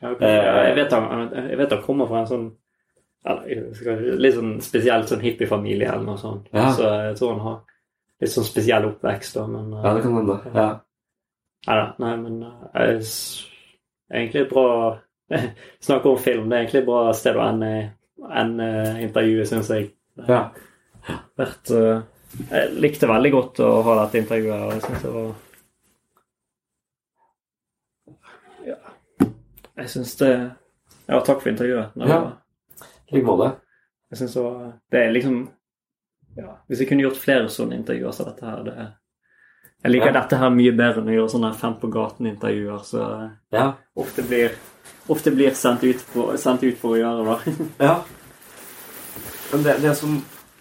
Ja, 0.00 0.10
ok. 0.12 0.20
Eh, 0.22 0.66
jeg, 0.68 0.74
vet 0.76 0.92
han, 0.92 1.30
jeg 1.50 1.58
vet 1.58 1.72
han 1.74 1.82
kommer 1.82 2.06
fra 2.06 2.20
en 2.20 2.26
sånn 2.30 2.48
litt 4.22 4.34
sånn 4.36 4.52
spesielt 4.62 5.08
sånn 5.10 5.20
hippiefamilie 5.24 5.88
eller 5.90 6.04
noe 6.06 6.20
sånt. 6.20 6.46
Ja. 6.54 6.68
Så 6.72 6.86
jeg 6.86 7.16
tror 7.18 7.32
han 7.34 7.40
har 7.44 7.56
litt 8.22 8.32
sånn 8.32 8.46
spesiell 8.46 8.86
oppvekst. 8.88 9.34
da, 9.36 9.46
men... 9.50 9.72
eh, 9.74 9.82
Ja, 9.84 9.94
det 9.94 10.02
kan 10.06 10.14
hende. 10.20 10.38
Ja. 10.54 10.68
Neida, 11.66 11.86
nei, 11.98 12.14
men 12.22 12.38
jeg 12.74 13.02
egentlig 14.14 14.48
bra 14.48 14.98
Snakke 15.84 16.08
om 16.08 16.16
film. 16.22 16.46
Det 16.48 16.56
er 16.56 16.62
egentlig 16.62 16.80
et 16.80 16.86
bra 16.88 17.00
sted 17.12 17.36
å 17.36 17.42
ende, 17.44 17.72
ende 18.40 18.68
intervjuet, 19.02 19.48
syns 19.48 19.68
jeg. 19.70 19.90
Ja. 20.28 20.48
Vært, 21.38 21.70
uh, 21.70 22.02
jeg 22.50 22.72
likte 22.82 23.08
veldig 23.08 23.30
godt 23.32 23.60
å 23.64 23.68
ha 23.86 23.94
dette 24.04 24.18
intervjuet. 24.22 24.62
og 24.66 24.72
jeg 24.72 24.82
synes 24.82 25.02
det 25.02 25.12
var 25.14 25.34
Ja. 28.66 28.76
Jeg 29.78 29.88
syns 29.94 30.16
det 30.18 30.32
Ja, 31.08 31.20
takk 31.24 31.40
for 31.40 31.48
intervjuet. 31.50 31.94
Det 31.94 32.08
Ja. 32.08 32.32
I 33.10 33.14
like 33.14 33.24
måte. 33.26 33.56
Jeg 34.10 34.18
synes 34.18 34.34
det 34.34 34.42
var 34.42 34.72
Det 34.90 35.00
er 35.06 35.12
liksom 35.12 35.48
ja, 36.36 36.56
Hvis 36.68 36.78
jeg 36.80 36.88
kunne 36.88 37.02
gjort 37.02 37.16
flere 37.16 37.48
sånne 37.48 37.74
intervjuer 37.78 38.12
som 38.12 38.26
dette 38.26 38.44
her 38.46 38.62
det 38.64 38.74
er, 38.76 38.90
Jeg 39.84 39.92
liker 39.92 40.06
Ja. 40.12 40.20
dette 40.20 40.36
her 40.36 40.50
mye 40.50 40.72
bedre 40.76 41.00
enn 41.02 41.08
å 41.08 41.14
gjøre 41.16 41.30
sånne 41.30 41.54
fem 41.54 41.74
på 41.80 41.88
gaten-intervjuer 41.90 42.80
så 42.84 43.30
Ja. 43.52 43.72
ofte 43.96 44.22
blir, 44.22 44.50
ofte 45.08 45.30
blir 45.34 45.54
sendt, 45.56 45.84
ut 45.84 46.02
på, 46.12 46.26
sendt 46.38 46.62
ut 46.64 46.78
for 46.80 46.96
å 46.96 47.00
gjøre. 47.00 47.24
da. 47.24 47.54
Ja. 47.88 47.96
Men 49.52 49.62
det, 49.64 49.78
det, 49.80 49.94
som, 49.96 50.18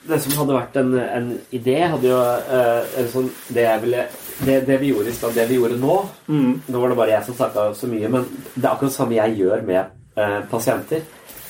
det 0.08 0.20
som 0.24 0.38
hadde 0.40 0.56
vært 0.56 0.78
en, 0.80 0.94
en 1.00 1.28
idé, 1.52 1.76
hadde 1.92 2.08
jo 2.08 2.16
uh, 2.20 3.08
sånn 3.12 3.28
Det 3.52 3.66
ville 3.84 4.06
det, 4.46 4.62
det 4.68 4.78
vi 4.80 4.92
gjorde 4.94 5.10
i 5.12 5.16
stad, 5.18 5.34
det 5.36 5.48
vi 5.50 5.58
gjorde 5.58 5.80
nå 5.82 5.98
Mm. 6.30 6.62
Nå 6.68 6.80
var 6.80 6.92
det 6.94 6.98
bare 7.00 7.12
jeg 7.16 7.26
som 7.26 7.36
snakka 7.36 7.68
så 7.76 7.88
mye, 7.92 8.10
men 8.14 8.26
det 8.54 8.64
er 8.64 8.70
akkurat 8.72 8.92
det 8.92 8.96
samme 8.96 9.18
jeg 9.18 9.38
gjør 9.42 9.64
med 9.68 9.92
uh, 10.20 10.40
pasienter. 10.52 11.04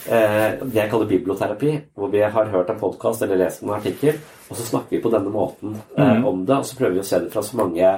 Uh, 0.07 0.63
det 0.63 0.77
jeg 0.79 0.89
kaller 0.93 1.09
biblioterapi, 1.09 1.71
hvor 1.99 2.09
vi 2.13 2.21
har 2.23 2.51
hørt 2.53 2.69
en 2.71 2.79
podkast 2.79 3.21
eller 3.25 3.41
lest 3.43 3.61
en 3.65 3.73
artikkel, 3.75 4.17
og 4.47 4.55
så 4.55 4.65
snakker 4.69 4.95
vi 4.95 5.01
på 5.03 5.11
denne 5.11 5.29
måten 5.33 5.75
Mhm. 5.97 6.25
om 6.25 6.45
det, 6.47 6.55
og 6.57 6.65
så 6.65 6.77
prøver 6.79 6.93
vi 6.95 7.03
å 7.03 7.07
se 7.09 7.19
det 7.19 7.31
fra 7.33 7.41
så 7.43 7.57
mange 7.59 7.89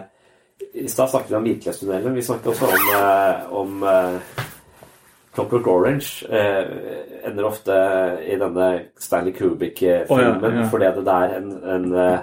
I 0.76 0.88
stad 0.92 1.10
snakket 1.10 1.30
vi 1.32 1.36
om 1.38 1.46
virkelighetstunnelen, 1.48 2.16
vi 2.18 2.22
snakket 2.26 2.48
også 2.52 2.68
om, 2.68 3.60
om 3.62 3.86
Clockwork 5.40 5.68
Orange 5.72 6.28
eh, 6.30 7.30
ender 7.30 7.48
ofte 7.48 7.80
i 8.26 8.36
denne 8.40 8.68
Stanley 9.00 9.34
Kubrick-filmen 9.36 10.44
oh, 10.44 10.52
ja, 10.52 10.62
ja. 10.62 10.68
fordi 10.72 10.92
det 11.00 11.16
er 11.16 11.36
en, 11.40 11.50
en, 11.76 11.90
eh, 11.96 12.20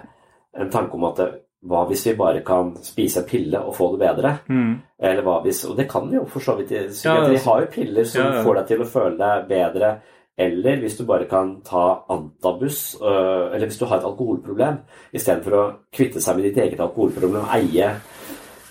en 0.60 0.72
tanke 0.72 0.98
om 0.98 1.08
at 1.08 1.20
det, 1.22 1.28
hva 1.66 1.86
hvis 1.88 2.04
vi 2.06 2.16
bare 2.18 2.42
kan 2.46 2.74
spise 2.84 3.22
en 3.22 3.28
pille 3.28 3.60
og 3.60 3.74
få 3.74 3.88
det 3.94 4.02
bedre? 4.04 4.34
Mm. 4.48 4.74
Eller 5.02 5.24
hva 5.26 5.40
hvis 5.44 5.64
Og 5.66 5.76
det 5.78 5.88
kan 5.90 6.06
vi 6.10 6.18
jo 6.18 6.26
for 6.30 6.44
så 6.44 6.54
vidt 6.58 6.70
i 6.70 6.82
Ja, 6.84 7.16
altså. 7.16 7.50
har 7.50 7.64
jo 7.64 7.72
piller 7.72 8.04
som 8.04 8.36
får 8.44 8.60
deg 8.60 8.68
til 8.68 8.84
å 8.84 8.90
føle 8.90 9.16
deg 9.18 9.48
bedre. 9.50 9.96
Eller 10.38 10.82
hvis 10.82 10.98
du 10.98 11.06
bare 11.08 11.24
kan 11.24 11.54
ta 11.64 12.04
antabus, 12.12 12.96
øh, 13.00 13.54
eller 13.54 13.66
hvis 13.66 13.78
du 13.78 13.86
har 13.86 13.96
et 13.96 14.04
alkoholproblem, 14.04 14.82
istedenfor 15.12 15.56
å 15.56 15.64
kvitte 15.96 16.20
seg 16.20 16.36
med 16.36 16.50
ditt 16.50 16.58
eget 16.60 16.80
alkoholproblem 16.84 17.40
og 17.40 17.54
eie 17.56 17.94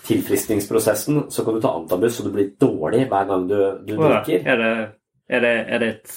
tilfriskningsprosessen, 0.08 1.24
så 1.30 1.46
kan 1.46 1.56
du 1.56 1.64
ta 1.64 1.74
antabus, 1.76 2.20
og 2.20 2.30
du 2.30 2.36
blir 2.36 2.54
dårlig 2.62 3.08
hver 3.10 3.26
gang 3.32 3.50
du, 3.50 3.58
du 3.86 3.96
ja. 3.96 4.06
drikker. 4.06 4.46
Er 4.46 4.62
det, 4.62 4.72
er, 5.28 5.42
det, 5.42 5.54
er, 5.74 5.80
det 5.82 5.88
et, 5.90 6.16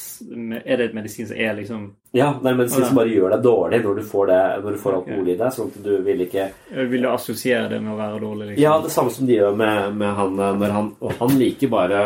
er 0.64 0.76
det 0.76 0.86
et 0.88 0.96
medisin 0.98 1.28
som 1.30 1.38
er 1.40 1.54
liksom 1.56 1.84
Ja, 2.12 2.34
det 2.36 2.50
er 2.50 2.52
en 2.52 2.60
medisin 2.60 2.82
oh, 2.82 2.88
som 2.90 2.98
bare 3.00 3.12
gjør 3.12 3.32
deg 3.32 3.44
dårlig 3.46 3.80
når 3.84 4.00
du 4.00 4.06
får, 4.10 4.26
det, 4.28 4.40
når 4.64 4.76
du 4.76 4.80
får 4.82 4.96
alkohol 4.98 5.28
i 5.28 5.36
deg. 5.40 5.54
Sånn 5.56 5.70
at 5.72 5.84
du 5.84 5.92
vil 6.04 6.24
ikke 6.26 6.48
Vil 6.92 7.06
du 7.06 7.10
assosiere 7.10 7.68
det 7.72 7.82
med 7.84 7.94
å 7.94 7.98
være 8.00 8.22
dårlig? 8.24 8.50
liksom? 8.50 8.64
Ja, 8.66 8.74
det 8.84 8.92
samme 8.92 9.14
som 9.16 9.28
de 9.28 9.38
gjør 9.38 9.60
med, 9.64 10.00
med 10.02 10.16
han 10.20 10.42
eh, 10.44 10.66
han 10.76 10.90
Og 11.00 11.14
han 11.22 11.38
liker 11.40 11.72
bare 11.72 12.02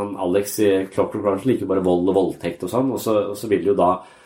han 0.00 0.16
Alex 0.26 0.58
i 0.60 0.72
Clockwork 0.92 1.24
Orange 1.24 1.48
liker 1.54 1.70
bare 1.70 1.84
vold 1.84 2.12
og 2.12 2.18
voldtekt 2.20 2.66
og 2.68 2.74
sånn, 2.74 2.92
og 2.92 3.00
så, 3.00 3.16
og 3.32 3.38
så 3.38 3.48
vil 3.52 3.72
jo 3.72 3.78
da 3.78 3.94
eh, 3.96 4.18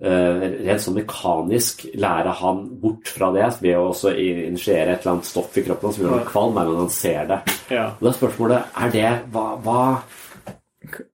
rent 0.00 0.80
sånn 0.84 0.94
mekanisk 1.00 1.86
lære 1.98 2.32
han 2.38 2.60
bort 2.80 3.08
fra 3.10 3.32
det 3.34 3.48
ved 3.60 3.74
å 3.76 3.88
også 3.90 4.12
initiere 4.14 4.92
et 4.94 5.00
eller 5.02 5.16
annet 5.16 5.24
stoff 5.26 5.56
i 5.58 5.64
kroppen 5.66 5.92
som 5.92 6.04
gjør 6.04 6.18
ham 6.18 6.28
kvalm 6.28 6.54
hver 6.54 6.68
gang 6.70 6.76
han 6.84 6.92
ser 6.94 7.26
det. 7.26 7.40
Ja. 7.74 7.86
Og 7.98 8.04
da 8.06 8.12
er 8.12 8.18
spørsmålet 8.20 8.78
er 8.84 8.90
det 8.94 9.10
hva, 9.34 9.46
hva, 9.64 9.80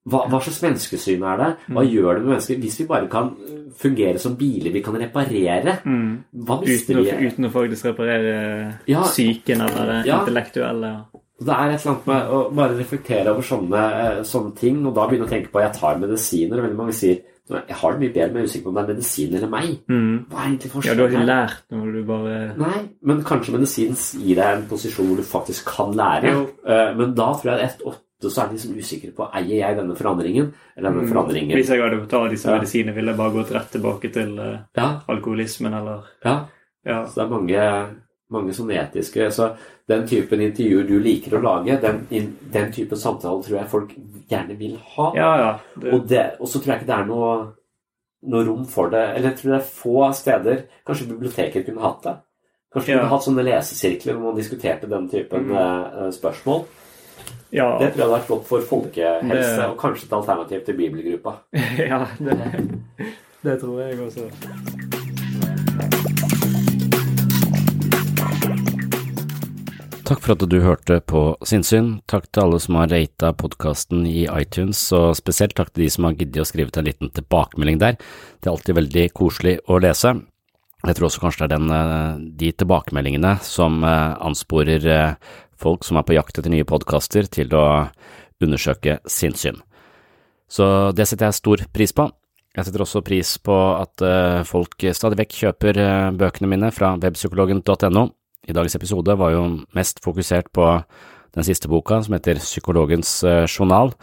hva, 0.04 0.20
hva 0.28 0.40
slags 0.44 0.60
menneskesyn 0.66 1.24
er 1.32 1.40
det? 1.40 1.50
Hva 1.70 1.82
Mm. 1.82 1.90
gjør 1.94 2.14
det 2.14 2.22
med 2.24 2.30
mennesker? 2.34 2.60
Hvis 2.60 2.78
vi 2.80 2.86
bare 2.86 3.08
kan 3.08 3.30
fungere 3.78 4.18
som 4.20 4.36
biler 4.36 4.70
vi 4.72 4.82
kan 4.82 4.94
reparere, 5.00 5.78
Mm. 5.84 6.24
hva 6.44 6.60
mister 6.60 6.94
uten, 6.94 7.18
vi? 7.18 7.26
uten 7.30 7.44
å 7.48 7.52
faktisk 7.52 7.84
reparere 7.86 8.78
Ja. 8.86 9.00
psyken 9.02 9.60
eller 9.62 9.86
det 10.02 10.06
Ja. 10.06 10.20
intellektuelle. 10.20 11.04
Det 11.40 11.48
er 11.48 11.70
et 11.72 11.80
eller 11.80 11.92
annet 11.94 12.06
med 12.06 12.22
å 12.30 12.54
bare 12.54 12.78
reflektere 12.78 13.26
over 13.30 13.42
sånne, 13.42 14.18
eh, 14.18 14.22
sånne 14.22 14.54
ting, 14.56 14.86
og 14.86 14.94
da 14.94 15.08
begynne 15.08 15.26
å 15.26 15.28
tenke 15.28 15.50
på 15.50 15.58
at 15.64 15.72
jeg 15.72 15.80
tar 15.80 15.96
medisiner. 15.98 16.58
og 16.58 16.64
Veldig 16.64 16.76
mange 16.76 16.92
sier 16.92 17.18
jeg 17.50 17.76
har 17.76 17.92
det 17.92 18.00
mye 18.00 18.12
bedre, 18.14 18.32
men 18.32 18.36
jeg 18.36 18.44
er 18.44 18.48
usikker 18.48 18.64
på 18.64 18.68
om 18.68 18.74
det 18.74 18.82
er 18.84 18.94
medisin 18.94 19.34
eller 19.34 19.48
meg. 19.52 19.72
Mm. 19.88 20.26
Hva 20.30 20.38
er 20.40 20.46
egentlig 20.48 20.84
Ja, 20.84 20.94
du 20.94 21.02
har 21.02 21.10
ikke 21.10 21.26
lært 21.28 21.62
når 21.70 21.92
du 21.92 22.04
bare 22.08 22.56
Nei, 22.56 22.78
men 23.02 23.22
kanskje 23.22 23.52
medisin 23.52 23.94
gir 24.22 24.36
deg 24.36 24.56
en 24.56 24.66
posisjon 24.70 25.06
hvor 25.10 25.16
du 25.16 25.22
faktisk 25.22 25.64
kan 25.66 25.92
lære. 25.92 26.32
Jo. 26.32 26.46
Eh, 26.66 26.94
Men 26.96 27.14
da 27.14 27.32
tror 27.34 27.52
jeg 27.58 27.64
et 27.68 27.82
åtte 27.84 28.00
så 28.30 28.42
er 28.44 28.48
de 28.48 28.54
liksom 28.56 28.76
usikre 28.78 29.12
på 29.12 29.26
eier 29.36 29.58
jeg 29.60 29.76
denne 29.76 29.94
forandringen 29.94 30.54
eller 30.78 30.90
denne 30.90 31.02
Mm. 31.04 31.12
forandringen. 31.12 31.56
Hvis 31.58 31.68
jeg 31.68 31.82
hadde 31.82 32.06
tatt 32.08 32.30
disse 32.30 32.46
Ja. 32.48 32.56
medisinene, 32.56 32.94
ville 32.94 33.10
jeg 33.12 33.16
bare 33.18 33.32
gått 33.32 33.52
rett 33.52 33.70
tilbake 33.72 34.12
til 34.12 34.38
eh, 34.38 34.58
Ja. 34.76 35.00
alkoholismen 35.08 35.74
eller 35.74 36.04
Ja. 36.24 36.46
Ja. 36.86 37.04
Så 37.04 37.14
det 37.14 37.24
er 37.24 37.28
mange, 37.28 37.96
mange 38.30 38.52
sånne 38.54 38.80
etiske 38.80 39.30
Så 39.30 39.54
den 39.88 40.06
typen 40.08 40.40
intervjuer 40.40 40.86
du 40.88 40.98
liker 41.00 41.36
å 41.36 41.42
lage, 41.42 41.80
den, 41.80 42.06
in- 42.10 42.36
den 42.52 42.70
typen 42.72 42.96
samtale 42.98 43.42
tror 43.44 43.58
jeg 43.58 43.68
folk 43.68 43.90
gjerne 44.30 44.56
vil 44.58 44.78
ha. 44.96 45.10
Ja, 45.16 45.36
ja. 45.38 45.58
Det- 45.80 45.92
Og, 45.92 46.06
det, 46.08 46.22
og 46.40 46.48
så 46.48 46.58
tror 46.62 46.72
jeg 46.74 46.80
ikke 46.82 46.86
det 46.92 46.98
er 47.00 47.04
noe, 47.10 47.52
noe 48.22 48.44
rom 48.46 48.64
for 48.64 48.88
det. 48.90 49.02
Eller 49.16 49.28
jeg 49.30 49.36
tror 49.38 49.50
det 49.52 49.60
er 49.60 49.68
få 49.82 50.12
steder 50.14 50.62
Kanskje 50.86 51.08
biblioteker 51.10 51.62
kunne 51.66 51.80
hatt 51.84 52.02
det. 52.02 52.16
Kanskje 52.74 52.88
Ja. 52.94 52.98
kunne 52.98 53.10
hatt 53.12 53.22
sånne 53.26 53.44
lesesirkler 53.44 54.14
hvor 54.16 54.32
man 54.32 54.36
diskuterte 54.40 54.88
den 54.88 55.08
typen 55.08 55.44
Mm. 55.50 55.56
eh, 55.56 56.10
spørsmål. 56.10 56.64
Ja. 57.52 57.78
Det 57.78 57.92
tror 57.92 58.00
jeg 58.00 58.08
hadde 58.08 58.18
vært 58.20 58.28
godt 58.28 58.44
for 58.46 58.60
folkehelse, 58.60 59.56
Det- 59.56 59.68
og 59.68 59.76
kanskje 59.78 60.04
et 60.06 60.12
alternativ 60.12 60.64
til 60.64 60.74
bibelgruppa. 60.74 61.34
ja, 61.78 62.06
det, 62.18 62.38
det 63.44 63.60
tror 63.60 63.80
jeg 63.80 64.00
også. 64.00 64.30
Takk 70.04 70.20
for 70.20 70.34
at 70.34 70.42
du 70.52 70.58
hørte 70.60 70.98
på 71.08 71.20
Sinnsyn. 71.48 71.86
Takk 72.12 72.26
til 72.28 72.42
alle 72.42 72.58
som 72.60 72.76
har 72.76 72.90
rata 72.92 73.30
podkasten 73.40 74.02
i 74.04 74.26
iTunes, 74.28 74.82
og 74.92 75.14
spesielt 75.16 75.54
takk 75.56 75.70
til 75.72 75.86
de 75.86 75.92
som 75.94 76.04
har 76.04 76.16
giddet 76.18 76.42
å 76.42 76.44
skrive 76.44 76.68
til 76.68 76.82
en 76.82 76.88
liten 76.90 77.12
tilbakemelding 77.16 77.78
der. 77.80 77.96
Det 77.96 78.50
er 78.50 78.52
alltid 78.52 78.76
veldig 78.76 79.04
koselig 79.16 79.54
å 79.64 79.78
lese. 79.80 80.12
Jeg 80.84 80.98
tror 80.98 81.06
også 81.08 81.22
kanskje 81.22 81.46
det 81.46 81.46
er 81.46 81.54
den, 81.54 81.70
eh, 81.72 82.18
de 82.36 82.50
tilbakemeldingene 82.52 83.30
som 83.40 83.78
eh, 83.80 84.12
ansporer 84.20 84.84
eh, 84.92 85.14
folk 85.56 85.88
som 85.88 85.96
er 85.96 86.04
på 86.04 86.18
jakt 86.18 86.36
etter 86.36 86.52
nye 86.52 86.66
podkaster, 86.68 87.24
til 87.24 87.56
å 87.56 87.88
undersøke 88.44 88.98
sinnssyn. 89.08 89.62
Så 90.52 90.92
det 90.92 91.06
setter 91.08 91.30
jeg 91.30 91.38
stor 91.38 91.64
pris 91.72 91.96
på. 91.96 92.10
Jeg 92.52 92.68
setter 92.68 92.84
også 92.84 93.00
pris 93.00 93.38
på 93.40 93.56
at 93.80 94.04
folk 94.46 94.84
stadig 94.94 95.16
vekk 95.18 95.32
kjøper 95.40 95.80
bøkene 96.14 96.50
mine 96.52 96.68
fra 96.76 96.92
webpsykologen.no. 97.00 98.04
I 98.44 98.52
dagens 98.52 98.76
episode 98.76 99.16
var 99.16 99.32
jo 99.32 99.44
mest 99.76 100.02
fokusert 100.04 100.50
på 100.52 100.68
den 101.34 101.46
siste 101.46 101.68
boka, 101.70 102.02
som 102.04 102.14
heter 102.14 102.40
Psykologens 102.42 103.16
eh, 103.24 103.46
journal, 103.48 103.94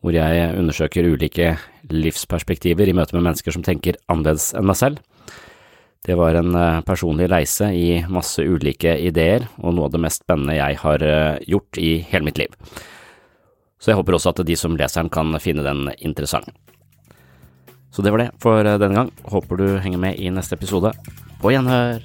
hvor 0.00 0.14
jeg 0.14 0.54
undersøker 0.56 1.08
ulike 1.10 1.56
livsperspektiver 1.90 2.88
i 2.88 2.94
møte 2.96 3.16
med 3.16 3.26
mennesker 3.26 3.52
som 3.52 3.64
tenker 3.66 3.98
annerledes 4.08 4.52
enn 4.56 4.68
meg 4.70 4.78
selv. 4.78 5.02
Det 6.06 6.16
var 6.16 6.38
en 6.38 6.54
eh, 6.56 6.80
personlig 6.86 7.28
reise 7.32 7.68
i 7.76 8.00
masse 8.08 8.46
ulike 8.46 8.94
ideer, 9.10 9.48
og 9.58 9.76
noe 9.76 9.90
av 9.90 9.96
det 9.96 10.04
mest 10.06 10.24
spennende 10.24 10.56
jeg 10.56 10.80
har 10.86 11.04
eh, 11.04 11.42
gjort 11.50 11.82
i 11.82 11.92
hele 12.12 12.30
mitt 12.30 12.40
liv. 12.40 12.56
Så 13.80 13.92
jeg 13.92 14.00
håper 14.00 14.16
også 14.16 14.32
at 14.32 14.44
de 14.46 14.56
som 14.56 14.76
leser 14.76 15.02
den 15.02 15.12
kan 15.12 15.34
finne 15.42 15.66
den 15.66 15.88
interessant. 15.98 16.48
Så 17.90 18.04
det 18.06 18.12
var 18.14 18.22
det 18.22 18.32
for 18.40 18.62
denne 18.62 18.94
gang. 18.94 19.10
Håper 19.26 19.58
du 19.58 19.66
henger 19.82 19.98
med 19.98 20.20
i 20.20 20.30
neste 20.30 20.54
episode. 20.54 20.94
På 21.42 21.50
gjenhør! 21.50 22.04